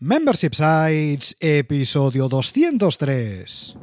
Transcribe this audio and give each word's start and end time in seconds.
Membership 0.00 0.54
Sites, 0.54 1.36
episodio 1.40 2.28
203. 2.28 3.74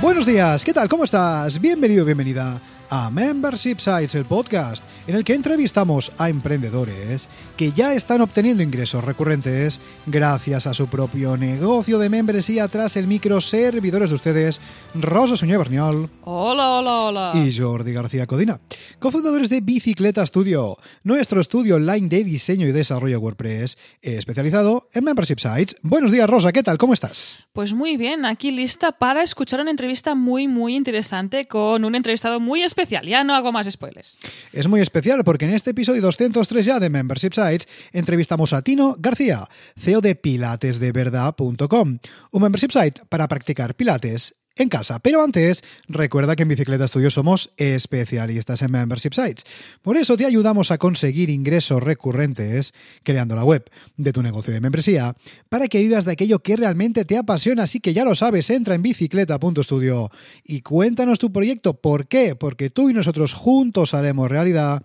Buenos 0.00 0.24
días, 0.24 0.64
¿qué 0.64 0.72
tal? 0.72 0.88
¿Cómo 0.88 1.04
estás? 1.04 1.60
Bienvenido, 1.60 2.06
bienvenida 2.06 2.58
a 2.90 3.08
Membership 3.08 3.78
Sites, 3.78 4.16
el 4.16 4.24
podcast 4.24 4.84
en 5.06 5.14
el 5.14 5.22
que 5.22 5.34
entrevistamos 5.34 6.10
a 6.18 6.28
emprendedores 6.28 7.28
que 7.56 7.70
ya 7.70 7.94
están 7.94 8.20
obteniendo 8.20 8.64
ingresos 8.64 9.04
recurrentes 9.04 9.80
gracias 10.06 10.66
a 10.66 10.74
su 10.74 10.88
propio 10.88 11.36
negocio 11.36 12.00
de 12.00 12.08
membresía 12.08 12.66
tras 12.66 12.96
el 12.96 13.06
micro 13.06 13.40
servidores 13.40 14.10
de 14.10 14.16
ustedes, 14.16 14.60
Rosa 14.94 15.36
Suñé 15.36 15.56
Berniol. 15.56 16.10
Hola, 16.24 16.70
hola, 16.70 16.94
hola. 17.02 17.32
Y 17.34 17.56
Jordi 17.56 17.92
García 17.92 18.26
Codina, 18.26 18.60
cofundadores 18.98 19.50
de 19.50 19.60
Bicicleta 19.60 20.26
Studio, 20.26 20.76
nuestro 21.04 21.40
estudio 21.40 21.76
online 21.76 22.08
de 22.08 22.24
diseño 22.24 22.66
y 22.66 22.72
desarrollo 22.72 23.20
WordPress 23.20 23.78
especializado 24.02 24.88
en 24.92 25.04
Membership 25.04 25.38
Sites. 25.38 25.76
Buenos 25.82 26.10
días, 26.10 26.28
Rosa, 26.28 26.50
¿qué 26.50 26.64
tal? 26.64 26.76
¿Cómo 26.76 26.94
estás? 26.94 27.38
Pues 27.52 27.72
muy 27.72 27.96
bien, 27.96 28.24
aquí 28.24 28.50
lista 28.50 28.90
para 28.90 29.22
escuchar 29.22 29.60
una 29.60 29.70
entrevista 29.70 30.16
muy, 30.16 30.48
muy 30.48 30.74
interesante 30.74 31.44
con 31.44 31.84
un 31.84 31.94
entrevistado 31.94 32.40
muy 32.40 32.62
especial 32.62 32.79
ya 32.88 33.24
no 33.24 33.34
hago 33.34 33.52
más 33.52 33.68
spoilers. 33.70 34.18
Es 34.52 34.68
muy 34.68 34.80
especial 34.80 35.22
porque 35.24 35.44
en 35.44 35.54
este 35.54 35.70
episodio 35.70 36.02
203 36.02 36.64
ya 36.64 36.80
de 36.80 36.90
Membership 36.90 37.32
Sites 37.32 37.68
entrevistamos 37.92 38.52
a 38.52 38.62
Tino 38.62 38.96
García, 38.98 39.46
CEO 39.76 40.00
de 40.00 40.14
pilatesdeverdad.com, 40.14 41.98
un 42.32 42.42
membership 42.42 42.70
site 42.70 43.02
para 43.08 43.28
practicar 43.28 43.74
pilates 43.74 44.39
en 44.56 44.68
casa. 44.68 44.98
Pero 44.98 45.22
antes, 45.22 45.62
recuerda 45.88 46.36
que 46.36 46.42
en 46.42 46.48
Bicicleta 46.48 46.88
Studio 46.88 47.10
somos 47.10 47.50
especialistas 47.56 48.62
en 48.62 48.70
membership 48.70 49.12
sites. 49.12 49.44
Por 49.82 49.96
eso 49.96 50.16
te 50.16 50.26
ayudamos 50.26 50.70
a 50.70 50.78
conseguir 50.78 51.30
ingresos 51.30 51.82
recurrentes 51.82 52.74
creando 53.02 53.36
la 53.36 53.44
web 53.44 53.70
de 53.96 54.12
tu 54.12 54.22
negocio 54.22 54.52
de 54.52 54.60
membresía 54.60 55.14
para 55.48 55.68
que 55.68 55.80
vivas 55.80 56.04
de 56.04 56.12
aquello 56.12 56.40
que 56.40 56.56
realmente 56.56 57.04
te 57.04 57.16
apasiona. 57.16 57.64
Así 57.64 57.80
que 57.80 57.94
ya 57.94 58.04
lo 58.04 58.14
sabes, 58.14 58.50
entra 58.50 58.74
en 58.74 58.82
bicicleta.studio 58.82 60.10
y 60.44 60.60
cuéntanos 60.62 61.18
tu 61.18 61.32
proyecto. 61.32 61.74
¿Por 61.74 62.06
qué? 62.06 62.34
Porque 62.34 62.70
tú 62.70 62.90
y 62.90 62.94
nosotros 62.94 63.32
juntos 63.32 63.94
haremos 63.94 64.30
realidad 64.30 64.82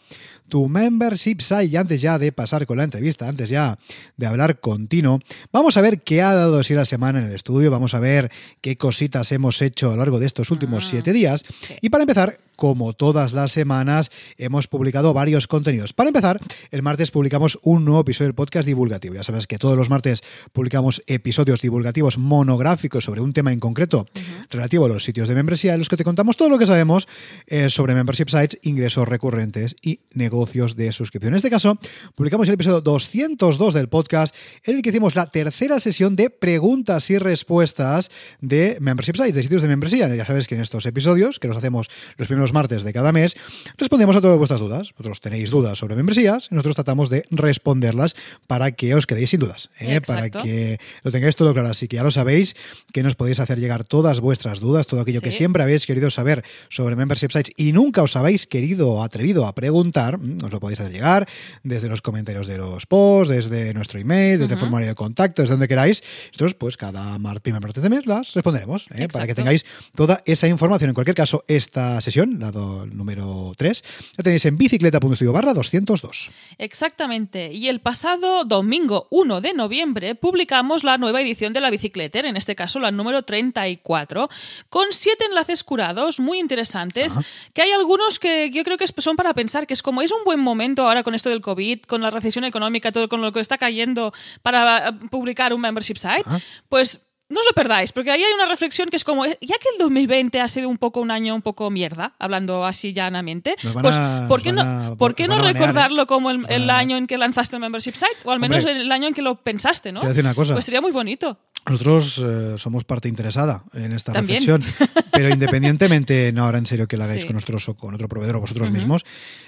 tu 0.47 0.67
membership 0.67 1.37
site. 1.39 1.65
Y 1.65 1.75
antes 1.75 2.01
ya 2.01 2.17
de 2.17 2.31
pasar 2.31 2.65
con 2.65 2.77
la 2.77 2.83
entrevista, 2.83 3.27
antes 3.27 3.49
ya 3.49 3.77
de 4.17 4.25
hablar 4.25 4.59
con 4.59 4.87
Tino, 4.87 5.19
vamos 5.51 5.77
a 5.77 5.81
ver 5.81 6.01
qué 6.01 6.21
ha 6.21 6.33
dado 6.33 6.59
así 6.59 6.73
la 6.73 6.85
semana 6.85 7.19
en 7.19 7.25
el 7.25 7.33
estudio, 7.33 7.71
vamos 7.71 7.93
a 7.93 7.99
ver 7.99 8.31
qué 8.61 8.77
cositas 8.77 9.31
hemos 9.31 9.61
hecho 9.61 9.87
a 9.87 9.91
lo 9.91 9.97
largo 9.97 10.19
de 10.19 10.25
estos 10.25 10.51
últimos 10.51 10.85
ah, 10.85 10.87
siete 10.91 11.13
días. 11.13 11.43
Y 11.81 11.89
para 11.89 12.03
empezar, 12.03 12.37
como 12.55 12.93
todas 12.93 13.33
las 13.33 13.51
semanas, 13.51 14.11
hemos 14.37 14.67
publicado 14.67 15.13
varios 15.13 15.47
contenidos. 15.47 15.93
Para 15.93 16.09
empezar, 16.09 16.39
el 16.71 16.81
martes 16.81 17.11
publicamos 17.11 17.59
un 17.61 17.85
nuevo 17.85 18.01
episodio 18.01 18.27
del 18.27 18.35
podcast 18.35 18.65
divulgativo. 18.65 19.15
Ya 19.15 19.23
sabes 19.23 19.47
que 19.47 19.57
todos 19.57 19.77
los 19.77 19.89
martes 19.89 20.21
publicamos 20.53 21.03
episodios 21.07 21.61
divulgativos 21.61 22.17
monográficos 22.17 23.03
sobre 23.03 23.21
un 23.21 23.33
tema 23.33 23.51
en 23.53 23.59
concreto 23.59 24.07
relativo 24.49 24.85
a 24.85 24.89
los 24.89 25.03
sitios 25.03 25.27
de 25.27 25.35
membresía, 25.35 25.73
en 25.73 25.79
los 25.79 25.89
que 25.89 25.97
te 25.97 26.03
contamos 26.03 26.37
todo 26.37 26.49
lo 26.49 26.57
que 26.57 26.67
sabemos 26.67 27.07
eh, 27.47 27.69
sobre 27.69 27.95
membership 27.95 28.29
sites, 28.29 28.59
ingresos 28.63 29.07
recurrentes 29.07 29.75
y 29.81 30.01
negocios 30.13 30.75
de 30.75 30.91
suscripción. 30.91 31.33
En 31.33 31.37
este 31.37 31.49
caso, 31.49 31.77
publicamos 32.15 32.47
el 32.47 32.55
episodio 32.55 32.81
202 32.81 33.73
del 33.73 33.89
podcast, 33.89 34.35
en 34.63 34.77
el 34.77 34.81
que 34.81 34.89
hicimos 34.89 35.15
la 35.15 35.31
tercera 35.31 35.79
sesión 35.79 36.15
de 36.15 36.29
preguntas 36.29 37.09
y 37.09 37.17
respuestas 37.17 38.09
de 38.41 38.77
membership 38.81 39.15
sites, 39.15 39.35
de 39.35 39.43
sitios 39.43 39.61
de 39.61 39.67
membresía. 39.67 40.13
Ya 40.13 40.25
sabes 40.25 40.47
que 40.47 40.55
en 40.55 40.61
estos 40.61 40.85
episodios, 40.85 41.39
que 41.39 41.47
los 41.47 41.57
hacemos 41.57 41.89
los 42.17 42.27
primeros 42.27 42.44
martes 42.53 42.83
de 42.83 42.93
cada 42.93 43.11
mes, 43.11 43.35
respondemos 43.77 44.15
a 44.15 44.21
todas 44.21 44.37
vuestras 44.37 44.59
dudas. 44.59 44.93
Vosotros 44.97 45.21
tenéis 45.21 45.51
dudas 45.51 45.77
sobre 45.77 45.95
membresías 45.95 46.47
y 46.51 46.55
nosotros 46.55 46.75
tratamos 46.75 47.09
de 47.09 47.25
responderlas 47.31 48.15
para 48.47 48.71
que 48.71 48.95
os 48.95 49.07
quedéis 49.07 49.29
sin 49.29 49.39
dudas, 49.39 49.69
¿eh? 49.79 50.01
para 50.01 50.29
que 50.29 50.79
lo 51.03 51.11
tengáis 51.11 51.35
todo 51.35 51.53
claro. 51.53 51.69
Así 51.69 51.87
que 51.87 51.97
ya 51.97 52.03
lo 52.03 52.11
sabéis, 52.11 52.55
que 52.93 53.03
nos 53.03 53.15
podéis 53.15 53.39
hacer 53.39 53.59
llegar 53.59 53.83
todas 53.83 54.19
vuestras 54.19 54.59
dudas, 54.59 54.87
todo 54.87 55.01
aquello 55.01 55.21
que 55.21 55.31
siempre 55.31 55.63
habéis 55.63 55.85
querido 55.85 56.09
saber 56.09 56.43
sobre 56.69 56.95
membership 56.95 57.31
sites 57.31 57.53
y 57.57 57.71
nunca 57.71 58.01
os 58.01 58.15
habéis 58.15 58.47
querido 58.47 58.91
o 58.91 59.03
atrevido 59.03 59.45
a 59.47 59.55
preguntar, 59.55 60.19
os 60.43 60.51
lo 60.51 60.59
podéis 60.59 60.79
hacer 60.79 60.91
llegar 60.91 61.27
desde 61.63 61.89
los 61.89 62.01
comentarios 62.01 62.47
de 62.47 62.57
los 62.57 62.85
posts, 62.85 63.33
desde 63.33 63.73
nuestro 63.73 63.99
email, 63.99 64.39
desde 64.39 64.53
el 64.53 64.59
formulario 64.59 64.89
de 64.89 64.95
contacto, 64.95 65.41
desde 65.41 65.53
donde 65.53 65.67
queráis. 65.67 66.03
Nosotros, 66.27 66.55
pues 66.55 66.77
cada 66.77 67.17
primer 67.41 67.61
martes 67.61 67.83
de 67.83 67.89
mes 67.89 68.05
las 68.05 68.33
responderemos, 68.33 68.87
¿eh? 68.95 69.07
para 69.11 69.27
que 69.27 69.35
tengáis 69.35 69.65
toda 69.95 70.21
esa 70.25 70.47
información. 70.47 70.89
En 70.89 70.93
cualquier 70.93 71.15
caso, 71.15 71.43
esta 71.47 72.01
sesión, 72.01 72.34
número 72.35 73.53
3, 73.57 73.83
la 74.17 74.23
tenéis 74.23 74.45
en 74.45 74.57
bicicleta.studio 74.57 75.33
barra 75.33 75.53
202. 75.53 76.29
Exactamente. 76.57 77.51
Y 77.51 77.67
el 77.67 77.79
pasado 77.79 78.43
domingo 78.45 79.07
1 79.11 79.41
de 79.41 79.53
noviembre 79.53 80.15
publicamos 80.15 80.83
la 80.83 80.97
nueva 80.97 81.21
edición 81.21 81.53
de 81.53 81.61
la 81.61 81.69
Bicicletter, 81.69 82.25
en 82.25 82.37
este 82.37 82.55
caso 82.55 82.79
la 82.79 82.91
número 82.91 83.23
34, 83.23 84.29
con 84.69 84.85
siete 84.91 85.25
enlaces 85.25 85.63
curados 85.63 86.19
muy 86.19 86.39
interesantes, 86.39 87.17
que 87.53 87.61
hay 87.61 87.71
algunos 87.71 88.19
que 88.19 88.49
yo 88.51 88.63
creo 88.63 88.77
que 88.77 88.85
son 88.97 89.15
para 89.15 89.33
pensar 89.33 89.67
que 89.67 89.73
es 89.73 89.81
como 89.81 90.01
es 90.01 90.11
un 90.11 90.23
buen 90.25 90.39
momento 90.39 90.83
ahora 90.83 91.03
con 91.03 91.15
esto 91.15 91.29
del 91.29 91.41
COVID, 91.41 91.81
con 91.83 92.01
la 92.01 92.09
recesión 92.09 92.43
económica, 92.45 92.91
todo 92.91 93.09
con 93.09 93.21
lo 93.21 93.31
que 93.31 93.39
está 93.39 93.57
cayendo 93.57 94.13
para 94.41 94.97
publicar 95.09 95.53
un 95.53 95.61
membership 95.61 95.97
site, 95.97 96.23
pues 96.69 97.01
no 97.27 97.39
os 97.39 97.45
lo 97.45 97.53
perdáis, 97.53 97.91
porque 97.91 98.11
ahí 98.11 98.23
hay 98.23 98.33
una 98.33 98.45
reflexión 98.45 98.89
que 98.89 98.97
es 98.97 99.03
como, 99.03 99.25
ya 99.25 99.35
que 99.39 99.69
el 99.73 99.79
2020 99.79 100.39
ha 100.41 100.47
sido 100.47 100.69
un 100.69 100.77
poco 100.77 101.01
un 101.01 101.09
año 101.09 101.33
un 101.33 101.41
poco 101.41 101.71
mierda, 101.71 102.13
hablando 102.19 102.65
así 102.65 102.93
llanamente, 102.93 103.55
pues 103.81 103.99
¿por 104.27 104.41
qué 104.41 104.51
no, 104.51 104.95
¿por 104.97 105.15
qué 105.15 105.27
no 105.27 105.41
recordarlo 105.41 106.03
¿eh? 106.03 106.05
como 106.05 106.29
el, 106.29 106.69
año 106.69 106.97
en 106.97 107.07
que 107.07 107.17
lanzaste 107.17 107.55
el 107.55 107.61
membership 107.61 107.93
site? 107.93 108.15
O 108.25 108.31
al 108.31 108.39
menos 108.39 108.65
el 108.65 108.91
año 108.91 109.07
en 109.07 109.13
que 109.13 109.21
lo 109.21 109.41
pensaste, 109.41 109.91
¿no? 109.91 110.01
Una 110.01 110.35
cosa. 110.35 110.53
Pues 110.53 110.65
sería 110.65 110.81
muy 110.81 110.91
bonito. 110.91 111.37
Nosotros 111.67 112.21
eh, 112.23 112.55
somos 112.57 112.83
parte 112.83 113.09
interesada 113.09 113.63
en 113.73 113.91
esta 113.91 114.13
reflexión, 114.13 114.63
pero 115.11 115.29
independientemente, 115.29 116.31
no 116.31 116.43
ahora 116.43 116.59
en 116.59 116.67
serio 116.67 116.87
que 116.87 116.95
la 116.95 117.05
hagáis 117.05 117.25
con 117.25 117.33
nosotros 117.33 117.67
o 117.69 117.75
con 117.75 117.95
otro 117.95 118.07
proveedor 118.07 118.35
o 118.35 118.41
vosotros 118.41 118.69
mismos, 118.69 119.03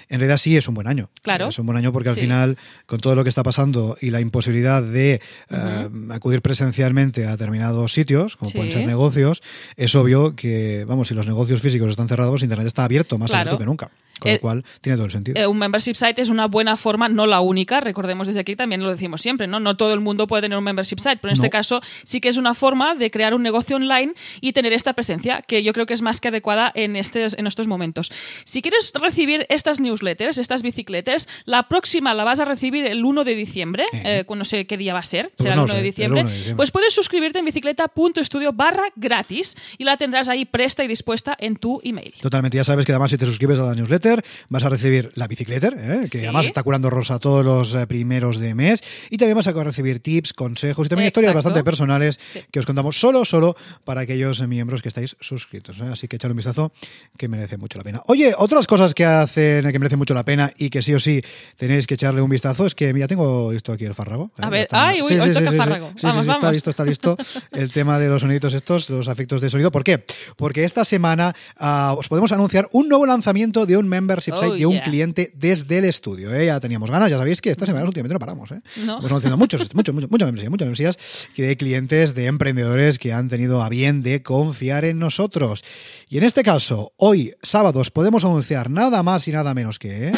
en 0.08 0.18
realidad 0.18 0.38
sí 0.38 0.56
es 0.56 0.66
un 0.66 0.74
buen 0.74 0.88
año. 0.88 1.10
Claro. 1.22 1.48
Es 1.48 1.58
un 1.60 1.66
buen 1.66 1.78
año 1.78 1.92
porque 1.92 2.08
al 2.08 2.16
final, 2.16 2.58
con 2.86 2.98
todo 2.98 3.14
lo 3.14 3.22
que 3.22 3.28
está 3.28 3.44
pasando 3.44 3.96
y 4.00 4.10
la 4.10 4.20
imposibilidad 4.20 4.82
de 4.82 5.20
eh, 5.50 5.88
acudir 6.10 6.42
presencialmente 6.42 7.24
a 7.26 7.36
determinados 7.68 7.92
sitios, 7.92 8.36
como 8.36 8.50
pueden 8.50 8.72
ser 8.72 8.86
negocios, 8.86 9.42
es 9.76 9.94
obvio 9.94 10.34
que, 10.34 10.84
vamos, 10.86 11.08
si 11.08 11.14
los 11.14 11.26
negocios 11.26 11.60
físicos 11.60 11.90
están 11.90 12.08
cerrados, 12.08 12.42
Internet 12.42 12.66
está 12.66 12.84
abierto, 12.84 13.18
más 13.18 13.32
abierto 13.32 13.58
que 13.58 13.66
nunca. 13.66 13.90
Con 14.18 14.32
lo 14.32 14.36
eh, 14.36 14.40
cual, 14.40 14.64
tiene 14.80 14.96
todo 14.96 15.06
el 15.06 15.12
sentido. 15.12 15.40
Eh, 15.40 15.46
un 15.46 15.58
membership 15.58 15.94
site 15.94 16.20
es 16.20 16.28
una 16.28 16.46
buena 16.46 16.76
forma, 16.76 17.08
no 17.08 17.26
la 17.26 17.40
única, 17.40 17.80
recordemos 17.80 18.26
desde 18.26 18.40
aquí, 18.40 18.56
también 18.56 18.82
lo 18.82 18.90
decimos 18.90 19.22
siempre, 19.22 19.46
¿no? 19.46 19.60
No 19.60 19.76
todo 19.76 19.94
el 19.94 20.00
mundo 20.00 20.26
puede 20.26 20.42
tener 20.42 20.58
un 20.58 20.64
membership 20.64 20.98
site, 20.98 21.18
pero 21.18 21.30
en 21.30 21.34
este 21.34 21.50
caso 21.50 21.80
sí 22.02 22.20
que 22.20 22.28
es 22.28 22.36
una 22.36 22.54
forma 22.54 22.94
de 22.94 23.10
crear 23.10 23.34
un 23.34 23.42
negocio 23.42 23.76
online 23.76 24.14
y 24.40 24.52
tener 24.52 24.72
esta 24.72 24.92
presencia, 24.94 25.42
que 25.42 25.62
yo 25.62 25.72
creo 25.72 25.86
que 25.86 25.94
es 25.94 26.02
más 26.02 26.20
que 26.20 26.28
adecuada 26.28 26.72
en, 26.74 26.96
en 26.96 27.46
estos 27.46 27.66
momentos. 27.68 28.10
Si 28.44 28.60
quieres 28.60 28.92
recibir 29.00 29.46
estas 29.50 29.80
newsletters, 29.80 30.38
estas 30.38 30.62
bicicletas, 30.62 31.28
la 31.44 31.68
próxima 31.68 32.12
la 32.14 32.24
vas 32.24 32.40
a 32.40 32.44
recibir 32.44 32.86
el 32.86 33.04
1 33.04 33.22
de 33.22 33.34
diciembre, 33.36 33.84
eh. 33.92 34.24
no 34.28 34.44
sé 34.44 34.66
qué 34.66 34.76
día 34.76 34.94
va 34.94 35.00
a 35.00 35.04
ser, 35.04 35.30
pues 35.36 35.48
será 35.48 35.54
el, 35.54 35.60
1 35.60 35.74
de 35.74 35.82
diciembre, 35.82 36.26
pues 36.56 36.70
puedes 36.72 36.92
suscribirte 36.92 37.38
en 37.38 37.44
bicicleta.studio 37.58 38.52
barra 38.52 38.84
gratis 38.94 39.56
y 39.78 39.84
la 39.84 39.96
tendrás 39.96 40.28
ahí 40.28 40.44
presta 40.44 40.84
y 40.84 40.86
dispuesta 40.86 41.36
en 41.40 41.56
tu 41.56 41.80
email. 41.82 42.14
Totalmente, 42.20 42.56
ya 42.56 42.62
sabes 42.62 42.86
que 42.86 42.92
además 42.92 43.10
si 43.10 43.18
te 43.18 43.26
suscribes 43.26 43.58
a 43.58 43.66
la 43.66 43.74
newsletter, 43.74 44.24
vas 44.48 44.62
a 44.62 44.68
recibir 44.68 45.10
la 45.16 45.26
bicicleta, 45.26 45.68
¿eh? 45.68 46.06
que 46.10 46.18
además 46.18 46.46
está 46.46 46.62
curando 46.62 46.88
Rosa 46.88 47.18
todos 47.18 47.44
los 47.44 47.74
eh, 47.74 47.86
primeros 47.88 48.38
de 48.38 48.54
mes, 48.54 48.82
y 49.10 49.16
también 49.16 49.36
vas 49.36 49.48
a 49.48 49.52
recibir 49.52 50.00
tips, 50.00 50.32
consejos 50.34 50.86
y 50.86 50.88
también 50.88 51.08
historias 51.08 51.34
bastante 51.34 51.64
personales 51.64 52.20
que 52.52 52.60
os 52.60 52.66
contamos 52.66 52.98
solo, 52.98 53.24
solo 53.24 53.56
para 53.84 54.02
aquellos 54.02 54.46
miembros 54.46 54.80
que 54.80 54.88
estáis 54.88 55.16
suscritos. 55.20 55.78
¿eh? 55.80 55.88
Así 55.92 56.06
que 56.06 56.14
echad 56.14 56.30
un 56.30 56.36
vistazo 56.36 56.72
que 57.16 57.26
merece 57.26 57.56
mucho 57.56 57.78
la 57.78 57.84
pena. 57.84 58.02
Oye, 58.06 58.34
otras 58.38 58.68
cosas 58.68 58.94
que 58.94 59.04
hacen 59.04 59.68
que 59.72 59.78
merecen 59.80 59.98
mucho 59.98 60.14
la 60.14 60.24
pena 60.24 60.52
y 60.56 60.70
que 60.70 60.80
sí 60.80 60.94
o 60.94 61.00
sí 61.00 61.22
tenéis 61.56 61.88
que 61.88 61.94
echarle 61.94 62.22
un 62.22 62.30
vistazo 62.30 62.66
es 62.66 62.76
que, 62.76 62.94
mira, 62.94 63.08
tengo 63.08 63.50
esto 63.52 63.72
aquí 63.72 63.84
el 63.84 63.94
fárrago. 63.94 64.30
A 64.38 64.48
ver, 64.48 64.68
ay, 64.70 65.02
uy, 65.02 65.18
hoy 65.18 65.32
toca 65.32 65.52
fárrago. 65.52 65.92
Vamos, 66.02 66.26
vamos. 66.26 66.36
Está 66.36 66.52
listo, 66.52 66.70
está 66.70 66.84
listo 66.84 67.16
el 67.52 67.72
tema 67.72 67.98
de 67.98 68.08
los 68.08 68.22
soniditos 68.22 68.54
estos, 68.54 68.90
los 68.90 69.08
efectos 69.08 69.40
de 69.40 69.50
sonido. 69.50 69.70
¿Por 69.70 69.84
qué? 69.84 70.04
Porque 70.36 70.64
esta 70.64 70.84
semana 70.84 71.34
uh, 71.60 71.98
os 71.98 72.08
podemos 72.08 72.32
anunciar 72.32 72.66
un 72.72 72.88
nuevo 72.88 73.06
lanzamiento 73.06 73.66
de 73.66 73.76
un 73.76 73.88
membership 73.88 74.32
oh, 74.32 74.42
site 74.42 74.56
de 74.56 74.66
un 74.66 74.78
cliente 74.80 75.32
desde 75.34 75.78
el 75.78 75.84
estudio. 75.84 76.34
¿eh? 76.34 76.46
Ya 76.46 76.60
teníamos 76.60 76.90
ganas, 76.90 77.10
ya 77.10 77.18
sabéis 77.18 77.40
que 77.40 77.50
esta 77.50 77.66
semana 77.66 77.86
últimamente 77.86 78.14
no 78.14 78.20
paramos. 78.20 78.50
¿eh? 78.52 78.60
No. 78.84 78.96
Estamos 78.96 79.12
haciendo 79.12 79.36
muchos, 79.38 79.74
muchos, 79.74 79.94
muchos, 79.94 80.10
muchas 80.10 80.26
membresías, 80.26 80.50
muchas 80.50 80.66
membresías 80.66 80.98
de 81.36 81.56
clientes, 81.56 82.14
de 82.14 82.26
emprendedores 82.26 82.98
que 82.98 83.12
han 83.12 83.28
tenido 83.28 83.62
a 83.62 83.68
bien 83.68 84.02
de 84.02 84.22
confiar 84.22 84.84
en 84.84 84.98
nosotros. 84.98 85.62
Y 86.08 86.18
en 86.18 86.24
este 86.24 86.42
caso, 86.42 86.92
hoy, 86.96 87.34
sábados, 87.42 87.90
podemos 87.90 88.24
anunciar 88.24 88.70
nada 88.70 89.02
más 89.02 89.28
y 89.28 89.32
nada 89.32 89.54
menos 89.54 89.78
que... 89.78 90.12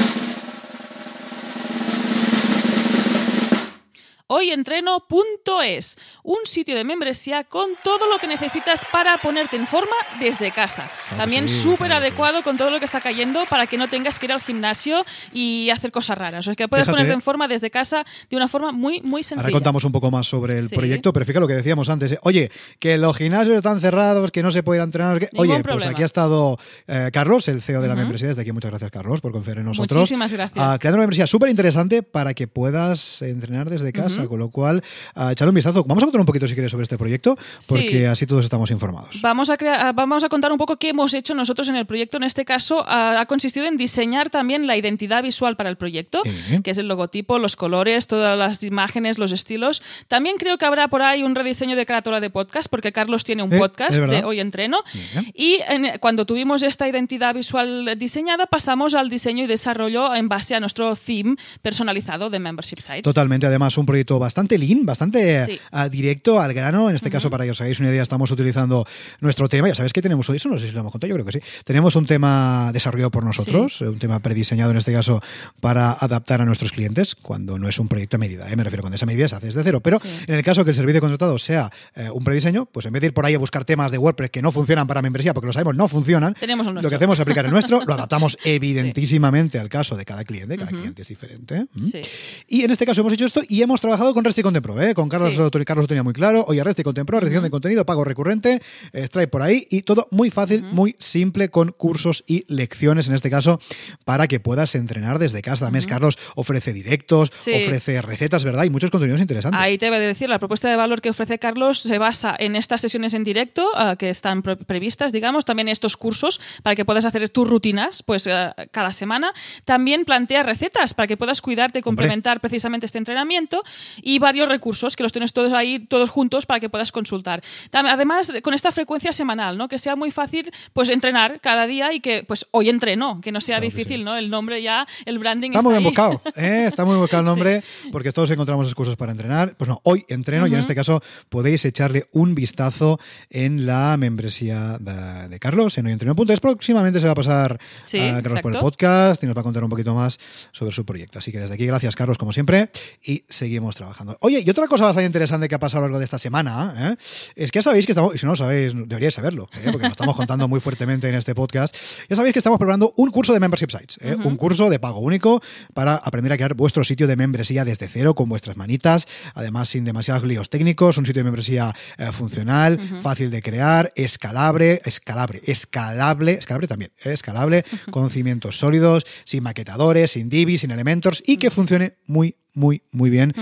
hoyentreno.es, 4.31 5.99
un 6.23 6.39
sitio 6.45 6.75
de 6.75 6.85
membresía 6.85 7.45
con 7.45 7.69
todo 7.83 8.09
lo 8.11 8.19
que 8.19 8.27
necesitas 8.27 8.85
para 8.91 9.17
ponerte 9.19 9.57
en 9.57 9.67
forma 9.67 9.95
desde 10.21 10.51
casa. 10.53 10.89
También 11.17 11.49
sí, 11.49 11.61
súper 11.61 11.89
claro 11.89 12.01
que 12.01 12.07
adecuado 12.07 12.43
con 12.43 12.57
todo 12.57 12.71
lo 12.71 12.79
que 12.79 12.85
está 12.85 13.01
cayendo 13.01 13.45
para 13.51 13.67
que 13.67 13.77
no 13.77 13.89
tengas 13.89 14.19
que 14.19 14.27
ir 14.27 14.33
al 14.33 14.41
gimnasio 14.41 15.05
y 15.33 15.71
hacer 15.71 15.91
cosas 15.93 16.17
raras. 16.17 16.41
O 16.41 16.43
sea, 16.43 16.55
que 16.55 16.69
puedes 16.69 16.85
Fíjate. 16.87 16.97
ponerte 16.99 17.15
en 17.15 17.21
forma 17.23 17.49
desde 17.49 17.71
casa 17.71 18.05
de 18.31 18.37
una 18.37 18.49
forma 18.49 18.73
muy, 18.73 19.01
muy 19.03 19.23
sencilla. 19.23 19.43
Ahora 19.43 19.53
contamos 19.53 19.85
un 19.85 19.93
poco 19.93 20.11
más 20.11 20.27
sobre 20.27 20.59
el 20.59 20.69
Sí. 20.69 20.77
proyecto, 20.77 21.13
pero 21.13 21.27
fíjate 21.27 21.41
lo 21.41 21.49
que 21.49 21.55
decíamos 21.55 21.89
antes. 21.89 22.13
¿eh? 22.13 22.19
Oye, 22.23 22.51
que 22.79 22.97
los 22.99 23.17
gimnasios 23.17 23.57
están 23.57 23.81
cerrados, 23.81 24.31
que 24.31 24.43
no 24.43 24.53
se 24.53 24.63
puede 24.63 24.79
ir 24.79 24.81
a 24.83 24.85
entrenar. 24.85 25.19
que- 25.19 25.29
Oye, 25.37 25.61
pues 25.63 25.87
aquí 25.87 26.03
ha 26.03 26.07
estado 26.07 26.59
eh, 26.87 27.11
Carlos, 27.13 27.49
el 27.49 27.61
CEO 27.63 27.81
de 27.83 27.89
la 27.89 27.95
membresía. 27.97 28.29
Desde 28.29 28.43
aquí, 28.43 28.53
muchas 28.53 28.71
gracias, 28.71 28.91
Carlos, 28.91 29.21
por 29.21 29.33
confiar 29.33 29.59
en 29.59 29.65
nosotros. 29.65 29.99
Muchísimas 29.99 30.33
gracias. 30.33 30.59
Ah, 30.59 30.77
creando 30.79 30.97
una 30.97 31.03
membresía 31.03 31.27
súper 31.27 31.49
interesante 31.51 32.03
para 32.03 32.35
que 32.35 32.47
puedas 32.47 33.23
entrenar 33.23 33.69
desde 33.69 33.93
casa, 33.93 34.20
con 34.29 34.39
lo 34.39 34.49
cual, 34.51 34.83
ah, 35.15 35.33
echadle 35.33 35.51
un 35.51 35.55
vistazo. 35.55 35.85
Vamos 35.85 36.03
a 36.03 36.07
contar 36.07 36.21
un 36.21 36.27
poquito, 36.27 36.47
si 36.49 36.55
quieres, 36.55 36.71
sobre 36.71 36.85
este 36.85 36.99
proyecto, 36.99 37.37
porque 37.69 37.91
Sí. 37.91 38.05
así 38.05 38.27
todos 38.27 38.45
estamos 38.45 38.71
informados. 38.71 39.21
Vamos 39.23 39.51
a, 39.51 39.57
crea- 39.57 39.93
vamos 39.93 40.25
a 40.25 40.29
contar 40.29 40.53
un 40.53 40.59
poco 40.59 40.77
qué 40.77 40.91
hemos 40.91 41.15
hecho 41.15 41.35
nosotros 41.35 41.69
en 41.69 41.77
el 41.77 41.87
proyecto. 41.87 42.17
En 42.17 42.25
este 42.25 42.45
caso, 42.45 42.85
ha, 42.89 43.21
ha 43.21 43.27
consistido 43.27 43.67
en 43.67 43.77
diseñar 43.77 44.31
también 44.31 44.67
la 44.67 44.77
identidad 44.77 45.23
visual 45.23 45.57
para 45.57 45.71
el 45.71 45.77
proyecto, 45.77 46.23
que 46.65 46.71
es 46.71 46.79
el 46.79 46.89
logotipo, 46.89 47.39
los 47.39 47.57
colores, 47.57 48.07
todas 48.07 48.39
las 48.39 48.63
imágenes, 48.63 49.19
los 49.19 49.33
estilos. 49.33 49.83
También 50.09 50.37
creo 50.39 50.59
que 50.59 50.65
habrá 50.67 50.89
por 50.89 51.03
ahí 51.03 51.23
un 51.23 51.35
rediseño 51.35 51.77
de 51.77 51.87
carátula 51.87 52.21
de 52.21 52.31
podcast, 52.31 52.69
porque 52.71 52.93
Carlos 52.93 53.25
tiene 53.25 53.43
un 53.43 53.53
Eh, 53.53 53.59
podcast 53.59 53.93
de 53.99 54.25
Hoy 54.25 54.41
Entreno. 54.41 54.79
Bien. 54.93 55.33
Y 55.35 55.59
en- 55.69 55.99
cuando 56.01 56.27
tuvimos 56.27 56.63
esta 56.63 56.89
identidad 56.89 57.35
visual 57.35 57.95
diseñada, 57.99 58.47
pasamos 58.47 58.95
al 58.95 59.09
diseño 59.11 59.45
y 59.45 59.47
desarrollo 59.47 60.15
en 60.15 60.29
base 60.29 60.55
a 60.55 60.61
nuestro 60.61 60.97
theme 60.97 61.37
personalizado 61.63 62.31
de 62.31 62.39
Membership 62.39 62.81
Sites. 62.81 63.03
Totalmente, 63.03 63.47
además 63.47 63.77
un 63.79 63.87
proyecto 63.87 64.10
bastante 64.19 64.59
lean, 64.59 64.85
bastante 64.87 65.47
Sí. 65.47 65.61
ah, 65.73 65.89
directo 65.89 66.41
al 66.41 66.53
grano. 66.55 66.91
En 66.91 66.97
este 66.97 67.11
caso, 67.11 67.31
para 67.31 67.45
que 67.45 67.51
os 67.53 67.61
hagáis 67.61 67.81
una 67.81 67.91
idea, 67.91 68.03
estamos 68.03 68.31
utilizando 68.31 68.87
nuestro 69.21 69.49
tema. 69.49 69.69
Ya 69.69 69.75
sabéis 69.75 69.93
que 69.93 70.03
tenemos 70.03 70.29
eso, 70.31 70.49
no 70.49 70.59
sé 70.59 70.67
si 70.69 70.73
lo 70.73 70.81
hemos 70.81 70.93
contado, 70.93 71.09
yo 71.09 71.15
creo 71.15 71.27
que 71.27 71.33
sí. 71.33 71.41
Tenemos 71.65 71.97
un 71.97 72.07
tema 72.07 72.71
desarrollado 72.73 73.11
por 73.11 73.25
nosotros, 73.25 73.81
eh, 73.83 73.89
un 73.89 73.99
tema 73.99 74.19
prediseñado 74.21 74.71
en 74.71 74.77
este 74.79 74.93
caso 74.93 75.23
para 75.61 75.93
adaptar 75.93 76.41
a 76.41 76.45
nuestros 76.45 76.73
clientes 76.73 77.15
cuando 77.15 77.59
no 77.59 77.69
es 77.69 77.79
un 77.79 77.89
proyecto 77.89 78.17
a 78.17 78.19
medida. 78.19 78.51
¿eh? 78.51 78.57
Me 78.57 78.65
refiero 78.65 78.83
cuando 78.83 78.97
esa 78.97 79.07
medida 79.07 79.29
se 79.29 79.37
hace 79.37 79.47
desde 79.47 79.63
cero. 79.63 79.81
Pero 79.81 80.01
Sí. 80.03 80.25
en 80.27 80.35
el 80.35 80.43
caso 80.43 80.65
que 80.65 80.71
el 80.71 80.77
servicio 80.77 81.01
contratado 81.01 81.39
sea 81.39 81.71
eh, 81.95 82.09
un 82.13 82.25
prediseño, 82.25 82.67
pues 82.67 82.87
en 82.87 82.93
vez 82.93 83.01
de 83.01 83.07
ir 83.09 83.15
por 83.15 83.27
ahí 83.27 83.35
a 83.35 83.39
buscar 83.39 83.65
temas 83.65 83.91
de 83.91 83.99
WordPress 83.99 84.31
que 84.31 84.43
no 84.43 84.53
funcionan 84.53 84.87
para 84.87 85.03
membresía, 85.03 85.35
porque 85.35 85.47
lo 85.49 85.53
sabemos, 85.53 85.75
no 85.77 85.89
funcionan, 85.89 86.35
Tenemos 86.35 86.67
lo 86.73 86.89
que 86.89 86.95
hacemos 86.97 87.17
es 87.19 87.21
aplicar 87.21 87.45
el 87.45 87.51
nuestro, 87.51 87.85
lo 87.85 87.95
adaptamos 87.95 88.37
evidentísimamente 88.45 89.59
al 89.59 89.69
caso 89.69 89.97
de 89.97 90.05
cada 90.05 90.25
cliente, 90.25 90.57
cada 90.57 90.71
cliente 90.71 91.03
es 91.03 91.09
diferente. 91.09 91.67
Sí. 91.91 92.01
Y 92.49 92.63
en 92.63 92.71
este 92.71 92.87
caso 92.87 93.01
hemos 93.03 93.13
hecho 93.13 93.27
esto 93.27 93.43
y 93.49 93.63
hemos 93.63 93.81
trabajado 93.81 94.00
con 94.15 94.25
Resti 94.25 94.43
Content 94.43 94.65
Pro, 94.65 94.81
¿eh? 94.81 94.95
Con 94.95 95.09
Carlos, 95.09 95.31
Sí. 95.33 95.37
lo, 95.37 95.51
Carlos 95.51 95.85
lo 95.85 95.87
tenía 95.87 96.03
muy 96.03 96.13
claro. 96.15 96.45
Oye, 96.49 96.65
Resti 96.65 96.83
Content 96.83 97.07
Pro, 97.07 97.21
recepción 97.21 97.45
de 97.45 97.51
contenido, 97.51 97.85
pago 97.85 98.03
recurrente, 98.05 98.61
Stripe 98.95 99.29
por 99.29 99.43
ahí 99.43 99.67
y 99.71 99.83
todo 99.83 100.09
muy 100.11 100.31
fácil, 100.31 100.63
muy 100.73 100.97
simple 100.99 101.51
con 101.51 101.73
cursos 101.73 102.25
y 102.27 102.45
lecciones 102.53 103.09
en 103.09 103.15
este 103.15 103.31
caso 103.31 103.61
para 104.05 104.27
que 104.27 104.41
puedas 104.41 104.75
entrenar 104.75 105.19
desde 105.19 105.43
casa. 105.43 105.67
También 105.67 105.85
Carlos 105.87 106.19
ofrece 106.35 106.73
directos, 106.73 107.31
Sí. 107.37 107.53
ofrece 107.53 108.01
recetas, 108.03 108.43
¿verdad? 108.45 108.65
Y 108.65 108.71
muchos 108.71 108.91
contenidos 108.91 109.21
interesantes. 109.21 109.61
Ahí 109.61 109.77
te 109.79 109.89
voy 109.89 109.99
a 109.99 110.01
decir, 110.01 110.29
la 110.29 110.39
propuesta 110.39 110.69
de 110.69 110.77
valor 110.77 111.01
que 111.01 111.11
ofrece 111.11 111.39
Carlos 111.39 111.79
se 111.81 111.99
basa 111.99 112.35
en 112.39 112.57
estas 112.57 112.81
sesiones 112.81 113.15
en 113.15 113.25
directo 113.25 113.69
ah, 113.77 113.97
que 113.97 114.09
están 114.11 114.43
pre- 114.43 114.57
previstas, 114.57 115.13
digamos, 115.13 115.45
también 115.45 115.69
estos 115.69 115.97
cursos 115.97 116.41
para 116.63 116.75
que 116.75 116.85
puedas 116.85 117.05
hacer 117.05 117.29
tus 117.29 117.49
rutinas 117.49 118.03
pues 118.03 118.27
ah, 118.27 118.55
cada 118.71 118.93
semana. 118.93 119.33
También 119.65 120.05
plantea 120.05 120.43
recetas 120.43 120.95
para 120.95 121.07
que 121.07 121.17
puedas 121.17 121.43
cuidarte 121.43 121.81
y 121.81 121.83
complementar 121.83 122.41
precisamente 122.41 122.87
este 122.87 122.99
entrenamiento 122.99 123.63
y 124.03 124.19
varios 124.19 124.49
recursos 124.49 124.97
que 124.97 125.03
los 125.03 125.13
tienes 125.13 125.33
todos 125.33 125.53
ahí, 125.53 125.79
todos 125.79 126.11
juntos 126.11 126.47
para 126.47 126.61
que 126.61 126.69
puedas 126.69 126.93
consultar. 126.93 127.43
Además, 127.73 128.33
con 128.43 128.55
esta 128.55 128.73
frecuencia 128.73 129.13
semanal, 129.13 129.59
¿no? 129.59 129.69
Que 129.69 129.79
sea 129.79 129.97
muy 129.97 130.11
fácil 130.11 130.51
pues 130.73 130.89
entrenar 130.91 131.41
cada 131.41 131.67
día 131.67 131.93
y 131.93 132.01
que 132.01 132.25
pues 132.25 132.47
hoy 132.51 132.69
entreno, 132.69 133.21
que 133.21 133.33
no 133.33 133.41
sea 133.41 133.59
Claro 133.59 133.71
difícil, 133.71 133.99
sí. 133.99 134.05
¿no? 134.05 134.17
El 134.17 134.31
nombre 134.31 134.63
ya, 134.63 134.87
el 135.05 135.19
branding 135.19 135.51
Está 135.51 135.63
muy 135.63 135.73
bien 135.73 135.85
buscado, 135.85 136.23
¿eh? 136.37 136.65
está 136.67 136.85
muy 136.85 136.97
buscado 136.97 137.21
el 137.21 137.27
nombre, 137.27 137.63
porque 137.93 138.13
todos 138.13 138.31
encontramos 138.31 138.67
excusas 138.67 138.97
para 138.97 139.13
entrenar. 139.13 139.57
Pues 139.57 139.69
no, 139.69 139.81
hoy 139.85 140.05
entreno 140.09 140.47
y 140.47 140.55
en 140.55 140.61
este 140.61 140.75
caso 140.75 141.03
podéis 141.29 141.65
echarle 141.65 142.07
un 142.13 142.35
vistazo 142.35 142.99
en 143.31 143.67
la 143.67 143.97
membresía 143.97 144.79
de, 144.79 145.29
de 145.29 145.39
Carlos, 145.39 145.77
en 145.79 145.87
hoyentreno.es. 145.87 146.41
Próximamente 146.41 147.01
se 147.01 147.07
va 147.07 147.13
a 147.13 147.17
pasar 147.17 147.61
Sí, 147.83 147.99
a 147.99 148.23
Carlos 148.23 148.41
por 148.41 148.55
el 148.55 148.61
podcast 148.61 149.23
y 149.23 149.27
nos 149.27 149.37
va 149.37 149.41
a 149.41 149.45
contar 149.45 149.65
un 149.65 149.71
poquito 149.71 149.95
más 149.95 150.19
sobre 150.53 150.73
su 150.73 150.85
proyecto. 150.85 151.19
Así 151.19 151.33
que 151.33 151.39
desde 151.39 151.55
aquí, 151.55 151.67
gracias 151.67 151.95
Carlos, 151.97 152.19
como 152.19 152.33
siempre, 152.33 152.71
y 153.03 153.25
seguimos 153.29 153.70
trabajando. 153.77 154.17
Oye, 154.21 154.43
y 154.45 154.51
otra 154.51 154.67
cosa 154.67 154.85
bastante 154.85 155.07
interesante 155.07 155.49
que 155.49 155.55
ha 155.55 155.59
pasado 155.59 155.79
a 155.79 155.81
lo 155.83 155.89
largo 155.89 155.99
de 155.99 156.05
esta 156.05 156.19
semana 156.19 156.75
¿eh? 156.77 156.97
es 157.35 157.51
que 157.51 157.59
ya 157.59 157.63
sabéis 157.63 157.87
que 157.87 157.93
estamos, 157.93 158.15
y 158.15 158.19
si 158.19 158.27
no 158.27 158.33
lo 158.33 158.37
sabéis, 158.37 158.73
deberíais 158.75 159.15
saberlo, 159.15 159.49
¿eh? 159.55 159.69
porque 159.71 159.87
lo 159.87 159.93
estamos 159.93 160.17
contando 160.17 160.49
muy 160.49 160.61
fuertemente 160.61 161.09
en 161.09 161.15
este 161.15 161.35
podcast. 161.35 161.75
Ya 162.09 162.17
sabéis 162.17 162.33
que 162.33 162.39
estamos 162.39 162.59
preparando 162.59 162.93
un 162.97 163.11
curso 163.11 163.33
de 163.33 163.41
Membership 163.41 163.71
Sites, 163.71 163.99
¿eh? 164.01 164.17
un 164.23 164.37
curso 164.37 164.71
de 164.71 164.79
pago 164.79 165.01
único 165.01 165.43
para 165.75 165.97
aprender 165.97 166.33
a 166.33 166.37
crear 166.37 166.55
vuestro 166.55 166.85
sitio 166.85 167.07
de 167.07 167.17
membresía 167.17 167.65
desde 167.65 167.89
cero 167.89 168.15
con 168.15 168.29
vuestras 168.29 168.57
manitas, 168.57 169.07
además 169.35 169.69
sin 169.69 169.85
demasiados 169.85 170.25
líos 170.25 170.51
técnicos, 170.51 170.99
un 170.99 171.07
sitio 171.07 171.21
de 171.21 171.25
membresía 171.25 171.75
eh, 171.99 172.11
funcional, 172.13 172.79
fácil 173.03 173.31
de 173.31 173.43
crear, 173.43 173.93
escalable, 173.97 174.81
escalable, 174.85 175.41
escalable, 175.47 176.33
escalable 176.33 176.69
también, 176.69 176.93
¿eh? 177.05 177.13
escalable, 177.13 177.65
con 177.91 178.11
cimientos 178.11 178.59
sólidos, 178.59 179.05
sin 179.25 179.43
maquetadores, 179.43 180.13
sin 180.13 180.29
divis, 180.29 180.63
sin 180.63 180.71
elementos 180.71 181.23
y 181.27 181.37
que 181.37 181.51
funcione 181.51 181.95
muy 182.07 182.37
muy, 182.55 182.83
muy 182.91 183.11
bien 183.11 183.33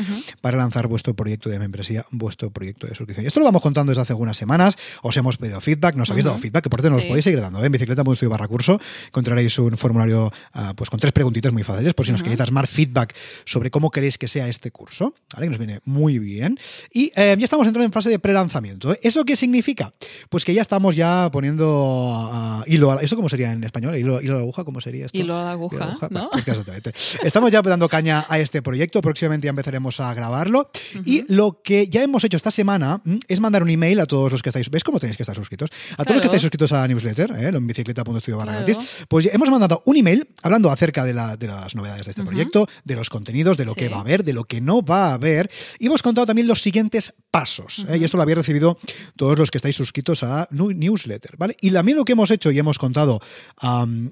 para 0.40 0.56
lanzar 0.56 0.86
vuestro 0.86 1.14
proyecto 1.14 1.48
de 1.48 1.58
membresía, 1.58 2.04
vuestro 2.10 2.50
proyecto 2.50 2.86
de 2.86 2.94
suscripción. 2.94 3.24
Y 3.24 3.28
esto 3.28 3.40
lo 3.40 3.46
vamos 3.46 3.62
contando 3.62 3.90
desde 3.90 4.02
hace 4.02 4.12
algunas 4.12 4.36
semanas. 4.36 4.76
Os 5.02 5.16
hemos 5.16 5.36
pedido 5.36 5.60
feedback, 5.60 5.94
nos 5.96 6.10
habéis 6.10 6.24
dado 6.26 6.38
feedback, 6.38 6.64
que 6.64 6.70
por 6.70 6.80
cierto 6.80 6.94
nos 6.96 7.02
Sí. 7.02 7.08
podéis 7.08 7.24
seguir 7.24 7.40
dando. 7.40 7.62
¿eh? 7.62 7.66
En 7.66 7.72
bicicleta.estudio 7.72 8.30
barra 8.30 8.48
curso 8.48 8.80
encontraréis 9.06 9.58
un 9.58 9.76
formulario 9.76 10.32
ah, 10.52 10.72
pues 10.76 10.90
con 10.90 10.98
tres 11.00 11.12
preguntitas 11.12 11.52
muy 11.52 11.62
fáciles 11.62 11.94
por 11.94 12.06
si 12.06 12.12
nos 12.12 12.22
queréis 12.22 12.38
dar 12.38 12.50
más 12.52 12.68
feedback 12.68 13.14
sobre 13.44 13.70
cómo 13.70 13.90
queréis 13.90 14.18
que 14.18 14.28
sea 14.28 14.48
este 14.48 14.70
curso. 14.70 15.14
¿vale? 15.34 15.46
Que 15.46 15.50
nos 15.50 15.58
viene 15.58 15.80
muy 15.84 16.18
bien. 16.18 16.58
Y 16.92 17.12
eh, 17.16 17.36
ya 17.38 17.44
estamos 17.44 17.66
entrando 17.66 17.84
en 17.86 17.92
fase 17.92 18.10
de 18.10 18.18
prelanzamiento. 18.18 18.92
¿eh? 18.92 19.00
¿Eso 19.02 19.24
qué 19.24 19.36
significa? 19.36 19.92
Pues 20.28 20.44
que 20.44 20.54
ya 20.54 20.62
estamos 20.62 20.96
ya 20.96 21.30
poniendo 21.32 22.30
ah, 22.32 22.62
hilo 22.66 22.92
a 22.92 22.96
¿Esto 23.02 23.16
cómo 23.16 23.28
sería 23.28 23.52
en 23.52 23.62
español? 23.64 23.96
¿Hilo, 23.96 24.20
hilo 24.20 24.34
a 24.34 24.36
la 24.36 24.42
aguja? 24.42 24.64
¿Cómo 24.64 24.80
sería 24.80 25.06
esto? 25.06 25.16
Hilo 25.18 25.36
a 25.38 25.44
la 25.44 25.52
aguja, 25.52 25.96
¿no? 26.10 26.30
Pues 26.30 26.46
exactamente. 26.48 26.92
Estamos 27.22 27.50
ya 27.50 27.62
dando 27.62 27.88
caña 27.88 28.24
a 28.28 28.38
este 28.38 28.62
proyecto, 28.62 29.00
próximamente 29.00 29.46
ya 29.46 29.50
empezaremos 29.50 30.00
a 30.00 30.07
grabarlo. 30.14 30.70
Y 31.04 31.24
lo 31.32 31.60
que 31.62 31.88
ya 31.88 32.02
hemos 32.02 32.24
hecho 32.24 32.36
esta 32.36 32.50
semana 32.50 33.00
mm, 33.04 33.16
es 33.28 33.40
mandar 33.40 33.62
un 33.62 33.70
email 33.70 34.00
a 34.00 34.06
todos 34.06 34.30
los 34.32 34.42
que 34.42 34.48
estáis. 34.50 34.70
¿Ves 34.70 34.84
cómo 34.84 34.98
tenéis 35.00 35.16
que 35.16 35.22
estar 35.22 35.36
suscritos? 35.36 35.70
A 35.96 36.04
todos 36.04 36.16
los 36.16 36.20
que 36.22 36.26
estáis 36.26 36.42
suscritos 36.42 36.72
a 36.72 36.80
la 36.80 36.88
newsletter, 36.88 37.30
¿eh? 37.32 37.48
en 37.48 37.66
bicicleta.studio 37.66 38.36
barra 38.38 38.52
Claro. 38.52 38.66
gratis. 38.66 39.06
Pues 39.08 39.26
hemos 39.32 39.50
mandado 39.50 39.82
un 39.86 39.96
email 39.96 40.26
hablando 40.42 40.70
acerca 40.70 41.04
de, 41.04 41.14
la- 41.14 41.36
de 41.36 41.46
las 41.46 41.74
novedades 41.74 42.06
de 42.06 42.10
este 42.12 42.24
proyecto, 42.24 42.68
de 42.84 42.94
los 42.96 43.10
contenidos, 43.10 43.56
de 43.56 43.64
lo 43.64 43.72
Sí. 43.74 43.80
que 43.80 43.88
va 43.88 43.98
a 43.98 44.00
haber, 44.00 44.24
de 44.24 44.32
lo 44.32 44.44
que 44.44 44.60
no 44.60 44.82
va 44.82 45.10
a 45.10 45.14
haber. 45.14 45.50
Y 45.78 45.86
hemos 45.86 46.02
contado 46.02 46.26
también 46.26 46.46
los 46.48 46.62
siguientes 46.62 47.12
pasos. 47.30 47.84
¿eh? 47.88 47.98
Y 47.98 48.04
esto 48.04 48.16
lo 48.16 48.22
habéis 48.22 48.38
recibido 48.38 48.78
todos 49.16 49.38
los 49.38 49.50
que 49.50 49.58
estáis 49.58 49.76
suscritos 49.76 50.22
a 50.22 50.48
newsletter. 50.50 51.36
¿vale? 51.36 51.56
Y 51.60 51.70
también 51.70 51.96
lo 51.98 52.04
que 52.04 52.12
hemos 52.12 52.30
hecho 52.30 52.50
y 52.50 52.58
hemos 52.58 52.78
contado 52.78 53.20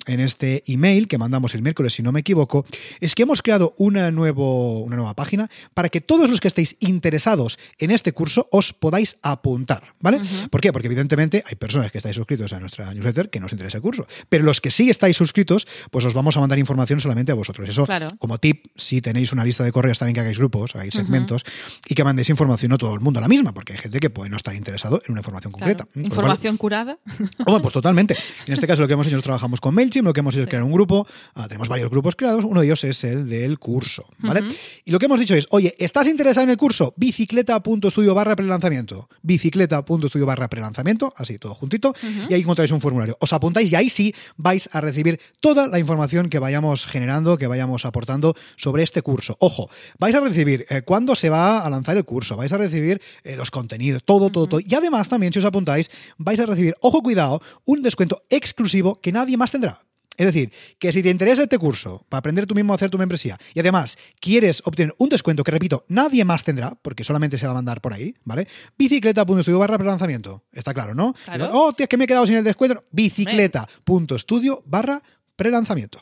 en 0.07 0.21
este 0.21 0.62
email 0.67 1.09
que 1.09 1.19
mandamos 1.19 1.55
el 1.55 1.62
miércoles, 1.62 1.95
si 1.95 2.03
no 2.03 2.12
me 2.12 2.21
equivoco, 2.21 2.65
es 3.00 3.15
que 3.15 3.23
hemos 3.23 3.43
creado 3.43 3.75
una, 3.79 4.11
nuevo, 4.11 4.81
una 4.83 4.97
nueva 4.97 5.15
página 5.15 5.49
para 5.75 5.86
que 5.88 6.00
todos 6.00 6.28
los 6.31 6.40
que 6.40 6.49
estéis 6.49 6.76
interesados 6.81 7.59
en 7.78 7.90
este 7.90 8.12
curso 8.12 8.49
os 8.52 8.73
podáis 8.73 9.16
apuntar. 9.23 9.95
¿Vale? 10.00 10.21
¿Por 10.50 10.61
qué? 10.61 10.73
Porque 10.73 10.87
evidentemente 10.87 11.43
hay 11.47 11.55
personas 11.57 11.90
que 11.90 11.99
estáis 11.99 12.16
suscritos 12.16 12.52
a 12.52 12.61
nuestra 12.61 12.93
newsletter 12.93 13.31
que 13.31 13.40
no 13.40 13.47
os 13.47 13.52
interesa 13.52 13.78
el 13.78 13.83
curso. 13.83 14.07
Pero 14.28 14.45
los 14.45 14.61
que 14.61 14.71
sí 14.71 14.90
estáis 14.90 15.16
suscritos, 15.16 15.66
pues 15.90 16.05
os 16.05 16.14
vamos 16.14 16.37
a 16.37 16.40
mandar 16.40 16.59
información 16.59 17.00
solamente 17.00 17.33
a 17.33 17.35
vosotros. 17.35 17.69
Eso, 17.69 17.87
Claro. 17.87 18.09
como 18.19 18.38
tip, 18.38 18.64
si 18.76 19.00
tenéis 19.00 19.33
una 19.33 19.45
lista 19.45 19.64
de 19.64 19.73
correos 19.73 19.99
también 19.99 20.14
que 20.14 20.21
hagáis 20.21 20.38
grupos, 20.38 20.75
hagáis 20.75 20.95
segmentos 20.95 21.43
y 21.88 21.95
que 21.95 22.05
mandéis 22.05 22.28
información 22.31 22.73
a 22.73 22.78
todo 22.78 22.95
el 22.95 23.00
mundo 23.00 23.21
la 23.21 23.28
misma, 23.28 23.52
porque 23.55 23.73
hay 23.75 23.78
gente 23.78 24.00
que 24.00 24.11
puede 24.11 24.31
no 24.31 24.37
estar 24.37 24.55
interesado 24.55 25.00
en 25.07 25.12
una 25.12 25.21
información 25.21 25.52
Claro. 25.52 25.66
concreta. 25.76 25.85
Cual, 25.93 26.05
Información 26.05 26.57
curada. 26.57 26.99
Hombre, 27.47 27.62
pues 27.62 27.73
totalmente. 27.73 28.16
En 28.47 28.55
este 28.55 28.66
caso 28.66 28.83
lo 28.83 28.88
que 28.88 28.95
hemos 28.95 29.07
hecho 29.07 29.16
es 29.16 29.23
trabajamos 29.23 29.61
con 29.61 29.75
MailChimp, 29.75 30.07
lo 30.07 30.12
que 30.12 30.21
hemos 30.21 30.35
hecho 30.35 30.43
es 30.43 30.49
crear 30.49 30.62
un 30.62 30.73
grupo, 30.73 31.07
ah, 31.35 31.47
tenemos 31.49 31.69
varios 31.69 31.90
grupos 31.90 32.16
creados, 32.16 32.45
uno 32.45 32.61
de 32.61 32.66
ellos 32.66 32.83
es 32.85 33.05
el 33.05 33.28
del 33.28 33.59
curso, 33.59 34.09
¿vale? 34.19 34.43
Y 34.85 34.90
lo 34.90 34.99
que 34.99 35.07
hemos 35.07 35.21
dicho 35.21 35.35
es, 35.35 35.47
oye, 35.50 35.75
¿estás 35.78 36.09
interesado 36.09 36.45
en 36.45 36.50
el 36.50 36.56
curso? 36.56 36.95
bicicleta.studio 36.97 38.14
barra 38.14 38.37
prelanzamiento, 38.37 39.09
bicicleta.studio 39.23 40.26
barra 40.26 40.49
prelanzamiento, 40.49 41.12
así 41.16 41.38
todo 41.38 41.54
juntito, 41.54 41.95
y 42.28 42.35
ahí 42.35 42.40
encontráis 42.40 42.71
un 42.71 42.80
formulario. 42.80 43.16
Os 43.21 43.33
apuntáis 43.33 43.71
y 43.73 43.75
ahí 43.75 43.88
sí 43.88 44.14
vais 44.37 44.68
a 44.73 44.80
recibir 44.80 45.21
toda 45.40 45.66
la 45.68 45.78
información 45.78 46.30
que 46.30 46.38
vayamos 46.38 46.87
generando, 46.87 47.37
que 47.38 47.47
vayamos 47.47 47.85
aportando 47.85 48.35
sobre 48.56 48.83
este 48.83 49.02
curso. 49.02 49.37
Ojo, 49.40 49.68
vais 49.99 50.14
a 50.14 50.21
recibir 50.21 50.66
eh, 50.68 50.83
cuándo 50.83 51.14
se 51.16 51.30
va 51.30 51.61
a 51.61 51.71
lanzar 51.71 51.97
el 51.97 52.04
curso, 52.04 52.37
vais 52.37 52.52
a 52.52 52.59
recibir 52.59 53.00
eh, 53.25 53.37
los 53.37 53.50
contenidos, 53.50 54.04
todo, 54.04 54.30
todo, 54.30 54.47
todo. 54.47 54.61
Y 54.61 54.75
además 54.75 55.09
también, 55.09 55.33
si 55.33 55.38
os 55.38 55.45
apuntáis, 55.45 55.90
vais 56.18 56.40
a 56.40 56.47
recibir, 56.47 56.75
ojo, 56.80 57.02
cuidado, 57.02 57.42
un 57.64 57.83
descuento 57.83 58.23
exclusivo 58.30 59.00
que 59.00 59.12
nadie 59.12 59.37
más 59.37 59.50
tendrá. 59.50 59.87
Es 60.16 60.26
decir, 60.26 60.52
que 60.78 60.92
si 60.92 61.02
te 61.02 61.11
interesa 61.11 61.42
este 61.42 61.58
curso 61.58 62.04
para 62.08 62.20
aprender 62.20 62.46
tú 62.46 62.54
mismo 62.54 62.73
a 62.73 62.76
hacer 62.76 62.90
tu 62.90 62.99
membresía 62.99 63.38
y 63.54 63.61
además 63.61 63.99
quieres 64.20 64.62
obtener 64.64 64.94
un 64.99 65.08
descuento 65.08 65.44
que, 65.44 65.50
repito, 65.50 65.85
nadie 65.88 66.25
más 66.25 66.44
tendrá, 66.44 66.75
porque 66.82 67.04
solamente 67.04 67.38
se 67.38 67.46
va 67.46 67.52
a 67.52 67.54
mandar 67.54 67.80
por 67.80 67.92
ahí, 67.92 68.14
¿vale? 68.25 68.49
Bicicleta.studio 68.78 69.58
barra 69.58 69.78
prelanzamiento. 69.78 70.44
Está 70.52 70.73
claro, 70.75 70.94
¿no? 70.94 71.14
Claro. 71.25 71.50
Oh, 71.52 71.73
tío, 71.73 71.85
es 71.85 71.88
que 71.88 71.96
me 71.96 72.04
he 72.04 72.06
quedado 72.06 72.26
sin 72.26 72.37
el 72.37 72.44
descuento. 72.44 72.85
Bicicleta.studio 72.90 74.62
barra 74.66 75.02
prelanzamiento. 75.37 76.00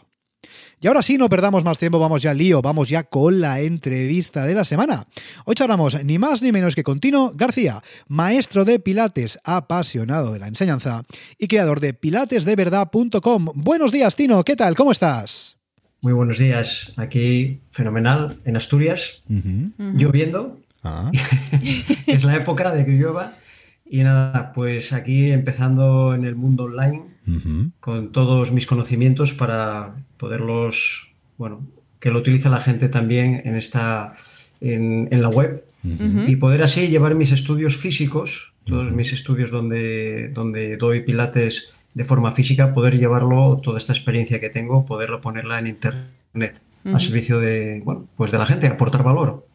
Y 0.84 0.86
ahora 0.86 1.00
sí, 1.00 1.16
no 1.16 1.30
perdamos 1.30 1.64
más 1.64 1.78
tiempo, 1.78 1.98
vamos 1.98 2.20
ya 2.20 2.32
al 2.32 2.36
lío, 2.36 2.60
vamos 2.60 2.90
ya 2.90 3.04
con 3.04 3.40
la 3.40 3.60
entrevista 3.60 4.44
de 4.44 4.52
la 4.52 4.66
semana. 4.66 5.06
Hoy 5.46 5.54
charlamos 5.54 6.04
ni 6.04 6.18
más 6.18 6.42
ni 6.42 6.52
menos 6.52 6.74
que 6.74 6.82
con 6.82 7.00
Tino 7.00 7.32
García, 7.34 7.82
maestro 8.06 8.66
de 8.66 8.78
Pilates, 8.78 9.38
apasionado 9.44 10.34
de 10.34 10.40
la 10.40 10.46
enseñanza 10.46 11.02
y 11.38 11.48
creador 11.48 11.80
de 11.80 11.94
pilatesdeverdad.com. 11.94 13.46
Buenos 13.54 13.92
días, 13.92 14.14
Tino, 14.14 14.44
¿qué 14.44 14.56
tal? 14.56 14.74
¿Cómo 14.74 14.92
estás? 14.92 15.56
Muy 16.02 16.12
buenos 16.12 16.36
días, 16.36 16.92
aquí 16.96 17.62
fenomenal, 17.70 18.36
en 18.44 18.58
Asturias, 18.58 19.22
lloviendo, 19.78 20.60
Ah, 20.82 21.10
es 22.06 22.24
la 22.24 22.36
época 22.36 22.74
de 22.74 22.84
que 22.84 22.92
llueva. 22.92 23.38
Y 23.86 24.02
nada, 24.02 24.52
pues 24.52 24.92
aquí 24.92 25.32
empezando 25.32 26.14
en 26.14 26.26
el 26.26 26.36
mundo 26.36 26.64
online 26.64 27.13
con 27.80 28.12
todos 28.12 28.52
mis 28.52 28.66
conocimientos 28.66 29.32
para 29.32 29.94
poderlos, 30.18 31.12
bueno, 31.38 31.66
que 32.00 32.10
lo 32.10 32.18
utilice 32.18 32.50
la 32.50 32.60
gente 32.60 32.88
también 32.88 33.42
en 33.44 33.56
esta, 33.56 34.14
en, 34.60 35.08
en 35.10 35.22
la 35.22 35.28
web. 35.28 35.64
Y 36.26 36.36
poder 36.36 36.62
así 36.62 36.88
llevar 36.88 37.14
mis 37.14 37.32
estudios 37.32 37.76
físicos, 37.76 38.54
todos 38.64 38.92
mis 38.92 39.12
estudios 39.12 39.50
donde, 39.50 40.30
donde 40.30 40.78
doy 40.78 41.02
pilates 41.02 41.74
de 41.92 42.04
forma 42.04 42.32
física, 42.32 42.72
poder 42.72 42.98
llevarlo, 42.98 43.60
toda 43.62 43.78
esta 43.78 43.92
experiencia 43.92 44.40
que 44.40 44.48
tengo, 44.48 44.86
poderlo 44.86 45.20
ponerla 45.20 45.58
en 45.58 45.66
internet 45.66 46.60
a 46.92 47.00
servicio 47.00 47.38
de, 47.38 47.82
bueno, 47.84 48.06
pues 48.16 48.30
de 48.30 48.38
la 48.38 48.46
gente, 48.46 48.66
aportar 48.66 49.02
valor. 49.02 49.46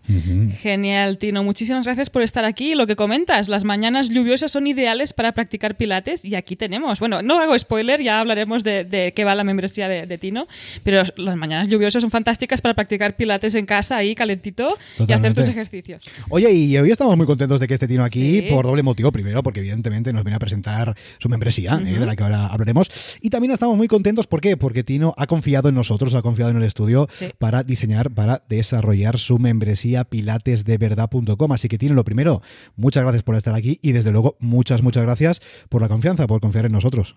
Genial, 0.61 1.17
Tino. 1.17 1.43
Muchísimas 1.43 1.85
gracias 1.85 2.09
por 2.09 2.21
estar 2.21 2.43
aquí. 2.45 2.73
Lo 2.75 2.87
que 2.87 2.95
comentas, 2.95 3.47
las 3.47 3.63
mañanas 3.63 4.09
lluviosas 4.09 4.51
son 4.51 4.65
ideales 4.67 5.13
para 5.13 5.33
practicar 5.33 5.75
pilates 5.77 6.25
y 6.25 6.35
aquí 6.35 6.55
tenemos. 6.55 6.99
Bueno, 6.99 7.21
no 7.21 7.39
hago 7.39 7.57
spoiler, 7.57 8.01
ya 8.01 8.19
hablaremos 8.19 8.63
de, 8.63 8.83
de 8.85 9.13
qué 9.13 9.23
va 9.23 9.35
la 9.35 9.43
membresía 9.43 9.87
de, 9.87 10.07
de 10.07 10.17
Tino, 10.17 10.47
pero 10.83 11.03
las 11.15 11.35
mañanas 11.35 11.67
lluviosas 11.69 12.01
son 12.01 12.11
fantásticas 12.11 12.61
para 12.61 12.73
practicar 12.73 13.15
pilates 13.15 13.55
en 13.55 13.65
casa 13.65 13.97
ahí 13.97 14.15
calentito 14.15 14.77
y 15.07 15.11
hacer 15.11 15.33
tus 15.33 15.47
ejercicios. 15.47 16.01
Oye, 16.29 16.51
y 16.51 16.77
hoy 16.77 16.91
estamos 16.91 17.15
muy 17.15 17.25
contentos 17.27 17.59
de 17.59 17.67
que 17.67 17.75
esté 17.75 17.87
Tino 17.87 18.03
aquí 18.03 18.19
Sí. 18.39 18.41
por 18.49 18.65
doble 18.65 18.83
motivo. 18.83 19.11
Primero, 19.11 19.43
porque 19.43 19.59
evidentemente 19.59 20.11
nos 20.13 20.23
viene 20.23 20.35
a 20.35 20.39
presentar 20.39 20.95
su 21.19 21.29
membresía, 21.29 21.79
eh, 21.85 21.99
de 21.99 22.05
la 22.05 22.15
que 22.15 22.23
ahora 22.23 22.47
hablaremos. 22.47 22.89
Y 23.21 23.29
también 23.29 23.51
estamos 23.53 23.77
muy 23.77 23.87
contentos, 23.87 24.27
¿por 24.27 24.41
qué? 24.41 24.57
Porque 24.57 24.83
Tino 24.83 25.13
ha 25.17 25.27
confiado 25.27 25.69
en 25.69 25.75
nosotros, 25.75 26.15
ha 26.15 26.21
confiado 26.21 26.51
en 26.51 26.57
el 26.57 26.63
estudio 26.63 27.07
Sí. 27.11 27.27
para 27.37 27.63
diseñar, 27.63 28.11
para 28.11 28.43
desarrollar 28.49 29.17
su 29.19 29.39
membresía 29.39 29.98
pilatesdeverdad.com. 30.05 31.51
Así 31.51 31.67
que 31.67 31.77
Tino, 31.77 31.93
lo 31.93 32.03
primero, 32.03 32.41
muchas 32.75 33.03
gracias 33.03 33.23
por 33.23 33.35
estar 33.35 33.55
aquí 33.55 33.79
y 33.81 33.91
desde 33.91 34.11
luego 34.11 34.37
muchas, 34.39 34.81
muchas 34.81 35.03
gracias 35.03 35.41
por 35.69 35.81
la 35.81 35.89
confianza, 35.89 36.27
por 36.27 36.41
confiar 36.41 36.65
en 36.65 36.71
nosotros. 36.71 37.15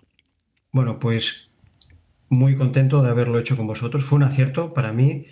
Bueno, 0.71 0.99
pues 0.99 1.49
muy 2.29 2.55
contento 2.55 3.01
de 3.01 3.09
haberlo 3.09 3.39
hecho 3.39 3.55
con 3.55 3.67
vosotros. 3.67 4.03
Fue 4.03 4.17
un 4.17 4.23
acierto 4.23 4.73
para 4.73 4.93
mí. 4.93 5.27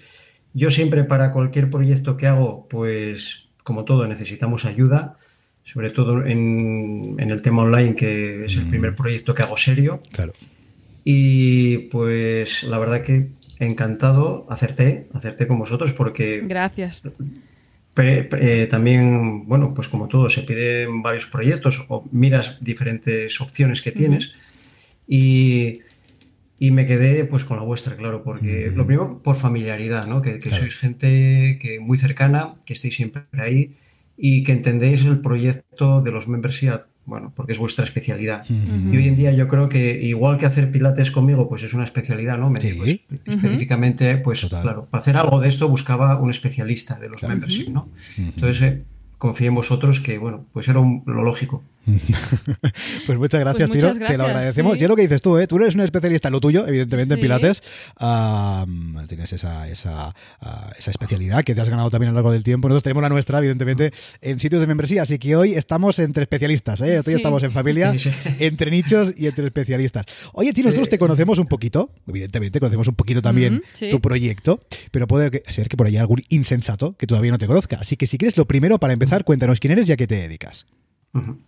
Yo 0.53 0.69
siempre 0.69 1.03
para 1.03 1.31
cualquier 1.31 1.69
proyecto 1.69 2.17
que 2.17 2.27
hago, 2.27 2.67
pues 2.69 3.47
como 3.63 3.85
todo, 3.85 4.07
necesitamos 4.07 4.65
ayuda, 4.65 5.17
sobre 5.63 5.91
todo 5.91 6.25
en, 6.25 7.15
en 7.17 7.31
el 7.31 7.41
tema 7.41 7.63
online, 7.63 7.95
que 7.95 8.45
es 8.45 8.57
el 8.57 8.67
primer 8.67 8.95
proyecto 8.95 9.33
que 9.33 9.43
hago 9.43 9.57
serio. 9.57 10.01
Claro. 10.11 10.33
Y 11.03 11.89
pues 11.89 12.63
la 12.63 12.77
verdad 12.77 13.03
que 13.03 13.29
encantado, 13.65 14.45
acerté, 14.49 15.07
acerté 15.13 15.47
con 15.47 15.59
vosotros 15.59 15.93
porque 15.93 16.41
Gracias. 16.45 17.03
Pre- 17.93 18.23
pre- 18.23 18.63
eh, 18.63 18.67
también, 18.67 19.45
bueno, 19.47 19.73
pues 19.73 19.87
como 19.89 20.07
todo, 20.07 20.29
se 20.29 20.43
piden 20.43 21.01
varios 21.01 21.25
proyectos 21.27 21.85
o 21.89 22.07
miras 22.11 22.57
diferentes 22.61 23.39
opciones 23.41 23.81
que 23.81 23.91
tienes 23.91 24.33
y, 25.07 25.79
y 26.57 26.71
me 26.71 26.85
quedé 26.85 27.25
pues 27.25 27.43
con 27.43 27.57
la 27.57 27.63
vuestra, 27.63 27.95
claro, 27.97 28.23
porque 28.23 28.71
lo 28.73 28.85
primero 28.85 29.19
por 29.21 29.35
familiaridad, 29.35 30.07
¿no? 30.07 30.21
Que, 30.21 30.33
que 30.39 30.49
Claro. 30.49 30.57
sois 30.57 30.75
gente 30.77 31.59
que 31.61 31.79
muy 31.81 31.97
cercana, 31.97 32.55
que 32.65 32.73
estéis 32.73 32.95
siempre 32.95 33.23
ahí 33.33 33.73
y 34.17 34.43
que 34.43 34.53
entendéis 34.53 35.03
el 35.05 35.19
proyecto 35.19 36.01
de 36.01 36.11
los 36.11 36.27
membership, 36.29 36.81
bueno, 37.05 37.31
porque 37.35 37.51
es 37.51 37.57
vuestra 37.57 37.83
especialidad. 37.83 38.45
Y 38.49 38.95
hoy 38.95 39.07
en 39.07 39.15
día 39.15 39.31
yo 39.33 39.47
creo 39.47 39.67
que 39.69 39.99
igual 40.01 40.37
que 40.37 40.45
hacer 40.45 40.71
pilates 40.71 41.11
conmigo, 41.11 41.49
pues 41.49 41.63
es 41.63 41.73
una 41.73 41.83
especialidad, 41.83 42.37
¿no? 42.37 42.49
Me 42.49 42.61
Sí. 42.61 42.67
dedico 42.67 42.85
es- 42.85 42.99
específicamente, 43.25 44.17
pues 44.17 44.41
Total. 44.41 44.61
claro, 44.61 44.85
para 44.89 45.01
hacer 45.01 45.17
algo 45.17 45.39
de 45.39 45.49
esto 45.49 45.67
buscaba 45.67 46.19
un 46.21 46.29
especialista 46.29 46.99
de 46.99 47.09
los 47.09 47.23
membership, 47.23 47.69
¿no? 47.69 47.89
Entonces 48.17 48.61
eh, 48.61 48.83
confié 49.17 49.47
en 49.47 49.55
vosotros 49.55 49.99
que, 49.99 50.17
bueno, 50.17 50.45
pues 50.53 50.67
era 50.67 50.79
un- 50.79 51.03
lo 51.05 51.23
lógico. 51.23 51.63
Pues 53.05 53.17
muchas 53.17 53.39
gracias, 53.41 53.69
Pues 53.69 53.81
Tino. 53.81 53.93
muchas 53.93 54.07
Te 54.09 54.17
lo 54.17 54.23
agradecemos. 54.25 54.73
sí. 54.73 54.79
Y 54.81 54.83
es 54.83 54.89
lo 54.89 54.95
que 54.95 55.01
dices 55.03 55.21
tú, 55.21 55.37
¿eh? 55.37 55.47
Tú 55.47 55.57
eres 55.57 55.73
un 55.75 55.81
especialista 55.81 56.27
en 56.27 56.31
lo 56.33 56.39
tuyo, 56.41 56.67
evidentemente, 56.67 57.15
en. 57.15 57.19
Pilates. 57.19 57.61
Tienes 59.07 59.33
esa, 59.33 59.67
esa, 59.69 60.13
ah, 60.41 60.71
esa 60.77 60.91
especialidad 60.91 61.43
que 61.43 61.55
te 61.55 61.61
has 61.61 61.69
ganado 61.69 61.89
también 61.89 62.09
a 62.09 62.11
lo 62.11 62.15
largo 62.17 62.31
del 62.31 62.43
tiempo. 62.43 62.67
Nosotros 62.67 62.83
tenemos 62.83 63.01
la 63.03 63.09
nuestra, 63.09 63.39
evidentemente, 63.39 63.91
en 64.21 64.39
sitios 64.39 64.61
de 64.61 64.67
membresía. 64.67 65.01
Así 65.03 65.17
que 65.19 65.35
hoy 65.35 65.53
estamos 65.53 65.99
entre 65.99 66.23
especialistas, 66.23 66.81
¿eh? 66.81 66.97
Hoy 66.97 67.03
Sí. 67.05 67.13
estamos 67.13 67.43
en 67.43 67.51
familia, 67.51 67.93
entre 68.39 68.71
nichos 68.71 69.13
y 69.17 69.27
entre 69.27 69.45
especialistas. 69.47 70.05
Oye, 70.33 70.53
Tino, 70.53 70.67
nosotros 70.67 70.89
te 70.89 70.97
conocemos 70.99 71.39
un 71.39 71.47
poquito, 71.47 71.91
evidentemente, 72.07 72.59
conocemos 72.59 72.87
un 72.87 72.95
poquito 72.95 73.21
también 73.21 73.63
tu 73.89 73.99
proyecto, 73.99 74.61
pero 74.91 75.07
puede 75.07 75.43
ser 75.49 75.67
que 75.67 75.77
por 75.77 75.87
ahí 75.87 75.93
hay 75.95 75.99
algún 75.99 76.21
insensato 76.29 76.95
que 76.97 77.07
todavía 77.07 77.31
no 77.31 77.37
te 77.37 77.47
conozca. 77.47 77.77
Así 77.81 77.97
que 77.97 78.07
si 78.07 78.17
quieres, 78.17 78.37
lo 78.37 78.45
primero 78.45 78.77
para 78.79 78.93
empezar, 78.93 79.23
cuéntanos 79.23 79.59
quién 79.59 79.71
eres 79.73 79.89
y 79.89 79.91
a 79.91 79.97
qué 79.97 80.07
te 80.07 80.15
dedicas. 80.15 80.65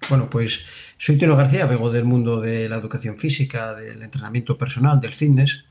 Bueno, 0.09 0.29
pues 0.29 0.65
soy 0.97 1.17
Tino 1.17 1.37
García, 1.37 1.65
vengo 1.65 1.89
del 1.89 2.03
mundo 2.03 2.41
de 2.41 2.67
la 2.67 2.77
educación 2.77 3.17
física, 3.17 3.73
del 3.75 4.01
entrenamiento 4.01 4.57
personal, 4.57 4.99
del 4.99 5.13
fitness. 5.13 5.65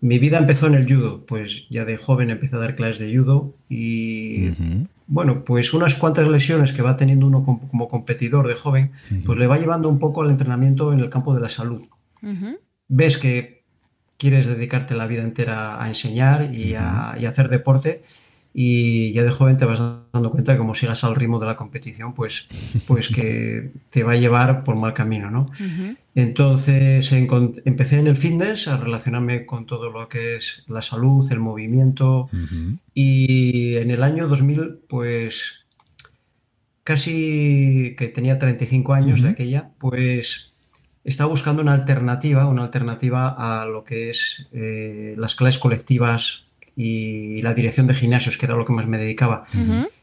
Mi 0.00 0.18
vida 0.18 0.38
empezó 0.38 0.66
en 0.66 0.74
el 0.74 0.86
judo, 0.86 1.24
pues 1.26 1.66
ya 1.70 1.84
de 1.84 1.96
joven 1.96 2.30
empecé 2.30 2.56
a 2.56 2.58
dar 2.58 2.76
clases 2.76 2.98
de 2.98 3.16
judo 3.16 3.54
y 3.68 4.50
bueno, 5.06 5.44
pues 5.44 5.72
unas 5.72 5.94
cuantas 5.94 6.28
lesiones 6.28 6.74
que 6.74 6.82
va 6.82 6.98
teniendo 6.98 7.26
uno 7.26 7.42
como, 7.42 7.66
como 7.68 7.88
competidor 7.88 8.46
de 8.46 8.54
joven, 8.54 8.92
pues 9.24 9.38
le 9.38 9.46
va 9.46 9.58
llevando 9.58 9.88
un 9.88 9.98
poco 9.98 10.22
al 10.22 10.30
entrenamiento 10.30 10.92
en 10.92 11.00
el 11.00 11.08
campo 11.08 11.34
de 11.34 11.40
la 11.40 11.48
salud. 11.48 11.82
Ves 12.88 13.16
que 13.16 13.62
quieres 14.18 14.46
dedicarte 14.46 14.94
la 14.94 15.06
vida 15.06 15.22
entera 15.22 15.82
a 15.82 15.88
enseñar 15.88 16.54
y 16.54 16.74
a, 16.74 17.16
y 17.18 17.24
a 17.24 17.28
hacer 17.30 17.48
deporte 17.48 18.02
y 18.60 19.12
ya 19.12 19.22
de 19.22 19.30
joven 19.30 19.56
te 19.56 19.66
vas 19.66 19.80
dando 20.12 20.32
cuenta 20.32 20.54
que 20.54 20.58
como 20.58 20.74
sigas 20.74 21.04
al 21.04 21.14
ritmo 21.14 21.38
de 21.38 21.46
la 21.46 21.54
competición, 21.54 22.12
pues, 22.12 22.48
pues 22.88 23.08
que 23.08 23.70
te 23.88 24.02
va 24.02 24.14
a 24.14 24.16
llevar 24.16 24.64
por 24.64 24.74
mal 24.74 24.94
camino, 24.94 25.30
¿no? 25.30 25.48
Entonces 26.16 27.12
empecé 27.12 28.00
en 28.00 28.08
el 28.08 28.16
fitness 28.16 28.66
a 28.66 28.76
relacionarme 28.76 29.46
con 29.46 29.64
todo 29.64 29.92
lo 29.92 30.08
que 30.08 30.34
es 30.34 30.64
la 30.66 30.82
salud, 30.82 31.24
el 31.30 31.38
movimiento 31.38 32.30
y 32.94 33.76
en 33.76 33.92
el 33.92 34.02
año 34.02 34.26
2000 34.26 34.80
pues 34.88 35.66
casi 36.82 37.94
que 37.96 38.08
tenía 38.08 38.40
35 38.40 38.92
años 38.92 39.22
de 39.22 39.28
aquella, 39.28 39.70
pues 39.78 40.52
estaba 41.04 41.30
buscando 41.30 41.62
una 41.62 41.74
alternativa, 41.74 42.46
una 42.46 42.64
alternativa 42.64 43.28
a 43.38 43.66
lo 43.66 43.84
que 43.84 44.10
es 44.10 44.48
eh, 44.50 45.14
las 45.16 45.36
clases 45.36 45.60
colectivas 45.60 46.47
y 46.80 47.42
la 47.42 47.54
dirección 47.54 47.88
de 47.88 47.94
gimnasios, 47.94 48.38
que 48.38 48.46
era 48.46 48.54
lo 48.54 48.64
que 48.64 48.72
más 48.72 48.86
me 48.86 48.98
dedicaba. 48.98 49.44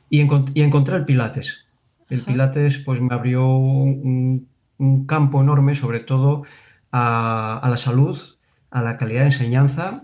y, 0.09 0.19
encont- 0.21 0.51
y 0.53 0.61
encontré 0.61 0.97
el 0.97 1.05
Pilates. 1.05 1.65
El 2.09 2.21
Pilates 2.21 2.79
pues 2.79 2.99
me 2.99 3.15
abrió 3.15 3.47
un, 3.47 4.47
un 4.77 5.05
campo 5.07 5.41
enorme, 5.41 5.73
sobre 5.73 6.01
todo 6.01 6.43
a, 6.91 7.57
a 7.63 7.69
la 7.69 7.77
salud, 7.77 8.17
a 8.71 8.81
la 8.81 8.97
calidad 8.97 9.21
de 9.21 9.27
enseñanza 9.27 10.03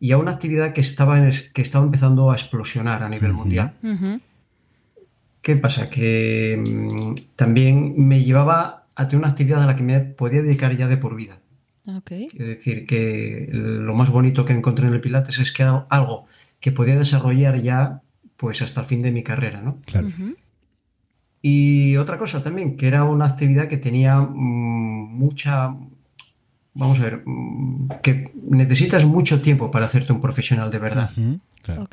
y 0.00 0.12
a 0.12 0.18
una 0.18 0.32
actividad 0.32 0.72
que 0.72 0.80
estaba, 0.80 1.18
en 1.18 1.26
es- 1.28 1.50
que 1.50 1.60
estaba 1.62 1.84
empezando 1.84 2.30
a 2.30 2.34
explosionar 2.34 3.02
a 3.02 3.08
nivel 3.10 3.34
mundial. 3.34 3.74
¿Qué 5.42 5.56
pasa? 5.56 5.88
Que 5.90 6.56
mm, 6.66 7.36
también 7.36 7.94
me 7.96 8.22
llevaba 8.24 8.86
a 8.96 9.08
tener 9.08 9.22
una 9.24 9.30
actividad 9.32 9.62
a 9.62 9.66
la 9.66 9.76
que 9.76 9.82
me 9.82 10.00
podía 10.00 10.42
dedicar 10.42 10.74
ya 10.76 10.88
de 10.88 10.96
por 10.96 11.14
vida. 11.16 11.38
Ok. 11.96 12.10
Es 12.12 12.46
decir, 12.46 12.86
que 12.86 13.48
lo 13.50 13.94
más 13.94 14.10
bonito 14.10 14.44
que 14.44 14.52
encontré 14.52 14.86
en 14.86 14.94
el 14.94 15.00
Pilates 15.00 15.38
es 15.38 15.52
que 15.52 15.62
era 15.62 15.86
algo 15.88 16.26
que 16.60 16.72
podía 16.72 16.96
desarrollar 16.96 17.60
ya 17.60 18.02
pues 18.36 18.62
hasta 18.62 18.82
el 18.82 18.86
fin 18.86 19.02
de 19.02 19.10
mi 19.10 19.22
carrera, 19.22 19.62
¿no? 19.62 19.80
Claro. 19.86 20.08
Y 21.40 21.96
otra 21.96 22.18
cosa 22.18 22.42
también, 22.42 22.76
que 22.76 22.88
era 22.88 23.04
una 23.04 23.24
actividad 23.24 23.68
que 23.68 23.78
tenía 23.78 24.20
mm, 24.20 25.16
mucha, 25.16 25.74
vamos 26.74 27.00
a 27.00 27.04
ver, 27.04 27.22
mm, 27.24 27.88
que 28.02 28.30
necesitas 28.42 29.04
mucho 29.04 29.40
tiempo 29.40 29.70
para 29.70 29.86
hacerte 29.86 30.12
un 30.12 30.20
profesional 30.20 30.70
de 30.70 30.78
verdad. 30.78 31.10
Claro. 31.62 31.88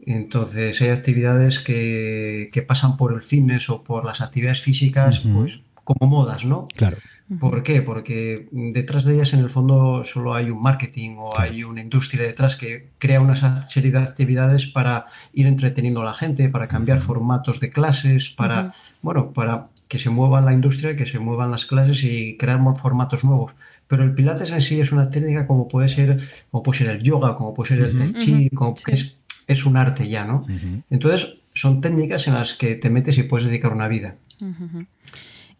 Entonces 0.00 0.80
hay 0.82 0.90
actividades 0.90 1.58
que, 1.58 2.50
que 2.52 2.62
pasan 2.62 2.96
por 2.96 3.12
el 3.12 3.22
fitness 3.22 3.70
o 3.70 3.82
por 3.82 4.04
las 4.04 4.20
actividades 4.20 4.60
físicas, 4.60 5.20
pues 5.20 5.62
como 5.74 6.10
modas, 6.10 6.44
¿no? 6.44 6.68
Claro. 6.74 6.96
¿Por 7.40 7.64
qué? 7.64 7.82
Porque 7.82 8.48
detrás 8.52 9.04
de 9.04 9.14
ellas 9.14 9.34
en 9.34 9.40
el 9.40 9.50
fondo 9.50 10.04
solo 10.04 10.34
hay 10.34 10.48
un 10.48 10.62
marketing 10.62 11.16
o 11.18 11.38
hay 11.38 11.64
una 11.64 11.82
industria 11.82 12.22
detrás 12.22 12.54
que 12.54 12.90
crea 12.98 13.20
una 13.20 13.34
serie 13.62 13.90
de 13.90 13.98
actividades 13.98 14.66
para 14.66 15.06
ir 15.34 15.46
entreteniendo 15.48 16.02
a 16.02 16.04
la 16.04 16.14
gente, 16.14 16.48
para 16.48 16.68
cambiar 16.68 17.00
formatos 17.00 17.58
de 17.58 17.70
clases, 17.70 18.28
para, 18.28 18.72
bueno, 19.02 19.32
para 19.32 19.68
que 19.88 19.98
se 19.98 20.10
mueva 20.10 20.40
la 20.40 20.52
industria, 20.52 20.96
que 20.96 21.04
se 21.04 21.18
muevan 21.18 21.50
las 21.50 21.66
clases 21.66 22.04
y 22.04 22.36
crear 22.36 22.60
formatos 22.76 23.24
nuevos. 23.24 23.56
Pero 23.88 24.04
el 24.04 24.14
Pilates 24.14 24.52
en 24.52 24.62
sí 24.62 24.80
es 24.80 24.92
una 24.92 25.10
técnica 25.10 25.48
como 25.48 25.66
puede 25.66 25.88
ser, 25.88 26.20
como 26.52 26.62
puede 26.62 26.78
ser 26.78 26.90
el 26.90 27.02
yoga, 27.02 27.36
como 27.36 27.54
puede 27.54 27.70
ser 27.70 27.80
el 27.80 27.96
Tai 27.96 28.14
Chi, 28.14 28.50
como 28.50 28.74
que 28.74 28.92
es, 28.92 29.18
es, 29.48 29.66
un 29.66 29.76
arte 29.76 30.08
ya, 30.08 30.24
¿no? 30.24 30.46
Entonces, 30.90 31.38
son 31.54 31.80
técnicas 31.80 32.28
en 32.28 32.34
las 32.34 32.54
que 32.54 32.76
te 32.76 32.90
metes 32.90 33.18
y 33.18 33.24
puedes 33.24 33.46
dedicar 33.46 33.72
una 33.72 33.88
vida. 33.88 34.16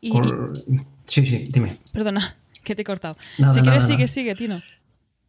Y, 0.00 0.10
Sí, 1.06 1.26
sí, 1.26 1.48
dime. 1.50 1.76
Perdona, 1.92 2.36
que 2.64 2.74
te 2.74 2.82
he 2.82 2.84
cortado. 2.84 3.16
Nada, 3.38 3.52
si 3.52 3.60
nada, 3.60 3.72
quieres, 3.72 3.82
nada. 3.84 3.94
sigue, 3.94 4.08
sigue, 4.08 4.34
Tino. 4.34 4.60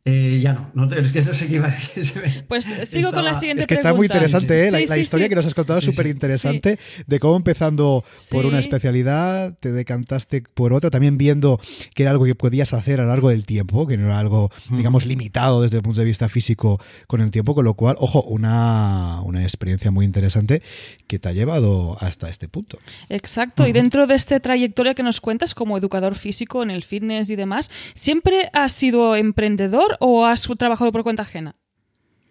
Eh, 0.09 0.39
ya 0.41 0.53
no, 0.53 0.85
no, 0.85 0.95
es 0.95 1.11
que 1.11 1.21
no 1.21 1.33
sé 1.33 1.47
qué 1.47 1.55
iba 1.55 1.67
a 1.67 1.71
decir. 1.71 2.45
Pues 2.47 2.65
sigo 2.87 3.11
con 3.11 3.25
la 3.25 3.37
siguiente 3.37 3.63
Es 3.63 3.67
que 3.67 3.73
está 3.73 3.93
muy 3.93 4.07
pregunta. 4.07 4.25
interesante, 4.25 4.67
¿eh? 4.67 4.71
La, 4.71 4.77
Sí, 4.79 4.85
la 4.87 4.95
sí, 4.95 5.01
historia 5.01 5.25
sí. 5.25 5.29
que 5.29 5.35
nos 5.35 5.45
has 5.45 5.53
contado 5.53 5.79
es 5.79 5.85
súper 5.85 6.07
interesante 6.07 6.79
de 7.05 7.19
cómo 7.19 7.35
empezando 7.35 8.05
por 8.31 8.45
una 8.45 8.59
especialidad 8.59 9.53
te 9.59 9.73
decantaste 9.73 10.43
por 10.53 10.71
otra, 10.71 10.89
también 10.89 11.17
viendo 11.17 11.59
que 11.93 12.03
era 12.03 12.11
algo 12.11 12.23
que 12.23 12.35
podías 12.35 12.73
hacer 12.73 13.01
a 13.01 13.03
lo 13.03 13.09
largo 13.09 13.29
del 13.29 13.45
tiempo, 13.45 13.85
que 13.85 13.97
no 13.97 14.05
era 14.05 14.19
algo, 14.19 14.49
digamos, 14.69 15.05
limitado 15.05 15.61
desde 15.61 15.77
el 15.77 15.83
punto 15.83 15.99
de 15.99 16.05
vista 16.05 16.29
físico 16.29 16.79
con 17.07 17.19
el 17.19 17.29
tiempo, 17.29 17.53
con 17.53 17.65
lo 17.65 17.73
cual, 17.73 17.97
ojo, 17.99 18.21
una, 18.23 19.21
una 19.23 19.43
experiencia 19.43 19.91
muy 19.91 20.05
interesante 20.05 20.61
que 21.07 21.19
te 21.19 21.27
ha 21.27 21.33
llevado 21.33 21.97
hasta 21.99 22.29
este 22.29 22.47
punto. 22.47 22.79
Exacto, 23.09 23.67
y 23.67 23.73
dentro 23.73 24.07
de 24.07 24.15
esta 24.15 24.39
trayectoria 24.39 24.93
que 24.93 25.03
nos 25.03 25.19
cuentas 25.19 25.53
como 25.53 25.77
educador 25.77 26.15
físico 26.15 26.63
en 26.63 26.71
el 26.71 26.83
fitness 26.83 27.29
y 27.29 27.35
demás, 27.35 27.69
¿siempre 27.93 28.49
has 28.53 28.71
sido 28.71 29.15
emprendedor 29.15 29.96
o 29.99 30.25
has 30.25 30.47
trabajado 30.57 30.91
por 30.91 31.03
cuenta 31.03 31.23
ajena? 31.23 31.55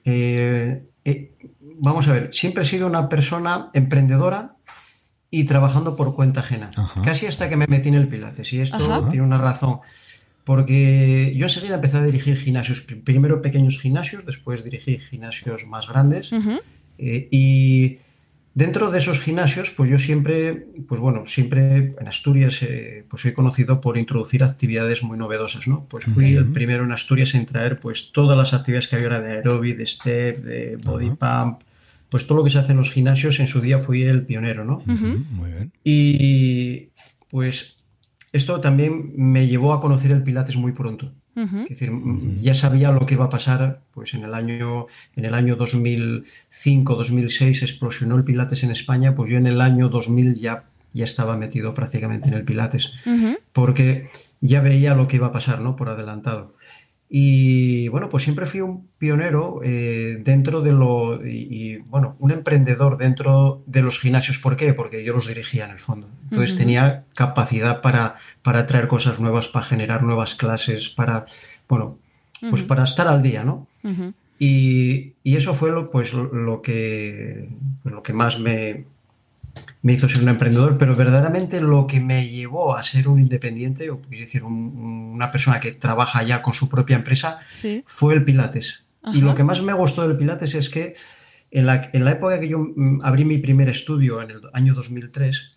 Eh, 0.05 0.85
eh, 1.05 1.33
vamos 1.81 2.09
a 2.09 2.13
ver, 2.13 2.31
siempre 2.33 2.63
he 2.63 2.67
sido 2.67 2.87
una 2.87 3.09
persona 3.09 3.71
emprendedora 3.75 4.55
y 5.31 5.45
trabajando 5.45 5.97
por 5.97 6.15
cuenta 6.15 6.41
ajena. 6.41 6.71
Ajá. 6.77 7.03
Casi 7.03 7.27
hasta 7.27 7.49
que 7.49 7.57
me 7.57 7.67
metí 7.69 7.89
en 7.89 7.95
el 7.95 8.09
Pilates. 8.09 8.53
Y 8.53 8.61
esto 8.61 8.77
Ajá. 8.77 9.11
tiene 9.11 9.27
una 9.27 9.39
razón. 9.39 9.81
Porque 10.45 11.35
yo 11.37 11.47
enseguida 11.47 11.75
empecé 11.75 11.97
a 11.97 12.03
dirigir 12.03 12.37
gimnasios. 12.37 12.87
Pr- 12.89 13.03
Primero 13.03 13.43
pequeños 13.43 13.81
gimnasios, 13.81 14.25
después 14.25 14.63
dirigí 14.63 14.99
gimnasios 14.99 15.67
más 15.67 15.89
grandes. 15.89 16.31
Eh, 16.99 17.29
y 17.33 17.99
dentro 18.57 18.91
de 18.91 18.97
esos 18.97 19.21
gimnasios, 19.21 19.71
pues 19.71 19.91
yo 19.91 19.99
siempre, 19.99 20.67
pues 20.89 20.99
bueno, 20.99 21.27
siempre 21.27 21.95
en 22.01 22.09
Asturias, 22.09 22.63
eh, 22.63 23.05
pues 23.07 23.21
soy 23.21 23.35
conocido 23.35 23.83
por 23.83 23.99
introducir 23.99 24.43
actividades 24.43 25.03
muy 25.03 25.19
novedosas, 25.19 25.69
¿no? 25.69 25.85
Pues 25.91 26.07
fui 26.07 26.35
el 26.35 26.47
primero 26.47 26.83
en 26.83 26.91
Asturias 26.91 27.35
en 27.35 27.45
traer 27.45 27.79
pues 27.79 28.13
todas 28.13 28.37
las 28.37 28.55
actividades 28.55 28.89
que 28.89 28.97
había 28.97 29.09
ahora 29.09 29.21
de 29.21 29.33
aeróbic, 29.33 29.77
de 29.77 29.87
step, 29.87 30.43
de 30.43 30.77
body 30.77 31.11
pump, 31.11 31.61
pues 32.09 32.27
todo 32.27 32.39
lo 32.39 32.45
que 32.45 32.51
se 32.51 32.59
hace 32.59 32.73
en 32.73 32.79
los 32.79 32.93
gimnasios, 32.93 33.41
en 33.41 33.47
su 33.47 33.61
día 33.61 33.79
fui 33.79 34.05
el 34.05 34.23
pionero, 34.23 34.65
¿no? 34.65 34.83
Muy 34.87 35.51
bien. 35.51 35.73
Y 35.85 36.89
pues 37.29 37.85
esto 38.33 38.59
también 38.61 39.13
me 39.17 39.47
llevó 39.47 39.75
a 39.75 39.83
conocer 39.83 40.13
el 40.13 40.23
Pilates 40.23 40.57
muy 40.57 40.73
pronto. 40.73 41.13
Es 41.37 41.69
decir, 41.69 41.91
mm, 41.91 42.39
ya 42.39 42.55
sabía 42.55 42.91
lo 42.93 43.05
que 43.05 43.15
iba 43.15 43.27
a 43.27 43.31
pasar, 43.31 43.83
pues 43.93 44.15
en 44.15 44.25
el 44.25 44.33
año, 44.33 44.87
en 45.17 45.27
el 45.27 45.35
año 45.35 45.57
2005-2006 45.57 47.63
explosionó 47.63 48.17
el 48.17 48.25
Pilates 48.25 48.65
en 48.65 48.71
España, 48.71 49.15
pues 49.15 49.29
yo 49.29 49.37
en 49.37 49.47
el 49.47 49.61
año 49.61 49.91
2000 49.91 50.35
ya, 50.35 50.65
ya 50.95 51.05
estaba 51.05 51.37
metido 51.37 51.75
prácticamente 51.75 52.29
en 52.29 52.35
el 52.35 52.45
Pilates, 52.45 52.95
porque 53.53 54.09
ya 54.41 54.63
veía 54.63 54.95
lo 54.95 55.09
que 55.09 55.17
iba 55.17 55.27
a 55.27 55.33
pasar, 55.33 55.61
¿no? 55.61 55.77
Por 55.77 55.91
adelantado. 55.91 56.55
Y 57.09 57.87
bueno, 57.89 58.09
pues 58.09 58.25
siempre 58.25 58.47
fui 58.47 58.61
un 58.61 58.89
pionero 58.99 59.61
eh, 59.63 60.21
dentro 60.25 60.61
de 60.61 60.73
lo. 60.73 61.25
Y, 61.25 61.47
y, 61.51 61.77
bueno, 61.79 62.17
un 62.19 62.33
emprendedor 62.33 62.99
dentro 62.99 63.63
de 63.67 63.83
los 63.83 64.01
gimnasios. 64.01 64.39
¿Por 64.39 64.57
qué? 64.57 64.75
Porque 64.75 65.05
yo 65.05 65.13
los 65.15 65.29
dirigía 65.29 65.67
en 65.67 65.71
el 65.71 65.79
fondo. 65.79 66.09
Entonces 66.31 66.57
tenía 66.57 67.05
capacidad 67.15 67.81
para, 67.81 68.17
para 68.43 68.67
traer 68.67 68.89
cosas 68.89 69.21
nuevas, 69.21 69.47
para 69.47 69.65
generar 69.65 70.03
nuevas 70.03 70.35
clases, 70.35 70.89
para. 70.89 71.27
Bueno, 71.69 71.99
pues 72.51 72.63
para 72.63 72.85
estar 72.85 73.07
al 73.09 73.23
día, 73.23 73.45
¿no? 73.45 73.67
Y, 74.39 75.15
y 75.23 75.37
eso 75.37 75.55
fue 75.55 75.71
lo, 75.71 75.91
pues, 75.91 76.13
lo, 76.13 76.61
que, 76.61 77.49
lo 77.85 78.03
que 78.03 78.13
más 78.13 78.39
me, 78.39 78.85
me 79.83 79.93
hizo 79.93 80.09
ser 80.09 80.23
un 80.23 80.29
emprendedor, 80.31 80.79
pero 80.79 80.97
verdaderamente 80.97 81.61
lo 81.61 81.87
que 81.87 82.01
me 82.01 82.29
llevó 82.29 82.77
a 82.77 82.83
ser 82.83 83.07
un 83.09 83.21
independiente, 83.21 83.91
o 83.91 84.01
quiero 84.01 84.25
decir, 84.25 84.43
un- 84.43 85.13
una 85.15 85.31
persona 85.31 85.61
que 85.61 85.73
trabaja 85.73 86.23
ya 86.25 86.43
con 86.43 86.55
su 86.55 86.69
propia 86.69 86.97
empresa, 86.97 87.39
Sí. 87.53 87.85
fue 87.87 88.15
el 88.15 88.25
Pilates. 88.25 88.83
Y 89.15 89.21
lo 89.21 89.35
que 89.37 89.45
más 89.45 89.63
me 89.63 89.73
gustó 89.73 90.07
del 90.09 90.17
Pilates 90.17 90.55
es 90.57 90.69
que 90.69 90.95
en 91.53 91.67
la, 91.67 91.89
en 91.93 92.05
la 92.05 92.11
época 92.13 92.41
que 92.41 92.49
yo 92.49 92.59
mm, 92.59 93.01
abrí 93.05 93.25
mi 93.25 93.39
primer 93.39 93.69
estudio, 93.69 94.21
en 94.21 94.31
el 94.33 94.41
año 94.53 94.75
2003, 94.75 95.53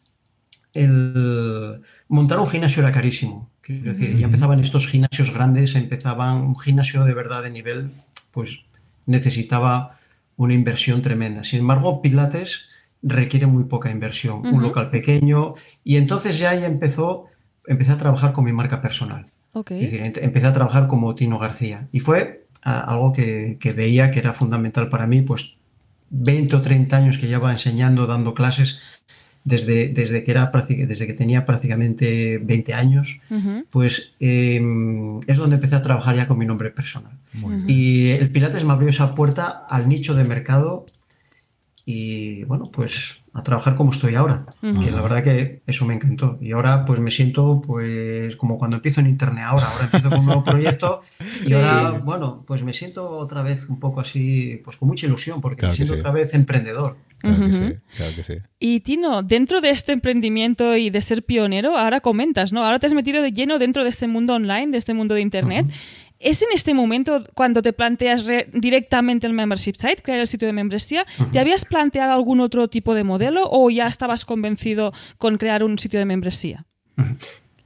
el 0.74 1.82
montar 2.08 2.40
un 2.40 2.48
gimnasio 2.48 2.84
era 2.84 2.92
carísimo. 2.92 3.50
Quiero 3.62 3.92
decir, 3.92 4.18
ya 4.18 4.26
empezaban 4.26 4.60
estos 4.60 4.88
gimnasios 4.88 5.34
grandes, 5.34 5.76
empezaban 5.76 6.38
un 6.42 6.56
gimnasio 6.60 7.04
de 7.06 7.14
verdad 7.14 7.44
de 7.44 7.52
nivel, 7.52 7.92
pues 8.34 8.66
necesitaba 9.06 9.98
una 10.38 10.54
inversión 10.54 11.02
tremenda. 11.02 11.44
Sin 11.44 11.60
embargo, 11.60 12.02
Pilates 12.02 12.70
requiere 13.02 13.48
muy 13.48 13.64
poca 13.66 13.92
inversión, 13.92 14.46
un 14.46 14.62
local 14.62 14.90
pequeño, 14.90 15.56
y 15.84 15.98
entonces 15.98 16.38
ya 16.38 16.52
ahí 16.52 16.64
empezó, 16.66 17.26
empecé 17.66 17.92
a 17.92 17.98
trabajar 17.98 18.34
con 18.34 18.46
mi 18.46 18.52
marca 18.52 18.82
personal. 18.82 19.26
Ok. 19.54 19.72
Es 19.72 19.92
decir, 19.92 20.14
empecé 20.22 20.48
a 20.48 20.54
trabajar 20.54 20.88
como 20.88 21.16
Tino 21.16 21.40
García. 21.40 21.88
Y 21.92 22.02
fue 22.02 22.46
ah, 22.64 22.82
algo 22.82 23.14
que, 23.14 23.58
que 23.60 23.74
veía 23.74 24.12
que 24.12 24.20
era 24.20 24.34
fundamental 24.34 24.90
para 24.90 25.08
mí, 25.08 25.22
pues 25.22 25.58
20 26.12 26.56
o 26.56 26.62
30 26.62 26.98
años 26.98 27.18
que 27.18 27.28
llevaba 27.28 27.52
enseñando, 27.52 28.06
dando 28.08 28.34
clases, 28.34 29.00
desde, 29.44 29.88
desde, 29.90 30.24
que, 30.24 30.32
era, 30.32 30.52
desde 30.68 31.08
que 31.08 31.14
tenía 31.14 31.46
prácticamente 31.46 32.40
20 32.40 32.74
años, 32.74 33.22
pues 33.70 34.14
eh, 34.20 34.62
es 35.28 35.38
donde 35.38 35.56
empecé 35.56 35.76
a 35.76 35.82
trabajar 35.82 36.16
ya 36.16 36.28
con 36.28 36.38
mi 36.38 36.46
nombre 36.46 36.70
personal. 36.72 37.14
Y 37.68 38.10
el 38.10 38.32
Pilates 38.32 38.64
me 38.66 38.74
abrió 38.74 38.90
esa 38.90 39.16
puerta 39.16 39.66
al 39.70 39.88
nicho 39.88 40.14
de 40.14 40.24
mercado 40.24 40.86
y 41.92 42.44
bueno, 42.44 42.70
pues 42.72 43.24
a 43.34 43.42
trabajar 43.42 43.76
como 43.76 43.90
estoy 43.90 44.14
ahora, 44.14 44.46
que 44.62 44.92
la 44.92 45.02
verdad 45.02 45.24
que 45.24 45.62
eso 45.66 45.86
me 45.86 45.96
encantó. 45.96 46.38
Y 46.40 46.52
ahora 46.52 46.86
pues 46.86 47.00
me 47.00 47.10
siento 47.10 47.62
pues 47.66 48.36
como 48.36 48.60
cuando 48.60 48.76
empiezo 48.78 49.00
en 49.02 49.08
internet 49.08 49.46
ahora, 49.48 49.68
ahora 49.72 49.86
empiezo 49.86 50.10
con 50.12 50.20
un 50.20 50.26
nuevo 50.28 50.44
proyecto 50.44 51.02
y 51.42 51.48
Sí. 51.48 51.54
ahora, 51.54 52.00
bueno, 52.04 52.44
pues 52.46 52.62
me 52.64 52.74
siento 52.74 53.10
otra 53.10 53.42
vez 53.42 53.70
un 53.70 53.80
poco 53.80 54.02
así, 54.02 54.62
pues 54.64 54.78
con 54.78 54.88
mucha 54.88 55.08
ilusión, 55.08 55.42
porque 55.42 55.62
Claro 55.62 55.72
me 55.72 55.76
siento 55.78 55.94
sí. 55.96 56.00
otra 56.00 56.12
vez 56.12 56.34
emprendedor. 56.36 56.98
Claro 57.22 57.38
que 57.48 57.52
sí, 57.54 57.74
claro 57.98 58.16
que 58.16 58.24
sí. 58.24 58.34
Y 58.60 58.80
Tino, 58.82 59.24
dentro 59.24 59.60
de 59.60 59.72
este 59.72 59.92
emprendimiento 59.92 60.76
y 60.78 60.90
de 60.92 61.02
ser 61.02 61.24
pionero, 61.24 61.76
ahora 61.78 62.02
comentas, 62.02 62.54
¿no? 62.54 62.64
Ahora 62.64 62.78
te 62.80 62.86
has 62.88 62.94
metido 62.94 63.22
de 63.24 63.32
lleno 63.34 63.58
dentro 63.58 63.84
de 63.84 63.90
este 63.90 64.08
mundo 64.08 64.36
online, 64.36 64.68
de 64.72 64.78
este 64.78 64.94
mundo 64.94 65.16
de 65.16 65.22
Internet. 65.22 65.66
¿Es 66.20 66.42
en 66.42 66.50
este 66.54 66.74
momento 66.74 67.24
cuando 67.34 67.62
te 67.62 67.72
planteas 67.72 68.26
re- 68.26 68.50
directamente 68.54 69.26
el 69.26 69.34
membership 69.34 69.76
site, 69.76 70.02
crear 70.04 70.20
el 70.20 70.28
sitio 70.28 70.48
de 70.48 70.54
membresía? 70.54 71.06
¿Te 71.32 71.40
habías 71.40 71.64
planteado 71.64 72.12
algún 72.14 72.42
otro 72.42 72.68
tipo 72.68 72.94
de 72.94 73.06
modelo 73.06 73.48
o 73.50 73.70
ya 73.70 73.88
estabas 73.88 74.26
convencido 74.26 74.92
con 75.18 75.38
crear 75.38 75.64
un 75.64 75.80
sitio 75.80 75.98
de 75.98 76.06
membresía? 76.06 76.66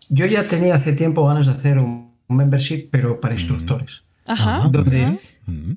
Yo 0.10 0.28
ya 0.28 0.44
tenía 0.44 0.76
hace 0.76 0.94
tiempo 0.94 1.26
ganas 1.26 1.48
de 1.48 1.54
hacer 1.54 1.80
un, 1.80 2.14
membership, 2.28 2.90
pero 2.92 3.20
para 3.20 3.34
instructores. 3.34 4.04
Ajá. 4.26 4.70
donde 4.72 5.20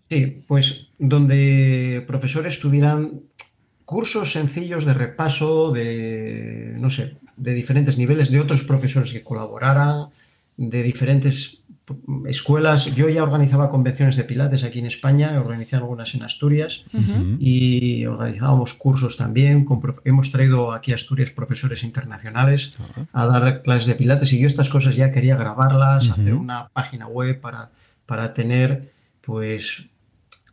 sí, 0.08 0.44
pues 0.46 0.88
donde 0.98 2.04
profesores 2.06 2.60
tuvieran 2.60 3.22
cursos 3.84 4.32
sencillos 4.32 4.84
de 4.84 4.94
repaso 4.94 5.72
de 5.72 6.76
no 6.78 6.88
sé, 6.88 7.16
de 7.36 7.54
diferentes 7.54 7.98
niveles 7.98 8.30
de 8.30 8.40
otros 8.40 8.62
profesores 8.62 9.12
que 9.12 9.24
colaboraran, 9.24 10.10
de 10.56 10.82
diferentes 10.84 11.60
escuelas. 12.26 12.94
Yo 12.94 13.08
ya 13.08 13.22
organizaba 13.22 13.70
convenciones 13.70 14.16
de 14.16 14.24
pilates 14.24 14.64
aquí 14.64 14.80
en 14.80 14.86
España, 14.86 15.32
he 15.34 15.38
organizado 15.38 15.84
algunas 15.84 16.14
en 16.14 16.22
Asturias 16.22 16.84
y 17.38 18.04
organizábamos 18.06 18.74
cursos 18.74 19.16
también. 19.16 19.64
con 19.64 19.80
hemos 20.04 20.32
traído 20.32 20.72
aquí 20.72 20.92
a 20.92 20.96
Asturias 20.96 21.30
profesores 21.30 21.84
internacionales 21.84 22.74
a 23.12 23.26
dar 23.26 23.62
clases 23.62 23.86
de 23.86 23.94
pilates 23.94 24.32
y 24.32 24.40
yo 24.40 24.46
estas 24.46 24.68
cosas 24.68 24.96
ya 24.96 25.10
quería 25.10 25.36
grabarlas, 25.36 26.10
hacer 26.10 26.34
una 26.34 26.68
página 26.68 27.06
web 27.06 27.40
para, 27.40 27.70
para 28.06 28.34
tener 28.34 28.92
pues 29.20 29.86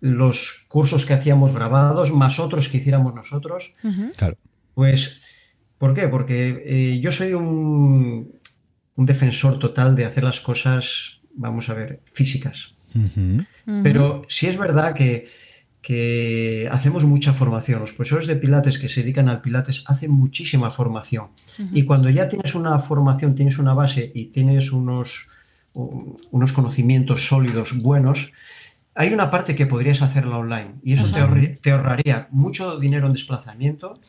los 0.01 0.65
cursos 0.67 1.05
que 1.05 1.13
hacíamos 1.13 1.53
grabados 1.53 2.11
más 2.11 2.39
otros 2.39 2.69
que 2.69 2.77
hiciéramos 2.77 3.15
nosotros. 3.15 3.73
Claro. 4.17 4.35
Pues, 4.73 5.21
¿por 5.77 5.93
qué? 5.93 6.07
Porque 6.07 6.63
eh, 6.65 6.99
yo 6.99 7.11
soy 7.11 7.33
un, 7.33 8.33
un 8.95 9.05
defensor 9.05 9.59
total 9.59 9.95
de 9.95 10.05
hacer 10.05 10.23
las 10.23 10.39
cosas, 10.39 11.21
vamos 11.35 11.69
a 11.69 11.73
ver, 11.73 11.99
físicas. 12.05 12.73
Pero 13.83 14.23
sí 14.27 14.47
es 14.47 14.57
verdad 14.57 14.93
que 14.93 15.27
que 15.83 16.69
hacemos 16.71 17.03
mucha 17.03 17.33
formación. 17.33 17.81
Los 17.81 17.91
profesores 17.91 18.25
de 18.25 18.37
Pilates 18.37 18.79
que 18.79 18.87
se 18.87 19.01
dedican 19.01 19.27
al 19.27 19.41
Pilates 19.41 19.83
hacen 19.87 20.11
muchísima 20.11 20.71
formación. 20.71 21.27
Y 21.73 21.83
cuando 21.83 22.09
ya 22.09 22.29
tienes 22.29 22.55
una 22.55 22.77
formación, 22.79 23.35
tienes 23.35 23.59
una 23.59 23.73
base 23.73 24.09
y 24.15 24.27
tienes 24.27 24.71
unos, 24.71 25.27
unos 25.73 26.53
conocimientos 26.53 27.27
sólidos, 27.27 27.81
buenos, 27.81 28.31
hay 28.95 29.13
una 29.13 29.29
parte 29.29 29.55
que 29.55 29.65
podrías 29.65 30.01
hacerla 30.01 30.37
online. 30.37 30.75
Y 30.83 30.93
eso 30.93 31.11
te, 31.61 31.71
ahorraría 31.71 32.29
mucho 32.31 32.79
dinero 32.79 33.07
en 33.07 33.13
desplazamiento, 33.13 33.99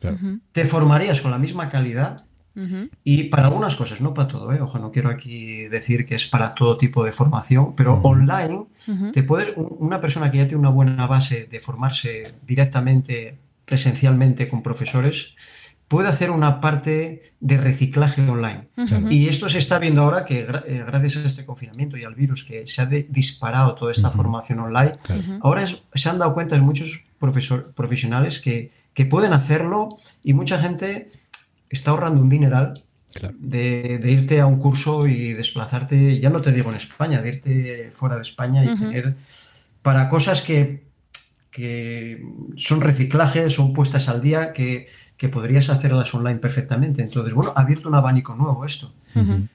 te 0.52 0.64
formarías 0.66 1.22
con 1.22 1.32
la 1.32 1.38
misma 1.38 1.68
calidad 1.68 2.24
y 3.02 3.24
para 3.24 3.46
algunas 3.46 3.76
cosas, 3.76 4.00
no 4.00 4.14
para 4.14 4.28
todo, 4.28 4.52
¿eh? 4.52 4.60
ojo, 4.60 4.78
no 4.78 4.92
quiero 4.92 5.10
aquí 5.10 5.66
decir 5.68 6.06
que 6.06 6.14
es 6.14 6.26
para 6.26 6.54
todo 6.54 6.76
tipo 6.76 7.04
de 7.04 7.12
formación, 7.12 7.74
pero 7.74 8.00
online 8.02 8.66
te 9.12 9.22
puede, 9.22 9.54
una 9.56 10.00
persona 10.00 10.30
que 10.30 10.38
ya 10.38 10.44
tiene 10.44 10.60
una 10.60 10.70
buena 10.70 11.06
base 11.06 11.48
de 11.50 11.60
formarse 11.60 12.34
directamente, 12.46 13.36
presencialmente 13.64 14.48
con 14.48 14.62
profesores, 14.62 15.34
puede 15.88 16.08
hacer 16.08 16.30
una 16.30 16.60
parte 16.60 17.22
de 17.40 17.56
reciclaje 17.58 18.22
online. 18.28 18.68
Y 19.10 19.28
esto 19.28 19.48
se 19.48 19.58
está 19.58 19.78
viendo 19.78 20.02
ahora 20.02 20.24
que 20.24 20.40
eh, 20.40 20.84
gracias 20.86 21.16
a 21.16 21.26
este 21.26 21.44
confinamiento 21.44 21.96
y 21.96 22.04
al 22.04 22.14
virus 22.14 22.44
que 22.44 22.66
se 22.66 22.82
ha 22.82 22.86
disparado 22.86 23.74
toda 23.74 23.92
esta 23.92 24.10
formación 24.10 24.60
online, 24.60 24.96
ahora 25.40 25.66
se 25.66 26.08
han 26.08 26.18
dado 26.18 26.34
cuenta 26.34 26.54
de 26.54 26.62
muchos 26.62 27.06
profesionales 27.18 28.40
que, 28.40 28.70
que 28.92 29.06
pueden 29.06 29.32
hacerlo 29.32 29.98
y 30.22 30.34
mucha 30.34 30.58
gente 30.58 31.10
está 31.74 31.90
ahorrando 31.90 32.20
un 32.20 32.28
dineral 32.28 32.74
de, 33.38 34.00
irte 34.04 34.40
a 34.40 34.46
un 34.46 34.58
curso 34.58 35.06
y 35.06 35.32
desplazarte, 35.32 36.18
ya 36.20 36.30
no 36.30 36.40
te 36.40 36.52
digo 36.52 36.70
en 36.70 36.76
España, 36.76 37.22
de 37.22 37.28
irte 37.28 37.90
fuera 37.92 38.16
de 38.16 38.22
España 38.22 38.64
y 38.64 38.76
tener 38.76 39.14
para 39.82 40.08
cosas 40.08 40.42
que, 40.42 40.84
que 41.50 42.26
son 42.56 42.80
reciclajes, 42.80 43.52
son 43.52 43.72
puestas 43.72 44.08
al 44.08 44.20
día, 44.20 44.52
que, 44.52 44.88
que 45.16 45.28
podrías 45.28 45.70
hacerlas 45.70 46.12
online 46.14 46.40
perfectamente. 46.40 47.02
Entonces, 47.02 47.34
bueno, 47.34 47.52
ha 47.54 47.60
abierto 47.60 47.88
un 47.88 47.94
abanico 47.94 48.34
nuevo 48.34 48.64
esto. 48.64 48.92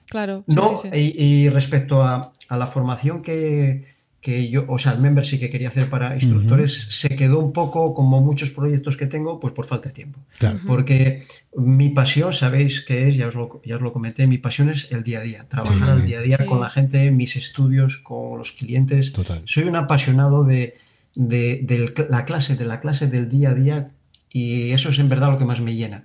Claro. 0.07 0.43
No, 0.47 0.81
Y, 0.93 1.49
respecto 1.49 2.03
a, 2.03 2.31
a 2.49 2.57
la 2.57 2.67
formación 2.67 3.21
que, 3.21 3.85
que 4.21 4.49
yo, 4.49 4.65
o 4.67 4.77
sea, 4.77 4.91
el 4.93 4.99
membership 4.99 5.39
que 5.39 5.49
quería 5.49 5.69
hacer 5.69 5.89
para 5.89 6.13
instructores 6.15 6.87
se 6.89 7.09
quedó 7.09 7.39
un 7.39 7.53
poco, 7.53 7.93
como 7.93 8.19
muchos 8.19 8.49
proyectos 8.51 8.97
que 8.97 9.05
tengo, 9.05 9.39
pues 9.39 9.53
por 9.53 9.65
falta 9.65 9.89
de 9.89 9.95
tiempo. 9.95 10.19
Porque 10.67 11.23
mi 11.55 11.89
pasión, 11.89 12.33
sabéis 12.33 12.81
que 12.81 13.07
es, 13.07 13.15
ya 13.15 13.27
os, 13.27 13.35
lo, 13.35 13.61
ya 13.63 13.77
os 13.77 13.81
lo 13.81 13.93
comenté, 13.93 14.27
mi 14.27 14.37
pasión 14.37 14.69
es 14.69 14.91
el 14.91 15.03
día 15.03 15.19
a 15.19 15.21
día, 15.21 15.45
trabajar 15.47 15.89
al 15.89 16.05
día 16.05 16.19
a 16.19 16.21
día 16.21 16.45
con 16.45 16.59
la 16.59 16.69
gente, 16.69 17.11
mis 17.11 17.37
estudios, 17.37 17.97
con 17.97 18.37
los 18.37 18.51
clientes. 18.51 19.13
Soy 19.45 19.63
un 19.63 19.77
apasionado 19.77 20.43
de, 20.43 20.73
de, 21.15 21.93
la 22.09 22.25
clase, 22.25 22.57
de 22.57 22.65
la 22.65 22.81
clase 22.81 23.07
del 23.07 23.29
día 23.29 23.51
a 23.51 23.53
día 23.53 23.91
y 24.31 24.71
eso 24.71 24.89
es 24.89 24.99
en 24.99 25.07
verdad 25.07 25.31
lo 25.31 25.37
que 25.37 25.45
más 25.45 25.61
me 25.61 25.75
llena. 25.75 26.03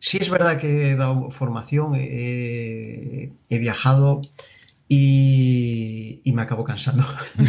Sí 0.00 0.16
es 0.18 0.30
verdad 0.30 0.58
que 0.58 0.92
he 0.92 0.96
dado 0.96 1.30
formación, 1.30 1.92
he 1.94 3.28
viajado 3.50 4.22
y, 4.92 6.32
me 6.34 6.42
acabo 6.42 6.64
cansando. 6.64 7.04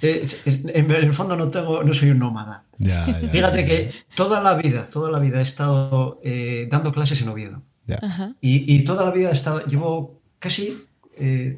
en 0.00 0.90
el 0.92 1.12
fondo 1.12 1.36
no 1.36 1.48
tengo, 1.48 1.82
no 1.82 1.92
soy 1.92 2.10
un 2.10 2.20
nómada. 2.20 2.62
Fíjate 3.32 3.66
que 3.66 3.92
toda 4.14 4.40
la 4.40 4.54
vida, 4.54 4.88
toda 4.88 5.10
la 5.10 5.18
vida 5.18 5.40
he 5.40 5.42
estado 5.42 6.20
eh, 6.22 6.68
dando 6.70 6.92
clases 6.92 7.20
en 7.22 7.30
Oviedo. 7.30 7.62
Y, 8.40 8.84
toda 8.84 9.04
la 9.04 9.10
vida 9.10 9.30
he 9.30 9.32
estado, 9.32 9.64
llevo 9.66 10.20
casi 10.38 10.72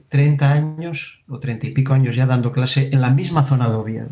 30 0.08 0.10
eh, 0.10 0.58
años 0.58 1.24
o 1.28 1.38
30 1.38 1.66
y 1.66 1.70
pico 1.72 1.92
años 1.92 2.16
ya 2.16 2.24
dando 2.24 2.50
clase 2.50 2.88
en 2.90 3.02
la 3.02 3.10
misma 3.10 3.42
zona 3.42 3.68
de 3.68 3.74
Oviedo. 3.74 4.08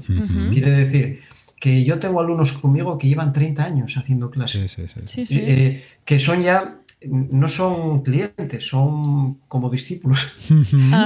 Quiere 0.50 0.72
decir 0.72 1.22
que 1.58 1.84
yo 1.84 1.98
tengo 1.98 2.20
alumnos 2.20 2.52
conmigo 2.52 2.98
que 2.98 3.08
llevan 3.08 3.32
30 3.32 3.64
años 3.64 3.96
haciendo 3.96 4.30
clases. 4.30 4.76
Eh, 5.16 5.82
que 6.04 6.18
son 6.18 6.42
ya 6.42 6.80
no 7.04 7.48
son 7.48 8.02
clientes, 8.02 8.66
son 8.66 9.40
como 9.48 9.68
discípulos. 9.68 10.38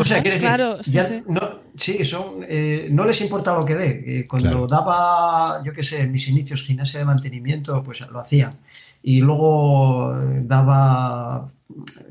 o 0.00 0.04
sea, 0.04 0.22
quiere 0.22 0.38
decir, 0.38 1.24
No, 1.26 1.40
sí, 1.74 2.04
son, 2.04 2.44
eh, 2.48 2.88
no 2.90 3.04
les 3.04 3.20
importa 3.20 3.54
lo 3.54 3.64
que 3.64 3.74
dé. 3.74 4.04
Eh, 4.06 4.26
cuando 4.28 4.66
daba, 4.66 5.62
yo 5.64 5.72
qué 5.72 5.82
sé, 5.82 6.06
mis 6.06 6.28
inicios 6.28 6.62
gimnasia 6.62 7.00
de 7.00 7.06
mantenimiento, 7.06 7.82
pues 7.82 8.08
lo 8.10 8.20
hacían. 8.20 8.54
Y 9.02 9.20
luego 9.20 10.14
eh, 10.16 10.42
daba 10.44 11.46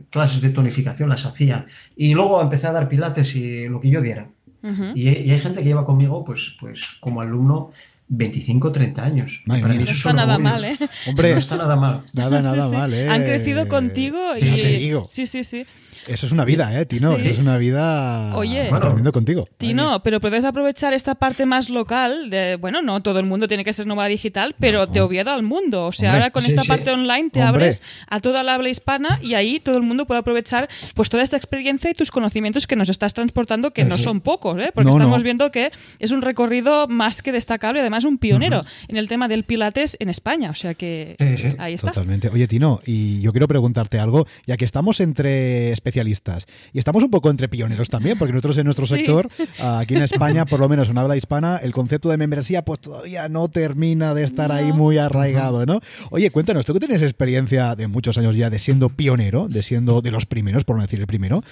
clases 0.09 0.41
de 0.41 0.49
tonificación, 0.49 1.09
las 1.09 1.25
hacían. 1.25 1.65
Y 1.95 2.13
luego 2.13 2.41
empecé 2.41 2.67
a 2.67 2.71
dar 2.71 2.89
pilates 2.89 3.35
y 3.35 3.67
lo 3.67 3.79
que 3.79 3.89
yo 3.89 4.01
diera. 4.01 4.27
y, 4.93 5.09
y, 5.09 5.31
hay 5.31 5.39
gente 5.39 5.59
que 5.61 5.69
lleva 5.69 5.85
conmigo, 5.85 6.25
pues, 6.25 6.57
pues 6.59 6.97
como 6.99 7.21
alumno, 7.21 7.71
25, 8.09 8.71
30 8.71 9.03
años. 9.03 9.43
no 9.45 9.55
está 9.55 10.13
nada 10.13 10.37
mal, 10.37 10.65
¿eh? 10.65 10.77
Hombre, 11.07 11.31
no 11.31 11.37
está 11.37 11.57
nada 11.57 11.75
mal. 11.75 12.01
Nada, 12.13 12.41
nada 12.41 12.67
mal, 12.69 12.93
¿eh? 12.93 13.07
Han 13.07 13.23
crecido 13.23 13.67
contigo 13.67 14.35
y... 14.35 14.41
Sí, 15.11 15.25
sí, 15.25 15.43
sí. 15.43 15.65
Eso 16.07 16.25
es 16.25 16.31
una 16.31 16.45
vida, 16.45 16.79
¿eh, 16.79 16.85
Tino? 16.85 17.13
Eso 17.13 17.31
es 17.31 17.39
una 17.39 17.57
vida 17.57 18.35
Oye, 18.35 18.69
contigo. 19.11 19.47
Tino, 19.57 20.01
pero 20.03 20.21
puedes 20.21 20.45
aprovechar 20.45 20.93
esta 20.93 21.15
parte 21.15 21.45
más 21.45 21.69
local 21.69 22.29
de, 22.29 22.55
bueno, 22.55 22.81
no 22.81 23.01
todo 23.01 23.19
el 23.19 23.25
mundo 23.25 23.47
tiene 23.47 23.63
que 23.63 23.73
ser 23.73 23.87
nómada 23.87 24.07
digital, 24.09 24.55
pero 24.59 24.87
te 24.87 25.01
Oviedo 25.01 25.31
al 25.31 25.43
mundo. 25.43 25.85
O 25.87 25.91
sea, 25.91 26.13
ahora 26.13 26.31
con 26.31 26.43
esta 26.45 26.63
parte 26.63 26.91
online 26.91 27.29
te 27.29 27.41
abres 27.41 27.81
a 28.07 28.19
toda 28.19 28.43
la 28.43 28.55
habla 28.55 28.69
hispana 28.69 29.19
y 29.21 29.33
ahí 29.33 29.59
todo 29.59 29.77
el 29.77 29.83
mundo 29.83 30.05
puede 30.05 30.19
aprovechar 30.19 30.69
pues 30.93 31.09
toda 31.09 31.23
esta 31.23 31.37
experiencia 31.37 31.89
y 31.89 31.93
tus 31.93 32.11
conocimientos 32.11 32.67
que 32.67 32.75
nos 32.75 32.89
estás 32.89 33.13
transportando, 33.13 33.71
que 33.71 33.85
no 33.85 33.97
son 33.97 34.21
pocos, 34.21 34.59
¿eh? 34.59 34.71
Porque 34.73 34.89
estamos 34.89 35.23
viendo 35.23 35.51
que 35.51 35.71
es 35.99 36.11
un 36.11 36.21
recorrido 36.21 36.87
más 36.87 37.21
que 37.21 37.31
destacable, 37.31 37.81
además 37.81 38.05
un 38.05 38.17
pionero 38.17 38.63
en 38.87 38.97
el 38.97 39.07
tema 39.07 39.27
del 39.27 39.43
pilates 39.43 39.97
en 39.99 40.09
España. 40.09 40.51
O 40.51 40.55
sea 40.55 40.73
que 40.73 41.15
ahí 41.57 41.73
está. 41.73 41.87
Totalmente. 41.91 42.29
Oye, 42.29 42.47
Tino, 42.47 42.81
y 42.85 43.21
yo 43.21 43.31
quiero 43.31 43.47
preguntarte 43.47 43.99
algo, 43.99 44.27
ya 44.45 44.57
que 44.57 44.65
estamos 44.65 44.99
entre 44.99 45.71
especialistas. 45.89 46.45
Y 46.71 46.79
estamos 46.79 47.03
un 47.03 47.09
poco 47.09 47.29
entre 47.29 47.49
pioneros 47.49 47.89
también, 47.89 48.17
porque 48.17 48.33
nosotros 48.33 48.57
en 48.57 48.65
nuestro 48.65 48.85
sector, 48.85 49.29
aquí 49.59 49.95
en 49.95 50.03
España, 50.03 50.45
por 50.45 50.59
lo 50.59 50.69
menos 50.69 50.89
en 50.89 50.97
habla 50.97 51.17
hispana, 51.17 51.57
el 51.57 51.71
concepto 51.71 52.09
de 52.09 52.17
membresía 52.17 52.63
pues 52.63 52.79
todavía 52.79 53.27
no 53.29 53.49
termina 53.49 54.13
de 54.13 54.23
estar 54.23 54.51
ahí 54.51 54.71
muy 54.71 54.97
arraigado, 54.97 55.65
¿no? 55.65 55.81
Oye, 56.11 56.29
cuéntanos, 56.31 56.65
tú 56.65 56.73
que 56.73 56.79
tienes 56.79 57.01
experiencia 57.01 57.75
de 57.75 57.87
muchos 57.87 58.17
años 58.17 58.35
ya 58.35 58.49
de 58.49 58.59
siendo 58.59 58.89
pionero, 58.89 59.47
de 59.47 59.63
siendo 59.63 60.01
de 60.01 60.11
los 60.11 60.25
primeros, 60.25 60.63
por 60.63 60.75
no 60.75 60.81
decir 60.81 60.99
el 60.99 61.07
primero, 61.07 61.43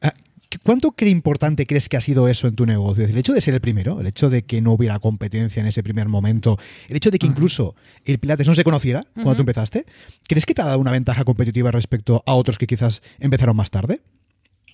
ah, 0.00 0.14
¿Cuánto 0.62 0.92
cree 0.92 1.10
importante 1.10 1.66
crees 1.66 1.88
que 1.88 1.96
ha 1.96 2.00
sido 2.00 2.28
eso 2.28 2.46
en 2.48 2.54
tu 2.54 2.66
negocio? 2.66 3.04
El 3.04 3.16
hecho 3.16 3.32
de 3.32 3.40
ser 3.40 3.54
el 3.54 3.60
primero, 3.60 4.00
el 4.00 4.06
hecho 4.06 4.30
de 4.30 4.42
que 4.42 4.60
no 4.60 4.72
hubiera 4.72 4.98
competencia 4.98 5.60
en 5.60 5.66
ese 5.66 5.82
primer 5.82 6.08
momento, 6.08 6.58
el 6.88 6.96
hecho 6.96 7.10
de 7.10 7.18
que 7.18 7.26
incluso 7.26 7.74
el 8.04 8.18
Pilates 8.18 8.46
no 8.46 8.54
se 8.54 8.64
conociera 8.64 9.06
cuando 9.14 9.36
tú 9.36 9.42
empezaste, 9.42 9.86
¿crees 10.26 10.46
que 10.46 10.54
te 10.54 10.62
ha 10.62 10.66
dado 10.66 10.78
una 10.78 10.92
ventaja 10.92 11.24
competitiva 11.24 11.70
respecto 11.70 12.22
a 12.26 12.34
otros 12.34 12.58
que 12.58 12.66
quizás 12.66 13.02
empezaron 13.20 13.56
más 13.56 13.70
tarde? 13.70 14.00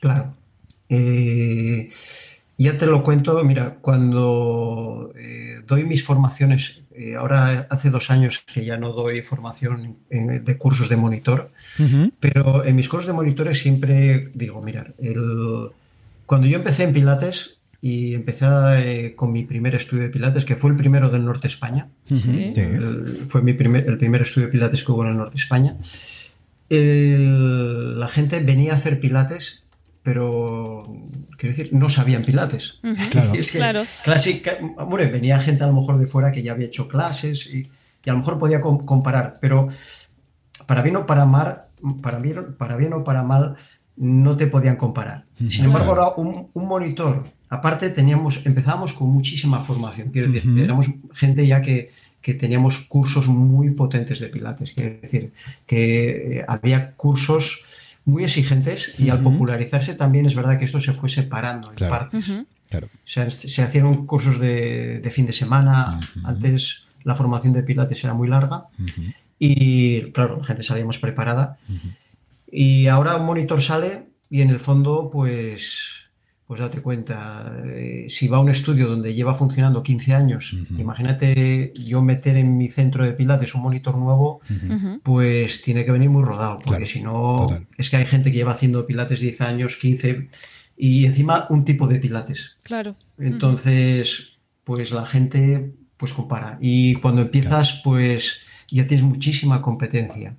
Claro. 0.00 0.34
Eh, 0.88 1.90
ya 2.56 2.76
te 2.76 2.86
lo 2.86 3.02
cuento, 3.02 3.42
mira, 3.44 3.78
cuando 3.80 5.12
eh, 5.16 5.60
doy 5.66 5.84
mis 5.84 6.04
formaciones, 6.04 6.82
eh, 6.98 7.14
ahora 7.14 7.68
hace 7.70 7.90
dos 7.90 8.10
años 8.10 8.42
que 8.52 8.64
ya 8.64 8.76
no 8.76 8.90
doy 8.90 9.22
formación 9.22 9.98
de 10.10 10.58
cursos 10.58 10.88
de 10.88 10.96
monitor, 10.96 11.52
pero 12.18 12.64
en 12.64 12.74
mis 12.74 12.88
cursos 12.88 13.06
de 13.06 13.12
monitores 13.12 13.60
siempre 13.60 14.32
digo, 14.34 14.60
mira, 14.60 14.88
el, 14.98 15.68
cuando 16.26 16.48
yo 16.48 16.56
empecé 16.56 16.82
en 16.82 16.92
Pilates 16.92 17.58
y 17.80 18.14
empecé 18.14 18.46
eh, 18.48 19.14
con 19.14 19.30
mi 19.30 19.44
primer 19.44 19.76
estudio 19.76 20.02
de 20.02 20.08
Pilates, 20.08 20.44
que 20.44 20.56
fue 20.56 20.70
el 20.70 20.76
primero 20.76 21.08
del 21.08 21.24
norte 21.24 21.42
de 21.42 21.54
España, 21.54 21.86
fue 23.28 23.42
mi 23.42 23.52
primer, 23.52 23.86
el 23.86 23.96
primer 23.96 24.22
estudio 24.22 24.48
de 24.48 24.52
Pilates 24.52 24.82
que 24.82 24.90
hubo 24.90 25.04
en 25.04 25.10
el 25.10 25.16
norte 25.18 25.34
de 25.36 25.40
España, 25.40 25.76
la 26.68 28.08
gente 28.08 28.40
venía 28.40 28.72
a 28.72 28.74
hacer 28.74 28.98
Pilates 28.98 29.67
pero 30.08 30.84
quiero 31.36 31.54
decir, 31.54 31.68
no 31.74 31.90
sabían 31.90 32.22
pilates. 32.22 32.80
Claro. 33.10 33.34
es 33.34 33.52
que 33.52 33.58
Clásica, 34.04 34.56
bueno, 34.86 35.12
venía 35.12 35.38
gente 35.38 35.64
a 35.64 35.66
lo 35.66 35.74
mejor 35.74 35.98
de 35.98 36.06
fuera 36.06 36.32
que 36.32 36.42
ya 36.42 36.52
había 36.52 36.64
hecho 36.64 36.88
clases 36.88 37.52
y, 37.52 37.70
a 38.06 38.12
lo 38.12 38.18
mejor 38.20 38.38
podía 38.38 38.58
comparar, 38.58 39.36
pero 39.38 39.68
para 40.66 40.80
bien 40.80 40.96
o 40.96 41.04
para 41.04 41.26
mal, 41.26 41.64
para 42.00 42.20
bien, 42.20 42.54
para 42.56 42.76
bien 42.76 42.94
o 42.94 43.04
para 43.04 43.22
mal, 43.22 43.56
no 43.98 44.34
te 44.38 44.46
podían 44.46 44.76
comparar. 44.76 45.26
Sin 45.50 45.66
embargo, 45.66 45.90
ahora 45.90 46.14
un, 46.16 46.48
monitor, 46.54 47.24
aparte 47.50 47.90
teníamos, 47.90 48.46
empezábamos 48.46 48.94
con 48.94 49.10
muchísima 49.10 49.58
formación, 49.58 50.08
quiero 50.08 50.32
decir, 50.32 50.58
éramos 50.58 50.88
gente 51.12 51.46
ya 51.46 51.60
que, 51.60 51.92
que 52.22 52.32
teníamos 52.32 52.80
cursos 52.88 53.28
muy 53.28 53.72
potentes 53.72 54.20
de 54.20 54.28
pilates, 54.28 54.72
quiero 54.72 54.98
decir, 55.02 55.32
que 55.66 56.46
había 56.48 56.92
cursos 56.92 57.67
muy 58.08 58.24
exigentes 58.24 58.94
y 58.98 59.10
al 59.10 59.20
popularizarse 59.20 59.94
también 59.94 60.24
es 60.24 60.34
verdad 60.34 60.58
que 60.58 60.64
esto 60.64 60.80
se 60.80 60.94
fue 60.94 61.10
separando 61.10 61.70
en 61.70 61.88
partes. 61.90 62.32
se, 63.04 63.62
hacían 63.62 64.06
cursos 64.06 64.40
de, 64.40 65.06
fin 65.12 65.26
de 65.26 65.34
semana, 65.34 66.00
antes 66.24 66.84
la 67.04 67.14
formación 67.14 67.52
de 67.52 67.62
Pilates 67.62 68.02
era 68.02 68.14
muy 68.14 68.26
larga 68.26 68.64
y 69.38 70.10
claro, 70.12 70.38
la 70.38 70.44
gente 70.44 70.62
salía 70.62 70.86
más 70.86 70.96
preparada. 70.96 71.58
Y 72.50 72.86
ahora 72.86 73.16
un 73.16 73.26
monitor 73.26 73.60
sale 73.60 74.06
y 74.30 74.40
en 74.40 74.48
el 74.48 74.58
fondo 74.58 75.10
pues 75.12 75.97
pues 76.48 76.60
date 76.60 76.80
cuenta, 76.80 77.60
eh, 77.66 78.06
si 78.08 78.26
va 78.26 78.38
a 78.38 78.40
un 78.40 78.48
estudio 78.48 78.88
donde 78.88 79.12
lleva 79.12 79.34
funcionando 79.34 79.82
15 79.82 80.14
años, 80.14 80.56
imagínate 80.78 81.74
yo 81.84 82.00
meter 82.00 82.38
en 82.38 82.56
mi 82.56 82.68
centro 82.68 83.04
de 83.04 83.12
pilates 83.12 83.54
un 83.54 83.60
monitor 83.60 83.98
nuevo, 83.98 84.40
pues 85.02 85.60
tiene 85.60 85.84
que 85.84 85.92
venir 85.92 86.08
muy 86.08 86.24
rodado, 86.24 86.58
porque 86.64 86.86
si 86.86 87.02
no, 87.02 87.48
es 87.76 87.90
que 87.90 87.98
hay 87.98 88.06
gente 88.06 88.32
que 88.32 88.38
lleva 88.38 88.52
haciendo 88.52 88.86
pilates 88.86 89.20
10 89.20 89.42
años, 89.42 89.76
15, 89.76 90.30
y 90.78 91.04
encima 91.04 91.46
un 91.50 91.66
tipo 91.66 91.86
de 91.86 92.00
pilates. 92.00 92.56
Claro. 92.62 92.96
Entonces, 93.18 94.38
pues 94.64 94.90
la 94.90 95.04
gente 95.04 95.74
pues 95.98 96.14
compara. 96.14 96.56
Y 96.62 96.94
cuando 96.94 97.20
empiezas, 97.20 97.82
pues 97.84 98.46
ya 98.70 98.86
tienes 98.86 99.04
muchísima 99.04 99.60
competencia. 99.60 100.34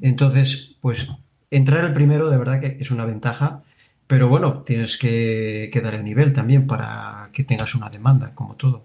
Entonces, 0.00 0.76
pues 0.80 1.06
entrar 1.50 1.84
el 1.84 1.92
primero 1.92 2.30
de 2.30 2.38
verdad 2.38 2.60
que 2.60 2.78
es 2.80 2.90
una 2.90 3.04
ventaja 3.04 3.62
pero 4.10 4.26
bueno, 4.26 4.64
tienes 4.66 4.98
que, 4.98 5.70
dar 5.84 5.94
el 5.94 6.02
nivel 6.02 6.32
también 6.32 6.66
para 6.66 7.28
que 7.32 7.44
tengas 7.44 7.76
una 7.76 7.88
demanda, 7.88 8.32
como 8.34 8.56
todo. 8.56 8.82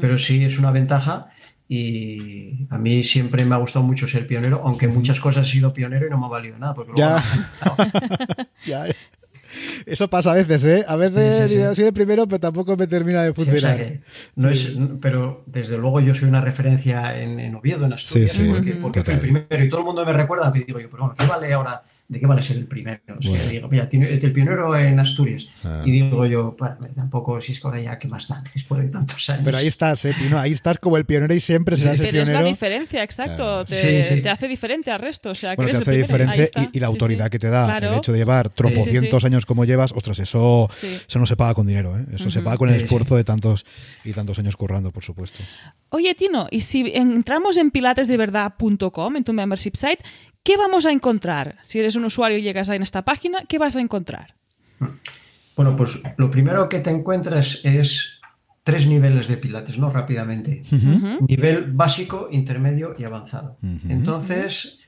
Pero 0.00 0.18
sí 0.18 0.44
es 0.44 0.58
una 0.58 0.72
ventaja 0.72 1.28
y 1.68 2.66
a 2.70 2.78
mí 2.78 3.04
siempre 3.04 3.44
me 3.44 3.54
ha 3.54 3.58
gustado 3.58 3.84
mucho 3.84 4.08
ser 4.08 4.26
pionero, 4.26 4.62
aunque 4.64 4.88
muchas 4.88 5.20
cosas 5.20 5.46
he 5.46 5.50
sido 5.52 5.72
pionero 5.72 6.08
y 6.08 6.10
no 6.10 6.18
me 6.18 6.26
ha 6.26 6.28
valido 6.28 6.58
nada. 6.58 6.74
Porque 6.74 6.92
ya. 6.96 7.22
ya. 8.66 8.86
Eso 9.86 10.10
pasa 10.10 10.32
a 10.32 10.34
veces, 10.34 10.64
¿eh? 10.64 10.84
A 10.88 10.96
veces 10.96 11.76
soy 11.76 11.84
el 11.84 11.92
primero, 11.92 12.26
pero 12.26 12.40
tampoco 12.40 12.76
me 12.76 12.88
termina 12.88 13.22
de 13.22 13.32
funcionar. 13.32 14.00
no 14.34 14.48
es, 14.48 14.76
pero 15.00 15.44
desde 15.46 15.78
luego 15.78 16.00
yo 16.00 16.16
soy 16.16 16.28
una 16.28 16.40
referencia 16.40 17.16
en, 17.16 17.54
Oviedo, 17.54 17.86
en 17.86 17.92
Asturias, 17.92 18.36
porque, 18.50 18.72
porque 18.72 19.04
fui 19.04 19.14
el 19.14 19.20
primero 19.20 19.64
y 19.64 19.68
todo 19.68 19.78
el 19.78 19.86
mundo 19.86 20.04
me 20.04 20.12
recuerda 20.12 20.52
que 20.52 20.64
digo 20.64 20.80
yo, 20.80 20.90
pero 20.90 21.04
bueno, 21.04 21.14
¿qué 21.16 21.26
vale 21.26 21.52
ahora 21.52 21.80
¿de 22.06 22.20
qué 22.20 22.26
vale 22.26 22.42
ser 22.42 22.58
el 22.58 22.66
primero? 22.66 23.00
O 23.18 23.22
sea, 23.22 23.48
digo, 23.48 23.68
mira, 23.68 23.88
el 23.90 24.32
pionero 24.32 24.76
en 24.76 25.00
Asturias. 25.00 25.48
Ah. 25.64 25.82
Y 25.84 25.90
digo 25.90 26.26
yo, 26.26 26.54
tampoco, 26.94 27.40
si 27.40 27.52
es 27.52 27.60
que 27.60 27.66
ahora 27.66 27.80
ya, 27.80 27.98
¿qué 27.98 28.08
más 28.08 28.28
da? 28.28 28.42
Después 28.52 28.82
de 28.82 28.88
tantos 28.88 29.28
años. 29.30 29.42
Pero 29.44 29.56
ahí 29.56 29.66
estás, 29.66 30.04
¿eh, 30.04 30.14
Ahí 30.36 30.52
estás 30.52 30.78
como 30.78 30.96
el 30.96 31.06
pionero 31.06 31.34
y 31.34 31.40
siempre 31.40 31.76
serás 31.76 32.00
el 32.00 32.10
pionero. 32.10 32.38
es 32.38 32.44
la 32.44 32.48
diferencia, 32.48 33.02
exacto. 33.02 33.64
Te, 33.64 34.28
hace 34.28 34.48
diferente 34.48 34.90
al 34.90 35.00
resto. 35.00 35.30
O 35.30 35.34
sea, 35.34 35.54
eres 35.54 35.70
te 35.70 35.82
hace 35.82 35.92
diferente 35.92 36.50
y, 36.72 36.78
la 36.78 36.86
autoridad 36.88 37.30
que 37.30 37.38
te 37.38 37.48
da. 37.48 37.78
El 37.78 37.94
hecho 37.94 38.12
de 38.12 38.18
llevar 38.18 38.48
tropocientos 38.50 39.24
años 39.24 39.46
como 39.46 39.64
llevas, 39.64 39.92
ostras, 39.92 40.18
eso, 40.18 40.68
eso 41.08 41.18
no 41.18 41.26
se 41.26 41.36
paga 41.36 41.54
con 41.54 41.66
dinero, 41.66 41.98
¿eh? 41.98 42.04
Eso 42.14 42.30
se 42.30 42.42
paga 42.42 42.58
con 42.58 42.68
el 42.68 42.80
esfuerzo 42.80 43.16
de 43.16 43.24
tantos 43.24 43.64
y 44.04 44.12
tantos 44.12 44.38
años 44.38 44.56
currando, 44.56 44.92
por 44.92 45.04
supuesto. 45.04 45.38
Oye, 45.88 46.14
Tino, 46.14 46.48
y 46.50 46.60
si 46.62 46.90
entramos 46.94 47.56
en 47.56 47.70
pilatesdeverdad.com, 47.70 49.16
en 49.16 49.24
tu 49.24 49.32
membership 49.32 49.74
site, 49.74 50.02
¿Qué 50.44 50.58
vamos 50.58 50.84
a 50.84 50.92
encontrar? 50.92 51.56
Si 51.62 51.80
eres 51.80 51.96
un 51.96 52.04
usuario 52.04 52.36
y 52.36 52.42
llegas 52.42 52.68
a 52.68 52.76
esta 52.76 53.02
página, 53.02 53.44
¿qué 53.48 53.58
vas 53.58 53.76
a 53.76 53.80
encontrar? 53.80 54.34
Bueno, 55.56 55.74
pues 55.74 56.02
lo 56.18 56.30
primero 56.30 56.68
que 56.68 56.80
te 56.80 56.90
encuentras 56.90 57.64
es 57.64 58.20
tres 58.62 58.86
niveles 58.86 59.26
de 59.26 59.38
pilates, 59.38 59.78
¿no? 59.78 59.88
Rápidamente. 59.90 60.62
Nivel 61.26 61.72
básico, 61.72 62.28
intermedio 62.30 62.94
y 62.98 63.04
avanzado. 63.04 63.56
Entonces, 63.88 64.80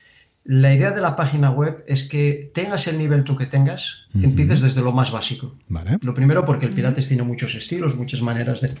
la 0.43 0.75
idea 0.75 0.91
de 0.91 1.01
la 1.01 1.15
página 1.15 1.49
web 1.49 1.83
es 1.87 2.07
que 2.07 2.51
tengas 2.53 2.85
el 2.85 2.99
nivel 2.99 3.23
tú 3.23 3.35
que 3.35 3.47
tengas, 3.47 4.09
empieces 4.13 4.61
desde 4.61 4.81
lo 4.81 4.91
más 4.91 5.11
básico. 5.11 5.55
Lo 6.01 6.13
primero 6.13 6.45
porque 6.45 6.67
el 6.67 6.73
pilates 6.73 7.07
tiene 7.07 7.23
muchos 7.23 7.55
estilos, 7.55 7.95
muchas 7.95 8.21
maneras 8.21 8.61
de, 8.61 8.71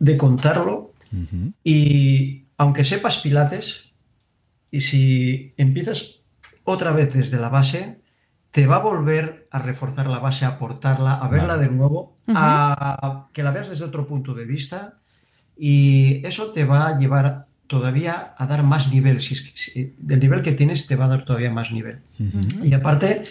de 0.00 0.16
contarlo. 0.16 0.90
Y 1.62 2.42
aunque 2.56 2.82
sepas 2.84 3.18
pilates, 3.18 3.92
y 4.72 4.80
si 4.80 5.54
empiezas 5.56 6.23
otra 6.64 6.92
vez 6.92 7.12
desde 7.14 7.38
la 7.38 7.48
base, 7.48 8.00
te 8.50 8.66
va 8.66 8.76
a 8.76 8.80
volver 8.80 9.48
a 9.50 9.58
reforzar 9.58 10.06
la 10.06 10.18
base, 10.18 10.44
a 10.44 10.48
aportarla, 10.48 11.14
a 11.14 11.28
verla 11.28 11.56
de 11.56 11.68
nuevo, 11.68 12.16
a 12.28 13.28
que 13.32 13.42
la 13.42 13.50
veas 13.50 13.68
desde 13.68 13.84
otro 13.84 14.06
punto 14.06 14.34
de 14.34 14.44
vista 14.44 14.98
y 15.56 16.24
eso 16.26 16.52
te 16.52 16.64
va 16.64 16.88
a 16.88 16.98
llevar 16.98 17.46
todavía 17.66 18.34
a 18.36 18.46
dar 18.46 18.62
más 18.62 18.92
nivel. 18.92 19.20
Si, 19.20 19.94
del 19.98 20.20
nivel 20.20 20.42
que 20.42 20.52
tienes 20.52 20.86
te 20.86 20.96
va 20.96 21.06
a 21.06 21.08
dar 21.08 21.24
todavía 21.24 21.52
más 21.52 21.72
nivel. 21.72 21.98
Y 22.62 22.72
aparte 22.74 23.24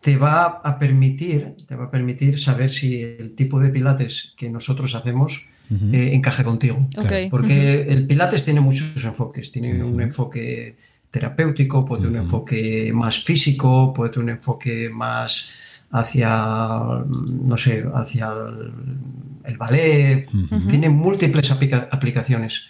te 0.00 0.16
va 0.16 0.44
a 0.44 0.78
permitir, 0.78 1.56
te 1.66 1.74
va 1.74 1.86
a 1.86 1.90
permitir 1.90 2.38
saber 2.38 2.70
si 2.70 3.02
el 3.02 3.34
tipo 3.34 3.58
de 3.58 3.70
pilates 3.70 4.34
que 4.36 4.48
nosotros 4.48 4.94
hacemos 4.94 5.48
eh, 5.92 6.10
encaja 6.14 6.44
contigo. 6.44 6.88
Porque 7.30 7.82
el 7.88 8.06
pilates 8.06 8.44
tiene 8.44 8.60
muchos 8.60 9.04
enfoques. 9.04 9.52
Tiene 9.52 9.82
un 9.82 10.00
enfoque 10.00 10.76
terapéutico, 11.10 11.84
puede 11.84 12.02
tener 12.02 12.20
un 12.20 12.26
enfoque 12.26 12.90
más 12.92 13.22
físico, 13.22 13.92
puede 13.92 14.10
tener 14.10 14.24
un 14.24 14.30
enfoque 14.30 14.90
más 14.90 15.84
hacia, 15.90 16.28
no 17.06 17.56
sé, 17.56 17.84
hacia 17.94 18.30
el, 19.44 19.56
ballet, 19.56 20.28
tiene 20.68 20.90
múltiples 20.90 21.50
aplicaciones. 21.50 22.68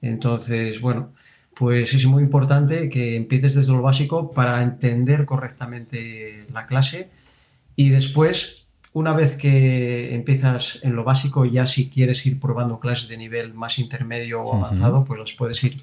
Entonces, 0.00 0.80
bueno, 0.80 1.10
pues 1.54 1.92
es 1.92 2.06
muy 2.06 2.22
importante 2.22 2.88
que 2.88 3.16
empieces 3.16 3.54
desde 3.54 3.72
lo 3.72 3.82
básico 3.82 4.32
para 4.32 4.62
entender 4.62 5.26
correctamente 5.26 6.46
la 6.52 6.66
clase 6.66 7.10
y 7.76 7.88
después, 7.88 8.66
una 8.92 9.12
vez 9.12 9.36
que 9.36 10.14
empiezas 10.14 10.80
en 10.82 10.94
lo 10.94 11.04
básico, 11.04 11.44
ya 11.44 11.66
si 11.66 11.88
quieres 11.88 12.24
ir 12.26 12.38
probando 12.38 12.78
clases 12.78 13.08
de 13.08 13.16
nivel 13.16 13.54
más 13.54 13.78
intermedio 13.78 14.42
o 14.42 14.54
avanzado, 14.54 15.04
pues 15.04 15.18
las 15.18 15.32
puedes 15.32 15.62
ir, 15.64 15.82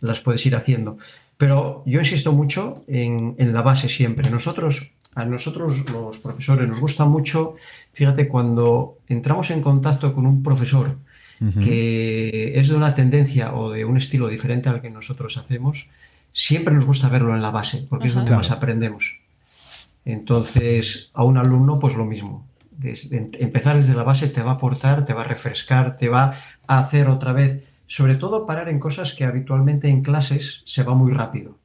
las 0.00 0.20
puedes 0.20 0.44
ir 0.46 0.56
haciendo. 0.56 0.98
Pero 1.38 1.84
yo 1.86 2.00
insisto 2.00 2.32
mucho 2.32 2.84
en, 2.88 3.34
la 3.38 3.62
base 3.62 3.88
siempre. 3.88 4.28
Nosotros, 4.28 4.92
a 5.14 5.24
nosotros 5.24 5.88
los 5.90 6.18
profesores 6.18 6.68
nos 6.68 6.80
gusta 6.80 7.04
mucho, 7.04 7.54
fíjate, 7.92 8.26
cuando 8.26 8.98
entramos 9.08 9.50
en 9.52 9.62
contacto 9.62 10.12
con 10.12 10.26
un 10.26 10.42
profesor 10.42 10.98
que 11.62 12.58
es 12.58 12.68
de 12.68 12.74
una 12.74 12.96
tendencia 12.96 13.54
o 13.54 13.70
de 13.70 13.84
un 13.84 13.96
estilo 13.96 14.26
diferente 14.26 14.68
al 14.68 14.80
que 14.82 14.90
nosotros 14.90 15.38
hacemos, 15.38 15.88
siempre 16.32 16.74
nos 16.74 16.84
gusta 16.84 17.08
verlo 17.08 17.32
en 17.32 17.40
la 17.40 17.52
base, 17.52 17.86
porque 17.88 18.08
es 18.08 18.14
donde 18.14 18.34
más 18.34 18.50
aprendemos. 18.50 19.20
Entonces, 20.04 21.10
a 21.14 21.22
un 21.22 21.38
alumno, 21.38 21.78
pues 21.78 21.94
lo 21.94 22.04
mismo. 22.04 22.44
empezar 22.82 23.76
desde 23.76 23.94
la 23.94 24.02
base 24.02 24.28
te 24.28 24.42
va 24.42 24.52
a 24.52 24.54
aportar, 24.54 25.04
te 25.04 25.14
va 25.14 25.20
a 25.20 25.28
refrescar, 25.28 25.96
te 25.96 26.08
va 26.08 26.34
a 26.66 26.78
hacer 26.80 27.08
otra 27.08 27.32
vez 27.32 27.67
sobre 27.88 28.14
todo 28.16 28.46
parar 28.46 28.68
en 28.68 28.78
cosas 28.78 29.14
que 29.14 29.24
habitualmente 29.24 29.88
en 29.88 30.02
clases 30.02 30.62
se 30.66 30.84
va 30.84 30.94
muy 30.94 31.10
rápido. 31.10 31.58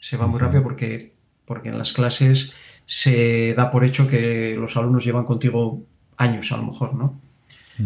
Se 0.00 0.16
va 0.16 0.28
muy 0.28 0.38
rápido 0.38 0.62
porque, 0.62 1.12
porque 1.44 1.68
en 1.68 1.76
las 1.76 1.92
clases 1.92 2.54
se 2.86 3.54
da 3.54 3.70
por 3.70 3.84
hecho 3.84 4.06
que 4.06 4.56
los 4.56 4.76
alumnos 4.76 5.04
llevan 5.04 5.24
contigo 5.24 5.82
años 6.16 6.52
a 6.52 6.56
lo 6.56 6.62
mejor, 6.62 6.94
¿no? 6.94 7.20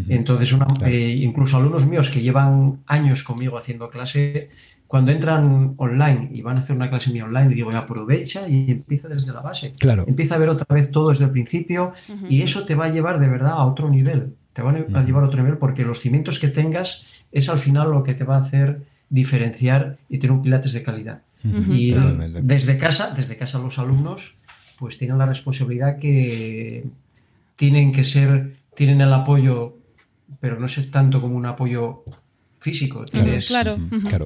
Entonces, 0.08 0.56
eh, 0.87 1.18
incluso 1.22 1.56
alumnos 1.56 1.87
míos 1.87 2.08
que 2.11 2.22
llevan 2.22 2.80
años 2.87 3.22
conmigo 3.24 3.58
haciendo 3.58 3.90
clase, 3.90 4.48
cuando 4.87 5.11
entran 5.11 5.74
online 5.78 6.28
y 6.32 6.42
van 6.42 6.58
a 6.58 6.61
hacer 6.61 6.76
una 6.76 6.88
clase 6.88 7.11
mía 7.11 7.24
online, 7.24 7.54
digo, 7.54 7.70
aprovecha 7.70 8.48
y 8.48 8.70
empieza 8.70 9.08
desde 9.08 9.32
la 9.32 9.40
base. 9.40 9.74
Claro. 9.78 10.04
Empieza 10.06 10.35
a 10.35 10.38
ver 10.38 10.50
otra 10.50 10.66
vez 10.74 10.90
todo 10.90 11.11
desde 11.11 11.24
el 11.24 11.30
principio 11.30 11.92
y 12.28 12.42
eso 12.42 12.64
te 12.64 12.74
va 12.74 12.87
a 12.87 12.90
llevar 12.90 13.18
de 13.18 13.28
verdad 13.28 13.52
a 13.52 13.64
otro 13.64 13.88
nivel. 13.88 14.35
Te 14.52 14.62
van 14.62 14.94
a 14.94 15.04
llevar 15.04 15.24
a 15.24 15.26
otro 15.26 15.42
nivel 15.42 15.58
porque 15.58 15.84
los 15.84 16.00
cimientos 16.00 16.38
que 16.38 16.48
tengas 16.48 17.04
es 17.32 17.48
al 17.48 17.58
final 17.58 17.90
lo 17.90 18.02
que 18.02 18.14
te 18.14 18.24
va 18.24 18.36
a 18.36 18.40
hacer 18.40 18.82
diferenciar 19.08 19.98
y 20.08 20.18
tener 20.18 20.32
un 20.32 20.42
pilates 20.42 20.72
de 20.72 20.82
calidad. 20.82 21.22
Y 21.70 21.94
desde 22.42 22.78
casa, 22.78 23.14
desde 23.16 23.36
casa 23.36 23.58
los 23.58 23.78
alumnos 23.78 24.36
pues 24.78 24.98
tienen 24.98 25.18
la 25.18 25.26
responsabilidad 25.26 25.96
que 25.96 26.84
tienen 27.56 27.92
que 27.92 28.02
ser, 28.02 28.56
tienen 28.74 29.00
el 29.00 29.12
apoyo, 29.12 29.76
pero 30.40 30.58
no 30.58 30.66
es 30.66 30.90
tanto 30.90 31.20
como 31.20 31.36
un 31.36 31.46
apoyo 31.46 32.02
físico. 32.58 33.04
Tienes, 33.04 33.46
claro. 33.46 33.76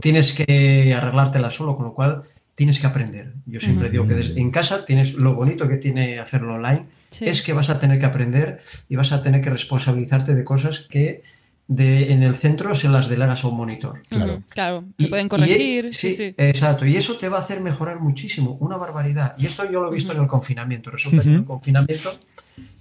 tienes 0.01 0.33
que 0.33 0.95
arreglártela 0.95 1.51
solo, 1.51 1.77
con 1.77 1.87
lo 1.87 1.95
cual 1.95 2.23
tienes 2.57 2.81
que 2.81 2.87
aprender. 2.89 3.35
Yo 3.45 3.61
siempre 3.61 3.91
digo 3.91 4.07
que 4.07 4.17
en 4.17 4.51
casa 4.51 4.85
tienes 4.85 5.15
lo 5.15 5.35
bonito 5.35 5.69
que 5.69 5.77
tiene 5.77 6.19
hacerlo 6.19 6.55
online, 6.55 6.87
es 7.21 7.43
que 7.43 7.53
vas 7.53 7.71
a 7.71 7.79
tener 7.79 8.01
que 8.01 8.07
aprender 8.07 8.61
y 8.89 8.97
vas 8.97 9.13
a 9.13 9.23
tener 9.23 9.41
que 9.43 9.51
responsabilizarte 9.51 10.35
de 10.35 10.43
cosas 10.43 10.81
que 10.81 11.23
de, 11.69 12.13
en 12.13 12.23
el 12.23 12.35
centro 12.35 12.75
se 12.75 12.89
las 12.89 13.09
delegas 13.09 13.45
a 13.45 13.49
un 13.49 13.59
monitor. 13.59 14.03
Claro, 14.09 14.43
claro. 14.49 14.85
Te 14.97 15.09
pueden 15.09 15.29
corregir. 15.29 15.93
sí, 15.93 16.17
exacto. 16.39 16.87
Y 16.87 16.97
eso 16.97 17.17
te 17.17 17.29
va 17.29 17.39
a 17.39 17.41
hacer 17.41 17.61
mejorar 17.61 18.01
muchísimo, 18.01 18.57
una 18.61 18.79
barbaridad. 18.79 19.35
Y 19.39 19.47
esto 19.47 19.71
yo 19.71 19.83
lo 19.83 19.91
he 19.91 19.95
visto 19.95 20.13
en 20.13 20.23
el 20.23 20.27
confinamiento. 20.27 20.91
Resulta 20.91 21.23
que 21.23 21.29
en 21.29 21.35
el 21.37 21.45
confinamiento 21.45 22.11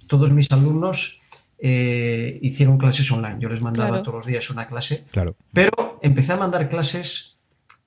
todos 0.06 0.32
mis 0.32 0.50
alumnos 0.52 1.20
eh, 1.58 2.38
hicieron 2.40 2.78
clases 2.78 3.10
online. 3.12 3.36
Yo 3.40 3.50
les 3.50 3.60
mandaba 3.60 4.02
todos 4.02 4.18
los 4.18 4.26
días 4.26 4.48
una 4.48 4.66
clase. 4.66 5.04
Claro. 5.10 5.36
Pero 5.52 5.98
empecé 6.02 6.32
a 6.32 6.36
mandar 6.38 6.68
clases 6.70 7.35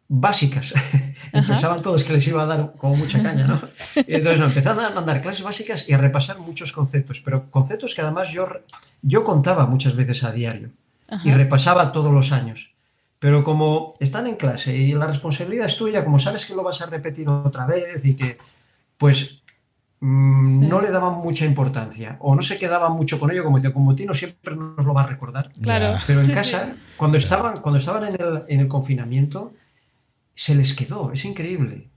básicas. 0.09 0.73
Pensaban 1.31 1.81
todos 1.81 2.03
que 2.03 2.13
les 2.13 2.27
iba 2.27 2.41
a 2.41 2.47
dar 2.47 2.73
como 2.77 2.97
mucha 2.97 3.21
caña, 3.21 3.47
¿no? 3.47 3.61
Y 4.07 4.15
entonces 4.15 4.39
no, 4.39 4.47
empecé 4.47 4.69
a 4.69 4.73
mandar 4.73 5.21
clases 5.21 5.45
básicas 5.45 5.87
y 5.87 5.93
a 5.93 5.97
repasar 5.97 6.39
muchos 6.39 6.71
conceptos, 6.71 7.21
pero 7.23 7.49
conceptos 7.49 7.93
que 7.93 8.01
además 8.01 8.31
yo, 8.31 8.47
yo 9.03 9.23
contaba 9.23 9.67
muchas 9.67 9.95
veces 9.95 10.23
a 10.23 10.31
diario 10.31 10.71
y 11.23 11.31
repasaba 11.31 11.91
todos 11.91 12.11
los 12.11 12.31
años. 12.31 12.75
Pero 13.19 13.43
como 13.43 13.95
están 13.99 14.27
en 14.27 14.35
clase 14.35 14.75
y 14.75 14.93
la 14.93 15.05
responsabilidad 15.05 15.67
es 15.67 15.77
tuya, 15.77 16.03
como 16.03 16.19
sabes 16.19 16.45
que 16.45 16.55
lo 16.55 16.63
vas 16.63 16.81
a 16.81 16.87
repetir 16.87 17.27
otra 17.29 17.67
vez 17.67 18.03
y 18.05 18.15
que, 18.15 18.37
pues 18.97 19.43
mm, 19.99 20.67
no 20.67 20.81
le 20.81 20.89
daban 20.89 21.15
mucha 21.15 21.45
importancia 21.45 22.15
o 22.21 22.33
no 22.33 22.41
se 22.41 22.57
quedaban 22.57 22.93
mucho 22.93 23.19
con 23.19 23.29
ello, 23.29 23.43
como 23.43 23.57
dice, 23.57 23.73
como 23.73 23.93
Tino 23.93 24.13
siempre 24.13 24.55
nos 24.55 24.85
lo 24.85 24.93
va 24.93 25.03
a 25.03 25.07
recordar. 25.07 25.51
Claro. 25.61 25.99
Pero 26.07 26.21
en 26.21 26.25
Sí, 26.27 26.31
casa, 26.31 26.75
cuando 26.95 27.17
estaban, 27.17 27.59
cuando 27.59 27.77
estaban 27.77 28.05
en 28.05 28.21
el, 28.21 28.43
en 28.47 28.59
el 28.61 28.67
confinamiento, 28.69 29.53
se 30.39 30.55
les 30.55 30.73
quedó, 30.73 31.11
es 31.11 31.25
increíble. 31.25 31.89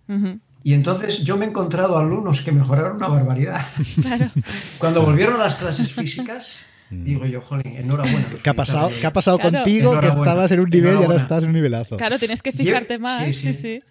Y 0.65 0.75
entonces 0.75 1.23
yo 1.23 1.37
me 1.37 1.45
he 1.45 1.49
encontrado 1.49 1.97
alumnos 1.97 2.43
que 2.43 2.51
mejoraron 2.51 2.97
una 2.97 3.07
barbaridad. 3.07 3.65
Cuando 4.79 5.03
volvieron 5.03 5.37
a 5.41 5.45
las 5.45 5.55
clases 5.55 5.93
físicas, 5.93 6.67
digo 6.91 7.25
yo, 7.25 7.41
jolín, 7.41 7.77
enhorabuena. 7.77 8.27
¿Qué 8.43 8.51
ha 8.51 8.55
pasado. 8.55 8.91
¿qué 9.01 9.07
ha 9.07 9.13
pasado 9.13 9.39
Claro. 9.39 9.59
contigo 9.59 9.99
que 10.01 10.09
estabas 10.09 10.51
en 10.51 10.59
un 10.59 10.71
nivel 10.71 10.95
y 10.99 11.05
ahora 11.05 11.19
estás 11.19 11.45
en 11.45 11.51
un 11.51 11.55
nivelazo? 11.55 11.97
Claro, 11.97 12.19
tienes 12.19 12.43
que 12.43 12.51
fijarte 12.51 12.99
más. 12.99 13.25
Sí, 13.27 13.33
sí. 13.33 13.55
sí. 13.55 13.83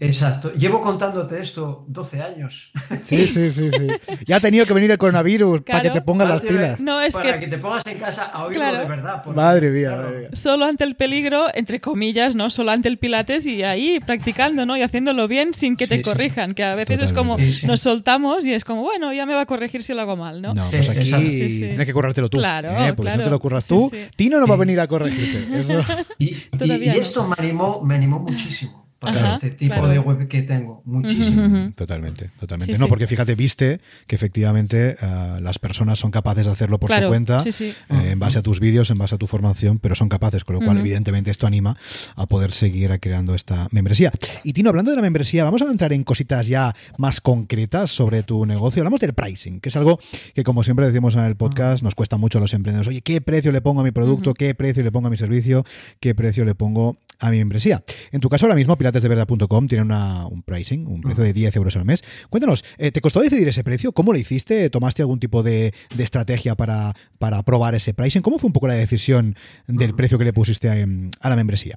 Exacto. 0.00 0.52
Llevo 0.52 0.80
contándote 0.80 1.40
esto 1.40 1.84
12 1.88 2.22
años. 2.22 2.72
Sí, 3.06 3.26
sí, 3.26 3.50
sí, 3.50 3.70
sí. 3.70 3.86
Ya 4.26 4.36
ha 4.36 4.40
tenido 4.40 4.66
que 4.66 4.74
venir 4.74 4.90
el 4.90 4.98
coronavirus 4.98 5.62
para 5.62 5.82
que 5.82 5.90
te 5.90 6.02
pongas 6.02 6.28
las 6.28 6.42
pilas. 6.42 6.78
No, 6.80 7.00
es 7.00 7.14
para 7.14 7.34
que- 7.34 7.40
que... 7.40 7.46
te 7.48 7.58
pongas 7.58 7.86
en 7.86 7.98
casa 7.98 8.24
a 8.26 8.44
oírlo 8.44 8.62
Claro. 8.62 8.78
de 8.80 8.84
verdad. 8.86 9.22
porque, 9.24 9.36
Madre 9.36 9.70
mía, 9.70 9.88
claro, 9.88 10.02
madre 10.04 10.18
mía. 10.20 10.28
Solo 10.34 10.64
ante 10.66 10.84
el 10.84 10.96
peligro, 10.96 11.46
entre 11.54 11.80
comillas, 11.80 12.34
¿no? 12.36 12.50
Solo 12.50 12.72
ante 12.72 12.88
el 12.88 12.98
pilates 12.98 13.46
y 13.46 13.62
ahí 13.62 14.00
practicando, 14.04 14.66
¿no? 14.66 14.76
Y 14.76 14.82
haciéndolo 14.82 15.26
bien 15.28 15.54
sin 15.54 15.76
que 15.76 15.86
te 15.86 15.96
Sí, 15.96 16.02
corrijan, 16.02 16.52
que 16.54 16.64
a 16.64 16.74
veces 16.74 17.00
es 17.02 17.12
como 17.12 17.38
Sí, 17.38 17.66
nos 17.66 17.80
soltamos 17.80 18.44
y 18.46 18.52
es 18.52 18.64
como, 18.64 18.82
bueno, 18.82 19.12
ya 19.12 19.24
me 19.26 19.34
va 19.34 19.42
a 19.42 19.46
corregir 19.46 19.82
si 19.82 19.94
lo 19.94 20.02
hago 20.02 20.16
mal, 20.16 20.42
¿no? 20.42 20.52
No, 20.54 20.68
pues 20.70 20.88
aquí 20.88 20.98
exacto. 21.00 21.26
Sí, 21.28 21.50
sí. 21.52 21.58
tienes 21.60 21.86
que 21.86 21.92
currártelo 21.92 22.28
tú. 22.28 22.38
Claro, 22.38 22.70
¿eh? 22.70 22.92
Porque 22.94 23.12
si 23.12 23.18
no 23.18 23.24
te 23.24 23.30
lo 23.30 23.40
curras 23.40 23.66
tú, 23.66 23.88
sí. 23.90 23.98
Tino 24.16 24.38
no 24.38 24.46
va 24.46 24.54
a 24.54 24.58
venir 24.58 24.78
a 24.80 24.86
corregirte. 24.86 25.60
Eso- 25.60 25.82
Y, 26.18 26.34
y- 26.34 26.88
esto 26.98 27.26
me 27.26 27.34
animó, 27.38 27.80
me 27.82 27.94
animó 27.94 28.18
muchísimo 28.20 28.79
para 29.00 29.16
Ajá, 29.16 29.28
este 29.34 29.50
tipo 29.50 29.72
claro. 29.72 29.88
de 29.88 29.98
web 29.98 30.28
que 30.28 30.42
tengo. 30.42 30.82
Muchísimo. 30.84 31.72
Totalmente, 31.74 32.30
totalmente. 32.38 32.74
Sí, 32.74 32.78
no, 32.78 32.84
sí. 32.84 32.88
porque 32.90 33.06
fíjate, 33.06 33.34
viste 33.34 33.80
que 34.06 34.14
efectivamente 34.14 34.94
ah, 35.00 35.38
las 35.40 35.58
personas 35.58 35.98
son 35.98 36.10
capaces 36.10 36.44
de 36.44 36.52
hacerlo 36.52 36.78
por 36.78 36.88
Claro, 36.88 37.06
su 37.06 37.10
cuenta, 37.10 37.42
sí, 37.42 37.50
sí. 37.50 37.64
eh, 37.88 38.10
en 38.12 38.18
base 38.18 38.38
a 38.38 38.42
tus 38.42 38.60
vídeos, 38.60 38.90
en 38.90 38.98
base 38.98 39.14
a 39.14 39.18
tu 39.18 39.26
formación, 39.26 39.78
pero 39.78 39.94
son 39.94 40.10
capaces, 40.10 40.44
con 40.44 40.56
lo 40.56 40.60
cual, 40.60 40.76
evidentemente, 40.78 41.30
esto 41.30 41.46
anima 41.46 41.76
a 42.14 42.26
poder 42.26 42.52
seguir 42.52 42.90
creando 43.00 43.34
esta 43.34 43.68
membresía. 43.70 44.12
Y 44.44 44.52
Tino, 44.52 44.68
hablando 44.68 44.90
de 44.90 44.96
la 44.96 45.02
membresía, 45.02 45.44
vamos 45.44 45.62
a 45.62 45.64
entrar 45.64 45.92
en 45.94 46.04
cositas 46.04 46.46
ya 46.46 46.74
más 46.98 47.22
concretas 47.22 47.90
sobre 47.90 48.22
tu 48.22 48.44
negocio. 48.44 48.82
Hablamos 48.82 49.00
del 49.00 49.14
pricing, 49.14 49.60
que 49.60 49.70
es 49.70 49.76
algo 49.76 49.98
que, 50.34 50.44
como 50.44 50.62
siempre 50.62 50.86
decimos 50.86 51.14
en 51.14 51.20
el 51.24 51.36
podcast, 51.36 51.82
nos 51.82 51.94
cuesta 51.94 52.18
mucho 52.18 52.36
a 52.36 52.42
los 52.42 52.52
emprendedores. 52.52 52.88
Oye, 52.88 53.00
¿qué 53.00 53.22
precio 53.22 53.50
le 53.50 53.62
pongo 53.62 53.80
a 53.80 53.84
mi 53.84 53.92
producto? 53.92 54.34
¿Qué 54.34 54.54
precio 54.54 54.82
le 54.82 54.92
pongo 54.92 55.08
a 55.08 55.10
mi 55.10 55.16
servicio? 55.16 55.64
¿Qué 56.00 56.14
precio 56.14 56.44
le 56.44 56.54
pongo 56.54 56.98
a 57.20 57.30
mi 57.30 57.38
membresía? 57.38 57.84
En 58.12 58.20
tu 58.20 58.28
caso, 58.28 58.46
ahora 58.46 58.56
mismo, 58.56 58.76
pilatesdeverdad.com 58.76 59.68
tiene 59.68 59.82
una- 59.82 60.26
un 60.26 60.42
pricing, 60.42 60.86
un 60.86 61.00
precio 61.02 61.22
de 61.22 61.32
10 61.32 61.54
euros 61.56 61.76
al 61.76 61.84
mes. 61.84 62.02
Cuéntanos, 62.30 62.64
eh, 62.78 62.90
¿te 62.90 63.00
costó 63.00 63.20
decidir 63.20 63.46
ese 63.48 63.62
precio? 63.62 63.92
¿Cómo 63.92 64.12
lo 64.12 64.18
hiciste? 64.18 64.68
¿Tomaste 64.70 65.02
algún 65.02 65.20
tipo 65.20 65.42
de, 65.42 65.72
de 65.96 66.02
estrategia 66.04 66.54
para, 66.56 66.94
para 67.18 67.42
probar 67.42 67.74
ese 67.74 67.94
pricing? 67.94 68.22
¿Cómo 68.22 68.38
fue 68.38 68.48
un 68.48 68.52
poco 68.52 68.66
la 68.66 68.74
decisión 68.74 69.36
del 69.68 69.94
precio 69.94 70.18
que 70.18 70.24
le 70.24 70.32
pusiste 70.32 70.68
a, 70.70 70.74
a 71.20 71.28
la 71.28 71.36
membresía? 71.36 71.76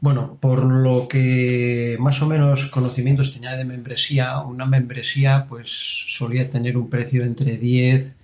Bueno, 0.00 0.36
por 0.40 0.64
lo 0.64 1.06
que 1.06 1.96
más 2.00 2.20
o 2.22 2.26
menos 2.26 2.66
conocimientos 2.66 3.34
tenía 3.34 3.56
de 3.56 3.64
membresía, 3.64 4.40
una 4.40 4.66
membresía 4.66 5.46
pues 5.48 5.70
solía 6.08 6.50
tener 6.50 6.76
un 6.76 6.90
precio 6.90 7.22
entre 7.22 7.56
10 7.56 8.16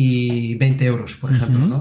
y 0.00 0.54
20 0.54 0.84
euros, 0.84 1.16
por 1.16 1.32
ejemplo, 1.32 1.58
¿no? 1.66 1.78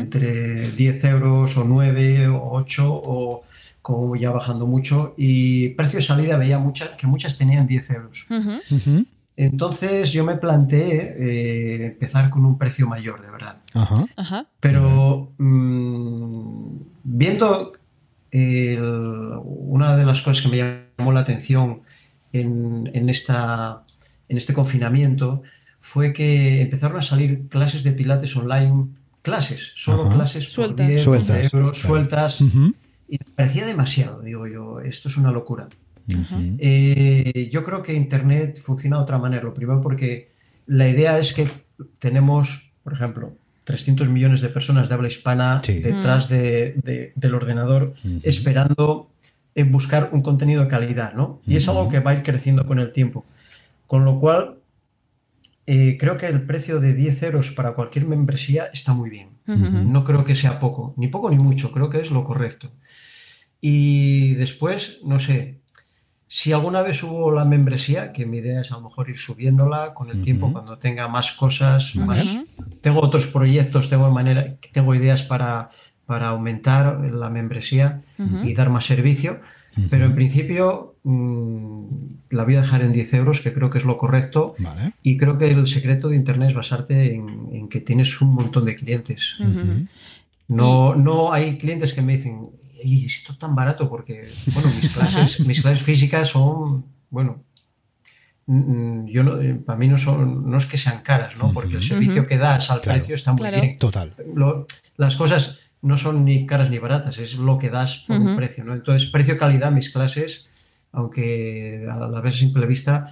Entre 0.00 0.70
10 0.70 1.04
euros 1.04 1.56
o 1.58 1.64
9 1.64 2.28
o 2.28 2.52
8 2.52 2.84
o 2.90 3.42
como 3.82 4.16
ya 4.16 4.30
bajando 4.30 4.66
mucho 4.66 5.14
y 5.18 5.70
precio 5.70 5.98
de 5.98 6.04
salida 6.04 6.36
veía 6.38 6.58
muchas 6.58 6.88
que 6.98 7.06
muchas 7.06 7.36
tenían 7.36 7.66
10 7.66 7.90
euros. 7.90 8.26
Entonces 9.36 10.12
yo 10.12 10.24
me 10.24 10.36
planteé 10.36 11.14
eh, 11.18 11.86
empezar 11.92 12.30
con 12.30 12.44
un 12.46 12.56
precio 12.56 12.86
mayor, 12.86 13.20
de 13.20 13.30
verdad. 13.30 13.56
Pero 14.60 15.32
mm, 15.38 16.76
viendo 17.04 17.72
el- 18.30 19.34
una 19.44 19.96
de 19.96 20.04
las 20.06 20.22
cosas 20.22 20.42
que 20.42 20.48
me 20.50 20.56
llamó 20.96 21.12
la 21.12 21.20
atención 21.20 21.80
en, 22.32 22.90
en 22.94 23.08
esta, 23.08 23.82
en 24.28 24.36
este 24.36 24.52
confinamiento 24.54 25.42
fue 25.80 26.12
que 26.12 26.60
empezaron 26.62 26.98
a 26.98 27.02
salir 27.02 27.48
clases 27.48 27.82
de 27.82 27.92
pilates 27.92 28.36
online, 28.36 28.88
clases, 29.22 29.72
solo 29.76 30.06
Ajá. 30.06 30.14
clases 30.16 30.44
por 30.46 30.52
Sueltas. 30.54 30.88
10, 30.88 31.02
Sueltas, 31.02 31.28
12 31.42 31.56
euros, 31.56 31.78
claro. 31.78 31.88
sueltas. 31.94 32.40
Y 32.42 33.18
me 33.18 33.26
parecía 33.34 33.66
demasiado, 33.66 34.20
digo 34.20 34.46
yo, 34.46 34.80
esto 34.80 35.08
es 35.08 35.16
una 35.16 35.32
locura. 35.32 35.68
Eh, 36.58 37.48
yo 37.52 37.64
creo 37.64 37.82
que 37.82 37.94
Internet 37.94 38.58
funciona 38.60 38.96
de 38.98 39.02
otra 39.02 39.18
manera. 39.18 39.42
Lo 39.42 39.54
primero 39.54 39.80
porque 39.80 40.30
la 40.66 40.88
idea 40.88 41.18
es 41.18 41.32
que 41.32 41.48
tenemos, 41.98 42.70
por 42.84 42.92
ejemplo, 42.92 43.32
300 43.64 44.08
millones 44.08 44.40
de 44.40 44.48
personas 44.48 44.88
de 44.88 44.94
habla 44.94 45.08
hispana 45.08 45.62
Sí. 45.64 45.74
detrás 45.78 46.28
de- 46.28 46.74
de- 46.82 47.12
del 47.14 47.34
ordenador 47.34 47.94
esperando 48.22 49.08
en 49.54 49.70
buscar 49.72 50.10
un 50.12 50.22
contenido 50.22 50.62
de 50.62 50.68
calidad, 50.68 51.12
¿no? 51.14 51.40
Y 51.46 51.56
es 51.56 51.68
algo 51.68 51.88
que 51.88 52.00
va 52.00 52.12
a 52.12 52.14
ir 52.14 52.22
creciendo 52.22 52.66
con 52.66 52.78
el 52.78 52.92
tiempo. 52.92 53.24
Con 53.86 54.04
lo 54.04 54.18
cual, 54.18 54.56
eh, 55.66 55.96
creo 55.98 56.16
que 56.16 56.26
el 56.26 56.42
precio 56.46 56.80
de 56.80 56.94
10 56.94 57.22
euros 57.24 57.52
para 57.52 57.74
cualquier 57.74 58.06
membresía 58.06 58.70
está 58.72 58.92
muy 58.92 59.10
bien. 59.10 59.30
No 59.46 60.04
creo 60.04 60.22
que 60.22 60.36
sea 60.36 60.60
poco, 60.60 60.94
ni 60.96 61.08
poco 61.08 61.28
ni 61.28 61.36
mucho, 61.36 61.72
creo 61.72 61.90
que 61.90 62.00
es 62.00 62.12
lo 62.12 62.22
correcto. 62.22 62.70
Y 63.60 64.34
después, 64.34 65.00
no 65.04 65.18
sé, 65.18 65.60
si 66.32 66.52
alguna 66.52 66.82
vez 66.82 67.02
hubo 67.02 67.32
la 67.32 67.44
membresía, 67.44 68.12
que 68.12 68.24
mi 68.24 68.38
idea 68.38 68.60
es 68.60 68.70
a 68.70 68.76
lo 68.76 68.82
mejor 68.82 69.10
ir 69.10 69.18
subiéndola 69.18 69.92
con 69.92 70.10
el 70.10 70.22
tiempo 70.22 70.52
cuando 70.52 70.78
tenga 70.78 71.08
más 71.08 71.32
cosas, 71.32 71.96
más 71.96 72.44
tengo 72.80 73.00
otros 73.00 73.26
proyectos, 73.26 73.90
tengo 73.90 74.08
manera, 74.12 74.54
tengo 74.72 74.94
ideas 74.94 75.24
para, 75.24 75.70
para 76.06 76.28
aumentar 76.28 77.00
la 77.00 77.30
membresía 77.30 78.02
y 78.44 78.54
dar 78.54 78.70
más 78.70 78.84
servicio, 78.84 79.40
pero 79.90 80.06
en 80.06 80.14
principio 80.14 80.89
la 81.04 82.44
voy 82.44 82.54
a 82.56 82.60
dejar 82.60 82.82
en 82.82 82.92
10 82.92 83.14
euros, 83.14 83.40
que 83.40 83.52
creo 83.52 83.70
que 83.70 83.78
es 83.78 83.84
lo 83.84 83.96
correcto. 83.96 84.54
Vale. 84.58 84.92
Y 85.02 85.16
creo 85.16 85.38
que 85.38 85.50
el 85.50 85.66
secreto 85.66 86.08
de 86.08 86.16
Internet 86.16 86.50
es 86.50 86.54
basarte 86.54 87.14
en, 87.14 87.48
en 87.52 87.68
que 87.68 87.80
tienes 87.80 88.20
un 88.20 88.34
montón 88.34 88.64
de 88.66 88.76
clientes. 88.76 89.38
No, 90.48 90.94
no 90.94 91.32
hay 91.32 91.58
clientes 91.58 91.94
que 91.94 92.02
me 92.02 92.16
dicen, 92.16 92.50
"Ey, 92.82 93.04
esto 93.06 93.32
es 93.32 93.38
tan 93.38 93.54
barato 93.54 93.88
porque, 93.88 94.28
bueno, 94.52 94.68
mis 94.74 94.88
clases, 94.94 95.46
mis 95.46 95.62
clases 95.62 95.82
físicas 95.84 96.28
son, 96.28 96.84
bueno, 97.08 97.44
mm, 98.46 99.06
yo 99.06 99.22
no, 99.22 99.40
eh, 99.40 99.54
para 99.54 99.78
mí 99.78 99.86
no 99.88 99.96
son, 99.96 100.50
no 100.50 100.56
es 100.56 100.66
que 100.66 100.76
sean 100.76 101.02
caras, 101.02 101.36
¿no? 101.36 101.52
Porque 101.52 101.76
el 101.76 101.82
servicio 101.82 102.26
que 102.26 102.36
das 102.36 102.70
al 102.70 102.80
Claro. 102.80 102.98
precio 102.98 103.14
está 103.14 103.32
muy 103.32 103.40
Claro. 103.42 103.60
bien. 103.60 103.78
Total. 103.78 104.14
Lo- 104.34 104.66
las 104.96 105.16
cosas 105.16 105.60
no 105.82 105.96
son 105.96 106.24
ni 106.24 106.44
caras 106.46 106.68
ni 106.68 106.78
baratas, 106.78 107.18
es 107.18 107.34
lo 107.36 107.56
que 107.56 107.70
das 107.70 108.04
por 108.06 108.18
un 108.18 108.36
precio, 108.36 108.64
¿no? 108.64 108.74
Entonces, 108.74 109.08
precio-calidad, 109.08 109.70
mis 109.72 109.90
clases, 109.90 110.46
aunque 110.92 111.86
a 111.90 111.96
la 111.96 112.20
vez 112.20 112.34
a 112.34 112.38
simple 112.38 112.66
vista 112.66 113.08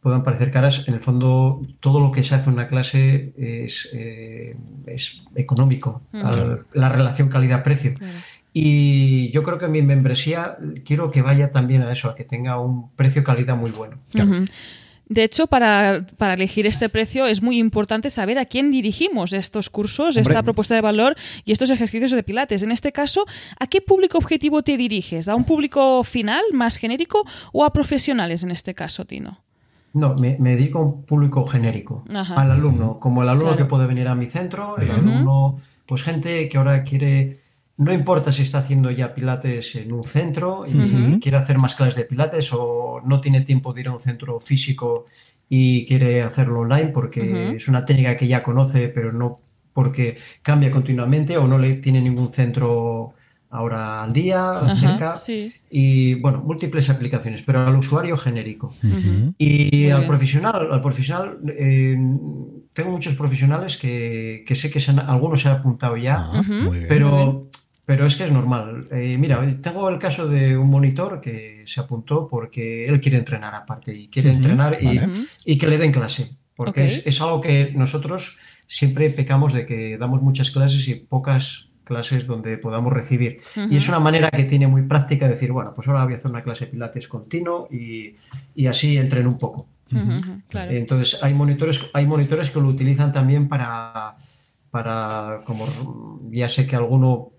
puedan 0.00 0.22
parecer 0.22 0.50
caras, 0.52 0.86
en 0.88 0.94
el 0.94 1.00
fondo 1.00 1.60
todo 1.80 2.00
lo 2.00 2.10
que 2.12 2.22
se 2.22 2.34
hace 2.34 2.48
en 2.48 2.54
una 2.54 2.68
clase 2.68 3.32
es, 3.36 3.90
eh, 3.92 4.56
es 4.86 5.22
económico, 5.34 6.00
al- 6.12 6.66
la 6.72 6.88
relación 6.88 7.28
calidad-precio. 7.28 7.94
Y 8.52 9.30
yo 9.32 9.42
creo 9.42 9.58
que 9.58 9.68
mi 9.68 9.82
membresía 9.82 10.56
quiero 10.84 11.10
que 11.10 11.22
vaya 11.22 11.50
también 11.50 11.82
a 11.82 11.92
eso, 11.92 12.08
a 12.10 12.14
que 12.16 12.24
tenga 12.24 12.58
un 12.60 12.90
precio-calidad 12.92 13.56
muy 13.56 13.70
bueno. 13.72 13.98
De 15.08 15.24
hecho, 15.24 15.46
para, 15.46 16.04
para 16.18 16.34
elegir 16.34 16.66
este 16.66 16.88
precio 16.88 17.26
es 17.26 17.40
muy 17.42 17.56
importante 17.58 18.10
saber 18.10 18.38
a 18.38 18.44
quién 18.44 18.70
dirigimos 18.70 19.32
estos 19.32 19.70
cursos, 19.70 20.16
Hombre. 20.16 20.32
esta 20.32 20.42
propuesta 20.42 20.74
de 20.74 20.82
valor 20.82 21.16
y 21.44 21.52
estos 21.52 21.70
ejercicios 21.70 22.10
de 22.12 22.22
pilates. 22.22 22.62
En 22.62 22.70
este 22.72 22.92
caso, 22.92 23.24
¿a 23.58 23.66
qué 23.66 23.80
público 23.80 24.18
objetivo 24.18 24.62
te 24.62 24.76
diriges? 24.76 25.28
¿A 25.28 25.34
un 25.34 25.44
público 25.44 26.04
final, 26.04 26.42
más 26.52 26.76
genérico, 26.76 27.24
o 27.52 27.64
a 27.64 27.72
profesionales 27.72 28.42
en 28.42 28.50
este 28.50 28.74
caso, 28.74 29.06
Tino? 29.06 29.40
No, 29.94 30.14
me, 30.16 30.36
me 30.38 30.50
dedico 30.56 30.78
a 30.78 30.82
un 30.82 31.02
público 31.04 31.46
genérico, 31.46 32.04
Ajá. 32.14 32.34
al 32.34 32.50
alumno, 32.50 33.00
como 33.00 33.22
el 33.22 33.30
alumno 33.30 33.48
Claro. 33.52 33.64
que 33.64 33.64
puede 33.64 33.86
venir 33.86 34.06
a 34.08 34.14
mi 34.14 34.26
centro, 34.26 34.76
el 34.76 34.90
alumno, 34.90 35.58
pues 35.86 36.02
gente 36.02 36.48
que 36.50 36.58
ahora 36.58 36.84
quiere, 36.84 37.38
no 37.78 37.92
importa 37.92 38.32
si 38.32 38.42
está 38.42 38.58
haciendo 38.58 38.90
ya 38.90 39.14
pilates 39.14 39.74
en 39.76 39.92
un 39.92 40.04
centro 40.04 40.64
y 40.66 41.18
quiere 41.20 41.36
hacer 41.38 41.58
más 41.58 41.74
clases 41.74 41.94
de 41.96 42.04
pilates 42.04 42.50
o 42.52 43.00
no 43.04 43.20
tiene 43.20 43.40
tiempo 43.42 43.72
de 43.72 43.80
ir 43.82 43.88
a 43.88 43.92
un 43.92 44.00
centro 44.00 44.38
físico 44.40 45.06
y 45.48 45.86
quiere 45.86 46.22
hacerlo 46.22 46.60
online 46.60 46.88
porque 46.88 47.56
es 47.56 47.68
una 47.68 47.84
técnica 47.84 48.16
que 48.16 48.26
ya 48.28 48.42
conoce, 48.42 48.88
pero 48.88 49.12
no 49.12 49.40
porque 49.72 50.16
cambia 50.42 50.70
continuamente 50.70 51.36
o 51.38 51.46
no 51.46 51.56
le 51.58 51.74
tiene 51.76 52.00
ningún 52.02 52.28
centro 52.28 53.14
ahora 53.50 54.02
al 54.02 54.12
día, 54.12 54.74
cerca. 54.78 55.16
sí. 55.16 55.50
Y 55.70 56.14
bueno, 56.16 56.42
múltiples 56.44 56.90
aplicaciones, 56.90 57.42
pero 57.42 57.64
al 57.66 57.76
usuario 57.76 58.16
genérico. 58.16 58.74
Y 59.38 59.84
Muy 59.84 59.90
al 59.92 59.98
bien. 60.00 60.06
profesional, 60.08 60.68
al 60.72 60.82
profesional, 60.82 61.38
eh, 61.56 61.96
tengo 62.72 62.90
muchos 62.90 63.14
profesionales 63.14 63.76
que, 63.78 64.44
que 64.46 64.54
sé 64.54 64.70
que 64.70 64.80
se 64.80 64.90
han- 64.90 64.98
algunos 65.00 65.40
se 65.40 65.48
han 65.48 65.56
apuntado 65.58 65.96
ya, 65.96 66.16
Ah, 66.30 66.42
Muy 66.46 66.78
bien. 66.78 66.88
pero, 66.88 67.48
pero 67.88 68.04
es 68.04 68.16
que 68.16 68.24
es 68.24 68.32
normal. 68.32 68.86
Eh, 68.90 69.16
mira, 69.16 69.40
tengo 69.62 69.88
el 69.88 69.98
caso 69.98 70.28
de 70.28 70.58
un 70.58 70.68
monitor 70.68 71.22
que 71.22 71.62
se 71.64 71.80
apuntó 71.80 72.28
porque 72.28 72.86
él 72.86 73.00
quiere 73.00 73.16
entrenar 73.16 73.54
aparte 73.54 73.94
y 73.94 74.08
quiere 74.08 74.30
entrenar 74.30 74.76
y, 74.78 75.00
y, 75.46 75.56
que 75.56 75.66
le 75.68 75.78
den 75.78 75.90
clase, 75.90 76.36
porque 76.54 76.84
es, 76.84 77.06
es, 77.06 77.22
algo 77.22 77.40
que 77.40 77.72
nosotros 77.74 78.36
siempre 78.66 79.08
pecamos 79.08 79.54
de 79.54 79.64
que 79.64 79.96
damos 79.96 80.20
muchas 80.20 80.50
clases 80.50 80.86
y 80.88 80.96
pocas 80.96 81.70
clases 81.82 82.26
donde 82.26 82.58
podamos 82.58 82.92
recibir. 82.92 83.40
Y 83.70 83.78
es 83.78 83.88
una 83.88 84.00
manera 84.00 84.30
que 84.30 84.44
tiene 84.44 84.66
muy 84.66 84.82
práctica 84.82 85.24
de 85.24 85.30
decir, 85.30 85.52
bueno, 85.52 85.72
pues 85.72 85.88
ahora 85.88 86.04
voy 86.04 86.12
a 86.12 86.16
hacer 86.16 86.30
una 86.30 86.42
clase 86.42 86.66
de 86.66 86.72
pilates 86.72 87.08
continuo 87.08 87.68
y, 87.70 88.16
y 88.54 88.66
así 88.66 88.98
entreno 88.98 89.30
un 89.30 89.38
poco. 89.38 89.66
Entonces 90.52 91.24
hay 91.24 91.32
monitores, 91.32 91.88
hay 91.94 92.06
monitores 92.06 92.50
que 92.50 92.60
lo 92.60 92.68
utilizan 92.68 93.14
también 93.14 93.48
para, 93.48 94.14
para, 94.70 95.40
como 95.46 95.66
ya 96.30 96.50
sé 96.50 96.66
que 96.66 96.76
alguno, 96.76 97.32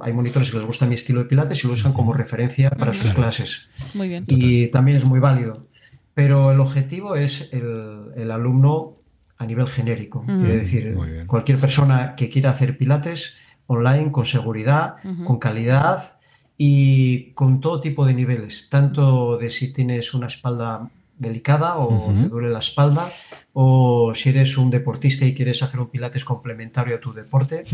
hay 0.00 0.12
monitores 0.12 0.50
que 0.50 0.58
les 0.58 0.66
gusta 0.66 0.86
mi 0.86 0.94
estilo 0.94 1.20
de 1.20 1.26
pilates 1.26 1.64
y 1.64 1.66
lo 1.66 1.74
usan 1.74 1.92
como 1.92 2.12
referencia 2.12 2.70
para 2.70 2.92
sus 2.92 3.12
clases. 3.12 3.68
Muy 3.94 4.08
bien. 4.08 4.24
Y 4.28 4.68
también 4.68 4.96
es 4.96 5.04
muy 5.04 5.20
válido. 5.20 5.66
Pero 6.14 6.52
el 6.52 6.60
objetivo 6.60 7.16
es 7.16 7.48
el, 7.52 8.12
el 8.14 8.30
alumno 8.30 8.96
a 9.38 9.46
nivel 9.46 9.66
genérico. 9.66 10.24
Quiere 10.24 10.58
decir, 10.58 10.96
cualquier 11.26 11.58
persona 11.58 12.14
que 12.16 12.28
quiera 12.28 12.50
hacer 12.50 12.78
pilates 12.78 13.36
online 13.66 14.12
con 14.12 14.24
seguridad, 14.24 14.96
con 15.24 15.38
calidad 15.38 16.18
y 16.56 17.32
con 17.32 17.60
todo 17.60 17.80
tipo 17.80 18.06
de 18.06 18.14
niveles, 18.14 18.68
tanto 18.68 19.36
de 19.36 19.50
si 19.50 19.72
tienes 19.72 20.14
una 20.14 20.28
espalda 20.28 20.88
delicada 21.18 21.78
o 21.78 22.12
te 22.12 22.28
duele 22.28 22.50
la 22.50 22.58
espalda, 22.58 23.08
o 23.52 24.14
si 24.14 24.30
eres 24.30 24.56
un 24.56 24.70
deportista 24.70 25.24
y 25.24 25.34
quieres 25.34 25.62
hacer 25.62 25.80
un 25.80 25.88
pilates 25.88 26.24
complementario 26.24 26.96
a 26.96 27.00
tu 27.00 27.12
deporte, 27.12 27.64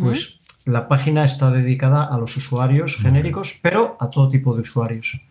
pues 0.00 0.40
la 0.64 0.86
página 0.86 1.24
está 1.24 1.50
dedicada 1.50 2.04
a 2.04 2.18
los 2.18 2.36
usuarios 2.36 2.98
genéricos, 2.98 3.58
pero 3.62 3.96
a 4.00 4.10
todo 4.10 4.28
tipo 4.28 4.54
de 4.54 4.60
usuarios. 4.60 5.22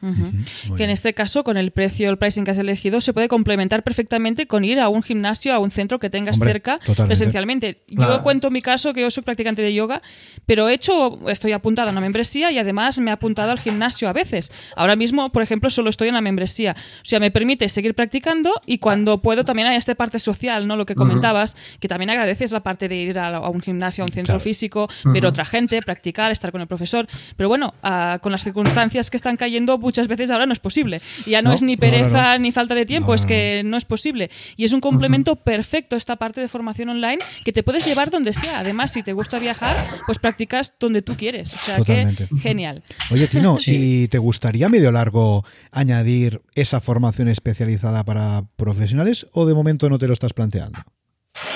Que 0.76 0.84
en 0.84 0.90
este 0.90 1.14
caso, 1.14 1.44
con 1.44 1.58
el 1.58 1.70
precio, 1.72 2.10
el 2.10 2.18
pricing 2.18 2.44
que 2.44 2.52
has 2.52 2.58
elegido, 2.58 3.02
se 3.02 3.14
puede 3.14 3.28
complementar 3.28 3.84
perfectamente 3.84 4.48
con 4.48 4.66
ir 4.66 4.80
a 4.80 4.90
un 4.90 5.04
gimnasio, 5.04 5.54
a 5.54 5.60
un 5.60 5.70
centro 5.70 6.00
que 6.00 6.10
tengas 6.10 6.40
cerca 6.40 6.80
presencialmente. 7.06 7.84
Yo 7.88 8.24
cuento 8.24 8.50
mi 8.50 8.62
caso, 8.62 8.94
que 8.94 9.02
yo 9.02 9.12
soy 9.12 9.24
practicante 9.24 9.62
de 9.62 9.74
yoga, 9.74 10.02
pero 10.48 10.70
he 10.70 10.74
hecho, 10.74 11.20
estoy 11.30 11.52
apuntada 11.52 11.90
a 11.90 11.92
una 11.92 12.02
membresía 12.02 12.52
y 12.52 12.58
además 12.58 12.98
me 13.00 13.12
he 13.12 13.14
apuntado 13.14 13.52
al 13.52 13.60
gimnasio 13.60 14.10
a 14.10 14.14
veces. 14.14 14.52
Ahora 14.76 14.96
mismo, 14.96 15.32
por 15.32 15.44
ejemplo, 15.44 15.70
solo 15.70 15.92
estoy 15.92 16.08
en 16.08 16.16
la 16.16 16.22
membresía. 16.22 16.76
O 16.78 17.06
sea, 17.06 17.20
me 17.20 17.30
permite 17.30 17.70
seguir 17.70 17.94
practicando 17.94 18.52
y 18.66 18.80
cuando 18.80 19.20
puedo 19.20 19.44
también 19.44 19.68
hay 19.68 19.78
esta 19.78 19.94
parte 19.94 20.18
social, 20.18 20.68
¿no? 20.68 20.76
Lo 20.76 20.88
que 20.88 20.96
comentabas, 20.96 21.56
que 21.80 21.88
también 21.88 22.10
agradeces 22.10 22.52
la 22.52 22.64
parte 22.64 22.90
de 22.90 22.96
ir 22.96 23.20
a, 23.20 23.40
un 23.50 23.62
gimnasio, 23.62 24.04
a 24.04 24.08
un 24.08 24.12
centro 24.12 24.40
físico, 24.40 24.90
pero 25.14 25.27
otra 25.30 25.46
gente, 25.46 25.82
practicar, 25.82 26.32
estar 26.32 26.52
con 26.52 26.62
el 26.62 26.68
profesor. 26.68 27.08
Pero 27.36 27.50
bueno, 27.50 27.74
ah, 27.84 28.20
con 28.22 28.32
las 28.32 28.44
circunstancias 28.44 29.10
que 29.10 29.18
están 29.18 29.38
cayendo, 29.38 29.78
muchas 29.78 30.08
veces 30.08 30.30
ahora 30.30 30.46
no 30.46 30.54
es 30.54 30.60
posible. 30.60 31.02
Ya 31.26 31.42
no, 31.42 31.54
es 31.54 31.64
ni 31.64 31.78
pereza 31.78 32.38
ni 32.38 32.52
falta 32.52 32.76
de 32.76 32.86
tiempo, 32.86 33.14
es 33.14 33.26
que 33.26 33.62
no 33.66 33.78
es 33.78 33.86
posible. 33.86 34.30
Y 34.56 34.66
es 34.66 34.74
un 34.74 34.82
complemento 34.82 35.36
perfecto 35.36 35.96
esta 35.96 36.16
parte 36.16 36.42
de 36.42 36.48
formación 36.48 36.90
online 36.90 37.20
que 37.44 37.54
te 37.54 37.64
puedes 37.64 37.86
llevar 37.86 38.10
donde 38.10 38.34
sea. 38.34 38.60
Además, 38.60 38.94
si 38.94 39.04
te 39.04 39.14
gusta 39.14 39.40
viajar, 39.40 39.76
pues 40.06 40.20
practicas 40.20 40.74
donde 40.80 41.02
tú 41.02 41.16
quieres. 41.16 41.54
O 41.54 41.58
sea 41.58 41.82
que 41.82 42.28
genial. 42.42 42.84
Oye, 43.12 43.28
Tino, 43.28 43.58
¿y 43.66 44.08
te 44.08 44.18
gustaría 44.18 44.70
medio 44.70 44.92
largo 44.92 45.46
añadir 45.72 46.42
esa 46.56 46.82
formación 46.82 47.28
especializada 47.28 48.04
para 48.04 48.46
profesionales 48.56 49.28
o 49.34 49.46
de 49.46 49.54
momento 49.54 49.90
no 49.90 49.98
te 49.98 50.08
lo 50.08 50.14
estás 50.14 50.34
planteando? 50.34 50.80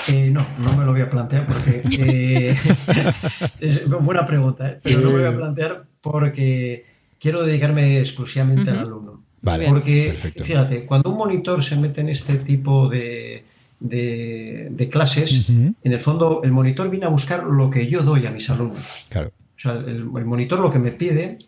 Eh, 0.08 0.30
no, 0.30 0.44
no 0.58 0.76
me 0.76 0.84
lo 0.84 0.92
voy 0.92 1.00
a 1.00 1.10
plantear 1.10 1.46
porque 1.46 1.82
eh, 1.98 2.56
es 3.60 3.88
buena 3.88 4.26
pregunta, 4.26 4.68
¿eh? 4.68 4.80
pero 4.82 5.00
no 5.00 5.10
me 5.10 5.18
lo 5.18 5.22
voy 5.24 5.32
a 5.32 5.36
plantear 5.36 5.84
porque 6.00 6.84
quiero 7.20 7.44
dedicarme 7.44 7.98
exclusivamente 8.00 8.70
al 8.70 8.80
alumno. 8.80 9.22
Vale, 9.40 9.68
porque 9.68 10.16
fíjate, 10.40 10.86
cuando 10.86 11.10
un 11.10 11.18
monitor 11.18 11.62
se 11.64 11.76
mete 11.76 12.00
en 12.00 12.10
este 12.10 12.36
tipo 12.36 12.88
de, 12.88 13.44
de, 13.80 14.88
clases, 14.90 15.48
en 15.48 15.74
el 15.82 15.98
fondo 15.98 16.42
el 16.44 16.52
monitor 16.52 16.88
viene 16.88 17.06
a 17.06 17.08
buscar 17.08 17.42
lo 17.44 17.68
que 17.68 17.88
yo 17.88 18.02
doy 18.02 18.26
a 18.26 18.30
mis 18.30 18.48
alumnos. 18.50 19.06
Claro. 19.08 19.28
O 19.28 19.58
sea, 19.58 19.72
el, 19.72 20.08
el 20.16 20.24
monitor 20.24 20.60
lo 20.60 20.70
que 20.70 20.78
me 20.78 20.92
pide 20.92 21.38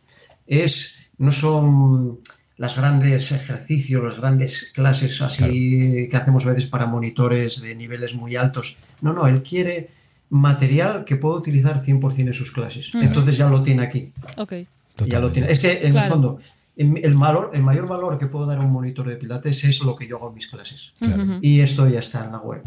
es, 0.46 1.06
no 1.18 1.30
son 1.30 2.18
las 2.56 2.76
grandes 2.76 3.32
ejercicios, 3.32 4.02
las 4.02 4.16
grandes 4.16 4.70
clases 4.74 5.20
así 5.22 6.08
que 6.08 6.16
hacemos 6.16 6.46
a 6.46 6.50
veces 6.50 6.66
para 6.68 6.86
monitores 6.86 7.62
de 7.62 7.74
niveles 7.74 8.14
muy 8.14 8.36
altos. 8.36 8.78
No, 9.02 9.12
no, 9.12 9.26
él 9.26 9.42
quiere 9.42 9.90
material 10.30 11.04
que 11.04 11.16
pueda 11.16 11.36
utilizar 11.36 11.82
100% 11.82 12.18
en 12.18 12.34
sus 12.34 12.52
clases. 12.52 12.92
Entonces 12.94 13.36
ya 13.36 13.48
lo 13.48 13.62
tiene 13.62 13.82
aquí. 13.82 14.12
Okay. 14.36 14.66
Ya 15.06 15.18
lo 15.18 15.32
tiene. 15.32 15.50
Es 15.50 15.60
que 15.60 15.86
en 15.86 15.96
el 15.96 16.04
fondo 16.04 16.38
el, 16.76 17.14
valor, 17.14 17.52
el 17.54 17.62
mayor 17.62 17.86
valor 17.86 18.18
que 18.18 18.26
puedo 18.26 18.46
dar 18.46 18.58
a 18.58 18.62
un 18.62 18.72
monitor 18.72 19.08
de 19.08 19.16
pilates 19.16 19.62
es 19.64 19.82
lo 19.84 19.94
que 19.94 20.08
yo 20.08 20.16
hago 20.16 20.28
en 20.28 20.34
mis 20.34 20.48
clases. 20.48 20.92
Y 21.40 21.60
esto 21.60 21.88
ya 21.88 22.00
está 22.00 22.24
en 22.24 22.32
la 22.32 22.38
web. 22.38 22.62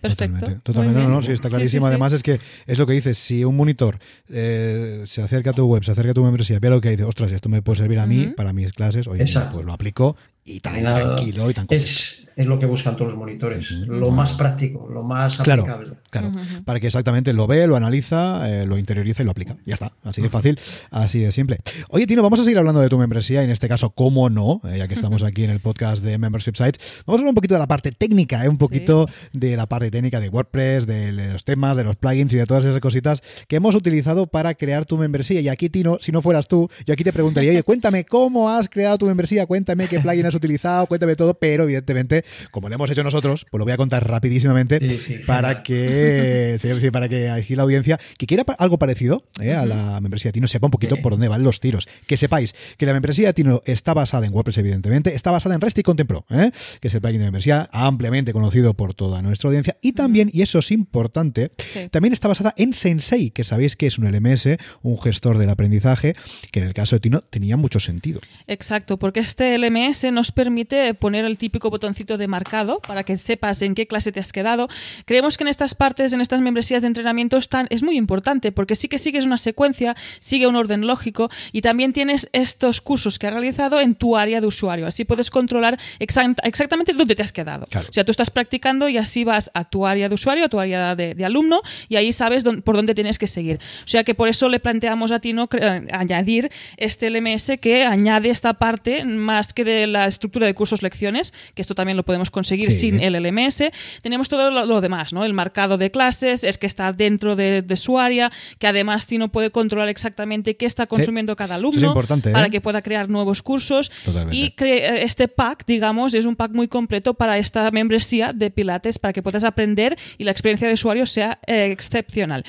Perfecto. 0.00 0.46
Totalmente. 0.62 1.00
No, 1.00 1.08
no, 1.08 1.22
sí, 1.22 1.32
está 1.32 1.48
clarísimo. 1.48 1.86
Además, 1.86 2.12
es 2.12 2.22
que 2.22 2.40
es 2.66 2.78
lo 2.78 2.86
que 2.86 2.92
dices: 2.92 3.18
si 3.18 3.44
un 3.44 3.56
monitor 3.56 3.98
eh, 4.28 5.02
se 5.06 5.22
acerca 5.22 5.50
a 5.50 5.52
tu 5.52 5.66
web, 5.66 5.82
se 5.82 5.90
acerca 5.90 6.12
a 6.12 6.14
tu 6.14 6.22
membresía, 6.22 6.58
ve 6.60 6.70
lo 6.70 6.80
que 6.80 6.90
dice, 6.90 7.04
ostras, 7.04 7.32
esto 7.32 7.48
me 7.48 7.62
puede 7.62 7.78
servir 7.78 7.98
a 7.98 8.06
mí 8.06 8.28
para 8.28 8.52
mis 8.52 8.72
clases, 8.72 9.06
oye, 9.08 9.24
pues 9.24 9.64
lo 9.64 9.72
aplico 9.72 10.16
y 10.44 10.60
tan 10.60 10.82
tranquilo 10.82 11.50
y 11.50 11.54
tan 11.54 11.66
es, 11.70 12.11
es, 12.36 12.46
lo 12.46 12.58
que 12.58 12.66
buscan 12.66 12.96
todos 12.96 13.12
los 13.12 13.18
monitores, 13.18 13.70
lo 13.86 14.10
más 14.10 14.34
práctico, 14.34 14.88
lo 14.88 15.02
más 15.02 15.40
aplicable. 15.40 15.96
Claro, 16.10 16.32
para 16.64 16.80
que 16.80 16.86
exactamente 16.86 17.32
lo 17.32 17.46
ve, 17.46 17.66
lo 17.66 17.76
analiza, 17.76 18.48
eh, 18.50 18.66
lo 18.66 18.78
interioriza 18.78 19.22
y 19.22 19.24
lo 19.24 19.30
aplica. 19.30 19.56
Ya 19.64 19.74
está, 19.74 19.92
así 20.04 20.20
de 20.20 20.28
fácil, 20.28 20.58
así 20.90 21.20
de 21.20 21.32
simple. 21.32 21.58
Oye, 21.88 22.06
Tino, 22.06 22.22
vamos 22.22 22.40
a 22.40 22.44
seguir 22.44 22.58
hablando 22.58 22.80
de 22.80 22.88
tu 22.88 22.98
membresía, 22.98 23.42
en 23.42 23.50
este 23.50 23.68
caso, 23.68 23.90
cómo 23.90 24.30
no, 24.30 24.60
eh, 24.64 24.78
ya 24.78 24.88
que 24.88 24.94
estamos 24.94 25.22
aquí 25.22 25.44
en 25.44 25.50
el 25.50 25.60
podcast 25.60 26.02
de 26.02 26.18
Membership 26.18 26.56
Sites. 26.56 27.02
Vamos 27.06 27.18
a 27.18 27.22
hablar 27.22 27.28
un 27.28 27.34
poquito 27.34 27.54
de 27.54 27.60
la 27.60 27.66
parte 27.66 27.92
técnica, 27.92 28.44
eh, 28.44 28.48
un 28.48 28.58
poquito 28.58 29.08
de 29.32 29.56
la 29.56 29.66
parte 29.66 29.90
técnica 29.90 30.20
de 30.20 30.28
WordPress, 30.28 30.86
de, 30.86 31.12
los 31.12 31.44
temas, 31.44 31.76
de 31.76 31.84
los 31.84 31.96
plugins 31.96 32.32
y 32.34 32.38
de 32.38 32.46
todas 32.46 32.64
esas 32.64 32.80
cositas 32.80 33.22
que 33.48 33.56
hemos 33.56 33.74
utilizado 33.74 34.26
para 34.26 34.54
crear 34.54 34.84
tu 34.84 34.98
membresía. 34.98 35.40
Y 35.40 35.48
aquí, 35.48 35.68
Tino, 35.68 35.98
si 36.00 36.12
no 36.12 36.22
fueras 36.22 36.48
tú, 36.48 36.68
yo 36.86 36.94
aquí 36.94 37.04
te 37.04 37.12
preguntaría, 37.12 37.50
oye, 37.50 37.62
cuéntame 37.62 38.04
cómo 38.04 38.50
has 38.50 38.68
creado 38.68 38.98
tu 38.98 39.06
membresía, 39.06 39.46
cuéntame 39.46 39.86
qué 39.88 40.00
plugin 40.00 40.26
has 40.26 40.34
utilizado, 40.34 40.86
cuéntame 40.86 41.16
todo, 41.16 41.34
pero 41.34 41.64
evidentemente, 41.64 42.21
como 42.50 42.68
lo 42.68 42.74
hemos 42.74 42.90
hecho 42.90 43.04
nosotros, 43.04 43.46
pues 43.50 43.58
lo 43.58 43.64
voy 43.64 43.72
a 43.72 43.76
contar 43.76 44.08
rapidísimamente 44.08 44.78
para 45.26 45.62
que 45.62 46.58
para 46.92 47.08
que 47.08 47.28
aquí 47.28 47.54
la 47.54 47.62
audiencia 47.62 47.98
que 48.18 48.26
quiera 48.26 48.44
algo 48.58 48.78
parecido 48.78 49.24
eh, 49.40 49.52
a 49.52 49.66
la 49.66 50.00
membresía 50.00 50.28
de 50.28 50.32
Tino 50.32 50.46
sepa 50.46 50.66
un 50.66 50.70
poquito 50.70 50.96
por 50.96 51.12
dónde 51.12 51.28
van 51.28 51.42
los 51.42 51.60
tiros. 51.60 51.88
Que 52.06 52.16
sepáis 52.16 52.54
que 52.76 52.86
la 52.86 52.92
membresía 52.92 53.28
de 53.28 53.34
Tino 53.34 53.62
está 53.64 53.94
basada 53.94 54.26
en 54.26 54.32
WordPress, 54.32 54.58
evidentemente, 54.58 55.14
está 55.14 55.30
basada 55.30 55.54
en 55.54 55.60
REST 55.60 55.78
y 55.78 55.82
Contemplo, 55.82 56.24
eh, 56.30 56.50
que 56.80 56.88
es 56.88 56.94
el 56.94 57.00
plugin 57.00 57.18
de 57.18 57.26
membresía 57.26 57.68
ampliamente 57.72 58.32
conocido 58.32 58.74
por 58.74 58.94
toda 58.94 59.22
nuestra 59.22 59.48
audiencia. 59.48 59.76
Y 59.82 59.92
también, 59.92 60.30
y 60.32 60.42
eso 60.42 60.58
es 60.58 60.70
importante, 60.70 61.50
también 61.90 62.12
está 62.12 62.28
basada 62.28 62.54
en 62.56 62.74
Sensei, 62.74 63.30
que 63.30 63.44
sabéis 63.44 63.76
que 63.76 63.86
es 63.86 63.98
un 63.98 64.10
LMS, 64.10 64.48
un 64.82 65.00
gestor 65.00 65.38
del 65.38 65.50
aprendizaje, 65.50 66.14
que 66.50 66.60
en 66.60 66.66
el 66.66 66.74
caso 66.74 66.96
de 66.96 67.00
Tino 67.00 67.20
tenía 67.20 67.56
mucho 67.56 67.80
sentido. 67.80 68.20
Exacto, 68.46 68.98
porque 68.98 69.20
este 69.20 69.56
LMS 69.58 70.04
nos 70.12 70.32
permite 70.32 70.94
poner 70.94 71.24
el 71.24 71.38
típico 71.38 71.70
botoncito 71.70 72.11
de 72.18 72.28
marcado 72.28 72.80
para 72.86 73.04
que 73.04 73.18
sepas 73.18 73.62
en 73.62 73.74
qué 73.74 73.86
clase 73.86 74.12
te 74.12 74.20
has 74.20 74.32
quedado. 74.32 74.68
Creemos 75.04 75.36
que 75.36 75.44
en 75.44 75.48
estas 75.48 75.74
partes, 75.74 76.12
en 76.12 76.20
estas 76.20 76.40
membresías 76.40 76.82
de 76.82 76.88
entrenamiento, 76.88 77.36
están, 77.36 77.66
es 77.70 77.82
muy 77.82 77.96
importante 77.96 78.52
porque 78.52 78.76
sí 78.76 78.88
que 78.88 78.98
sigues 78.98 79.26
una 79.26 79.38
secuencia, 79.38 79.96
sigue 80.20 80.46
un 80.46 80.56
orden 80.56 80.86
lógico 80.86 81.30
y 81.52 81.62
también 81.62 81.92
tienes 81.92 82.28
estos 82.32 82.80
cursos 82.80 83.18
que 83.18 83.26
has 83.26 83.32
realizado 83.32 83.80
en 83.80 83.94
tu 83.94 84.16
área 84.16 84.40
de 84.40 84.46
usuario. 84.46 84.86
Así 84.86 85.04
puedes 85.04 85.30
controlar 85.30 85.78
exactamente 85.98 86.92
dónde 86.92 87.14
te 87.14 87.22
has 87.22 87.32
quedado. 87.32 87.66
O 87.74 87.92
sea, 87.92 88.04
tú 88.04 88.10
estás 88.10 88.30
practicando 88.30 88.88
y 88.88 88.96
así 88.96 89.24
vas 89.24 89.50
a 89.54 89.64
tu 89.64 89.86
área 89.86 90.08
de 90.08 90.14
usuario, 90.14 90.44
a 90.44 90.48
tu 90.48 90.60
área 90.60 90.94
de, 90.94 91.24
alumno 91.24 91.62
y 91.88 91.96
ahí 91.96 92.12
sabes 92.12 92.44
por 92.64 92.76
dónde 92.76 92.94
tienes 92.94 93.18
que 93.18 93.28
seguir. 93.28 93.58
O 93.84 93.88
sea 93.88 94.04
que 94.04 94.14
por 94.14 94.28
eso 94.28 94.48
le 94.48 94.60
planteamos 94.60 95.12
a 95.12 95.20
ti 95.20 95.32
no 95.32 95.48
añadir 95.92 96.50
este 96.76 97.10
LMS 97.10 97.52
que 97.60 97.84
añade 97.84 98.30
esta 98.30 98.54
parte 98.54 99.04
más 99.04 99.52
que 99.54 99.64
de 99.64 99.86
la 99.86 100.06
estructura 100.06 100.46
de 100.46 100.54
cursos 100.54 100.82
lecciones, 100.82 101.32
que 101.54 101.62
esto 101.62 101.74
también 101.74 101.96
lo 101.96 102.01
podemos 102.02 102.30
conseguir 102.30 102.72
sin 102.72 103.00
el 103.00 103.14
LMS. 103.14 103.64
Tenemos 104.02 104.28
todo 104.28 104.50
lo, 104.50 104.80
demás, 104.80 105.12
¿no? 105.12 105.24
El 105.24 105.32
marcado 105.32 105.78
de 105.78 105.90
clases, 105.90 106.44
es 106.44 106.58
que 106.58 106.66
está 106.66 106.92
dentro 106.92 107.36
de, 107.36 107.64
su 107.76 107.98
área, 107.98 108.30
que 108.58 108.66
además 108.66 109.06
Tino 109.06 109.32
puede 109.32 109.50
controlar 109.50 109.88
exactamente 109.88 110.56
qué 110.56 110.66
está 110.66 110.86
consumiendo 110.86 111.36
cada 111.36 111.56
alumno 111.56 111.94
para 111.94 112.46
¿eh? 112.46 112.50
que 112.50 112.60
pueda 112.60 112.82
crear 112.82 113.08
nuevos 113.08 113.42
cursos. 113.42 113.90
Y 114.30 114.54
este 114.58 115.28
pack, 115.28 115.64
digamos, 115.66 116.14
es 116.14 116.26
un 116.26 116.36
pack 116.36 116.52
muy 116.52 116.68
completo 116.68 117.14
para 117.14 117.38
esta 117.38 117.70
membresía 117.70 118.32
de 118.32 118.50
Pilates 118.50 118.98
para 118.98 119.12
que 119.12 119.22
puedas 119.22 119.44
aprender 119.44 119.96
y 120.18 120.24
la 120.24 120.30
experiencia 120.30 120.68
de 120.68 120.74
usuario 120.74 121.06
sea 121.06 121.38
eh, 121.46 121.70
excepcional. 121.72 122.44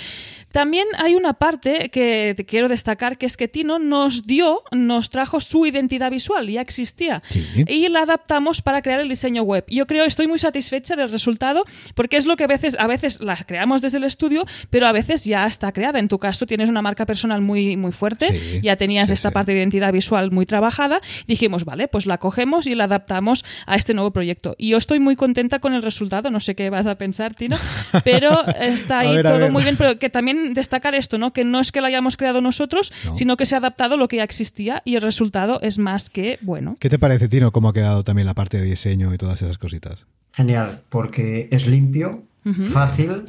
También 0.52 0.86
hay 1.00 1.16
una 1.16 1.34
parte 1.34 1.90
que 1.90 2.36
te 2.38 2.46
quiero 2.46 2.70
destacar, 2.70 3.18
que 3.18 3.26
es 3.26 3.38
que 3.38 3.48
Tino 3.48 3.80
nos 3.80 4.28
dio, 4.28 4.62
nos 4.72 5.10
trajo 5.10 5.40
su 5.40 5.66
identidad 5.66 6.12
visual, 6.12 6.48
ya 6.48 6.62
existía. 6.62 7.24
Y 7.68 7.90
la 7.90 8.04
adaptamos 8.04 8.62
para 8.62 8.84
crear 8.84 9.00
el 9.00 9.10
diseño 9.10 9.43
diseño 9.44 9.54
web. 9.54 9.66
Yo 9.68 9.86
creo, 9.88 10.06
estoy 10.06 10.28
muy 10.28 10.40
satisfecha 10.40 10.96
del 10.96 11.10
resultado 11.12 11.64
porque 11.96 12.18
es 12.18 12.26
lo 12.26 12.36
que 12.36 12.44
a 12.44 12.48
veces, 12.48 12.76
a 12.80 12.88
veces 12.88 13.20
la 13.22 13.36
creamos 13.36 13.82
desde 13.82 13.98
el 13.98 14.04
estudio, 14.04 14.46
pero 14.70 14.88
a 14.88 14.92
veces 14.92 15.26
ya 15.26 15.46
está 15.46 15.72
creada. 15.72 16.00
En 16.00 16.08
tu 16.08 16.20
caso 16.20 16.46
tienes 16.46 16.70
una 16.70 16.82
marca 16.82 17.06
personal 17.06 17.42
muy, 17.42 17.78
muy 17.78 17.92
fuerte, 17.92 18.24
Sí, 18.32 18.62
ya 18.64 18.76
tenías 18.78 19.10
sí, 19.10 19.14
esta 19.14 19.30
sí. 19.30 19.34
parte 19.34 19.52
de 19.54 19.60
identidad 19.60 19.92
visual 19.92 20.32
muy 20.32 20.46
trabajada. 20.46 21.02
Dijimos, 21.28 21.66
vale, 21.66 21.88
pues 21.88 22.06
la 22.06 22.18
cogemos 22.18 22.68
y 22.68 22.76
la 22.76 22.86
adaptamos 22.86 23.44
a 23.66 23.76
este 23.76 23.94
nuevo 23.94 24.12
proyecto. 24.12 24.56
Y 24.58 24.70
yo 24.70 24.78
estoy 24.78 25.00
muy 25.00 25.16
contenta 25.16 25.60
con 25.60 25.74
el 25.74 25.82
resultado, 25.84 26.30
no 26.32 26.40
sé 26.40 26.56
qué 26.56 26.70
vas 26.70 26.88
a 26.88 26.96
pensar, 26.96 27.34
Tino, 27.34 27.58
pero 28.04 28.46
está 28.48 29.00
ahí 29.00 29.16
ver, 29.16 29.24
todo 29.26 29.50
muy 29.52 29.64
bien, 29.64 29.76
pero 29.78 29.98
que 30.00 30.10
también 30.10 30.54
destacar 30.54 30.96
esto, 30.96 31.18
¿no? 31.18 31.34
Que 31.34 31.44
no 31.44 31.60
es 31.60 31.72
que 31.72 31.82
lo 31.82 31.88
hayamos 31.88 32.18
creado 32.18 32.42
nosotros, 32.42 32.92
No. 33.06 33.16
sino 33.16 33.38
que 33.38 33.46
se 33.46 33.56
ha 33.56 33.58
adaptado 33.60 33.98
lo 33.98 34.08
que 34.08 34.18
ya 34.18 34.24
existía 34.24 34.82
y 34.86 34.96
el 34.96 35.02
resultado 35.02 35.60
es 35.62 35.78
más 35.78 36.10
que 36.10 36.40
bueno. 36.42 36.78
¿Qué 36.80 36.90
te 36.90 37.00
parece, 37.00 37.28
Tino, 37.28 37.52
cómo 37.52 37.70
ha 37.70 37.74
quedado 37.74 38.04
también 38.04 38.26
la 38.26 38.34
parte 38.34 38.58
de 38.60 38.66
diseño 38.66 39.14
y 39.14 39.18
todas 39.40 39.52
esas 39.52 39.58
cositas? 39.58 40.06
Genial, 40.34 40.82
porque 40.90 41.48
es 41.52 41.68
limpio, 41.68 42.24
fácil 42.66 43.24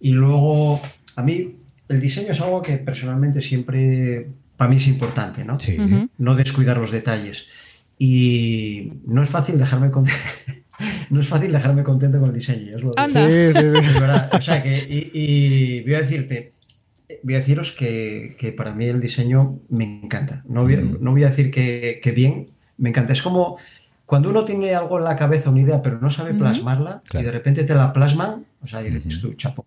y 0.00 0.12
luego 0.12 0.80
a 1.16 1.22
mí 1.22 1.56
el 1.88 2.00
diseño 2.00 2.30
es 2.30 2.40
algo 2.40 2.62
que 2.62 2.76
personalmente 2.78 3.40
siempre 3.40 4.28
para 4.56 4.70
mí 4.70 4.76
es 4.76 4.86
importante, 4.88 5.44
¿no? 5.44 5.58
Sí. 5.58 5.76
No 6.18 6.34
descuidar 6.36 6.76
los 6.76 6.90
detalles. 6.92 7.48
Y 7.98 8.92
no 9.06 9.22
es 9.22 9.28
fácil 9.30 9.58
dejarme 9.58 9.90
contento, 9.90 10.18
no 11.10 11.20
es 11.20 11.28
fácil 11.28 11.52
dejarme 11.52 11.82
contento 11.84 12.18
con 12.18 12.28
el 12.30 12.34
diseño. 12.34 12.76
os 12.76 12.82
lo. 12.82 12.92
Sí, 13.06 13.12
sí, 13.12 13.52
sí. 13.52 13.86
Es 13.86 14.00
verdad. 14.00 14.30
O 14.34 14.40
sea 14.40 14.62
que, 14.62 14.76
y, 14.88 15.10
y 15.12 15.82
voy 15.84 15.94
a 15.94 16.00
decirte, 16.02 16.52
voy 17.22 17.34
a 17.34 17.38
deciros 17.38 17.72
que, 17.72 18.34
que 18.38 18.52
para 18.52 18.72
mí 18.74 18.86
el 18.86 19.00
diseño 19.00 19.60
me 19.68 19.84
encanta. 20.04 20.42
No 20.48 20.62
voy, 20.62 20.74
a- 20.74 20.80
no 20.80 21.10
voy 21.12 21.24
a 21.24 21.28
decir 21.28 21.50
que, 21.50 22.00
que 22.02 22.10
bien, 22.12 22.48
me 22.78 22.88
encanta. 22.88 23.12
Es 23.12 23.22
como 23.22 23.56
cuando 24.12 24.28
uno 24.28 24.44
tiene 24.44 24.74
algo 24.74 24.98
en 24.98 25.04
la 25.04 25.16
cabeza, 25.16 25.48
una 25.48 25.62
idea, 25.62 25.80
pero 25.80 25.98
no 25.98 26.10
sabe 26.10 26.34
plasmarla, 26.34 27.00
Claro. 27.06 27.22
y 27.22 27.24
de 27.24 27.32
repente 27.32 27.64
te 27.64 27.74
la 27.74 27.94
plasman, 27.94 28.44
o 28.62 28.66
sea, 28.68 28.82
y 28.86 28.90
dices 28.90 29.22
tú, 29.22 29.32
chapo, 29.32 29.64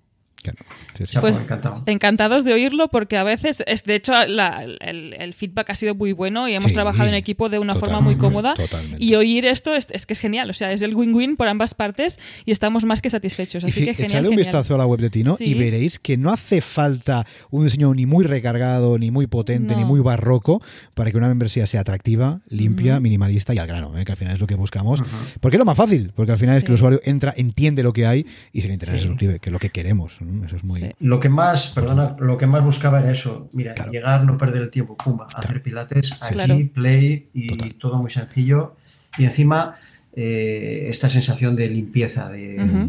Claro, 0.54 0.70
sí, 0.98 1.06
sí. 1.06 1.14
chapo, 1.14 1.22
Pues 1.28 1.38
encantado. 1.38 1.82
encantados 1.86 2.46
de 2.46 2.54
oírlo 2.54 2.88
porque 2.90 3.18
a 3.18 3.24
veces, 3.24 3.64
es, 3.68 3.84
de 3.84 3.96
hecho, 3.96 4.14
la- 4.28 4.64
el, 4.64 5.14
el 5.18 5.34
feedback 5.34 5.70
ha 5.72 5.76
sido 5.76 5.96
muy 5.96 6.12
bueno 6.12 6.48
y 6.48 6.54
hemos 6.54 6.70
Sí, 6.70 6.74
trabajado 6.76 7.10
en 7.10 7.16
equipo 7.16 7.50
de 7.50 7.60
una 7.60 7.76
forma 7.76 8.00
muy 8.02 8.16
cómoda. 8.16 8.54
totalmente. 8.56 9.04
Y 9.04 9.16
oír 9.16 9.46
esto 9.46 9.76
es, 9.76 9.88
es 9.92 10.06
que 10.06 10.14
es 10.14 10.20
genial, 10.20 10.50
o 10.50 10.54
sea, 10.54 10.72
es 10.72 10.82
el 10.82 10.96
win-win 10.96 11.36
por 11.38 11.48
ambas 11.48 11.74
partes 11.74 12.20
y 12.46 12.52
estamos 12.52 12.84
más 12.86 13.02
que 13.02 13.10
satisfechos. 13.10 13.64
Así 13.64 13.84
que 13.84 13.94
genial. 13.94 14.12
echadle 14.12 14.28
un 14.30 14.34
genial. 14.34 14.38
vistazo 14.48 14.76
a 14.76 14.78
la 14.78 14.86
web 14.86 15.00
de 15.00 15.10
Tino 15.10 15.36
Sí. 15.38 15.46
y 15.46 15.54
veréis 15.54 16.00
que 16.00 16.18
no 16.18 16.32
hace 16.32 16.62
falta 16.62 17.26
un 17.52 17.64
diseño 17.64 17.94
ni 17.94 18.06
muy 18.06 18.26
recargado, 18.26 18.98
ni 18.98 19.12
muy 19.12 19.28
potente, 19.28 19.74
No. 19.74 19.80
ni 19.80 19.86
muy 19.86 20.00
barroco 20.02 20.62
para 20.94 21.12
que 21.12 21.18
una 21.18 21.28
membresía 21.28 21.66
sea 21.68 21.82
atractiva, 21.82 22.42
limpia, 22.50 23.00
minimalista 23.00 23.54
y 23.54 23.58
al 23.60 23.68
grano, 23.68 23.98
¿eh? 23.98 24.06
que 24.06 24.12
al 24.12 24.18
final 24.18 24.34
es 24.36 24.40
lo 24.40 24.48
que 24.48 24.56
buscamos. 24.56 25.04
Porque 25.40 25.58
es 25.58 25.60
lo 25.60 25.66
más 25.66 25.78
fácil, 25.78 26.12
porque 26.16 26.32
al 26.32 26.38
final 26.38 26.58
es 26.58 26.64
que 26.64 26.68
el 26.68 26.76
usuario 26.76 27.00
entra, 27.04 27.34
entiende 27.36 27.84
lo 27.84 27.94
que 27.94 28.06
hay 28.06 28.26
y 28.54 28.62
se 28.62 28.68
le 28.68 28.74
interesa 28.74 29.00
se 29.00 29.08
suscribe, 29.08 29.40
que 29.40 29.50
es 29.50 29.54
lo 29.54 29.60
que 29.60 29.70
queremos. 29.70 30.18
¿no? 30.22 30.35
Eso 30.44 30.56
es 30.58 30.64
muy... 30.64 30.80
Sí. 30.82 30.92
Lo 31.00 31.20
que 31.20 31.30
más, 31.30 31.68
perdona, 31.68 32.16
lo 32.20 32.38
que 32.38 32.48
más 32.48 32.64
buscaba 32.64 33.00
era 33.00 33.12
eso. 33.12 33.50
Mira, 33.54 33.74
Claro. 33.74 33.92
llegar, 33.92 34.24
no 34.26 34.38
perder 34.38 34.64
el 34.64 34.70
tiempo, 34.70 34.98
pumba, 34.98 35.28
hacer 35.34 35.62
pilates 35.62 36.22
aquí, 36.22 36.34
Claro. 36.34 36.58
play 36.74 37.28
y 37.34 37.48
Total. 37.50 37.74
todo 37.76 37.98
muy 37.98 38.10
sencillo. 38.12 38.76
Y 39.18 39.26
encima, 39.26 39.76
eh, 40.14 40.88
esta 40.90 41.08
sensación 41.10 41.56
de 41.56 41.70
limpieza, 41.70 42.30
de, 42.30 42.88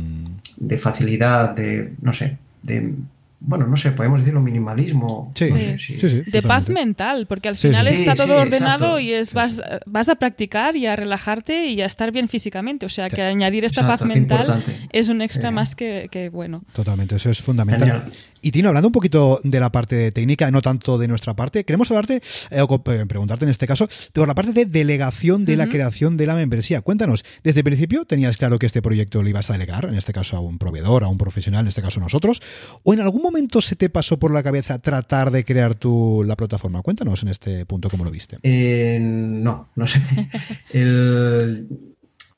de 0.58 0.78
facilidad, 0.78 1.54
de, 1.54 1.92
no 2.00 2.12
sé, 2.12 2.38
de, 2.62 2.94
bueno, 3.38 3.66
no 3.66 3.76
sé, 3.76 3.90
podemos 3.92 4.20
decirlo 4.20 4.40
minimalismo. 4.40 5.30
Sí, 5.34 5.50
no 5.50 5.58
sí, 5.58 5.64
sé, 5.64 5.78
sí, 5.78 6.00
sí. 6.00 6.08
sí, 6.08 6.30
De 6.30 6.42
paz 6.42 6.68
mental, 6.68 7.26
porque 7.26 7.48
al 7.48 7.56
final 7.56 7.86
sí, 7.88 7.96
sí. 7.96 8.00
está 8.02 8.12
Sí, 8.16 8.22
todo 8.22 8.34
sí, 8.40 8.46
ordenado 8.46 8.84
exacto. 8.98 9.00
y 9.00 9.12
es 9.12 9.34
vas, 9.34 9.62
vas 9.84 10.08
a 10.08 10.14
practicar 10.16 10.74
y 10.76 10.86
a 10.86 10.96
relajarte 10.96 11.66
y 11.66 11.80
a 11.82 11.86
estar 11.86 12.12
bien 12.12 12.28
físicamente. 12.28 12.86
O 12.86 12.88
sea, 12.88 13.08
que 13.10 13.22
añadir 13.22 13.64
esta 13.64 13.82
Exacto, 13.82 14.04
paz 14.06 14.08
mental 14.16 14.40
importante. 14.46 14.88
es 14.92 15.08
un 15.08 15.20
extra 15.22 15.48
Eh. 15.50 15.52
más 15.52 15.74
que, 15.76 16.06
que 16.10 16.28
bueno. 16.30 16.64
Totalmente, 16.72 17.16
eso 17.16 17.30
es 17.30 17.40
fundamental. 17.40 17.88
Genial. 17.88 18.12
Y 18.46 18.52
Tino, 18.52 18.68
hablando 18.68 18.86
un 18.86 18.92
poquito 18.92 19.40
de 19.42 19.58
la 19.58 19.72
parte 19.72 20.12
técnica, 20.12 20.48
no 20.52 20.62
tanto 20.62 20.98
de 20.98 21.08
nuestra 21.08 21.34
parte, 21.34 21.64
queremos 21.64 21.90
hablarte, 21.90 22.22
eh, 22.50 22.60
o 22.60 22.82
eh, 22.92 23.04
preguntarte 23.04 23.44
en 23.44 23.50
este 23.50 23.66
caso, 23.66 23.88
por 24.12 24.28
la 24.28 24.36
parte 24.36 24.52
de 24.52 24.66
delegación 24.66 25.44
de 25.44 25.56
la 25.56 25.66
creación 25.66 26.16
de 26.16 26.26
la 26.28 26.36
membresía. 26.36 26.80
Cuéntanos, 26.80 27.24
¿desde 27.42 27.58
el 27.60 27.64
principio 27.64 28.04
tenías 28.04 28.36
claro 28.36 28.60
que 28.60 28.66
este 28.66 28.80
proyecto 28.82 29.20
lo 29.20 29.28
ibas 29.28 29.50
a 29.50 29.54
delegar, 29.54 29.86
en 29.86 29.96
este 29.96 30.12
caso 30.12 30.36
a 30.36 30.40
un 30.40 30.58
proveedor, 30.58 31.02
a 31.02 31.08
un 31.08 31.18
profesional, 31.18 31.62
en 31.62 31.68
este 31.70 31.82
caso 31.82 31.98
nosotros? 31.98 32.40
¿O 32.84 32.94
en 32.94 33.00
algún 33.00 33.20
momento 33.20 33.60
se 33.60 33.74
te 33.74 33.90
pasó 33.90 34.16
por 34.16 34.30
la 34.30 34.44
cabeza 34.44 34.78
tratar 34.78 35.32
de 35.32 35.44
crear 35.44 35.74
tú 35.74 36.22
la 36.24 36.36
plataforma? 36.36 36.82
Cuéntanos 36.82 37.24
en 37.24 37.30
este 37.30 37.66
punto 37.66 37.90
cómo 37.90 38.04
lo 38.04 38.12
viste. 38.12 38.38
Eh, 38.44 39.00
no, 39.02 39.70
no 39.74 39.88
sé. 39.88 40.00
El- 40.72 41.66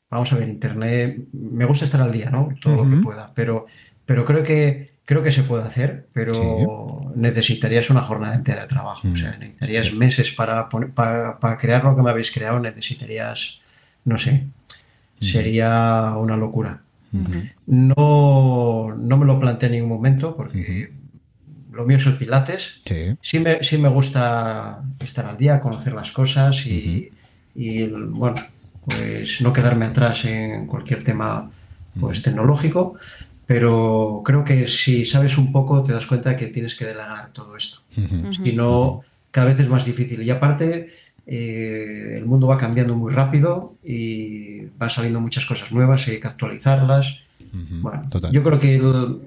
vamos 0.08 0.32
a 0.32 0.36
ver, 0.38 0.48
Internet, 0.48 1.18
me 1.34 1.66
gusta 1.66 1.84
estar 1.84 2.00
al 2.00 2.12
día, 2.12 2.30
¿no? 2.30 2.48
Todo 2.62 2.82
lo 2.84 2.88
que 2.88 2.96
pueda, 2.96 3.30
pero, 3.34 3.66
pero 4.06 4.24
creo 4.24 4.42
que 4.42 4.96
creo 5.08 5.22
que 5.22 5.32
se 5.32 5.42
puede 5.42 5.64
hacer, 5.64 6.06
pero 6.12 7.10
necesitarías 7.16 7.88
una 7.88 8.02
jornada 8.02 8.34
entera 8.34 8.62
de 8.62 8.68
trabajo. 8.68 9.08
O 9.10 9.16
sea, 9.16 9.30
necesitarías 9.38 9.94
meses 9.94 10.32
para, 10.32 10.68
poner- 10.68 10.90
para, 10.92 11.38
para 11.40 11.56
crear 11.56 11.82
lo 11.82 11.96
que 11.96 12.02
me 12.02 12.10
habéis 12.10 12.30
creado, 12.30 12.60
necesitarías, 12.60 13.60
no 14.04 14.18
sé, 14.18 14.44
sería 15.18 16.12
una 16.18 16.36
locura. 16.36 16.80
No, 17.66 18.94
no 18.98 19.16
me 19.16 19.24
lo 19.24 19.40
planteé 19.40 19.68
en 19.68 19.72
ningún 19.76 19.88
momento 19.90 20.36
porque 20.36 20.92
lo 21.72 21.86
mío 21.86 21.96
es 21.96 22.06
el 22.06 22.18
Pilates. 22.18 22.82
Sí. 22.84 23.16
Sí 23.22 23.38
me, 23.40 23.62
sí 23.64 23.78
me 23.78 23.88
gusta 23.88 24.82
estar 25.00 25.24
al 25.26 25.38
día, 25.38 25.58
conocer 25.60 25.94
las 25.94 26.12
cosas 26.12 26.66
y, 26.66 27.10
y, 27.54 27.86
bueno, 27.86 28.36
pues 28.84 29.40
no 29.40 29.54
quedarme 29.54 29.86
atrás 29.86 30.26
en 30.26 30.66
cualquier 30.66 31.02
tema 31.02 31.50
pues 31.98 32.22
tecnológico, 32.22 32.94
pero 33.48 34.20
creo 34.26 34.44
que 34.44 34.68
si 34.68 35.06
sabes 35.06 35.38
un 35.38 35.50
poco 35.52 35.82
te 35.82 35.92
das 35.94 36.06
cuenta 36.06 36.36
que 36.36 36.48
tienes 36.48 36.74
que 36.74 36.84
delegar 36.84 37.30
todo 37.32 37.56
esto. 37.56 37.78
Si 38.44 38.52
no, 38.52 39.00
cada 39.30 39.46
vez 39.46 39.58
es 39.58 39.68
más 39.70 39.86
difícil. 39.86 40.22
Y 40.22 40.28
aparte, 40.28 40.90
eh, 41.26 42.16
el 42.18 42.26
mundo 42.26 42.46
va 42.46 42.58
cambiando 42.58 42.94
muy 42.94 43.10
rápido 43.10 43.74
y 43.82 44.66
van 44.78 44.90
saliendo 44.90 45.18
muchas 45.20 45.46
cosas 45.46 45.72
nuevas 45.72 46.06
y 46.06 46.10
hay 46.12 46.20
que 46.20 46.26
actualizarlas. 46.28 47.20
Bueno, 47.80 48.06
Total. 48.10 48.30
yo 48.32 48.42
creo 48.42 48.58
que 48.58 48.76
el- 48.76 49.20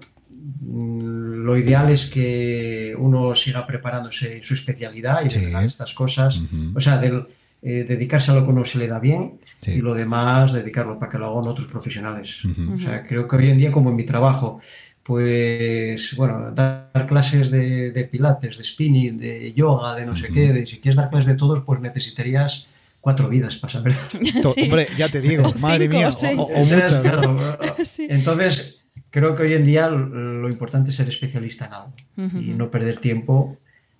mm, 0.61 1.43
lo 1.43 1.57
ideal 1.57 1.89
es 1.89 2.05
que 2.11 2.95
uno 2.99 3.33
siga 3.33 3.65
preparándose 3.65 4.37
en 4.37 4.43
su 4.43 4.53
especialidad 4.53 5.25
y 5.25 5.31
Sí. 5.31 5.39
delegar 5.39 5.65
estas 5.65 5.95
cosas. 5.95 6.43
O 6.75 6.79
sea, 6.79 6.99
del- 6.99 7.25
eh, 7.63 7.85
dedicarse 7.89 8.29
a 8.31 8.35
lo 8.35 8.43
que 8.45 8.51
uno 8.51 8.63
se 8.65 8.77
le 8.77 8.87
da 8.87 8.99
bien 8.99 9.39
Sí. 9.61 9.71
y 9.71 9.81
lo 9.81 9.93
demás 9.93 10.53
dedicarlo 10.53 10.97
para 10.97 11.11
que 11.11 11.17
lo 11.19 11.27
hagan 11.27 11.47
otros 11.51 11.67
profesionales. 11.67 12.41
O 12.75 12.79
sea, 12.79 13.03
creo 13.03 13.27
que 13.27 13.35
hoy 13.35 13.49
en 13.49 13.57
día, 13.59 13.71
como 13.71 13.91
en 13.91 13.95
mi 13.95 14.03
trabajo, 14.05 14.59
pues 15.03 16.15
bueno, 16.15 16.51
dar 16.51 17.05
clases 17.07 17.51
de, 17.51 17.91
de 17.91 18.03
pilates, 18.05 18.57
de 18.57 18.63
spinning, 18.63 19.17
de 19.17 19.53
yoga, 19.53 19.95
de 19.95 20.05
no 20.05 20.15
sé 20.15 20.29
qué, 20.29 20.51
de 20.53 20.65
si 20.65 20.79
quieres 20.79 20.95
dar 20.95 21.09
clases 21.09 21.27
de 21.27 21.35
todos, 21.35 21.61
pues 21.65 21.79
necesitarías 21.81 22.67
cuatro 23.01 23.29
vidas 23.29 23.57
para 23.57 23.73
saber. 23.73 23.93
To- 24.41 24.53
Sí. 24.53 24.61
Hombre, 24.63 24.87
ya 24.97 25.09
te 25.09 25.21
digo, 25.21 25.53
madre 25.59 25.85
Cinco 25.85 25.97
mía, 25.97 26.09
o 26.09 26.11
o, 26.11 26.43
o 26.45 26.57
Entonces, 26.57 26.95
claro, 27.01 27.37
Sí. 27.83 28.07
Entonces, 28.09 28.79
creo 29.09 29.35
que 29.35 29.43
hoy 29.43 29.53
en 29.53 29.65
día 29.65 29.87
lo 29.89 30.49
importante 30.49 30.89
es 30.91 30.95
ser 30.95 31.09
especialista 31.09 31.65
en 31.67 31.73
algo 31.73 31.93
y 32.41 32.53
no 32.53 32.69
perder 32.71 32.97
tiempo, 32.97 33.57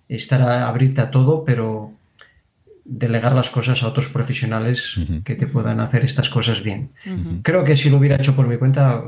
estar 0.08 0.42
a 0.42 0.68
abrirte 0.68 1.02
a 1.02 1.12
todo, 1.12 1.44
pero 1.46 1.92
delegar 2.84 3.34
las 3.34 3.50
cosas 3.50 3.84
a 3.84 3.88
otros 3.88 4.10
profesionales 4.10 5.00
que 5.24 5.36
te 5.36 5.48
puedan 5.48 5.80
hacer 5.80 6.04
estas 6.04 6.30
cosas 6.30 6.64
bien. 6.64 6.90
Creo 7.44 7.64
que 7.64 7.76
si 7.76 7.90
lo 7.90 7.98
hubiera 7.98 8.16
hecho 8.16 8.36
por 8.36 8.48
mi 8.48 8.58
cuenta, 8.58 9.04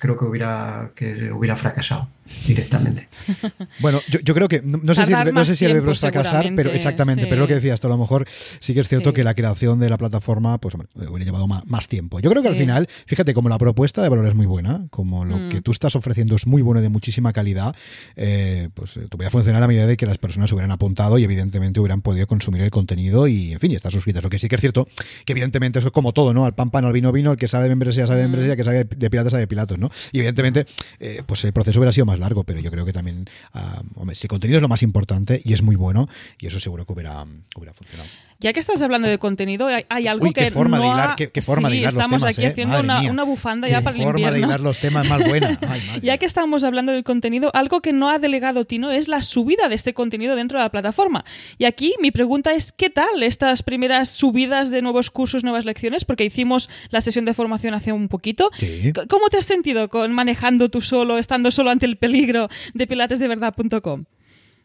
creo 0.00 0.16
que 0.16 0.24
hubiera, 0.24 0.90
que 0.96 1.30
hubiera 1.30 1.54
fracasado 1.54 2.08
directamente. 2.46 3.08
Bueno, 3.80 4.00
yo, 4.10 4.20
yo 4.20 4.34
creo 4.34 4.48
que, 4.48 4.60
no, 4.62 4.78
no 4.82 4.94
sé 4.94 5.06
si, 5.06 5.12
no 5.12 5.44
sé 5.44 5.56
si 5.56 5.64
el 5.64 5.72
tiempo, 5.72 5.94
fracasar, 5.94 6.46
pero 6.56 6.70
exactamente, 6.70 7.22
sí. 7.22 7.26
pero 7.28 7.42
lo 7.42 7.48
que 7.48 7.54
decías 7.54 7.80
tú, 7.80 7.86
a 7.86 7.90
lo 7.90 7.96
mejor 7.98 8.26
sí 8.58 8.74
que 8.74 8.80
es 8.80 8.88
cierto 8.88 9.10
Sí. 9.10 9.14
que 9.14 9.24
la 9.24 9.34
creación 9.34 9.78
de 9.80 9.88
la 9.88 9.96
plataforma 9.98 10.58
pues 10.58 10.74
hombre, 10.74 10.88
hubiera 11.08 11.24
llevado 11.24 11.46
más, 11.46 11.88
tiempo. 11.88 12.20
Yo 12.20 12.30
creo 12.30 12.42
que 12.42 12.48
al 12.48 12.56
final, 12.56 12.88
fíjate, 13.06 13.32
como 13.34 13.48
la 13.48 13.58
propuesta 13.58 14.02
de 14.02 14.08
valor 14.08 14.26
es 14.26 14.34
muy 14.34 14.46
buena, 14.46 14.86
como 14.90 15.24
lo 15.24 15.36
Mm. 15.38 15.48
que 15.50 15.60
tú 15.60 15.70
estás 15.72 15.96
ofreciendo 15.96 16.34
es 16.36 16.46
muy 16.46 16.62
bueno 16.62 16.80
y 16.80 16.82
de 16.82 16.88
muchísima 16.88 17.32
calidad, 17.32 17.74
eh, 18.16 18.68
pues 18.74 18.96
eh, 18.96 19.06
te 19.10 19.16
voy 19.16 19.26
a 19.26 19.30
funcionar 19.30 19.62
a 19.62 19.66
medida 19.66 19.86
de 19.86 19.96
que 19.96 20.06
las 20.06 20.18
personas 20.18 20.48
se 20.50 20.54
hubieran 20.54 20.70
apuntado 20.72 21.18
y 21.18 21.24
evidentemente 21.24 21.80
hubieran 21.80 22.02
podido 22.02 22.26
consumir 22.26 22.62
el 22.62 22.70
contenido 22.70 23.26
y, 23.28 23.52
en 23.52 23.60
fin, 23.60 23.70
y 23.72 23.74
estar 23.76 23.92
suscritas. 23.92 24.22
Lo 24.22 24.30
que 24.30 24.38
sí 24.38 24.48
que 24.48 24.54
es 24.56 24.60
cierto, 24.60 24.88
que 25.24 25.32
evidentemente 25.32 25.78
eso 25.78 25.88
es 25.88 25.92
como 25.92 26.12
todo, 26.12 26.32
¿no? 26.34 26.44
Al 26.46 26.54
pan 26.54 26.70
pan, 26.70 26.84
al 26.84 26.92
vino 26.92 27.12
vino, 27.12 27.32
el 27.32 27.38
que 27.38 27.48
sabe 27.48 27.64
de 27.64 27.70
membresía 27.70 28.06
sabe 28.06 28.20
de 28.20 28.24
membresía, 28.26 28.52
el 28.52 28.56
que 28.56 28.64
sabe 28.64 28.84
de 28.84 29.10
piratas 29.10 29.30
sabe 29.32 29.42
de 29.42 29.46
pilatos, 29.48 29.78
¿no? 29.78 29.89
Y 30.12 30.18
evidentemente, 30.18 30.66
eh, 30.98 31.22
pues 31.26 31.44
el 31.44 31.52
proceso 31.52 31.78
hubiera 31.78 31.92
sido 31.92 32.06
más 32.06 32.18
largo, 32.18 32.44
pero 32.44 32.60
yo 32.60 32.70
creo 32.70 32.84
que 32.84 32.92
también, 32.92 33.26
ah, 33.52 33.82
hombre, 33.96 34.16
si 34.16 34.26
el 34.26 34.28
contenido 34.28 34.58
es 34.58 34.62
lo 34.62 34.68
más 34.68 34.82
importante 34.82 35.40
y 35.44 35.52
es 35.52 35.62
muy 35.62 35.76
bueno, 35.76 36.08
y 36.38 36.46
eso 36.46 36.60
seguro 36.60 36.84
que 36.84 36.92
hubiera, 36.92 37.24
hubiera 37.56 37.72
funcionado. 37.74 38.08
Ya 38.40 38.52
que 38.54 38.60
estás 38.60 38.80
hablando 38.80 39.06
de 39.06 39.18
contenido, 39.18 39.66
hay, 39.66 39.84
hay 39.90 40.06
algo 40.06 40.26
Uy, 40.26 40.32
que 40.32 40.44
qué 40.44 40.50
forma 40.50 40.78
no 40.78 40.82
de 40.84 40.88
hilar, 40.88 41.10
ha- 41.10 41.16
qué, 41.16 41.30
qué 41.30 41.42
forma 41.42 41.68
sí, 41.68 41.74
de 41.74 41.80
hilar 41.80 41.92
los 41.92 42.00
estamos 42.02 42.22
temas, 42.22 42.38
aquí 42.38 42.46
¿eh? 42.46 42.48
haciendo 42.48 42.80
una, 42.80 43.22
bufanda 43.24 43.66
Qué 43.66 43.72
ya 43.72 43.80
para 43.82 43.96
el 43.96 44.02
forma 44.02 44.18
de 44.18 44.26
invierno. 44.26 44.46
hilar 44.48 44.60
los 44.60 44.78
temas 44.78 45.06
más 45.08 45.28
buena. 45.28 45.58
Ay, 45.68 45.80
Ya 46.02 46.16
que 46.16 46.24
estamos 46.24 46.64
hablando 46.64 46.90
del 46.92 47.04
contenido, 47.04 47.50
algo 47.54 47.80
que 47.82 47.92
no 47.92 48.08
ha 48.08 48.18
delegado 48.18 48.64
Tino 48.64 48.90
es 48.90 49.08
la 49.08 49.20
subida 49.20 49.68
de 49.68 49.74
este 49.74 49.92
contenido 49.92 50.36
dentro 50.36 50.58
de 50.58 50.64
la 50.64 50.70
plataforma. 50.70 51.24
Y 51.58 51.66
aquí 51.66 51.94
mi 52.00 52.10
pregunta 52.10 52.54
es, 52.54 52.72
¿qué 52.72 52.88
tal 52.88 53.22
estas 53.22 53.62
primeras 53.62 54.08
subidas 54.08 54.70
de 54.70 54.80
nuevos 54.80 55.10
cursos, 55.10 55.44
nuevas 55.44 55.66
lecciones? 55.66 56.06
Porque 56.06 56.24
hicimos 56.24 56.70
la 56.88 57.02
sesión 57.02 57.26
de 57.26 57.34
formación 57.34 57.74
hace 57.74 57.92
un 57.92 58.08
poquito. 58.08 58.50
Sí. 58.58 58.92
¿Cómo 59.08 59.28
te 59.28 59.36
has 59.36 59.46
sentido 59.46 59.88
con 59.90 60.12
manejando 60.12 60.70
tú 60.70 60.80
solo, 60.80 61.18
estando 61.18 61.50
solo 61.50 61.70
ante 61.70 61.84
el 61.84 61.98
peligro 61.98 62.48
de 62.72 62.86
pilatesdeverdad.com? 62.86 64.04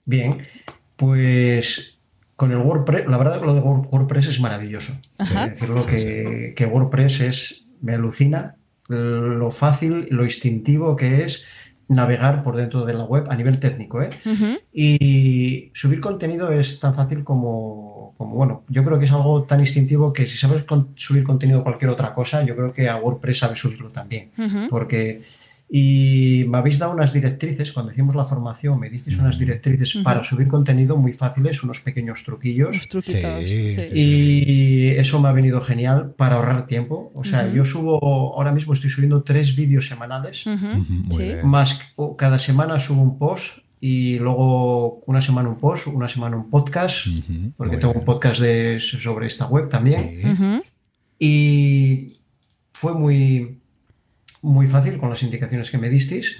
Bien, 0.05 0.47
pues 0.95 1.94
con 2.35 2.51
el 2.51 2.57
WordPress, 2.57 3.07
la 3.07 3.17
verdad 3.17 3.39
que 3.39 3.45
lo 3.45 3.53
de 3.53 3.61
Word- 3.61 3.87
WordPress 3.91 4.27
es 4.27 4.39
maravilloso. 4.41 4.93
Ajá. 5.17 5.47
Decirlo 5.47 5.85
que, 5.85 6.53
que 6.55 6.65
WordPress 6.65 7.21
es, 7.21 7.65
me 7.81 7.93
alucina 7.95 8.55
lo 8.87 9.51
fácil, 9.51 10.07
lo 10.11 10.25
instintivo 10.25 10.95
que 10.95 11.23
es 11.23 11.45
navegar 11.87 12.41
por 12.43 12.55
dentro 12.55 12.83
de 12.85 12.93
la 12.93 13.03
web 13.03 13.25
a 13.29 13.35
nivel 13.35 13.59
técnico. 13.59 14.01
¿eh? 14.01 14.09
Y 14.73 15.69
subir 15.73 15.99
contenido 16.01 16.51
es 16.51 16.79
tan 16.79 16.93
fácil 16.93 17.23
como, 17.23 18.13
como, 18.17 18.35
bueno, 18.35 18.63
yo 18.69 18.83
creo 18.83 18.97
que 18.99 19.05
es 19.05 19.11
algo 19.11 19.43
tan 19.43 19.59
instintivo 19.59 20.11
que 20.11 20.27
si 20.27 20.37
sabes 20.37 20.63
con- 20.63 20.89
subir 20.95 21.23
contenido 21.23 21.59
a 21.59 21.63
cualquier 21.63 21.89
otra 21.91 22.13
cosa, 22.13 22.43
yo 22.43 22.55
creo 22.55 22.73
que 22.73 22.89
a 22.89 22.97
WordPress 22.97 23.39
sabes 23.39 23.59
subirlo 23.59 23.89
también. 23.89 24.29
Porque, 24.69 25.21
y 25.67 26.45
me 26.47 26.59
habéis 26.59 26.77
dado 26.77 26.93
unas 26.93 27.11
directrices, 27.11 27.71
cuando 27.73 27.91
hicimos 27.91 28.15
la 28.15 28.23
formación, 28.23 28.79
me 28.79 28.89
disteis 28.89 29.17
unas 29.17 29.39
directrices 29.39 29.95
para 30.03 30.23
subir 30.23 30.47
contenido 30.47 30.95
muy 30.95 31.11
fáciles, 31.11 31.63
unos 31.63 31.79
pequeños 31.79 32.23
truquillos. 32.23 32.75
Los 32.75 32.87
truquitos. 32.87 33.43
Sí. 33.49 33.81
Y 33.93 34.87
eso 34.89 35.19
me 35.19 35.29
ha 35.29 35.31
venido 35.31 35.61
genial 35.61 36.13
para 36.15 36.35
ahorrar 36.35 36.67
tiempo. 36.67 37.11
O 37.15 37.23
sea, 37.23 37.51
yo 37.51 37.65
subo, 37.65 37.99
ahora 38.35 38.51
mismo 38.51 38.73
estoy 38.73 38.91
subiendo 38.91 39.23
tres 39.23 39.55
vídeos 39.55 39.87
semanales, 39.87 40.45
bien. 41.17 41.45
más 41.47 41.93
cada 42.17 42.37
semana 42.37 42.79
subo 42.79 43.01
un 43.01 43.17
post 43.17 43.59
y 43.81 44.19
luego 44.19 45.01
una 45.07 45.21
semana 45.21 45.49
un 45.49 45.59
post, 45.59 45.87
una 45.87 46.07
semana 46.07 46.37
un 46.37 46.49
podcast, 46.49 47.07
porque 47.57 47.73
muy 47.73 47.81
tengo 47.81 47.93
bien. 47.93 47.99
un 47.99 48.05
podcast 48.05 48.39
de, 48.39 48.79
sobre 48.79 49.25
esta 49.27 49.47
web 49.47 49.67
también. 49.67 50.21
Sí. 50.21 50.61
Y 51.17 52.17
fue 52.71 52.93
muy, 52.93 53.54
muy 54.45 54.67
fácil 54.67 54.97
con 54.97 55.09
las 55.09 55.23
indicaciones 55.23 55.69
que 55.71 55.77
me 55.77 55.89
disteis. 55.89 56.37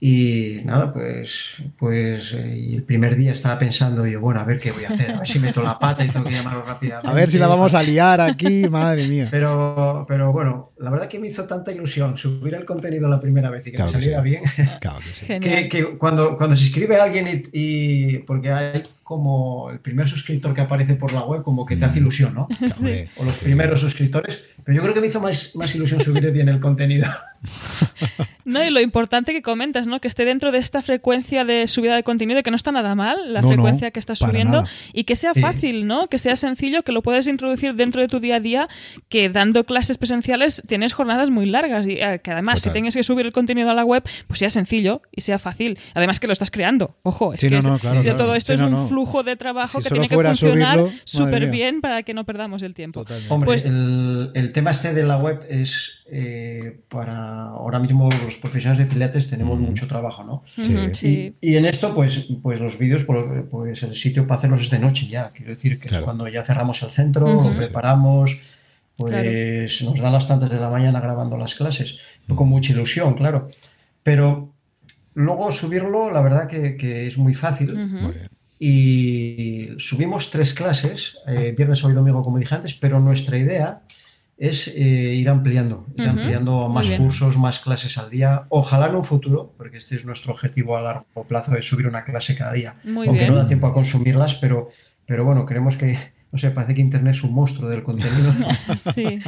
Y 0.00 0.60
nada, 0.64 0.92
pues, 0.92 1.60
pues 1.76 2.32
eh, 2.34 2.74
el 2.74 2.84
primer 2.84 3.16
día 3.16 3.32
estaba 3.32 3.58
pensando, 3.58 4.06
yo, 4.06 4.20
bueno, 4.20 4.40
a 4.40 4.44
ver 4.44 4.60
qué 4.60 4.70
voy 4.70 4.84
a 4.84 4.90
hacer, 4.90 5.10
a 5.10 5.18
ver 5.18 5.26
si 5.26 5.40
meto 5.40 5.60
la 5.60 5.76
pata 5.76 6.04
y 6.04 6.08
tengo 6.08 6.24
que 6.24 6.34
llamarlo 6.36 6.62
rápidamente. 6.62 7.08
A 7.08 7.12
ver 7.12 7.28
si 7.28 7.38
la 7.38 7.48
vamos 7.48 7.74
a 7.74 7.82
liar 7.82 8.20
aquí, 8.20 8.68
madre 8.70 9.08
mía. 9.08 9.26
Pero, 9.28 10.04
pero 10.06 10.32
bueno, 10.32 10.70
la 10.80 10.90
verdad 10.90 11.08
que 11.08 11.18
me 11.18 11.26
hizo 11.28 11.44
tanta 11.44 11.72
ilusión 11.72 12.16
subir 12.16 12.54
el 12.54 12.64
contenido 12.64 13.08
la 13.08 13.20
primera 13.20 13.50
vez 13.50 13.66
y 13.66 13.70
que 13.72 13.76
Claro 13.76 13.92
me 13.92 13.98
que 13.98 14.04
saliera 14.04 14.22
sí. 14.22 14.28
bien, 14.28 14.42
Claro 14.80 14.98
que 14.98 15.04
sí. 15.04 15.26
Genial. 15.26 15.62
que, 15.62 15.68
que 15.68 15.84
cuando, 15.98 16.36
cuando 16.36 16.54
se 16.56 16.62
inscribe 16.62 16.96
alguien 16.96 17.26
y, 17.52 17.58
y- 18.14 18.18
porque 18.18 18.52
hay 18.52 18.82
como 19.02 19.70
el 19.70 19.80
primer 19.80 20.06
suscriptor 20.06 20.54
que 20.54 20.60
aparece 20.60 20.94
por 20.94 21.12
la 21.12 21.22
web, 21.24 21.42
como 21.42 21.64
que 21.66 21.76
te 21.76 21.84
Mm. 21.86 21.88
hace 21.88 21.98
ilusión, 22.00 22.34
¿no? 22.34 22.48
O 23.16 23.24
los 23.24 23.38
primeros 23.38 23.80
suscriptores, 23.80 24.48
pero 24.64 24.76
yo 24.76 24.82
creo 24.82 24.94
que 24.94 25.00
me 25.00 25.06
hizo 25.06 25.20
más, 25.20 25.56
más 25.56 25.74
ilusión 25.74 26.00
subir 26.00 26.30
bien 26.30 26.48
el 26.48 26.60
contenido. 26.60 27.06
No, 28.44 28.64
y 28.64 28.70
lo 28.70 28.80
importante 28.80 29.32
que 29.32 29.42
comentas, 29.42 29.86
¿no? 29.86 30.00
Que 30.00 30.08
esté 30.08 30.24
dentro 30.24 30.52
de 30.52 30.58
esta 30.58 30.80
frecuencia 30.80 31.44
de 31.44 31.68
subida 31.68 31.94
de 31.96 32.02
contenido, 32.02 32.42
que 32.42 32.50
no 32.50 32.56
está 32.56 32.72
nada 32.72 32.94
mal, 32.94 33.34
la 33.34 33.42
No, 33.42 33.48
no, 33.48 33.52
frecuencia 33.52 33.90
que 33.90 34.00
estás 34.00 34.20
subiendo, 34.20 34.62
nada. 34.62 34.70
y 34.94 35.04
que 35.04 35.16
sea 35.16 35.34
fácil, 35.34 35.86
¿no? 35.86 36.08
Que 36.08 36.16
sea 36.18 36.34
sencillo, 36.36 36.82
que 36.82 36.92
lo 36.92 37.02
puedes 37.02 37.26
introducir 37.26 37.74
dentro 37.74 38.00
de 38.00 38.08
tu 38.08 38.20
día 38.20 38.36
a 38.36 38.40
día, 38.40 38.68
que 39.10 39.28
dando 39.28 39.64
clases 39.64 39.98
presenciales 39.98 40.62
tienes 40.68 40.92
jornadas 40.92 41.30
muy 41.30 41.46
largas 41.46 41.86
y 41.88 41.94
eh, 42.00 42.20
que 42.22 42.30
además 42.30 42.56
Total. 42.56 42.70
si 42.70 42.72
tienes 42.74 42.94
que 42.94 43.02
subir 43.02 43.26
el 43.26 43.32
contenido 43.32 43.70
a 43.70 43.74
la 43.74 43.84
web, 43.84 44.04
pues 44.28 44.38
sea 44.38 44.50
sencillo 44.50 45.02
y 45.10 45.22
sea 45.22 45.40
fácil. 45.40 45.78
Además 45.94 46.20
que 46.20 46.28
lo 46.28 46.32
estás 46.32 46.50
creando. 46.52 46.96
Ojo, 47.02 47.34
es 47.34 47.40
Sí, 47.40 47.48
que 47.48 47.54
no, 47.54 47.58
es- 47.58 47.64
no, 47.64 47.78
claro, 47.80 47.96
de 47.96 48.02
claro. 48.02 48.18
todo 48.18 48.34
esto 48.36 48.52
Sí, 48.52 48.54
es 48.54 48.60
no, 48.60 48.66
un 48.68 48.72
no. 48.74 48.86
flujo 48.88 49.22
de 49.24 49.34
trabajo 49.34 49.80
Si 49.80 49.88
que 49.88 49.94
tiene 49.94 50.08
que 50.08 50.14
funcionar 50.14 50.78
súper 51.04 51.50
bien 51.50 51.80
para 51.80 52.02
que 52.04 52.14
no 52.14 52.24
perdamos 52.24 52.62
el 52.62 52.74
tiempo. 52.74 53.00
Totalmente. 53.00 53.34
Hombre, 53.34 53.46
Pues- 53.48 53.66
el, 53.66 54.30
el 54.34 54.52
tema 54.52 54.70
este 54.70 54.94
de 54.94 55.02
la 55.04 55.16
web 55.16 55.40
es 55.48 56.04
eh, 56.10 56.80
para 56.88 57.48
ahora 57.48 57.78
mismo 57.78 58.08
los 58.24 58.36
profesionales 58.36 58.78
de 58.86 58.92
Pilates 58.92 59.30
tenemos 59.30 59.58
mucho 59.58 59.86
trabajo, 59.86 60.22
¿no? 60.24 60.42
Sí. 60.46 61.32
Y, 61.42 61.50
y 61.52 61.56
en 61.56 61.64
esto, 61.66 61.94
pues, 61.94 62.26
pues 62.42 62.60
los 62.60 62.78
vídeos, 62.78 63.04
pues, 63.04 63.24
pues 63.50 63.82
el 63.82 63.94
sitio 63.94 64.26
para 64.26 64.38
hacerlos 64.38 64.62
es 64.62 64.70
de 64.70 64.78
noche 64.78 65.06
ya. 65.06 65.30
Quiero 65.34 65.52
decir 65.52 65.78
que 65.78 65.88
Claro. 65.88 66.02
es 66.02 66.04
cuando 66.04 66.28
ya 66.28 66.42
cerramos 66.42 66.82
el 66.82 66.90
centro, 66.90 67.26
lo 67.42 67.52
preparamos, 67.56 68.57
pues 68.98 69.80
nos 69.82 70.00
dan 70.00 70.12
las 70.12 70.26
tantas 70.26 70.50
de 70.50 70.58
la 70.58 70.70
mañana 70.70 71.00
grabando 71.00 71.36
las 71.36 71.54
clases, 71.54 71.98
con 72.26 72.48
mucha 72.48 72.72
ilusión, 72.72 73.14
claro. 73.14 73.48
Pero 74.02 74.52
luego 75.14 75.52
subirlo, 75.52 76.10
la 76.10 76.20
verdad 76.20 76.48
que, 76.48 76.76
que 76.76 77.06
es 77.06 77.16
muy 77.16 77.32
fácil. 77.32 77.78
Y 78.58 79.68
subimos 79.78 80.32
tres 80.32 80.52
clases, 80.52 81.18
eh, 81.28 81.54
viernes, 81.56 81.78
sábado 81.78 81.92
y 81.92 82.02
domingo, 82.02 82.24
como 82.24 82.38
dije 82.38 82.56
antes, 82.56 82.74
pero 82.74 82.98
nuestra 82.98 83.38
idea 83.38 83.82
es 84.36 84.66
eh, 84.68 85.14
ir 85.14 85.28
ampliando, 85.28 85.86
ir 85.96 86.08
ampliando 86.08 86.68
más 86.68 86.90
cursos, 86.90 87.36
más 87.36 87.60
clases 87.60 87.98
al 87.98 88.10
día. 88.10 88.46
Ojalá 88.48 88.88
en 88.88 88.96
un 88.96 89.04
futuro, 89.04 89.54
porque 89.56 89.78
este 89.78 89.94
es 89.94 90.04
nuestro 90.04 90.32
objetivo 90.32 90.76
a 90.76 90.80
largo 90.80 91.24
plazo, 91.28 91.52
de 91.52 91.62
subir 91.62 91.86
una 91.86 92.02
clase 92.04 92.34
cada 92.34 92.52
día. 92.52 92.74
Muy 92.82 93.06
Aunque 93.06 93.22
bien. 93.22 93.32
no 93.32 93.38
da 93.38 93.46
tiempo 93.46 93.68
a 93.68 93.74
consumirlas, 93.74 94.34
pero, 94.34 94.70
pero 95.06 95.24
bueno, 95.24 95.46
creemos 95.46 95.76
que, 95.76 95.96
no 96.32 96.38
sé, 96.38 96.50
parece 96.50 96.74
que 96.74 96.80
Internet 96.80 97.14
es 97.14 97.24
un 97.24 97.34
monstruo 97.34 97.68
del 97.70 97.82
contenido. 97.82 98.32
Sí. 98.94 99.18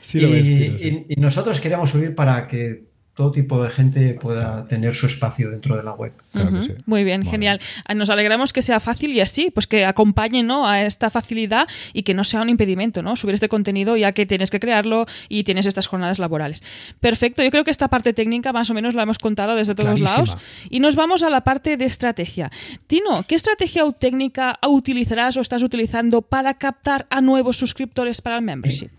Sí 0.00 0.20
lo 0.20 0.28
y, 0.28 0.32
ves, 0.32 0.44
tío, 0.44 0.78
sí. 0.78 1.06
y- 1.08 1.14
y 1.14 1.20
nosotros 1.20 1.60
queríamos 1.60 1.90
subir 1.90 2.14
para 2.14 2.46
que 2.46 2.85
todo 3.16 3.32
tipo 3.32 3.62
de 3.64 3.70
gente 3.70 4.12
pueda 4.20 4.66
tener 4.66 4.94
su 4.94 5.06
espacio 5.06 5.50
dentro 5.50 5.74
de 5.74 5.82
la 5.82 5.92
web. 5.94 6.12
Claro 6.32 6.50
que 6.50 6.54
Ujú. 6.54 6.64
sí. 6.64 6.72
Muy 6.84 7.02
bien, 7.02 7.22
Vale. 7.22 7.30
genial. 7.30 7.60
Ah, 7.86 7.94
Nos 7.94 8.10
alegramos 8.10 8.52
que 8.52 8.60
sea 8.60 8.78
fácil 8.78 9.10
y 9.12 9.22
así, 9.22 9.50
pues 9.50 9.66
que 9.66 9.86
acompañe 9.86 10.42
¿no? 10.42 10.68
a 10.68 10.82
esta 10.82 11.08
facilidad 11.08 11.66
y 11.94 12.02
que 12.02 12.12
no 12.12 12.24
sea 12.24 12.42
un 12.42 12.50
impedimento, 12.50 13.00
¿no? 13.00 13.16
Subir 13.16 13.34
este 13.34 13.48
contenido 13.48 13.96
ya 13.96 14.12
que 14.12 14.26
tienes 14.26 14.50
que 14.50 14.60
crearlo 14.60 15.06
y 15.30 15.44
tienes 15.44 15.64
estas 15.64 15.86
jornadas 15.86 16.18
laborales. 16.18 16.62
Perfecto, 17.00 17.42
yo 17.42 17.50
creo 17.50 17.64
que 17.64 17.70
esta 17.70 17.88
parte 17.88 18.12
técnica 18.12 18.52
más 18.52 18.68
o 18.68 18.74
menos 18.74 18.92
la 18.94 19.04
hemos 19.04 19.18
contado 19.18 19.56
desde 19.56 19.74
todos 19.74 19.94
Clarísima. 19.94 20.12
lados. 20.26 20.36
Y 20.68 20.80
nos 20.80 20.94
vamos 20.94 21.22
a 21.22 21.30
la 21.30 21.40
parte 21.42 21.78
de 21.78 21.86
estrategia. 21.86 22.50
Tino, 22.86 23.24
¿qué 23.26 23.34
estrategia 23.34 23.86
o 23.86 23.92
técnica 23.92 24.58
utilizarás 24.68 25.38
o 25.38 25.40
estás 25.40 25.62
utilizando 25.62 26.20
para 26.20 26.52
captar 26.58 27.06
a 27.08 27.22
nuevos 27.22 27.56
suscriptores 27.56 28.20
para 28.20 28.36
el 28.36 28.42
membership? 28.42 28.90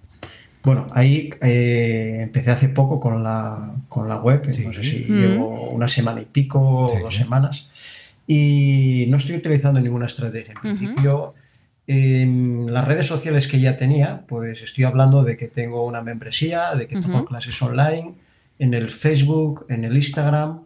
Bueno, 0.68 0.90
ahí 0.92 1.30
eh, 1.42 2.20
empecé 2.24 2.52
hace 2.52 2.68
poco 2.68 3.00
con 3.00 3.24
la, 3.24 3.72
con 3.88 4.10
la 4.10 4.18
web, 4.20 4.54
Sí. 4.54 4.66
no 4.66 4.74
sé 4.74 4.84
si 4.84 5.06
Mm. 5.08 5.14
llevo 5.22 5.70
una 5.70 5.88
semana 5.88 6.20
y 6.20 6.26
pico 6.26 6.90
Sí. 6.92 7.00
o 7.00 7.04
dos 7.06 7.16
semanas, 7.16 7.70
y 8.28 9.06
no 9.08 9.16
estoy 9.16 9.38
utilizando 9.38 9.80
ninguna 9.80 10.08
estrategia. 10.08 10.56
En 10.56 10.60
principio, 10.60 11.34
en 11.88 12.66
las 12.74 12.84
redes 12.86 13.06
sociales 13.08 13.48
que 13.48 13.62
ya 13.62 13.78
tenía, 13.78 14.24
pues 14.28 14.62
estoy 14.62 14.84
hablando 14.84 15.24
de 15.24 15.38
que 15.38 15.48
tengo 15.48 15.86
una 15.86 16.02
membresía, 16.02 16.76
de 16.76 16.86
que 16.88 16.98
Ujú. 16.98 17.24
clases 17.24 17.62
online, 17.62 18.16
en 18.60 18.74
el 18.74 18.90
Facebook, 18.90 19.66
en 19.70 19.86
el 19.86 19.96
Instagram, 19.96 20.64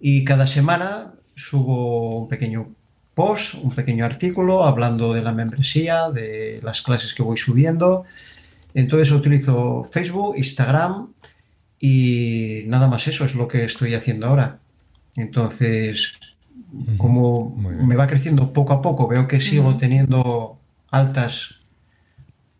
y 0.00 0.24
cada 0.24 0.48
semana 0.48 1.12
subo 1.36 2.22
un 2.22 2.28
pequeño 2.28 2.66
post, 3.14 3.54
un 3.62 3.70
pequeño 3.70 4.04
artículo 4.04 4.64
hablando 4.64 5.14
de 5.14 5.22
la 5.22 5.30
membresía, 5.30 6.10
de 6.10 6.58
las 6.64 6.82
clases 6.82 7.14
que 7.14 7.22
voy 7.22 7.36
subiendo. 7.36 8.04
Entonces 8.74 9.12
utilizo 9.12 9.84
Facebook, 9.84 10.36
Instagram 10.36 11.08
y 11.78 12.64
nada 12.66 12.88
más 12.88 13.06
eso 13.08 13.24
es 13.24 13.34
lo 13.34 13.48
que 13.48 13.64
estoy 13.64 13.94
haciendo 13.94 14.26
ahora. 14.26 14.58
Entonces, 15.16 16.14
como 16.98 17.56
me 17.56 17.94
va 17.94 18.06
creciendo 18.06 18.52
poco 18.52 18.72
a 18.72 18.82
poco, 18.82 19.06
veo 19.06 19.28
que 19.28 19.40
sigo 19.40 19.76
teniendo 19.76 20.58
altas 20.90 21.56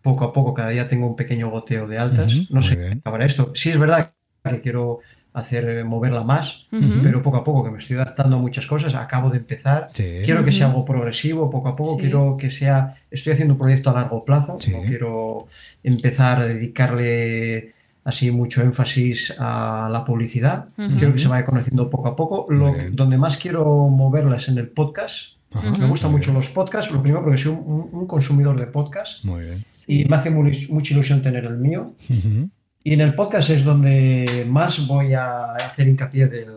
poco 0.05 0.27
a 0.27 0.33
poco, 0.35 0.53
cada 0.53 0.69
día 0.69 0.87
tengo 0.87 1.07
un 1.07 1.17
pequeño 1.17 1.51
goteo 1.51 1.89
de 1.89 1.99
altas. 1.99 2.51
No 2.51 2.61
sé 2.61 2.77
bien. 2.77 2.93
qué 2.93 2.99
acabará 2.99 3.25
esto. 3.25 3.53
Sí 3.55 3.71
es 3.71 3.79
verdad 3.79 4.13
que 4.45 4.61
quiero 4.61 5.01
hacer 5.35 5.69
eh, 5.69 5.85
moverla 5.85 6.23
más, 6.23 6.69
pero 7.03 7.21
poco 7.23 7.37
a 7.39 7.45
poco 7.45 7.65
que 7.65 7.71
me 7.73 7.79
estoy 7.79 7.97
adaptando 7.97 8.37
a 8.37 8.39
muchas 8.39 8.67
cosas, 8.67 8.95
acabo 8.95 9.29
de 9.31 9.39
empezar. 9.39 9.91
Sí. 9.93 10.21
Quiero 10.25 10.45
que 10.45 10.53
sea 10.53 10.69
algo 10.69 10.85
progresivo, 10.85 11.51
poco 11.51 11.69
a 11.69 11.77
poco. 11.77 11.97
Sí. 11.97 12.03
Quiero 12.03 12.37
que 12.39 12.49
sea. 12.49 12.95
Estoy 13.11 13.33
haciendo 13.35 13.55
un 13.55 13.59
proyecto 13.59 13.91
a 13.91 13.95
largo 13.95 14.25
plazo. 14.25 14.59
Sí. 14.61 14.71
No 14.71 14.83
quiero 14.83 15.47
empezar 15.83 16.41
a 16.41 16.47
dedicarle 16.47 17.73
así 18.05 18.31
mucho 18.31 18.63
énfasis 18.63 19.35
a 19.39 19.89
la 19.91 20.05
publicidad. 20.05 20.69
Quiero 20.77 21.13
que 21.13 21.19
se 21.19 21.29
vaya 21.29 21.45
conociendo 21.45 21.91
poco 21.91 22.09
a 22.09 22.17
poco. 22.17 22.47
Lo 22.51 22.75
donde 22.93 23.19
más 23.19 23.37
quiero 23.37 23.89
moverla 23.89 24.37
es 24.37 24.49
en 24.49 24.59
el 24.59 24.69
podcast. 24.69 25.35
Ajá. 25.53 25.71
Me 25.79 25.87
gustan 25.87 26.11
mucho 26.13 26.31
bien. 26.31 26.37
los 26.37 26.51
podcasts. 26.51 26.93
Lo 26.93 27.03
primero 27.03 27.23
porque 27.25 27.39
soy 27.39 27.53
un, 27.55 27.89
un 27.93 28.07
consumidor 28.07 28.59
de 28.59 28.67
podcasts 28.67 29.25
Muy 29.25 29.45
bien. 29.45 29.65
y 29.87 30.05
me 30.05 30.17
hace 30.17 30.31
muy- 30.31 30.67
mucha 30.71 30.95
ilusión 30.95 31.23
tener 31.23 31.45
el 31.45 31.57
mío. 31.59 31.93
Ujú. 32.11 32.51
Y 32.87 32.93
en 32.93 33.01
el 33.01 33.15
podcast 33.15 33.49
es 33.49 33.65
donde 33.65 34.47
más 34.47 34.87
voy 34.87 35.15
a 35.15 35.55
hacer 35.55 35.89
hincapié 35.89 36.27
del, 36.27 36.51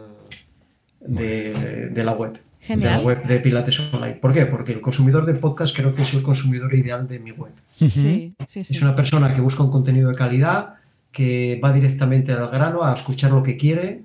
de, 0.99 1.89
de 1.89 2.03
la 2.03 2.11
web. 2.11 2.37
Genial. 2.59 2.91
De 2.91 2.97
la 2.97 3.03
web 3.03 3.23
de 3.25 3.39
Pilates 3.39 3.93
Online. 3.93 4.15
¿Por 4.15 4.33
qué? 4.33 4.45
Porque 4.45 4.73
el 4.73 4.81
consumidor 4.81 5.25
de 5.25 5.35
podcast 5.35 5.73
creo 5.73 5.95
que 5.95 6.01
es 6.01 6.13
el 6.13 6.23
consumidor 6.23 6.73
ideal 6.73 7.07
de 7.07 7.19
mi 7.19 7.31
web. 7.31 7.53
Sí, 7.79 7.89
sí, 7.89 8.33
sí. 8.45 8.73
Es 8.73 8.81
una 8.81 8.93
persona 8.93 9.33
que 9.33 9.39
busca 9.39 9.63
un 9.63 9.71
contenido 9.71 10.09
de 10.09 10.15
calidad, 10.15 10.73
que 11.13 11.61
va 11.63 11.71
directamente 11.71 12.33
al 12.33 12.49
grano 12.49 12.83
a 12.83 12.93
escuchar 12.93 13.31
lo 13.31 13.41
que 13.41 13.55
quiere 13.55 14.01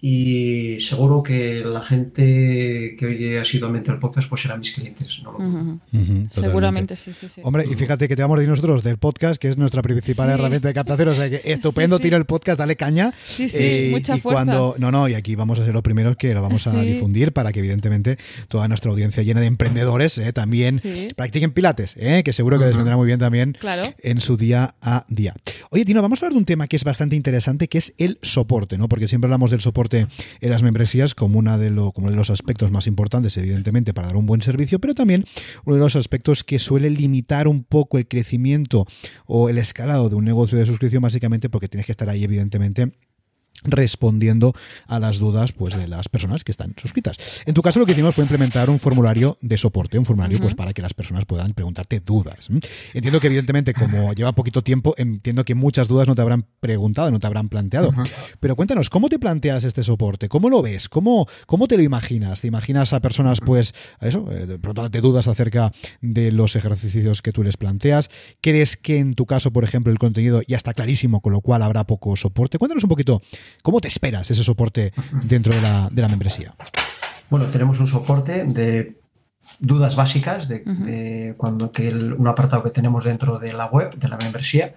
y 0.00 0.78
seguro 0.80 1.22
que 1.22 1.62
la 1.64 1.82
gente 1.82 2.94
que 2.98 3.06
oye 3.06 3.38
asiduamente 3.38 3.90
el 3.90 3.98
podcast 3.98 4.28
pues 4.28 4.42
serán 4.42 4.60
mis 4.60 4.72
clientes. 4.72 5.20
No 5.22 5.32
lo 5.32 5.38
dudo. 5.38 5.48
Ujú. 5.48 5.60
Ujú, 5.70 5.80
totalmente. 5.92 6.34
Seguramente 6.34 6.96
sí, 6.96 7.12
sí, 7.14 7.28
sí. 7.28 7.40
Hombre, 7.44 7.64
y 7.70 7.74
fíjate 7.74 8.08
que 8.08 8.16
te 8.16 8.22
vamos 8.22 8.36
a 8.36 8.40
decir 8.40 8.50
nosotros 8.50 8.84
del 8.84 8.98
podcast, 8.98 9.40
que 9.40 9.48
es 9.48 9.56
nuestra 9.56 9.82
principal 9.82 10.28
Sí. 10.28 10.32
herramienta 10.34 10.68
de 10.68 10.74
captación. 10.74 11.08
O 11.08 11.14
sea 11.14 11.28
que 11.30 11.40
estupendo, 11.44 11.96
Sí, 11.96 12.02
sí. 12.02 12.06
tira 12.06 12.16
el 12.16 12.24
podcast, 12.26 12.58
dale 12.58 12.76
caña. 12.76 13.12
Sí, 13.26 13.48
sí, 13.48 13.88
mucha 13.90 14.16
y 14.16 14.20
fuerza. 14.20 14.44
cuando. 14.44 14.74
No, 14.78 14.90
no, 14.90 15.08
y 15.08 15.14
aquí 15.14 15.34
vamos 15.34 15.58
a 15.58 15.64
ser 15.64 15.72
los 15.74 15.82
primeros 15.82 16.16
que 16.16 16.34
lo 16.34 16.42
vamos 16.42 16.66
a 16.66 16.80
Sí. 16.82 16.86
difundir 16.86 17.32
para 17.32 17.52
que, 17.52 17.60
evidentemente, 17.60 18.18
toda 18.48 18.68
nuestra 18.68 18.90
audiencia 18.90 19.22
llena 19.22 19.40
de 19.40 19.46
emprendedores 19.46 20.18
eh, 20.18 20.32
también 20.32 20.78
Sí. 20.78 21.08
practiquen 21.16 21.52
pilates, 21.52 21.94
eh, 21.96 22.22
que 22.24 22.32
seguro 22.32 22.58
que 22.58 22.66
les 22.66 22.76
vendrá 22.76 22.96
muy 22.96 23.06
bien 23.06 23.18
también 23.18 23.56
Claro. 23.58 23.82
en 24.02 24.20
su 24.20 24.36
día 24.36 24.74
a 24.82 25.04
día. 25.08 25.34
Oye, 25.70 25.84
Tino, 25.84 26.02
vamos 26.02 26.18
a 26.22 26.26
hablar 26.26 26.32
de 26.34 26.38
un 26.38 26.44
tema 26.44 26.66
que 26.66 26.76
es 26.76 26.84
bastante 26.84 27.16
interesante, 27.16 27.68
que 27.68 27.78
es 27.78 27.94
el 27.98 28.18
soporte, 28.22 28.78
¿no? 28.78 28.88
Porque 28.88 29.08
siempre 29.08 29.26
hablamos 29.26 29.52
del 29.56 29.62
soporte 29.62 30.06
en 30.40 30.50
las 30.50 30.62
membresías 30.62 31.14
como, 31.14 31.38
una 31.38 31.58
de 31.58 31.70
lo, 31.70 31.92
como 31.92 32.06
uno 32.06 32.12
de 32.12 32.18
los 32.18 32.30
aspectos 32.30 32.70
más 32.70 32.86
importantes, 32.86 33.36
evidentemente, 33.36 33.92
para 33.94 34.08
dar 34.08 34.16
un 34.16 34.26
buen 34.26 34.42
servicio, 34.42 34.78
pero 34.78 34.94
también 34.94 35.24
uno 35.64 35.76
de 35.76 35.82
los 35.82 35.96
aspectos 35.96 36.44
que 36.44 36.58
suele 36.58 36.90
limitar 36.90 37.48
un 37.48 37.64
poco 37.64 37.98
el 37.98 38.06
crecimiento 38.06 38.86
o 39.26 39.48
el 39.48 39.58
escalado 39.58 40.08
de 40.08 40.16
un 40.16 40.24
negocio 40.24 40.58
de 40.58 40.66
suscripción, 40.66 41.02
básicamente 41.02 41.48
porque 41.48 41.68
tienes 41.68 41.86
que 41.86 41.92
estar 41.92 42.08
ahí, 42.08 42.24
evidentemente 42.24 42.90
respondiendo 43.66 44.54
a 44.86 44.98
las 44.98 45.18
dudas 45.18 45.52
pues 45.52 45.76
de 45.76 45.88
las 45.88 46.08
personas 46.08 46.44
que 46.44 46.52
están 46.52 46.74
suscritas. 46.76 47.16
En 47.46 47.54
tu 47.54 47.62
caso 47.62 47.78
lo 47.78 47.86
que 47.86 47.92
hicimos 47.92 48.14
fue 48.14 48.24
implementar 48.24 48.70
un 48.70 48.78
formulario 48.78 49.38
de 49.40 49.58
soporte, 49.58 49.98
un 49.98 50.04
formulario 50.04 50.38
pues 50.38 50.54
para 50.54 50.72
que 50.72 50.82
las 50.82 50.94
personas 50.94 51.24
puedan 51.24 51.54
preguntarte 51.54 52.00
dudas. 52.00 52.48
Entiendo 52.94 53.20
que 53.20 53.26
evidentemente 53.26 53.74
como 53.74 54.12
lleva 54.12 54.32
poquito 54.32 54.62
tiempo, 54.62 54.94
entiendo 54.96 55.44
que 55.44 55.54
muchas 55.54 55.88
dudas 55.88 56.06
no 56.06 56.14
te 56.14 56.22
habrán 56.22 56.46
preguntado, 56.60 57.10
no 57.10 57.18
te 57.18 57.26
habrán 57.26 57.48
planteado. 57.48 57.92
Pero 58.40 58.56
cuéntanos, 58.56 58.90
¿cómo 58.90 59.08
te 59.08 59.18
planteas 59.18 59.64
este 59.64 59.82
soporte? 59.82 60.28
¿Cómo 60.28 60.50
lo 60.50 60.62
ves? 60.62 60.88
¿Cómo, 60.88 61.26
cómo 61.46 61.68
te 61.68 61.76
lo 61.76 61.82
imaginas? 61.82 62.40
¿Te 62.40 62.48
imaginas 62.48 62.92
a 62.92 63.00
personas 63.00 63.40
pues 63.40 63.74
eso, 64.00 64.30
eh, 64.30 64.46
de 64.46 64.58
pronto 64.58 64.90
te 64.90 65.00
dudas 65.00 65.28
acerca 65.28 65.72
de 66.00 66.32
los 66.32 66.56
ejercicios 66.56 67.22
que 67.22 67.32
tú 67.32 67.42
les 67.42 67.56
planteas? 67.56 68.10
¿Crees 68.40 68.76
que 68.76 68.98
en 68.98 69.14
tu 69.14 69.26
caso, 69.26 69.52
por 69.52 69.64
ejemplo, 69.64 69.92
el 69.92 69.98
contenido 69.98 70.42
ya 70.46 70.56
está 70.56 70.74
clarísimo, 70.74 71.20
con 71.20 71.32
lo 71.32 71.40
cual 71.40 71.62
habrá 71.62 71.86
poco 71.86 72.16
soporte? 72.16 72.58
Cuéntanos 72.58 72.84
un 72.84 72.90
poquito 72.90 73.22
¿Cómo 73.62 73.80
te 73.80 73.88
esperas 73.88 74.30
ese 74.30 74.44
soporte 74.44 74.92
dentro 75.24 75.54
de 75.54 75.60
la, 75.62 75.88
de 75.90 76.02
la 76.02 76.08
membresía? 76.08 76.54
Bueno, 77.30 77.46
tenemos 77.46 77.80
un 77.80 77.88
soporte 77.88 78.44
de 78.44 78.96
dudas 79.58 79.96
básicas 79.96 80.48
de, 80.48 80.60
de 80.60 81.34
cuando 81.36 81.72
que 81.72 81.88
el- 81.88 82.12
un 82.12 82.28
apartado 82.28 82.62
que 82.62 82.70
tenemos 82.70 83.04
dentro 83.04 83.38
de 83.38 83.52
la 83.52 83.66
web, 83.66 83.94
de 83.94 84.08
la 84.08 84.16
membresía. 84.16 84.72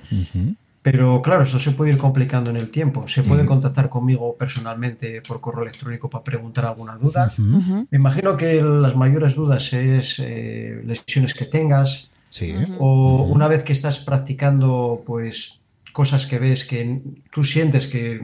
Pero 0.82 1.22
claro, 1.22 1.44
esto 1.44 1.60
se 1.60 1.72
puede 1.72 1.92
ir 1.92 1.98
complicando 1.98 2.50
en 2.50 2.56
el 2.56 2.70
tiempo. 2.72 3.06
Se 3.08 3.22
puede 3.24 3.46
contactar 3.46 3.90
conmigo 3.90 4.36
personalmente 4.38 5.22
por 5.28 5.42
correo 5.42 5.64
electrónico 5.64 6.10
para 6.10 6.24
preguntar 6.24 6.66
alguna 6.66 6.96
duda. 6.96 7.34
Me 7.38 7.98
imagino 7.98 8.38
que 8.38 8.62
las 8.62 8.96
mayores 8.96 9.36
dudas 9.36 9.74
es 9.74 10.20
eh, 10.20 10.82
lesiones 10.86 11.34
que 11.34 11.46
tengas 11.46 12.12
Sí. 12.32 12.54
o 12.78 13.24
una 13.24 13.48
vez 13.48 13.64
que 13.64 13.74
estás 13.74 14.00
practicando, 14.02 15.02
pues 15.06 15.59
cosas 15.92 16.26
que 16.28 16.40
ves 16.40 16.66
que 16.66 17.02
tú 17.32 17.44
sientes 17.44 17.88
que, 17.88 18.22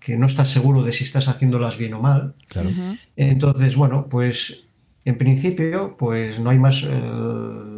que 0.00 0.16
no 0.16 0.26
estás 0.26 0.48
seguro 0.50 0.82
de 0.82 0.92
si 0.92 1.04
estás 1.04 1.28
haciéndolas 1.28 1.78
bien 1.78 1.94
o 1.94 2.00
mal. 2.00 2.34
Claro. 2.48 2.68
Entonces, 3.16 3.76
bueno, 3.76 4.06
pues 4.08 4.64
en 5.04 5.16
principio, 5.18 5.96
pues 5.98 6.40
no 6.40 6.50
hay 6.50 6.58
más. 6.58 6.82
eh, 6.84 7.00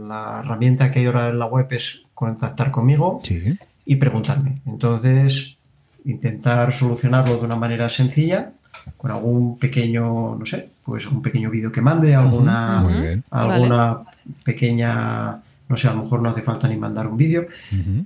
la 0.08 0.40
herramienta 0.42 0.90
que 0.90 1.00
hay 1.00 1.06
ahora 1.06 1.28
en 1.28 1.38
la 1.38 1.46
web 1.46 1.66
es 1.70 2.02
contactar 2.14 2.70
conmigo 2.70 3.20
Sí. 3.22 3.56
y 3.84 3.96
preguntarme. 3.96 4.62
Entonces, 4.66 5.56
intentar 6.06 6.72
solucionarlo 6.72 7.36
de 7.36 7.44
una 7.44 7.56
manera 7.56 7.88
sencilla, 7.90 8.52
con 8.96 9.10
algún 9.10 9.58
pequeño, 9.58 10.36
no 10.36 10.46
sé, 10.46 10.70
pues 10.84 11.06
un 11.06 11.20
pequeño 11.20 11.50
vídeo 11.50 11.70
que 11.70 11.82
mande, 11.82 12.14
alguna, 12.14 12.82
alguna 13.30 13.98
pequeña, 14.44 15.42
no 15.68 15.76
sé, 15.76 15.88
a 15.88 15.92
lo 15.94 16.02
mejor 16.02 16.22
no 16.22 16.28
hace 16.30 16.42
falta 16.42 16.66
ni 16.68 16.76
mandar 16.76 17.06
un 17.06 17.16
vídeo. 17.16 17.46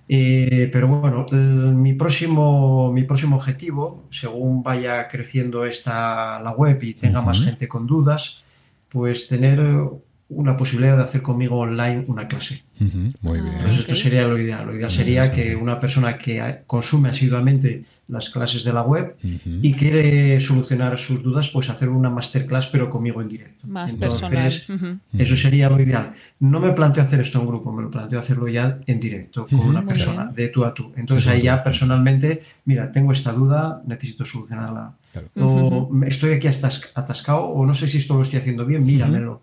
Eh, 0.09 0.69
pero 0.73 0.89
bueno, 0.89 1.27
el- 1.31 1.75
mi, 1.75 1.95
próximo, 1.95 2.93
mi 2.93 3.05
próximo 3.05 3.37
objetivo, 3.37 4.05
según 4.11 4.63
vaya 4.63 5.07
creciendo 5.09 5.65
esta, 5.65 6.41
la 6.43 6.53
web 6.53 6.83
y 6.83 6.95
tenga 6.95 7.23
más 7.23 7.39
gente 7.45 7.69
con 7.69 7.87
dudas, 7.87 8.43
pues 8.89 9.29
tener 9.29 9.61
una 10.35 10.57
posibilidad 10.57 10.97
de 10.97 11.05
hacer 11.05 11.23
conmigo 11.23 11.59
online 11.59 12.05
una 12.09 12.27
clase. 12.29 12.63
Muy 13.21 13.41
bien. 13.41 13.55
Entonces 13.55 13.81
esto 13.81 13.95
sería 13.97 14.27
lo 14.27 14.39
ideal. 14.39 14.67
Lo 14.67 14.75
ideal 14.75 14.91
sería 14.91 15.31
que 15.31 15.55
una 15.55 15.79
persona 15.79 16.19
que 16.19 16.63
consume 16.67 17.11
asiduamente 17.11 17.85
las 18.09 18.29
clases 18.31 18.65
de 18.65 18.73
la 18.73 18.83
web 18.83 19.15
y 19.63 19.73
quiere 19.75 20.39
solucionar 20.41 20.99
sus 20.99 21.23
dudas, 21.23 21.49
pues 21.49 21.71
hacer 21.71 21.89
una 21.89 22.11
masterclass 22.11 22.67
pero 22.67 22.91
conmigo 22.91 23.23
en 23.23 23.29
directo. 23.29 23.67
Más 23.67 23.95
Entonces, 23.95 24.21
personal. 24.67 25.01
Eso 25.17 25.37
sería 25.37 25.71
lo 25.71 25.81
ideal. 25.81 26.13
No 26.41 26.61
me 26.61 26.73
planteo 26.73 27.03
hacer 27.05 27.21
esto 27.21 27.41
en 27.41 27.47
grupo, 27.47 27.73
me 27.73 27.83
lo 27.83 27.91
planteo 27.91 28.19
hacerlo 28.19 28.49
ya 28.49 28.79
en 28.87 28.99
directo 29.01 29.47
con 29.47 29.61
una 29.61 29.81
Muy 29.81 29.89
persona, 29.91 30.27
de 30.27 30.49
tú 30.49 30.65
a 30.65 30.75
tú. 30.75 30.93
Entonces 30.97 31.29
ahí 31.31 31.43
ya 31.43 31.63
personalmente, 31.63 32.43
mira, 32.65 32.91
tengo 32.91 33.13
esta 33.13 33.33
duda, 33.33 33.81
necesito 33.87 34.25
solucionarla. 34.25 34.93
Claro. 35.13 35.29
O 35.37 35.91
estoy 36.07 36.33
aquí 36.33 36.49
atas- 36.49 36.91
atascado 36.95 37.43
o 37.45 37.65
no 37.67 37.75
sé 37.75 37.87
si 37.87 37.99
esto 37.99 38.15
lo 38.15 38.23
estoy 38.23 38.41
haciendo 38.41 38.67
bien, 38.67 38.85
míramelo. 38.85 39.41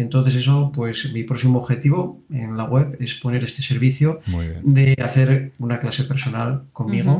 Entonces 0.00 0.34
eso, 0.36 0.70
pues 0.74 1.12
mi 1.12 1.22
próximo 1.24 1.58
objetivo 1.58 2.18
en 2.32 2.56
la 2.56 2.64
web 2.64 2.96
es 3.00 3.14
poner 3.14 3.42
este 3.44 3.62
servicio 3.62 4.20
de 4.62 4.96
hacer 5.02 5.52
una 5.58 5.78
clase 5.78 6.04
personal 6.04 6.62
conmigo 6.72 7.14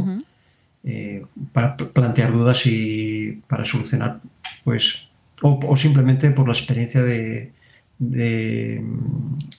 eh, 0.85 1.25
para 1.53 1.77
pl- 1.77 1.91
plantear 1.91 2.33
dudas 2.33 2.65
y 2.67 3.41
para 3.49 3.65
solucionar, 3.65 4.21
pues, 4.65 5.07
o, 5.43 5.59
o 5.69 5.77
simplemente 5.77 6.31
por 6.31 6.47
la 6.47 6.53
experiencia 6.55 7.03
de, 7.03 7.53
de, 7.99 8.83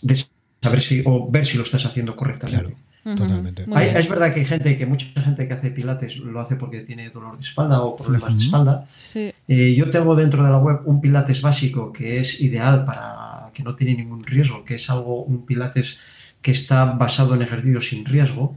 de 0.01 0.15
saber 0.61 0.81
si, 0.81 1.01
o 1.05 1.29
ver 1.29 1.45
si 1.45 1.57
lo 1.57 1.63
estás 1.63 1.85
haciendo 1.85 2.15
correctamente. 2.15 2.63
Claro. 2.65 2.77
Totalmente. 3.03 3.65
Hay- 3.73 3.89
es 3.95 4.07
verdad 4.09 4.31
que 4.33 4.39
hay 4.41 4.45
gente, 4.45 4.77
que 4.77 4.85
mucha 4.85 5.21
gente 5.21 5.47
que 5.47 5.53
hace 5.53 5.71
pilates 5.71 6.17
lo 6.17 6.39
hace 6.39 6.55
porque 6.55 6.81
tiene 6.81 7.09
dolor 7.09 7.35
de 7.35 7.41
espalda 7.43 7.81
o 7.81 7.95
problemas 7.97 8.37
de 8.37 8.43
espalda. 8.45 8.85
Sí. 8.97 9.31
Eh, 9.47 9.73
yo 9.75 9.89
tengo 9.89 10.15
dentro 10.15 10.43
de 10.43 10.49
la 10.51 10.57
web 10.59 10.81
un 10.85 11.01
pilates 11.01 11.41
básico 11.41 11.91
que 11.91 12.19
es 12.19 12.41
ideal 12.41 12.83
para 12.85 13.49
que 13.53 13.63
no 13.63 13.75
tiene 13.75 13.95
ningún 13.95 14.23
riesgo, 14.23 14.63
que 14.63 14.75
es 14.75 14.89
algo, 14.89 15.23
un 15.23 15.45
pilates 15.45 15.97
que 16.41 16.51
está 16.51 16.85
basado 16.85 17.35
en 17.35 17.41
ejercicios 17.41 17.87
sin 17.89 18.05
riesgo, 18.05 18.55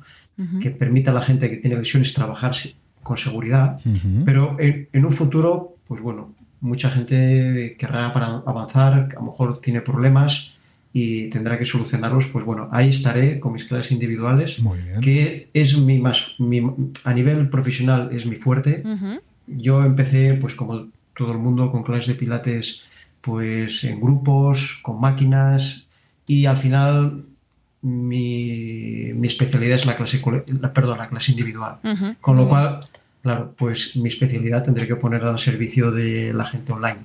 que 0.61 0.71
permite 0.71 1.11
a 1.11 1.13
la 1.13 1.21
gente 1.23 1.49
que 1.49 1.57
tiene 1.59 1.77
lesiones 1.77 2.13
trabajar 2.13 2.53
con 3.03 3.17
seguridad, 3.17 3.79
pero 4.25 4.57
en, 4.59 4.89
en 4.93 5.05
un 5.05 5.13
futuro, 5.13 5.77
pues 5.87 6.01
bueno, 6.01 6.33
mucha 6.61 6.91
gente 6.91 7.77
querrá 7.79 8.13
para 8.13 8.43
avanzar, 8.47 9.09
a 9.13 9.15
lo 9.15 9.23
mejor 9.23 9.61
tiene 9.61 9.81
problemas 9.81 10.54
y 10.97 11.29
tendrá 11.29 11.59
que 11.59 11.65
solucionarlos, 11.65 12.29
pues 12.29 12.45
bueno, 12.45 12.69
ahí 12.71 12.89
estaré 12.91 13.41
con 13.41 13.53
mis 13.53 13.65
clases 13.65 13.91
individuales, 13.93 14.61
Muy 14.61 14.79
bien. 14.81 15.01
que 15.01 15.49
es 15.53 15.77
mi 15.79 15.99
más, 15.99 16.37
mi- 16.39 16.63
a 17.05 17.13
nivel 17.13 17.49
profesional 17.51 18.11
es 18.13 18.27
mi 18.27 18.37
fuerte. 18.37 18.83
Yo 19.49 19.85
empecé, 19.85 20.35
pues 20.35 20.55
como 20.55 20.87
todo 21.17 21.33
el 21.33 21.39
mundo, 21.39 21.71
con 21.73 21.83
clases 21.83 22.07
de 22.09 22.15
pilates, 22.15 22.83
pues 23.21 23.83
en 23.85 24.01
grupos, 24.01 24.79
con 24.83 25.01
máquinas, 25.01 25.87
y 26.29 26.47
al 26.47 26.57
final 26.57 27.25
mi, 27.83 29.13
mi 29.15 29.27
especialidad 29.29 29.77
es 29.77 29.87
la 29.87 29.97
clase, 29.97 30.23
la- 30.61 30.73
perdón, 30.73 30.99
la 30.99 31.09
clase 31.09 31.33
individual. 31.33 31.77
Con 32.21 32.37
lo 32.37 32.49
cual, 32.49 32.81
claro, 33.23 33.53
pues 33.57 33.97
mi 33.97 34.09
especialidad 34.09 34.63
tendré 34.63 34.87
que 34.87 34.97
ponerla 34.97 35.31
al 35.31 35.39
servicio 35.39 35.91
de 35.91 36.33
la 36.33 36.47
gente 36.47 36.73
online 36.73 36.99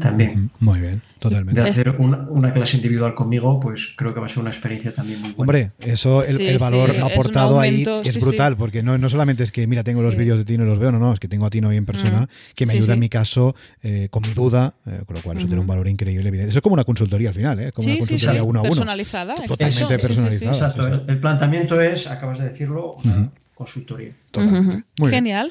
también. 0.00 0.50
Muy 0.60 0.78
bien. 0.80 1.02
De 1.16 1.30
Totalmente. 1.30 1.60
hacer 1.62 1.90
una, 1.98 2.18
una 2.28 2.52
clase 2.52 2.76
individual 2.76 3.14
conmigo, 3.14 3.58
pues 3.58 3.94
creo 3.96 4.12
que 4.14 4.20
va 4.20 4.26
a 4.26 4.28
ser 4.28 4.40
una 4.40 4.50
experiencia 4.50 4.94
también 4.94 5.20
muy 5.22 5.32
buena. 5.32 5.40
Hombre, 5.40 5.70
eso, 5.92 6.22
el, 6.22 6.36
Sí, 6.36 6.46
el 6.46 6.58
valor 6.58 6.90
sí, 6.90 6.96
es 6.98 7.02
un 7.02 7.10
aportado 7.10 7.54
aumento, 7.60 7.96
ahí 8.00 8.06
es 8.06 8.14
sí, 8.14 8.20
brutal, 8.20 8.52
sí. 8.52 8.56
porque 8.58 8.82
no, 8.84 8.96
no 8.98 9.08
solamente 9.08 9.42
es 9.42 9.50
que, 9.50 9.66
mira, 9.66 9.82
tengo 9.82 10.02
los 10.02 10.14
vídeos 10.14 10.38
de 10.38 10.44
Tino 10.44 10.64
y 10.64 10.66
los 10.68 10.78
veo, 10.78 10.92
no, 10.92 10.98
no, 11.00 11.12
es 11.12 11.18
que 11.18 11.26
tengo 11.26 11.46
a 11.46 11.50
Tino 11.50 11.68
ahí 11.70 11.78
en 11.78 11.86
persona, 11.86 12.28
que 12.54 12.66
me 12.66 12.72
Sí, 12.72 12.78
ayuda 12.78 12.88
sí. 12.88 12.92
en 12.92 13.00
mi 13.00 13.08
caso 13.08 13.56
eh, 13.82 14.08
con 14.10 14.22
mi 14.22 14.34
duda, 14.34 14.74
eh, 14.86 15.00
con 15.06 15.16
lo 15.16 15.22
cual 15.22 15.38
eso 15.38 15.46
tiene 15.46 15.60
un 15.60 15.66
valor 15.66 15.88
increíble. 15.88 16.28
evidente. 16.28 16.50
Eso 16.50 16.58
es 16.58 16.62
como 16.62 16.74
una 16.74 16.84
consultoría 16.84 17.30
al 17.30 17.34
final, 17.34 17.58
¿eh? 17.60 17.72
Como 17.72 17.84
Sí, 17.86 17.90
una 17.92 17.98
consultoría 18.00 18.40
sí. 18.42 18.46
uno 18.46 18.58
a 18.60 18.62
uno. 18.62 18.70
Personalizada, 18.70 19.34
Totalmente 19.34 19.64
exacto. 19.64 19.86
Sí, 19.88 19.94
sí, 19.94 20.00
sí. 20.00 20.06
personalizada. 20.06 20.52
Exacto, 20.52 20.84
sí, 20.84 20.90
sí. 20.92 21.00
el- 21.06 21.10
el 21.10 21.18
planteamiento 21.20 21.80
es, 21.80 22.06
acabas 22.08 22.38
de 22.38 22.48
decirlo, 22.50 22.96
una 23.04 23.30
consultoría. 23.54 24.12
Totalmente. 24.30 24.84
Muy 24.98 25.10
bien. 25.10 25.24
Genial. 25.24 25.50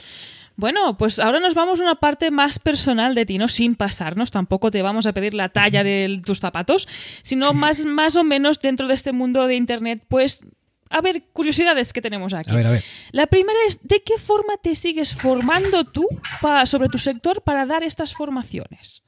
Bueno, 0.57 0.97
pues 0.97 1.19
ahora 1.19 1.39
nos 1.39 1.53
vamos 1.53 1.79
a 1.79 1.83
una 1.83 1.95
parte 1.95 2.31
más 2.31 2.59
personal 2.59 3.13
de 3.15 3.25
ti, 3.25 3.37
¿no? 3.37 3.49
Sin 3.49 3.75
pasarnos, 3.75 4.31
tampoco 4.31 4.71
te 4.71 4.81
vamos 4.81 5.05
a 5.05 5.13
pedir 5.13 5.33
la 5.33 5.49
talla 5.49 5.83
de 5.83 6.21
tus 6.25 6.39
zapatos, 6.39 6.87
sino 7.23 7.53
más, 7.53 7.83
más 7.85 8.15
o 8.15 8.23
menos 8.23 8.59
dentro 8.61 8.87
de 8.87 8.93
este 8.93 9.11
mundo 9.11 9.47
de 9.47 9.55
Internet, 9.55 10.03
pues 10.07 10.43
a 10.89 11.01
ver, 11.01 11.23
curiosidades 11.33 11.91
que 11.91 12.01
tenemos 12.01 12.33
aquí. 12.33 12.51
A 12.51 12.55
ver, 12.55 12.67
a 12.67 12.71
ver. 12.71 12.83
La 13.11 13.27
primera 13.27 13.57
es, 13.67 13.79
¿de 13.83 14.01
qué 14.05 14.17
forma 14.17 14.53
te 14.61 14.75
sigues 14.75 15.13
formando 15.13 15.83
tú 15.83 16.07
pa- 16.41 16.65
sobre 16.65 16.87
tu 16.89 16.99
sector 16.99 17.41
para 17.41 17.65
dar 17.65 17.83
estas 17.83 18.13
formaciones? 18.13 19.03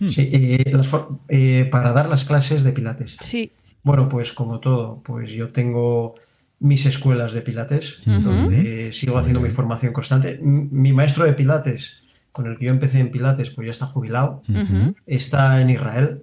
Sí, 0.00 0.28
eh, 0.32 0.70
las 0.72 0.88
for- 0.88 1.20
eh, 1.28 1.66
para 1.70 1.92
dar 1.92 2.08
las 2.08 2.24
clases 2.24 2.62
de 2.64 2.72
Pilates. 2.72 3.16
Sí. 3.20 3.52
Bueno, 3.84 4.08
pues 4.08 4.32
como 4.32 4.58
todo, 4.60 5.00
pues 5.04 5.30
yo 5.30 5.48
tengo 5.50 6.16
mis 6.64 6.86
escuelas 6.86 7.34
de 7.34 7.42
Pilates, 7.42 8.00
donde 8.06 8.90
sigo 8.90 9.18
haciendo 9.18 9.38
mi 9.38 9.50
formación 9.50 9.92
constante. 9.92 10.38
Mi 10.42 10.94
maestro 10.94 11.26
de 11.26 11.34
Pilates, 11.34 12.02
con 12.32 12.46
el 12.46 12.56
que 12.56 12.64
yo 12.64 12.70
empecé 12.70 13.00
en 13.00 13.10
Pilates, 13.10 13.50
pues 13.50 13.66
ya 13.66 13.70
está 13.70 13.84
jubilado, 13.84 14.42
está 15.06 15.60
en 15.60 15.68
Israel. 15.68 16.22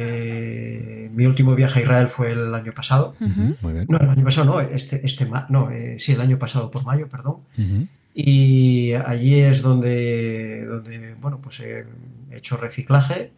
Eh, 0.00 1.10
mi 1.12 1.26
último 1.26 1.54
viaje 1.54 1.80
a 1.80 1.82
Israel 1.82 2.08
fue 2.08 2.32
el 2.32 2.54
año 2.54 2.72
pasado. 2.72 3.14
Muy 3.60 3.74
bien. 3.74 3.86
No, 3.90 3.98
el 3.98 4.08
año 4.08 4.24
pasado 4.24 4.46
no, 4.46 4.60
este, 4.60 5.04
este 5.04 5.28
no, 5.50 5.70
eh, 5.70 5.96
sí, 5.98 6.12
el 6.12 6.22
año 6.22 6.38
pasado 6.38 6.70
por 6.70 6.86
mayo, 6.86 7.10
perdón. 7.10 7.36
Y 8.14 8.92
allí 8.92 9.38
es 9.38 9.60
donde, 9.60 10.64
donde 10.64 11.14
bueno, 11.20 11.40
pues 11.42 11.60
he 11.60 11.84
hecho 12.30 12.56
reciclaje. 12.56 13.32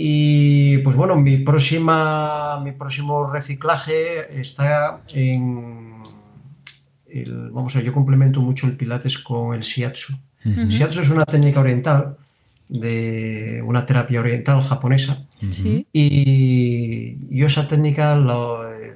Y 0.00 0.78
pues 0.78 0.94
bueno, 0.94 1.16
mi 1.16 1.38
próxima, 1.38 2.60
mi 2.62 2.70
próximo 2.70 3.28
reciclaje 3.32 4.40
está 4.40 5.00
en 5.12 5.94
el- 7.08 7.50
vamos 7.50 7.74
a 7.74 7.78
ver, 7.80 7.86
yo 7.86 7.92
complemento 7.92 8.40
mucho 8.40 8.68
el 8.68 8.76
pilates 8.76 9.18
con 9.18 9.56
el 9.56 9.62
shiatsu. 9.62 10.12
Shiatsu 10.68 11.00
es 11.00 11.10
una 11.10 11.24
técnica 11.26 11.58
oriental 11.58 12.16
de 12.68 13.60
una 13.66 13.86
terapia 13.86 14.20
oriental 14.20 14.62
japonesa. 14.62 15.24
Y 15.92 17.16
yo 17.36 17.46
esa 17.46 17.66
técnica 17.66 18.14
lo, 18.14 18.72
eh, 18.72 18.94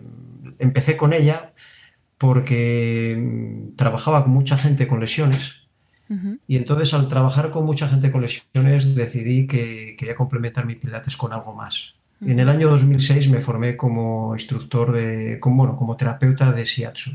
empecé 0.61 0.97
con 0.97 1.13
ella 1.13 1.51
porque 2.17 3.17
mm, 3.19 3.75
trabajaba 3.77 4.23
con 4.23 4.33
mucha 4.33 4.57
gente 4.57 4.87
con 4.87 5.01
lesiones 5.01 5.62
y 6.47 6.57
entonces 6.57 6.95
al 6.95 7.09
trabajar 7.09 7.51
con 7.51 7.65
mucha 7.65 7.89
gente 7.89 8.11
con 8.11 8.23
lesiones 8.23 8.95
decidí 8.95 9.47
que 9.47 9.97
quería 9.99 10.15
complementar 10.15 10.67
mi 10.67 10.75
pilates 10.75 11.17
con 11.17 11.33
algo 11.33 11.55
más. 11.55 11.95
En 12.25 12.39
el 12.39 12.49
año 12.49 12.69
2006 12.69 13.31
me 13.31 13.41
formé 13.41 13.77
como 13.77 14.35
instructor 14.35 14.93
de, 14.93 15.41
como, 15.41 15.57
bueno, 15.57 15.77
como 15.77 15.97
terapeuta 15.97 16.53
de 16.53 16.65
shiatsu 16.65 17.11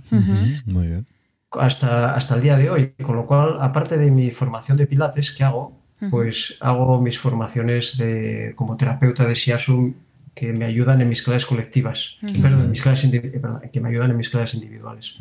Muy 0.66 0.88
bien. 0.88 1.06
hasta, 1.52 2.14
hasta 2.14 2.36
el 2.36 2.42
día 2.42 2.58
de 2.58 2.70
hoy. 2.70 2.94
Con 3.02 3.16
lo 3.16 3.26
cual, 3.26 3.58
aparte 3.62 3.98
de 3.98 4.12
mi 4.12 4.32
formación 4.32 4.78
de 4.78 4.86
pilates 4.86 5.32
que 5.32 5.46
hago, 5.46 5.74
pues 6.12 6.58
hago 6.60 7.02
mis 7.02 7.18
formaciones 7.18 7.98
de, 7.98 8.54
como 8.56 8.78
terapeuta 8.78 9.26
de 9.26 9.34
Shiatsu 9.34 9.96
que 10.38 10.54
me 10.54 10.66
ayudan 10.66 11.02
en 11.02 11.10
mis 11.10 11.24
clases 11.24 11.48
colectivas, 11.48 12.18
perdón, 12.42 12.66
en 12.66 12.70
mis 12.70 12.82
clases 12.84 13.12
eh, 13.12 13.22
perdón, 13.22 13.62
que 13.74 13.82
me 13.82 13.90
ayudan 13.90 14.12
en 14.12 14.18
mis 14.18 14.30
clases 14.30 14.54
individuales. 14.56 15.18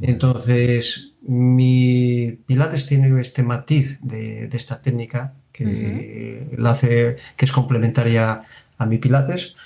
Entonces, 0.00 1.10
mi 1.22 2.38
pilates 2.46 2.86
tiene 2.86 3.20
este 3.20 3.42
matiz 3.42 3.98
de, 4.02 4.46
de 4.46 4.56
esta 4.56 4.80
técnica 4.80 5.34
que 5.52 6.54
la 6.56 6.70
hace, 6.70 7.16
que 7.36 7.44
es 7.44 7.52
complementaria 7.52 8.42
a 8.78 8.86
mi 8.86 8.98
pilates. 8.98 9.56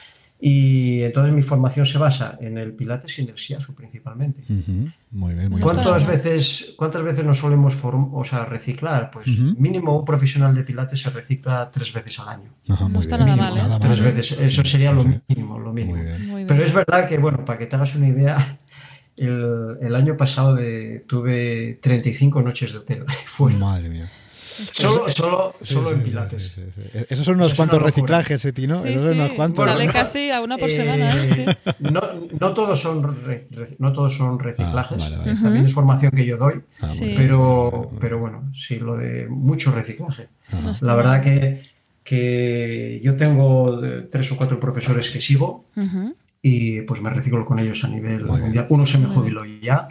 Y 0.41 1.03
entonces 1.03 1.33
mi 1.35 1.43
formación 1.43 1.85
se 1.85 1.99
basa 1.99 2.39
en 2.41 2.59
el 2.59 2.73
pilates 2.73 3.19
y 3.19 3.23
en 3.23 3.31
el 3.31 3.35
shiatsu 3.35 3.75
principalmente. 3.75 4.43
Muy 4.49 5.35
bien, 5.35 5.49
muy 5.51 5.59
bien. 5.59 5.61
¿Cuántas 5.63 6.07
veces, 6.07 6.75
¿Cuántas 6.77 7.03
veces 7.03 7.25
nos 7.25 7.39
solemos 7.39 7.75
form- 7.75 8.11
o 8.13 8.23
sea, 8.23 8.45
reciclar? 8.45 9.11
Pues 9.11 9.27
mínimo 9.39 9.99
un 9.99 10.05
profesional 10.05 10.55
de 10.55 10.63
pilates 10.63 11.01
se 11.03 11.11
recicla 11.11 11.69
tres 11.73 11.93
veces 11.93 12.21
al 12.21 12.29
año. 12.29 12.51
Ajá, 12.69 12.85
No 12.85 12.91
muy 12.91 13.03
está 13.03 13.17
bien. 13.17 13.27
nada 13.37 13.37
Mínimo, 13.51 13.57
mal, 13.57 13.59
¿eh? 13.59 13.69
Nada 13.69 13.81
Tres 13.81 14.01
mal. 14.01 14.13
veces. 14.13 14.39
Eso 14.41 14.65
sería 14.65 14.93
lo 14.93 15.05
mínimo, 15.05 15.59
lo 15.59 15.73
mínimo. 15.73 16.01
Bien. 16.01 16.17
Bien. 16.35 16.47
Pero 16.47 16.63
es 16.63 16.73
verdad 16.73 17.09
que, 17.09 17.19
bueno, 17.19 17.45
para 17.45 17.59
que 17.59 17.67
te 17.67 17.75
hagas 17.75 17.97
una 17.97 18.07
idea, 18.07 18.59
el, 19.17 19.77
el 19.81 19.95
año 19.97 20.17
pasado 20.17 20.55
de, 20.55 21.05
tuve 21.09 21.81
35 21.83 22.43
noches 22.43 22.73
de 22.75 22.79
hotel 22.79 23.05
fuera. 23.09 23.59
Madre 23.59 23.89
mía. 23.89 24.09
Solo, 24.73 25.09
solo, 25.09 25.55
solo 25.63 25.93
en 25.93 26.03
pilates. 26.03 26.53
sí, 26.55 26.63
sí, 26.75 26.83
sí. 26.93 26.99
Esos 27.09 27.25
son 27.27 27.37
unos 27.37 27.49
Eso 27.49 27.57
cuantos 27.57 27.83
reciclajes, 27.83 28.45
¿eh, 28.45 28.53
Tino? 28.53 28.81
Sí, 28.83 28.89
Esos 28.89 29.03
son 29.03 29.13
sí. 29.15 29.19
unos 29.21 29.33
cuantos. 29.33 29.65
Sale 29.67 29.87
no, 29.87 29.93
casi 29.93 30.31
a 30.31 30.41
una 30.41 30.59
por 30.59 30.69
eh, 30.71 30.75
semana, 30.75 31.25
¿eh? 31.25 31.29
Sí. 31.29 31.45
No, 31.81 32.01
no 32.41 32.55
todos 32.55 32.81
son 32.81 33.17
re- 33.25 33.47
re- 33.51 33.77
no 33.79 33.93
todos 33.93 34.15
son 34.17 34.39
reciclajes. 34.39 34.99
Ah, 35.03 35.11
vale, 35.11 35.17
vale. 35.19 35.41
También 35.43 35.67
es 35.67 35.73
formación 35.75 36.13
que 36.13 36.27
yo 36.27 36.37
doy. 36.37 36.61
Ah, 36.83 36.89
pero, 37.17 37.91
pero 38.01 38.19
bueno, 38.19 38.51
sí, 38.55 38.79
lo 38.79 38.97
de 38.97 39.27
mucho 39.29 39.71
reciclaje. 39.73 40.29
La 40.81 40.95
verdad 40.95 41.23
que, 41.23 41.63
que 42.05 43.01
yo 43.05 43.17
tengo 43.17 43.85
eh, 43.85 44.09
tres 44.11 44.33
o 44.33 44.37
cuatro 44.37 44.59
profesores 44.59 45.11
que 45.11 45.21
sigo 45.21 45.65
y 46.43 46.83
pues 46.83 47.01
me 47.03 47.11
reciclo 47.11 47.45
con 47.45 47.59
ellos 47.59 47.85
a 47.85 47.89
nivel 47.89 48.25
mundial. 48.25 48.67
Uno 48.71 48.87
se 48.87 48.99
me 48.99 49.07
jubiló 49.07 49.45
ya, 49.45 49.89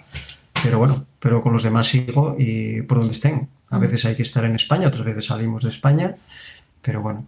pero 0.63 0.79
bueno, 0.79 1.05
pero 1.19 1.41
con 1.43 1.53
los 1.53 1.63
demás 1.63 1.87
sigo 1.87 2.35
y 2.39 2.81
por 2.83 2.97
donde 2.99 3.13
estén. 3.13 3.47
A 3.69 3.77
veces 3.77 4.05
hay 4.05 4.15
que 4.15 4.23
estar 4.23 4.45
en 4.45 4.55
España, 4.55 4.87
otras 4.87 5.03
veces 5.03 5.25
salimos 5.25 5.63
de 5.63 5.69
España, 5.69 6.15
pero 6.81 7.01
bueno. 7.01 7.25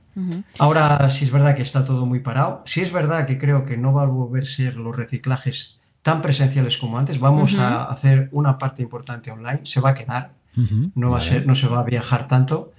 Ahora 0.58 1.10
sí 1.10 1.26
es 1.26 1.32
verdad 1.32 1.56
que 1.56 1.64
está 1.64 1.86
todo 1.86 2.06
muy 2.06 2.20
parado. 2.20 2.64
Sí 2.66 2.82
es 2.82 2.94
verdad 2.94 3.26
que 3.26 3.38
creo 3.38 3.66
que 3.66 3.78
no 3.78 3.94
va 3.94 4.04
a 4.04 4.06
volver 4.06 4.44
a 4.44 4.46
ser 4.46 4.76
los 4.76 4.96
reciclajes 4.96 5.82
tan 6.02 6.22
presenciales 6.22 6.78
como 6.78 6.98
antes. 6.98 7.20
Vamos 7.20 7.60
a 7.60 7.84
hacer 7.86 8.30
una 8.32 8.58
parte 8.58 8.82
importante 8.82 9.32
online, 9.32 9.62
se 9.64 9.82
va 9.82 9.90
a 9.90 9.94
quedar, 9.94 10.32
no, 10.96 11.10
va 11.12 11.18
a 11.18 11.22
ser, 11.22 11.46
no 11.46 11.56
se 11.56 11.68
va 11.68 11.82
a 11.82 11.84
viajar 11.84 12.28
tanto. 12.28 12.72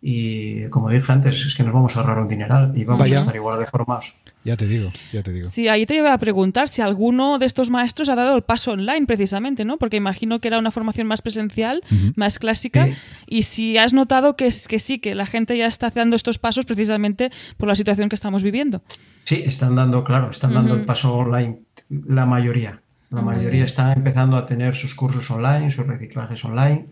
Y 0.00 0.68
como 0.68 0.90
dije 0.90 1.10
antes, 1.10 1.44
es 1.44 1.54
que 1.56 1.64
nos 1.64 1.72
vamos 1.74 1.96
a 1.96 2.00
ahorrar 2.00 2.18
un 2.18 2.28
dineral 2.28 2.72
y 2.76 2.84
vamos 2.84 3.00
Vaya. 3.00 3.16
a 3.16 3.20
estar 3.20 3.34
igual 3.34 3.58
de 3.58 3.66
formados. 3.66 4.14
Ya 4.44 4.56
te 4.56 4.66
digo, 4.68 4.88
ya 5.12 5.22
te 5.24 5.32
digo. 5.32 5.48
Sí, 5.48 5.66
ahí 5.66 5.86
te 5.86 5.96
iba 5.96 6.12
a 6.12 6.18
preguntar 6.18 6.68
si 6.68 6.80
alguno 6.82 7.38
de 7.40 7.46
estos 7.46 7.68
maestros 7.70 8.08
ha 8.08 8.14
dado 8.14 8.36
el 8.36 8.42
paso 8.42 8.70
online 8.70 9.06
precisamente, 9.06 9.64
¿no? 9.64 9.76
Porque 9.76 9.96
imagino 9.96 10.40
que 10.40 10.46
era 10.48 10.58
una 10.60 10.70
formación 10.70 11.08
más 11.08 11.20
presencial, 11.20 11.82
más 12.14 12.38
clásica, 12.38 12.86
Sí. 12.86 12.92
y 13.26 13.42
si 13.42 13.76
has 13.76 13.92
notado 13.92 14.36
que, 14.36 14.46
es- 14.46 14.68
que 14.68 14.78
sí, 14.78 15.00
que 15.00 15.16
la 15.16 15.26
gente 15.26 15.58
ya 15.58 15.66
está 15.66 15.90
dando 15.90 16.14
estos 16.14 16.38
pasos 16.38 16.64
precisamente 16.64 17.32
por 17.56 17.68
la 17.68 17.74
situación 17.74 18.08
que 18.08 18.14
estamos 18.14 18.44
viviendo. 18.44 18.82
Sí, 19.24 19.42
están 19.44 19.74
dando, 19.74 20.04
claro, 20.04 20.30
están 20.30 20.54
dando 20.54 20.74
el 20.74 20.84
paso 20.84 21.12
online, 21.16 21.58
la 21.90 22.24
mayoría. 22.24 22.80
La 23.10 23.22
mayoría 23.22 23.64
están 23.64 23.96
empezando 23.96 24.36
a 24.36 24.46
tener 24.46 24.74
sus 24.76 24.94
cursos 24.94 25.28
online, 25.30 25.70
sus 25.70 25.86
reciclajes 25.86 26.44
online. 26.44 26.86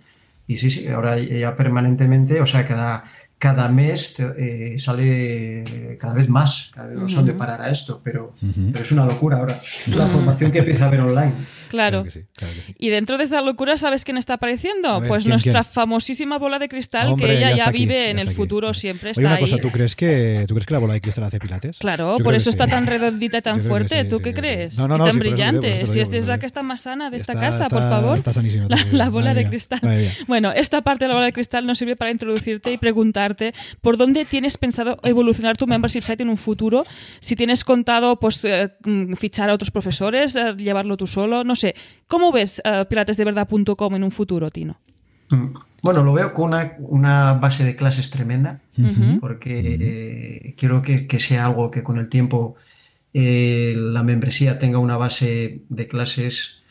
Y 0.47 0.57
sí, 0.59 0.71
sí, 0.71 0.87
ahora 0.89 1.19
ya 1.19 1.55
permanentemente, 1.57 2.41
o 2.41 2.47
sea, 2.47 2.65
cada, 2.65 3.05
cada 3.39 3.69
mes 3.69 4.15
te- 4.15 4.75
eh, 4.75 4.79
sale 4.79 5.65
cada 6.01 6.15
vez 6.15 6.29
más. 6.29 6.71
Cada 6.75 6.89
vez 6.89 6.99
no 6.99 7.09
son 7.09 7.27
de 7.27 7.33
parar 7.39 7.63
a 7.63 7.71
esto, 7.71 8.01
pero, 8.05 8.33
pero 8.73 8.85
es 8.85 8.93
una 8.93 9.05
locura 9.07 9.39
ahora. 9.39 9.59
La 9.95 10.07
formación 10.07 10.51
que 10.53 10.59
empieza 10.61 10.85
a 10.85 10.89
haber 10.89 11.01
online. 11.01 11.33
Claro. 11.69 12.03
Claro 12.03 12.05
que 12.05 12.11
sí, 12.11 12.27
claro 12.35 12.55
que 12.55 12.61
sí. 12.63 12.75
Y 12.79 12.89
dentro 12.89 13.19
de 13.19 13.25
esa 13.25 13.41
locura, 13.41 13.79
¿sabes 13.79 14.05
quién 14.05 14.17
está 14.17 14.35
apareciendo? 14.35 15.01
Ver, 15.01 15.09
pues 15.09 15.25
¿quién, 15.25 15.31
nuestra 15.31 15.63
quién? 15.63 15.65
famosísima 15.65 16.39
bola 16.39 16.59
de 16.59 16.69
cristal, 16.69 17.09
Hombre, 17.09 17.27
que 17.27 17.37
ella 17.39 17.57
ya, 17.57 17.69
aquí, 17.69 17.79
vive 17.79 18.05
ya 18.05 18.11
en 18.11 18.19
el 18.19 18.29
aquí. 18.29 18.37
futuro, 18.37 18.75
siempre 18.75 19.11
está 19.11 19.35
ahí. 19.35 19.41
cosa, 19.41 19.57
¿tú 19.59 19.71
crees, 19.71 19.97
que, 19.97 20.45
¿tú 20.47 20.55
crees 20.55 20.67
que 20.67 20.75
la 20.75 20.79
bola 20.81 20.95
de 20.95 21.01
cristal 21.01 21.25
hace 21.25 21.39
pilates? 21.39 21.79
Claro, 21.79 22.19
Yo 22.19 22.25
por 22.25 22.35
eso 22.35 22.51
está 22.51 22.65
sí. 22.65 22.71
tan 22.71 22.87
redondita 22.87 23.39
y 23.39 23.43
tan 23.43 23.63
fuerte. 23.63 24.05
¿Tú 24.05 24.21
qué 24.21 24.33
crees? 24.33 24.79
No, 24.79 24.89
no, 24.89 24.97
y 24.97 24.99
no, 24.99 25.05
tan 25.05 25.19
te 25.19 25.25
digo, 25.25 25.35
brillante. 25.37 25.87
si 25.87 26.01
esta 26.01 26.17
es 26.17 26.27
la 26.27 26.39
que 26.39 26.47
está 26.47 26.63
más 26.63 26.83
sana 26.83 27.11
de 27.11 27.17
esta 27.17 27.35
casa, 27.35 27.69
por 27.69 27.81
favor. 27.81 28.19
está 28.19 28.33
sanísima, 28.33 28.69
La, 28.93 29.09
bola 29.09 29.35
de 29.35 29.47
cristal. 29.49 29.81
Bueno, 30.27 30.53
esta 30.53 30.83
parte 30.83 31.05
de 31.05 31.09
la 31.09 31.15
bola 31.15 31.27
de 31.27 31.33
cristal 31.33 31.67
nos 31.67 31.79
sirve 31.79 31.97
para 31.97 32.11
introducirte 32.11 32.73
y 32.73 32.79
preguntarte 32.79 33.55
por 33.81 33.97
dónde 33.97 34.25
tienes 34.25 34.57
pensado 34.57 34.99
evolucionar 35.03 35.57
tu 35.57 35.67
membership 35.67 36.01
site 36.03 36.23
en 36.23 36.29
un 36.29 36.37
futuro. 36.37 36.85
Si 37.21 37.37
tienes 37.37 37.65
contado 37.65 38.19
pues 38.21 38.45
eh, 38.45 38.73
mm, 38.85 39.15
fichar 39.15 39.51
a 39.51 39.55
otros 39.55 39.71
profesores, 39.71 40.37
eh, 40.37 40.55
llevarlo 40.57 40.97
tú 40.97 41.07
solo, 41.07 41.45
no 41.45 41.56
sé. 41.57 41.75
¿Cómo 42.07 42.33
ves 42.33 42.63
eh, 42.65 42.85
pilatesdeverdad.com 42.89 43.95
en 43.95 44.05
un 44.05 44.13
futuro, 44.13 44.51
Tino? 44.51 44.79
Mm. 45.31 45.55
Bueno, 45.83 46.03
lo 46.03 46.13
veo 46.13 46.33
con 46.33 46.47
una, 46.47 46.75
una 46.79 47.35
base 47.35 47.65
de 47.65 47.77
clases 47.77 48.11
tremenda, 48.11 48.61
porque 49.21 49.77
eh, 49.81 50.55
quiero 50.57 50.83
que, 50.83 51.07
que 51.07 51.21
sea 51.21 51.47
algo 51.47 51.71
que 51.71 51.85
con 51.85 51.99
el 51.99 52.09
tiempo 52.09 52.57
eh, 53.15 53.75
la 53.77 54.03
membresía 54.03 54.59
tenga 54.59 54.79
una 54.79 54.97
base 54.97 55.63
de 55.69 55.87
clases 55.87 56.65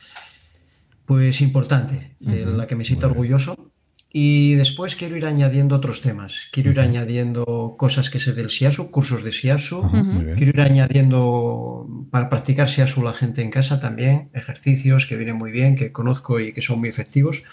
pues 1.05 1.39
importante, 1.39 2.11
de 2.19 2.45
la 2.45 2.67
que 2.67 2.75
me 2.75 2.83
sienta 2.83 3.07
orgulloso. 3.07 3.64
Y 4.17 4.55
después 4.55 4.95
quiero 4.95 5.17
ir 5.17 5.25
añadiendo 5.25 5.75
otros 5.75 6.01
temas. 6.01 6.47
Quiero 6.53 6.71
ir 6.71 6.79
añadiendo 6.79 7.75
cosas 7.77 8.09
que 8.09 8.17
sé 8.17 8.31
del 8.31 8.49
SIASU, 8.49 8.89
cursos 8.89 9.25
de 9.25 9.33
SIASU. 9.33 9.91
Quiero 10.37 10.51
ir 10.51 10.61
añadiendo 10.61 11.85
para 12.11 12.29
practicar 12.29 12.69
SIASU 12.69 13.03
la 13.03 13.11
gente 13.11 13.41
en 13.41 13.49
casa 13.49 13.81
también, 13.81 14.29
ejercicios 14.31 15.05
que 15.05 15.17
vienen 15.17 15.35
muy 15.35 15.51
bien, 15.51 15.75
que 15.75 15.91
conozco 15.91 16.39
y 16.39 16.53
que 16.53 16.61
son 16.61 16.79
muy 16.79 16.87
efectivos. 16.87 17.43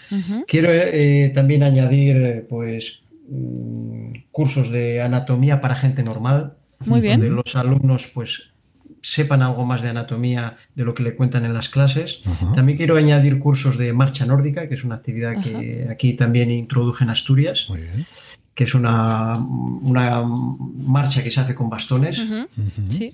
Quiero 0.47 0.69
eh, 0.71 1.33
también 1.35 1.63
añadir 1.63 2.47
pues 2.47 3.03
mm, 3.27 4.13
cursos 4.31 4.71
de 4.71 5.01
anatomía 5.01 5.59
para 5.59 5.75
gente 5.75 6.01
normal. 6.01 6.53
Muy 6.85 7.01
bien. 7.01 7.19
Donde 7.19 7.35
los 7.35 7.57
alumnos 7.57 8.09
pues 8.13 8.52
sepan 9.03 9.41
algo 9.43 9.65
más 9.65 9.81
de 9.81 9.89
anatomía 9.89 10.57
de 10.73 10.85
lo 10.85 10.93
que 10.95 11.03
le 11.03 11.15
cuentan 11.15 11.43
en 11.45 11.53
las 11.53 11.69
clases. 11.69 12.23
También 12.55 12.77
quiero 12.77 12.95
añadir 12.95 13.37
cursos 13.37 13.77
de 13.77 13.91
marcha 13.93 14.25
nórdica, 14.25 14.67
que 14.67 14.73
es 14.75 14.83
una 14.85 14.95
actividad 14.95 15.39
que 15.43 15.87
aquí 15.91 16.13
también 16.13 16.49
introduje 16.49 17.03
en 17.03 17.09
Asturias, 17.09 17.69
Muy 17.69 17.81
bien. 17.81 17.93
que 18.55 18.63
es 18.63 18.73
una, 18.73 19.33
una 19.33 20.23
marcha 20.23 21.21
que 21.21 21.29
se 21.29 21.41
hace 21.41 21.53
con 21.53 21.69
bastones. 21.69 22.25
Sí. 22.89 23.11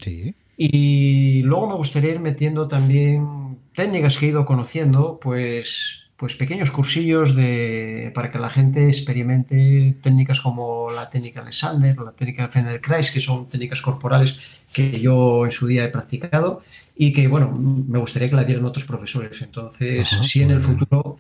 Y 0.56 1.42
luego 1.44 1.68
me 1.70 1.76
gustaría 1.76 2.12
ir 2.12 2.20
metiendo 2.20 2.68
también 2.68 3.58
técnicas 3.74 4.18
que 4.18 4.28
he 4.28 4.30
ido 4.30 4.46
conociendo, 4.46 5.20
pues, 5.22 6.04
pues 6.20 6.36
pequeños 6.36 6.70
cursillos 6.72 7.34
de, 7.34 8.12
para 8.14 8.30
que 8.30 8.40
la 8.40 8.50
gente 8.50 8.88
experimente 8.88 9.96
técnicas 10.02 10.42
como 10.42 10.92
la 10.92 11.10
técnica 11.10 11.40
Alexander, 11.40 11.98
la 11.98 12.12
técnica 12.12 12.50
Fender-Kreis, 12.50 13.12
que 13.12 13.22
son 13.22 13.48
técnicas 13.48 13.82
corporales 13.82 14.38
que 14.74 15.00
yo 15.00 15.46
en 15.46 15.52
su 15.52 15.66
día 15.66 15.86
he 15.86 15.88
practicado 15.88 16.62
y 16.98 17.14
que, 17.14 17.30
bueno, 17.30 17.54
me 17.54 18.00
gustaría 18.00 18.30
que 18.30 18.36
la 18.36 18.44
dieran 18.44 18.66
otros 18.66 18.84
profesores. 18.84 19.42
Entonces, 19.42 20.10
si 20.10 20.42
en 20.42 20.52
el 20.52 20.60
futuro 20.60 21.18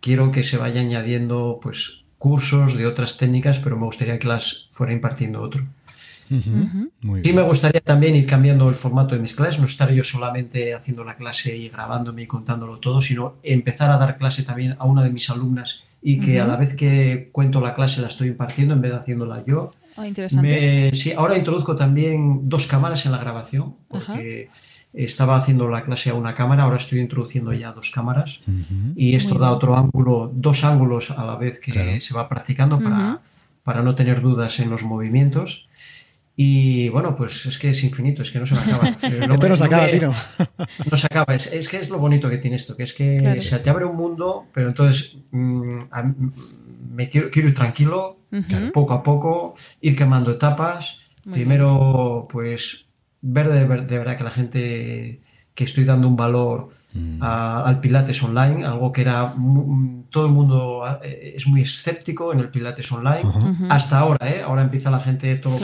quiero 0.00 0.30
que 0.30 0.44
se 0.44 0.58
vaya 0.58 0.80
añadiendo 0.80 1.58
pues 1.60 2.04
cursos 2.16 2.76
de 2.76 2.86
otras 2.86 3.18
técnicas, 3.18 3.58
pero 3.58 3.76
me 3.76 3.86
gustaría 3.86 4.20
que 4.20 4.28
las 4.28 4.68
fuera 4.70 4.92
impartiendo 4.92 5.42
otro. 5.42 5.66
Sí 6.30 7.32
me 7.32 7.42
gustaría 7.42 7.80
también 7.80 8.16
ir 8.16 8.26
cambiando 8.26 8.68
el 8.68 8.74
formato 8.74 9.14
de 9.14 9.20
mis 9.20 9.34
clases, 9.34 9.60
no 9.60 9.66
estar 9.66 9.90
yo 9.90 10.04
solamente 10.04 10.74
haciendo 10.74 11.04
la 11.04 11.16
clase 11.16 11.56
y 11.56 11.68
grabándome 11.68 12.22
y 12.22 12.26
contándolo 12.26 12.78
todo, 12.78 13.00
sino 13.00 13.36
empezar 13.42 13.90
a 13.90 13.98
dar 13.98 14.16
clase 14.16 14.42
también 14.42 14.76
a 14.78 14.84
una 14.84 15.02
de 15.02 15.10
mis 15.10 15.28
alumnas 15.30 15.84
y 16.02 16.18
que 16.18 16.40
a 16.40 16.46
la 16.46 16.56
vez 16.56 16.74
que 16.74 17.28
cuento 17.32 17.60
la 17.60 17.74
clase 17.74 18.00
la 18.00 18.08
estoy 18.08 18.28
impartiendo 18.28 18.74
en 18.74 18.80
vez 18.80 18.92
de 18.92 18.98
haciéndola 18.98 19.44
yo. 19.44 19.72
Oh, 19.96 20.04
interesante. 20.04 20.94
sí, 20.94 21.12
ahora 21.12 21.36
introduzco 21.36 21.76
también 21.76 22.48
dos 22.48 22.66
cámaras 22.66 23.04
en 23.06 23.12
la 23.12 23.18
grabación, 23.18 23.74
porque 23.88 24.48
estaba 24.92 25.36
haciendo 25.36 25.68
la 25.68 25.82
clase 25.82 26.10
a 26.10 26.14
una 26.14 26.34
cámara, 26.34 26.64
ahora 26.64 26.78
estoy 26.78 27.00
introduciendo 27.00 27.52
ya 27.52 27.72
dos 27.72 27.90
cámaras. 27.90 28.40
Y 28.96 29.14
esto 29.14 29.38
da 29.38 29.50
otro 29.50 29.76
ángulo, 29.76 30.30
dos 30.34 30.64
ángulos 30.64 31.10
a 31.10 31.24
la 31.24 31.36
vez 31.36 31.60
que 31.60 32.00
se 32.00 32.14
va 32.14 32.28
practicando 32.28 32.80
para, 32.80 33.20
para 33.62 33.82
no 33.82 33.94
tener 33.94 34.20
dudas 34.20 34.58
en 34.60 34.70
los 34.70 34.82
movimientos. 34.82 35.68
Y 36.42 36.88
bueno, 36.88 37.14
pues 37.14 37.44
es 37.44 37.58
que 37.58 37.68
es 37.68 37.84
infinito, 37.84 38.22
es 38.22 38.30
que 38.30 38.38
no 38.38 38.46
se 38.46 38.54
me 38.54 38.62
acaba. 38.62 38.96
No, 39.28 39.36
no 39.48 39.56
se 39.58 39.64
acaba, 39.64 39.86
Tino. 39.88 40.14
No 40.90 40.96
se 40.96 41.06
acaba, 41.06 41.34
es, 41.34 41.68
que 41.68 41.76
es 41.76 41.90
lo 41.90 41.98
bonito 41.98 42.30
que 42.30 42.38
tiene 42.38 42.56
esto, 42.56 42.78
que 42.78 42.84
es 42.84 42.94
que 42.94 43.42
se 43.42 43.58
te 43.58 43.68
abre 43.68 43.84
un 43.84 43.94
mundo, 43.94 44.46
pero 44.54 44.68
entonces 44.68 45.16
mm, 45.32 45.78
me 46.94 47.10
quiero, 47.10 47.28
quiero 47.28 47.48
ir 47.48 47.54
tranquilo, 47.54 48.20
poco 48.72 48.94
a 48.94 49.02
poco, 49.02 49.54
ir 49.82 49.94
quemando 49.94 50.30
etapas. 50.30 51.00
Primero, 51.30 52.26
pues 52.32 52.86
ver 53.20 53.50
de, 53.50 53.98
verdad 53.98 54.16
que 54.16 54.24
la 54.24 54.30
gente 54.30 55.20
que 55.54 55.64
estoy 55.64 55.84
dando 55.84 56.08
un 56.08 56.16
valor 56.16 56.70
mm. 56.94 57.22
al 57.22 57.80
Pilates 57.80 58.22
online, 58.22 58.64
algo 58.64 58.92
que 58.92 59.02
era 59.02 59.34
todo 60.08 60.24
el 60.24 60.32
mundo 60.32 61.00
eh, 61.02 61.34
es 61.36 61.46
muy 61.46 61.60
escéptico 61.60 62.32
en 62.32 62.40
el 62.40 62.48
Pilates 62.48 62.90
online, 62.92 63.30
hasta 63.68 63.98
ahora, 63.98 64.26
¿eh? 64.26 64.40
ahora 64.42 64.62
empieza 64.62 64.90
la 64.90 65.00
gente, 65.00 65.36
todo 65.36 65.58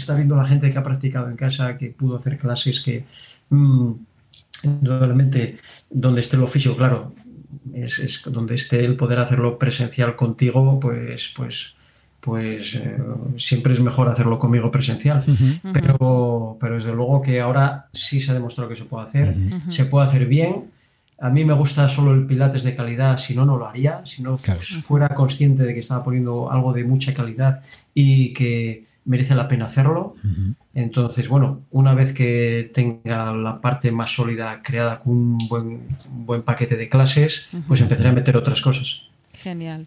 está 0.00 0.16
viendo 0.16 0.36
la 0.36 0.46
gente 0.46 0.70
que 0.70 0.78
ha 0.78 0.82
practicado 0.82 1.30
en 1.30 1.36
casa, 1.36 1.78
que 1.78 1.90
pudo 1.90 2.16
hacer 2.16 2.38
clases, 2.38 2.80
que 2.80 3.04
mmm, 3.50 3.92
donde 5.90 6.20
esté 6.20 6.36
lo 6.36 6.46
físico, 6.46 6.76
claro, 6.76 7.14
es, 7.72 7.98
es, 7.98 8.22
donde 8.26 8.54
esté 8.54 8.84
el 8.84 8.96
poder 8.96 9.18
hacerlo 9.18 9.58
presencial 9.58 10.16
contigo, 10.16 10.78
pues, 10.80 11.32
pues 11.34 11.74
pues 12.20 12.74
eh, 12.74 12.98
siempre 13.38 13.72
es 13.72 13.80
mejor 13.80 14.08
hacerlo 14.08 14.38
conmigo 14.38 14.70
presencial. 14.70 15.24
pero, 15.72 16.56
pero 16.60 16.74
desde 16.74 16.94
luego 16.94 17.22
que 17.22 17.40
ahora 17.40 17.88
sí 17.92 18.20
se 18.20 18.30
ha 18.30 18.34
demostrado 18.34 18.68
que 18.68 18.76
se 18.76 18.84
puede 18.84 19.06
hacer, 19.06 19.34
se 19.68 19.86
puede 19.86 20.06
hacer 20.06 20.26
bien. 20.26 20.66
A 21.18 21.30
mí 21.30 21.44
me 21.44 21.54
gusta 21.54 21.88
solo 21.88 22.12
el 22.12 22.26
pilates 22.26 22.64
de 22.64 22.76
calidad, 22.76 23.18
si 23.18 23.34
no, 23.34 23.44
no 23.44 23.56
lo 23.56 23.66
haría. 23.66 24.02
Si 24.04 24.22
no 24.22 24.36
fuera 24.38 25.08
consciente 25.14 25.62
de 25.64 25.74
que 25.74 25.80
estaba 25.80 26.04
poniendo 26.04 26.50
algo 26.50 26.72
de 26.72 26.84
mucha 26.84 27.14
calidad 27.14 27.62
y 27.94 28.32
que 28.34 28.84
merece 29.04 29.34
la 29.34 29.48
pena 29.48 29.66
hacerlo. 29.66 30.14
Entonces, 30.74 31.28
bueno, 31.28 31.62
una 31.70 31.94
vez 31.94 32.12
que 32.12 32.70
tenga 32.72 33.32
la 33.32 33.60
parte 33.60 33.90
más 33.92 34.10
sólida 34.10 34.60
creada 34.62 34.98
con 34.98 35.12
un 35.12 35.38
buen, 35.48 35.66
un 36.12 36.26
buen 36.26 36.42
paquete 36.42 36.76
de 36.76 36.88
clases, 36.88 37.48
pues 37.66 37.80
empezaré 37.80 38.10
a 38.10 38.12
meter 38.12 38.36
otras 38.36 38.60
cosas. 38.60 39.02
Genial. 39.32 39.86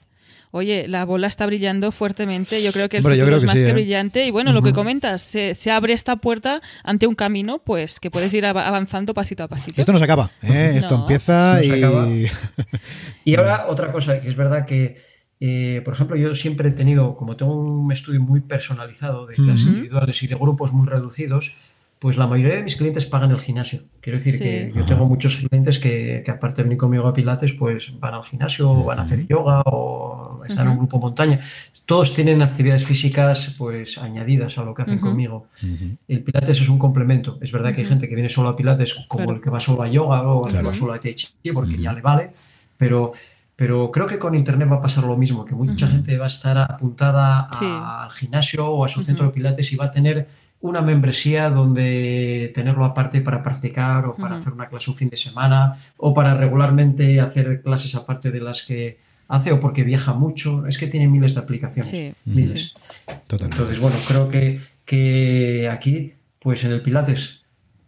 Oye, 0.56 0.88
la 0.88 1.04
bola 1.04 1.26
está 1.26 1.48
brillando 1.48 1.92
fuertemente. 1.92 2.62
Yo 2.62 2.72
creo 2.72 2.88
que 2.88 2.98
el 2.98 3.04
futuro 3.04 3.38
es 3.38 3.44
más 3.44 3.56
que 3.56 3.70
¿eh? 3.70 3.74
brillante. 3.74 4.28
Y 4.28 4.30
bueno, 4.30 4.52
lo 4.52 4.62
que 4.62 4.72
comentas, 4.72 5.24
se, 5.24 5.72
abre 5.72 5.94
esta 5.94 6.18
puerta 6.18 6.62
ante 6.84 7.08
un 7.08 7.16
camino, 7.16 7.58
pues 7.58 8.00
que 8.00 8.12
puedes 8.12 8.32
ir 8.36 8.46
avanzando 8.46 9.16
pasito 9.16 9.44
a 9.44 9.48
pasito. 9.48 9.82
Esto 9.82 9.92
no 9.92 9.98
se 9.98 10.04
acaba, 10.04 10.30
¿eh? 10.44 10.76
Esto 10.76 10.94
empieza 10.94 11.60
y... 11.64 12.28
y 13.26 13.36
ahora 13.36 13.66
otra 13.68 13.92
cosa, 13.92 14.22
que 14.22 14.30
es 14.30 14.36
verdad 14.36 14.68
que, 14.68 15.02
eh, 15.40 15.82
por 15.84 15.94
ejemplo, 15.94 16.16
yo 16.16 16.34
siempre 16.36 16.70
he 16.70 16.72
tenido, 16.72 17.16
como 17.16 17.36
tengo 17.36 17.56
un 17.56 17.92
estudio 17.92 18.22
muy 18.22 18.42
personalizado 18.42 19.26
de 19.26 19.36
clases 19.36 19.68
individuales 19.68 20.24
y 20.24 20.28
de 20.28 20.36
grupos 20.36 20.74
muy 20.74 20.88
reducidos, 20.88 21.74
pues 22.04 22.18
la 22.18 22.28
mayoría 22.28 22.58
de 22.58 22.64
mis 22.64 22.76
clientes 22.76 23.06
pagan 23.06 23.32
el 23.32 23.40
gimnasio. 23.40 23.80
Quiero 24.02 24.20
decir 24.20 24.38
que 24.38 24.74
yo 24.76 24.86
tengo 24.86 25.06
muchos 25.06 25.38
clientes 25.38 25.80
que, 25.80 26.22
aparte 26.28 26.58
de 26.58 26.64
venir 26.64 26.78
conmigo 26.78 27.08
a 27.08 27.14
Pilates, 27.14 27.54
pues 27.54 27.98
van 27.98 28.14
al 28.14 28.26
gimnasio, 28.26 28.72
o 28.72 28.84
van 28.84 29.00
a 29.00 29.04
hacer 29.04 29.26
yoga 29.26 29.62
o 29.66 30.44
están 30.46 30.66
en 30.66 30.74
un 30.74 30.80
grupo 30.80 31.00
montaña. 31.00 31.40
Todos 31.86 32.14
tienen 32.14 32.42
actividades 32.42 32.84
físicas 32.86 33.56
pues 33.58 33.98
añadidas 33.98 34.58
a 34.58 34.66
lo 34.66 34.74
que 34.74 34.82
hacen 34.82 35.00
conmigo. 35.00 35.48
El 36.10 36.24
Pilates 36.24 36.60
es 36.60 36.68
un 36.68 36.78
complemento. 36.78 37.38
Es 37.40 37.54
verdad 37.54 37.74
que 37.74 37.80
hay 37.80 37.88
gente 37.88 38.10
que 38.10 38.16
viene 38.16 38.28
solo 38.28 38.50
a 38.50 38.56
Pilates, 38.58 39.06
como 39.08 39.32
el 39.32 39.40
que 39.40 39.50
va 39.50 39.62
solo 39.62 39.84
a 39.84 39.88
yoga 39.88 40.24
o 40.24 40.50
el 40.50 40.56
que 40.56 40.62
va 40.62 40.74
solo 40.74 40.92
a 40.92 41.00
Tai 41.00 41.16
Chi, 41.16 41.30
porque 41.54 41.78
ya 41.78 41.94
le 41.94 42.02
vale. 42.02 42.32
Pero 42.78 43.14
pero 43.56 43.92
creo 43.92 44.06
que 44.06 44.18
con 44.18 44.36
Internet 44.36 44.70
va 44.72 44.78
a 44.78 44.82
pasar 44.82 45.04
lo 45.04 45.16
mismo, 45.16 45.46
que 45.46 45.56
mucha 45.56 45.88
gente 45.88 46.18
va 46.18 46.26
a 46.26 46.28
estar 46.28 46.58
apuntada 46.58 47.50
al 48.04 48.12
gimnasio 48.12 48.68
o 48.68 48.84
a 48.84 48.90
su 48.90 49.04
centro 49.04 49.28
de 49.28 49.32
pilates 49.32 49.72
y 49.72 49.76
va 49.76 49.86
a 49.86 49.92
tener 49.92 50.28
una 50.62 50.82
membresía 50.82 51.50
donde 51.50 52.52
tenerlo 52.56 52.86
aparte 52.86 53.22
para 53.22 53.44
practicar 53.44 54.06
o 54.06 54.16
para 54.16 54.38
hacer 54.38 54.54
una 54.54 54.70
clase 54.70 54.90
un 54.90 54.96
fin 54.96 55.10
de 55.10 55.18
semana 55.18 55.78
o 55.98 56.14
para 56.14 56.36
regularmente 56.36 57.20
hacer 57.20 57.62
clases 57.62 57.94
aparte 57.96 58.32
de 58.32 58.40
las 58.40 58.64
que 58.64 58.98
hace 59.28 59.52
o 59.52 59.60
porque 59.60 59.84
viaja 59.84 60.14
mucho. 60.14 60.66
Es 60.66 60.78
que 60.78 60.88
tiene 60.88 61.08
miles 61.08 61.36
de 61.36 61.42
aplicaciones. 61.42 61.92
Sí, 61.92 62.14
miles. 62.26 62.74
Entonces, 63.30 63.80
bueno, 63.80 63.98
creo 64.08 64.30
que, 64.30 64.62
que 64.86 65.70
aquí, 65.70 66.14
pues 66.40 66.64
en 66.64 66.72
el 66.72 66.82
Pilates, 66.82 67.43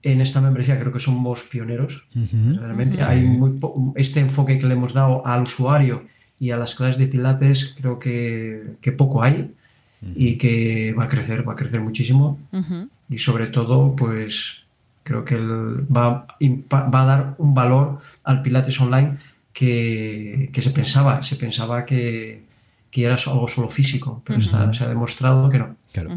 en 0.05 0.21
esta 0.21 0.39
membresía 0.39 0.79
creo 0.79 0.93
que 0.93 0.99
somos 0.99 1.43
pioneros. 1.45 2.07
Realmente. 2.13 3.01
Hay 3.01 3.23
muy 3.23 3.59
este 3.95 4.19
enfoque 4.19 4.59
que 4.59 4.67
le 4.67 4.75
hemos 4.75 4.93
dado 4.93 5.25
al 5.25 5.41
usuario 5.41 6.05
y 6.39 6.51
a 6.51 6.57
las 6.57 6.75
clases 6.75 6.99
de 6.99 7.07
Pilates, 7.07 7.75
creo 7.75 7.97
que, 7.97 8.75
que 8.81 8.91
poco 8.91 9.23
hay 9.23 9.51
y 10.15 10.37
que 10.37 10.93
va 10.93 11.05
a 11.05 11.07
crecer, 11.07 11.47
va 11.47 11.53
a 11.53 11.55
crecer 11.55 11.81
muchísimo. 11.81 12.39
Y 13.09 13.17
sobre 13.17 13.47
todo 13.47 13.95
pues 13.95 14.65
creo 15.01 15.25
que 15.25 15.37
va, 15.37 16.27
va, 16.71 17.01
a 17.01 17.05
dar 17.05 17.35
un 17.39 17.55
valor 17.55 17.99
al 18.23 18.43
Pilates 18.43 18.79
Online 18.79 19.17
que, 19.53 20.51
que 20.53 20.61
se 20.61 20.69
pensaba, 20.69 21.23
se 21.23 21.35
pensaba 21.35 21.83
que, 21.83 22.43
que, 22.91 23.05
era 23.05 23.15
algo 23.15 23.47
solo 23.47 23.69
físico, 23.69 24.21
pero 24.23 24.39
se 24.39 24.55
ha 24.55 24.87
demostrado 24.87 25.49
que 25.49 25.59
no. 25.59 25.75
Claro. 25.91 26.11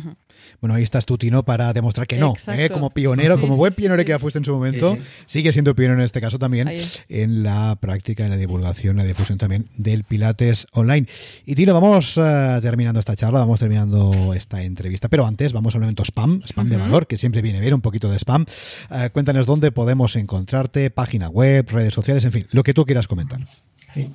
Bueno, 0.60 0.74
ahí 0.74 0.82
estás 0.82 1.06
tú, 1.06 1.16
Tino, 1.16 1.44
para 1.44 1.72
demostrar 1.72 2.08
que 2.08 2.18
no. 2.18 2.34
¿eh? 2.48 2.68
Como 2.68 2.90
pionero, 2.90 3.40
como 3.40 3.56
buen 3.56 3.72
pionero 3.72 4.04
que 4.04 4.10
ya 4.10 4.18
fuiste 4.18 4.38
en 4.38 4.44
su 4.44 4.52
momento, 4.52 4.98
sigue 5.26 5.52
siendo 5.52 5.74
pionero 5.76 6.00
en 6.00 6.04
este 6.04 6.20
caso 6.20 6.38
también 6.38 6.68
en 7.08 7.42
la 7.44 7.76
práctica, 7.80 8.24
en 8.24 8.30
la 8.30 8.36
divulgación, 8.36 8.96
la 8.96 9.04
difusión 9.04 9.38
también 9.38 9.66
del 9.76 10.02
Pilates 10.02 10.66
online. 10.72 11.06
Y 11.46 11.54
Tino, 11.54 11.74
vamos 11.74 12.14
eh, 12.16 12.58
terminando 12.60 12.98
esta 12.98 13.14
charla, 13.14 13.38
vamos 13.38 13.60
terminando 13.60 14.34
esta 14.34 14.62
entrevista, 14.62 15.08
pero 15.08 15.26
antes 15.26 15.52
vamos 15.52 15.76
al 15.76 15.80
momento 15.82 16.04
spam, 16.04 16.42
spam 16.44 16.68
de 16.68 16.76
valor, 16.76 17.06
que 17.06 17.18
siempre 17.18 17.40
viene 17.40 17.60
bien 17.60 17.74
un 17.74 17.80
poquito 17.80 18.10
de 18.10 18.16
spam. 18.18 18.44
Eh, 18.90 19.10
cuéntanos 19.12 19.46
dónde 19.46 19.70
podemos 19.70 20.16
encontrarte, 20.16 20.90
página 20.90 21.28
web, 21.28 21.68
redes 21.70 21.94
sociales, 21.94 22.24
en 22.24 22.32
fin, 22.32 22.46
lo 22.50 22.64
que 22.64 22.74
tú 22.74 22.84
quieras 22.84 23.06
comentar. 23.06 23.38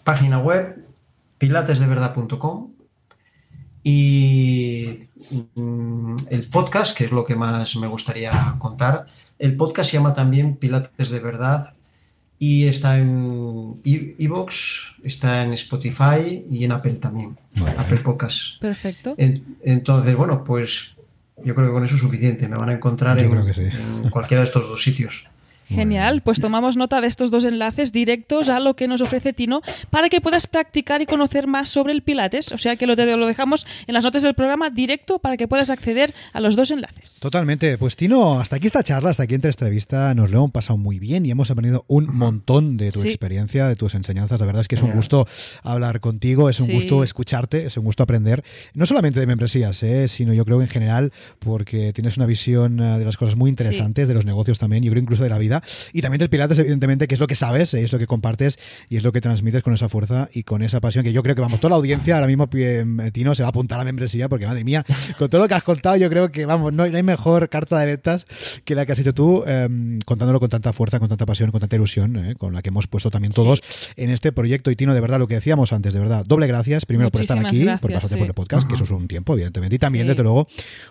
página 0.04 0.40
web, 0.40 0.76
pilatesdeverdad.com 1.38 2.74
y 3.84 5.08
el 6.30 6.48
podcast, 6.50 6.98
que 6.98 7.06
es 7.06 7.12
lo 7.12 7.24
que 7.26 7.36
más 7.36 7.76
me 7.78 7.88
gustaría 7.88 8.32
contar. 8.60 9.06
El 9.40 9.56
podcast 9.56 9.92
se 9.92 9.98
llama 9.98 10.14
también 10.14 10.56
Pilates 10.56 11.10
de 11.10 11.20
Verdad 11.20 11.74
y 12.40 12.68
está 12.68 12.98
en 12.98 13.80
Evox, 13.86 14.98
está 15.04 15.44
en 15.44 15.54
Spotify 15.54 16.46
y 16.50 16.66
en 16.66 16.72
Apple 16.72 16.94
también. 16.96 17.38
Apple 17.78 18.00
Podcast. 18.00 18.60
Perfecto. 18.60 19.16
entonces, 19.18 20.16
bueno, 20.16 20.44
pues 20.44 20.96
yo 21.44 21.56
creo 21.56 21.68
que 21.68 21.74
con 21.74 21.84
eso 21.84 21.96
es 21.96 22.02
suficiente. 22.02 22.48
Me 22.48 22.58
van 22.58 22.70
a 22.70 22.74
encontrar 22.74 23.18
en, 23.20 24.10
cualquiera 24.10 24.42
de 24.42 24.46
estos 24.46 24.68
dos 24.68 24.84
sitios. 24.84 25.28
Genial, 25.74 26.22
pues 26.22 26.40
tomamos 26.40 26.78
nota 26.78 27.02
de 27.02 27.08
estos 27.08 27.32
dos 27.32 27.46
enlaces 27.46 27.92
directos 27.92 28.50
a 28.50 28.60
lo 28.60 28.76
que 28.76 28.88
nos 28.88 29.02
ofrece 29.02 29.34
Tino 29.34 29.62
para 29.90 30.10
que 30.10 30.22
puedas 30.22 30.46
practicar 30.46 31.02
y 31.02 31.06
conocer 31.06 31.48
más 31.48 31.70
sobre 31.70 31.94
el 31.94 32.04
Pilates. 32.04 32.52
O 32.52 32.58
sea 32.58 32.76
que 32.76 32.86
lo, 32.86 32.96
lo 32.96 33.28
dejamos 33.28 33.66
en 33.88 33.94
las 33.94 34.04
notas 34.04 34.24
del 34.24 34.36
programa 34.36 34.70
directo 34.70 35.20
para 35.20 35.36
que 35.36 35.48
puedas 35.48 35.70
acceder 35.70 36.14
a 36.32 36.40
los 36.40 36.56
dos 36.56 36.72
enlaces. 36.72 37.20
Totalmente. 37.22 37.78
Pues 37.78 37.96
Tino, 37.96 38.40
hasta 38.40 38.58
aquí 38.58 38.68
esta 38.68 38.84
charla, 38.84 39.10
hasta 39.10 39.24
aquí 39.24 39.36
esta 39.36 39.48
entrevista, 39.48 40.14
nos 40.14 40.30
lo 40.30 40.38
hemos 40.40 40.52
pasado 40.52 40.78
muy 40.78 41.00
bien 41.00 41.26
y 41.26 41.32
hemos 41.32 41.50
aprendido 41.50 41.86
un 41.88 42.16
montón 42.16 42.78
de 42.78 42.92
tu 42.92 43.02
experiencia, 43.02 43.68
de 43.68 43.76
tus 43.76 43.96
enseñanzas. 43.96 44.40
La 44.40 44.46
verdad 44.46 44.62
es 44.62 44.68
que 44.68 44.76
es 44.76 44.82
un 44.82 44.92
gusto 44.92 45.28
hablar 45.64 46.00
contigo, 46.00 46.50
es 46.50 46.60
un 46.60 46.72
gusto 46.72 47.04
escucharte, 47.04 47.66
es 47.66 47.78
un 47.78 47.84
gusto 47.84 48.04
aprender, 48.04 48.44
no 48.74 48.86
solamente 48.86 49.20
de 49.20 49.28
membresías, 49.28 49.82
¿eh? 49.84 50.08
sino 50.08 50.34
yo 50.34 50.46
creo 50.46 50.62
en 50.62 50.68
general, 50.68 51.12
porque 51.40 51.94
tienes 51.94 52.18
una 52.18 52.26
visión 52.26 52.80
eh, 52.80 53.00
de 53.00 53.06
las 53.06 53.18
cosas 53.18 53.36
muy 53.36 53.50
interesantes, 53.50 54.08
de 54.08 54.14
los 54.14 54.26
negocios 54.26 54.60
también, 54.60 54.84
yo 54.84 54.92
creo 54.92 55.02
incluso 55.02 55.24
de 55.24 55.30
la 55.30 55.38
vida 55.38 55.63
y 55.92 56.02
también 56.02 56.20
del 56.20 56.30
Pilates, 56.30 56.58
evidentemente, 56.60 57.08
que 57.08 57.16
es 57.16 57.20
lo 57.20 57.28
que 57.28 57.36
sabes, 57.36 57.74
es 57.74 57.92
lo 57.92 58.00
que 58.00 58.08
compartes 58.08 58.58
y 58.90 58.98
es 58.98 59.04
lo 59.04 59.12
que 59.12 59.22
transmites 59.22 59.64
con 59.64 59.74
esa 59.74 59.90
fuerza 59.90 60.30
y 60.34 60.44
con 60.44 60.62
esa 60.62 60.80
pasión 60.82 61.04
que 61.04 61.14
yo 61.14 61.24
creo 61.24 61.36
que, 61.36 61.42
vamos, 61.42 61.60
toda 61.60 61.72
la 61.72 61.76
audiencia 61.76 62.16
ahora 62.16 62.28
mismo, 62.28 62.48
eh, 62.54 62.86
Tino, 63.12 63.36
se 63.36 63.44
va 63.44 63.48
a 63.48 63.50
apuntar 63.50 63.78
a 63.78 63.80
la 63.80 63.86
membresía 63.86 64.30
porque, 64.30 64.46
madre 64.46 64.64
mía, 64.64 64.84
con 65.18 65.30
todo 65.30 65.42
lo 65.42 65.48
que 65.48 65.56
has 65.56 65.64
contado, 65.64 65.96
yo 65.96 66.10
creo 66.10 66.32
que, 66.32 66.46
vamos, 66.46 66.74
no, 66.74 66.84
hay 66.84 67.04
mejor 67.04 67.50
carta 67.50 67.80
de 67.80 67.86
ventas 67.86 68.26
que 68.66 68.76
la 68.76 68.86
que 68.86 68.94
has 68.94 69.00
hecho 69.00 69.14
tú, 69.14 69.44
em, 69.46 70.00
contándolo 70.06 70.40
con 70.40 70.50
tanta 70.50 70.74
fuerza, 70.74 71.00
con 71.00 71.10
tanta 71.10 71.26
pasión, 71.26 71.52
con 71.52 71.60
tanta 71.60 71.76
ilusión, 71.76 72.16
eh, 72.18 72.36
con 72.36 72.54
la 72.54 72.62
que 72.62 72.70
hemos 72.70 72.88
puesto 72.88 73.10
también 73.10 73.34
todos 73.34 73.62
en 73.96 74.10
este 74.10 74.32
proyecto. 74.32 74.72
Y 74.72 74.76
Tino, 74.76 74.94
de 74.94 75.02
verdad, 75.02 75.20
lo 75.20 75.28
que 75.28 75.36
decíamos 75.36 75.74
antes, 75.74 75.94
de 75.94 76.00
verdad, 76.00 76.26
doble 76.26 76.48
gracias, 76.48 76.86
primero 76.86 77.12
por 77.12 77.22
estar 77.22 77.38
aquí, 77.38 77.66
por 77.82 77.92
pasarte 77.92 78.18
por 78.18 78.28
el 78.28 78.34
podcast, 78.34 78.68
que 78.68 78.76
eso 78.76 78.84
es 78.84 78.92
un 78.92 79.08
tiempo, 79.08 79.34
evidentemente, 79.34 79.76
y 79.76 79.80
también, 79.80 80.08
desde 80.08 80.24
luego, 80.24 80.48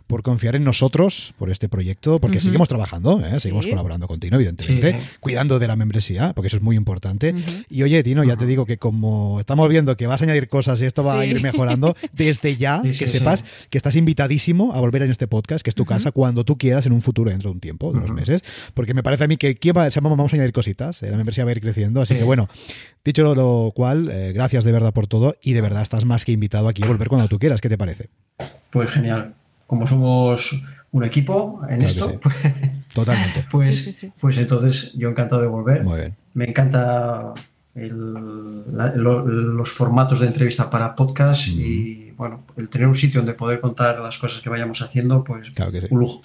por 0.06 0.22
confiar 0.22 0.56
en 0.56 0.64
nosotros, 0.64 1.34
por 1.38 1.50
este 1.50 1.68
proyecto, 1.68 2.20
porque 2.20 2.40
seguimos 2.40 2.68
trabajando, 2.68 3.20
¿eh? 3.24 3.40
seguimos 3.40 3.66
colaborando 3.66 4.06
con 4.06 4.20
Tino, 4.20 4.36
evidentemente, 4.36 4.51
cuidando 5.20 5.58
de 5.58 5.66
la 5.66 5.76
membresía, 5.76 6.32
porque 6.34 6.48
eso 6.48 6.56
es 6.56 6.62
muy 6.62 6.76
importante. 6.76 7.34
Y 7.68 7.82
oye, 7.82 8.02
Tino, 8.02 8.24
ya 8.24 8.36
te 8.36 8.46
digo 8.46 8.66
que 8.66 8.78
como 8.78 9.40
estamos 9.40 9.68
viendo 9.68 9.96
que 9.96 10.06
vas 10.06 10.20
a 10.20 10.24
añadir 10.24 10.48
cosas 10.48 10.80
y 10.80 10.84
esto 10.84 11.04
va 11.04 11.20
a 11.20 11.26
ir 11.26 11.42
mejorando, 11.42 11.96
desde 12.12 12.56
ya 12.56 12.82
que 12.82 12.92
sepas 12.92 13.44
que 13.70 13.78
estás 13.78 13.96
invitadísimo 13.96 14.72
a 14.72 14.80
volver 14.80 15.02
en 15.02 15.10
este 15.10 15.26
podcast, 15.26 15.62
que 15.62 15.70
es 15.70 15.74
tu 15.74 15.84
casa, 15.84 16.12
cuando 16.12 16.44
tú 16.44 16.56
quieras 16.58 16.86
en 16.86 16.92
un 16.92 17.02
futuro, 17.02 17.30
dentro 17.30 17.50
de 17.50 17.54
un 17.54 17.60
tiempo, 17.60 17.92
de 17.92 17.98
unos 17.98 18.12
meses, 18.12 18.42
porque 18.74 18.94
me 18.94 19.02
parece 19.02 19.24
a 19.24 19.28
mí 19.28 19.36
que 19.36 19.56
vamos 19.72 20.32
a 20.32 20.36
añadir 20.36 20.52
cositas, 20.52 21.02
eh, 21.02 21.10
la 21.10 21.16
membresía 21.16 21.44
va 21.44 21.50
a 21.50 21.52
ir 21.52 21.60
creciendo, 21.60 22.00
así 22.00 22.14
que 22.14 22.24
bueno, 22.24 22.48
dicho 23.04 23.34
lo, 23.34 23.72
cual, 23.74 24.10
eh, 24.10 24.32
gracias 24.32 24.64
de 24.64 24.72
verdad 24.72 24.92
por 24.92 25.06
todo 25.06 25.36
y 25.42 25.52
de 25.52 25.60
verdad 25.60 25.82
estás 25.82 26.04
más 26.04 26.24
que 26.24 26.32
invitado 26.32 26.68
aquí 26.68 26.82
a 26.82 26.86
volver 26.86 27.08
cuando 27.08 27.28
tú 27.28 27.38
quieras, 27.38 27.60
¿qué 27.60 27.68
te 27.68 27.78
parece? 27.78 28.08
Pues 28.70 28.90
genial, 28.90 29.34
como 29.66 29.86
somos 29.86 30.62
un 30.92 31.04
equipo 31.04 31.62
en 31.68 31.82
esto, 31.82 32.20
pues, 32.20 32.36
totalmente. 32.92 33.46
Pues, 33.50 34.06
pues 34.20 34.38
entonces 34.38 34.92
yo 34.94 35.08
encantado 35.08 35.42
de 35.42 35.48
volver. 35.48 35.82
Muy 35.84 35.98
bien. 35.98 36.14
Me 36.34 36.48
encanta 36.48 37.32
los 37.74 39.70
formatos 39.70 40.20
de 40.20 40.26
entrevista 40.26 40.68
para 40.68 40.94
podcast 40.94 41.48
y 41.48 42.10
bueno, 42.16 42.42
el 42.56 42.68
tener 42.68 42.86
un 42.86 42.94
sitio 42.94 43.20
donde 43.20 43.32
poder 43.32 43.60
contar 43.60 43.98
las 43.98 44.18
cosas 44.18 44.42
que 44.42 44.50
vayamos 44.50 44.82
haciendo, 44.82 45.24
pues 45.24 45.50
un, 45.90 45.98
lujo, 45.98 46.20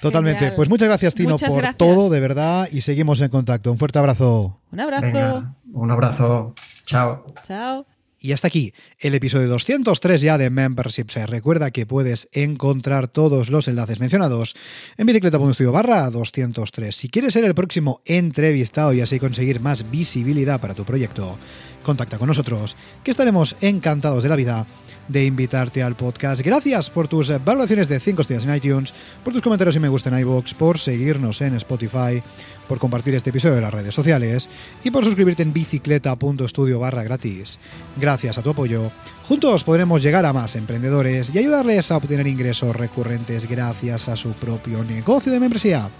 Totalmente. 0.00 0.52
Pues 0.52 0.68
muchas 0.68 0.88
gracias, 0.88 1.14
Tino, 1.14 1.36
por 1.36 1.74
todo, 1.74 2.10
de 2.10 2.20
verdad, 2.20 2.68
y 2.70 2.82
seguimos 2.82 3.20
en 3.20 3.28
contacto. 3.28 3.72
Un 3.72 3.78
fuerte 3.78 3.98
abrazo. 3.98 4.60
Un 4.70 4.80
abrazo. 4.80 5.44
un 5.72 5.90
abrazo. 5.90 6.54
Chao. 6.86 7.26
Chao. 7.42 7.86
Y 8.18 8.32
hasta 8.32 8.48
aquí 8.48 8.72
el 8.98 9.14
episodio 9.14 9.46
203 9.48 10.20
ya 10.20 10.38
de 10.38 10.48
Membership. 10.48 11.10
Se 11.10 11.26
recuerda 11.26 11.70
que 11.70 11.84
puedes 11.84 12.28
encontrar 12.32 13.08
todos 13.08 13.50
los 13.50 13.68
enlaces 13.68 14.00
mencionados 14.00 14.54
en 14.96 15.06
bicicleta.studio 15.06 15.70
barra 15.70 16.08
203. 16.10 16.96
Si 16.96 17.08
quieres 17.08 17.34
ser 17.34 17.44
el 17.44 17.54
próximo 17.54 18.00
entrevistado 18.06 18.94
y 18.94 19.02
así 19.02 19.18
conseguir 19.18 19.60
más 19.60 19.90
visibilidad 19.90 20.60
para 20.60 20.74
tu 20.74 20.84
proyecto, 20.84 21.38
contacta 21.82 22.18
con 22.18 22.28
nosotros, 22.28 22.74
que 23.04 23.10
estaremos 23.10 23.56
encantados 23.60 24.22
de 24.22 24.28
la 24.30 24.36
vida 24.36 24.66
de 25.08 25.24
invitarte 25.24 25.82
al 25.82 25.96
podcast. 25.96 26.42
Gracias 26.42 26.90
por 26.90 27.08
tus 27.08 27.32
valoraciones 27.44 27.88
de 27.88 28.00
5 28.00 28.22
estrellas 28.22 28.44
en 28.44 28.54
iTunes, 28.54 28.94
por 29.24 29.32
tus 29.32 29.42
comentarios 29.42 29.76
y 29.76 29.80
me 29.80 29.88
gusta 29.88 30.10
en 30.10 30.18
iVoox, 30.20 30.54
por 30.54 30.78
seguirnos 30.78 31.40
en 31.40 31.54
Spotify, 31.54 32.22
por 32.68 32.78
compartir 32.78 33.14
este 33.14 33.30
episodio 33.30 33.56
en 33.56 33.62
las 33.62 33.74
redes 33.74 33.94
sociales 33.94 34.48
y 34.82 34.90
por 34.90 35.04
suscribirte 35.04 35.42
en 35.42 35.52
bicicleta.studio 35.52 36.78
barra 36.78 37.02
gratis. 37.04 37.58
Gracias 37.96 38.38
a 38.38 38.42
tu 38.42 38.50
apoyo, 38.50 38.90
juntos 39.28 39.64
podremos 39.64 40.02
llegar 40.02 40.26
a 40.26 40.32
más 40.32 40.56
emprendedores 40.56 41.34
y 41.34 41.38
ayudarles 41.38 41.90
a 41.90 41.96
obtener 41.96 42.26
ingresos 42.26 42.74
recurrentes 42.74 43.48
gracias 43.48 44.08
a 44.08 44.16
su 44.16 44.32
propio 44.32 44.84
negocio 44.84 45.32
de 45.32 45.40
membresía. 45.40 45.90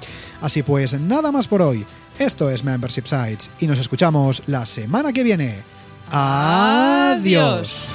Así 0.40 0.62
pues, 0.62 0.98
nada 1.00 1.32
más 1.32 1.48
por 1.48 1.62
hoy. 1.62 1.84
Esto 2.18 2.50
es 2.50 2.64
Membership 2.64 3.04
Sites 3.04 3.50
y 3.60 3.66
nos 3.66 3.78
escuchamos 3.78 4.42
la 4.46 4.64
semana 4.64 5.12
que 5.12 5.22
viene. 5.22 5.56
Adiós. 6.10 7.88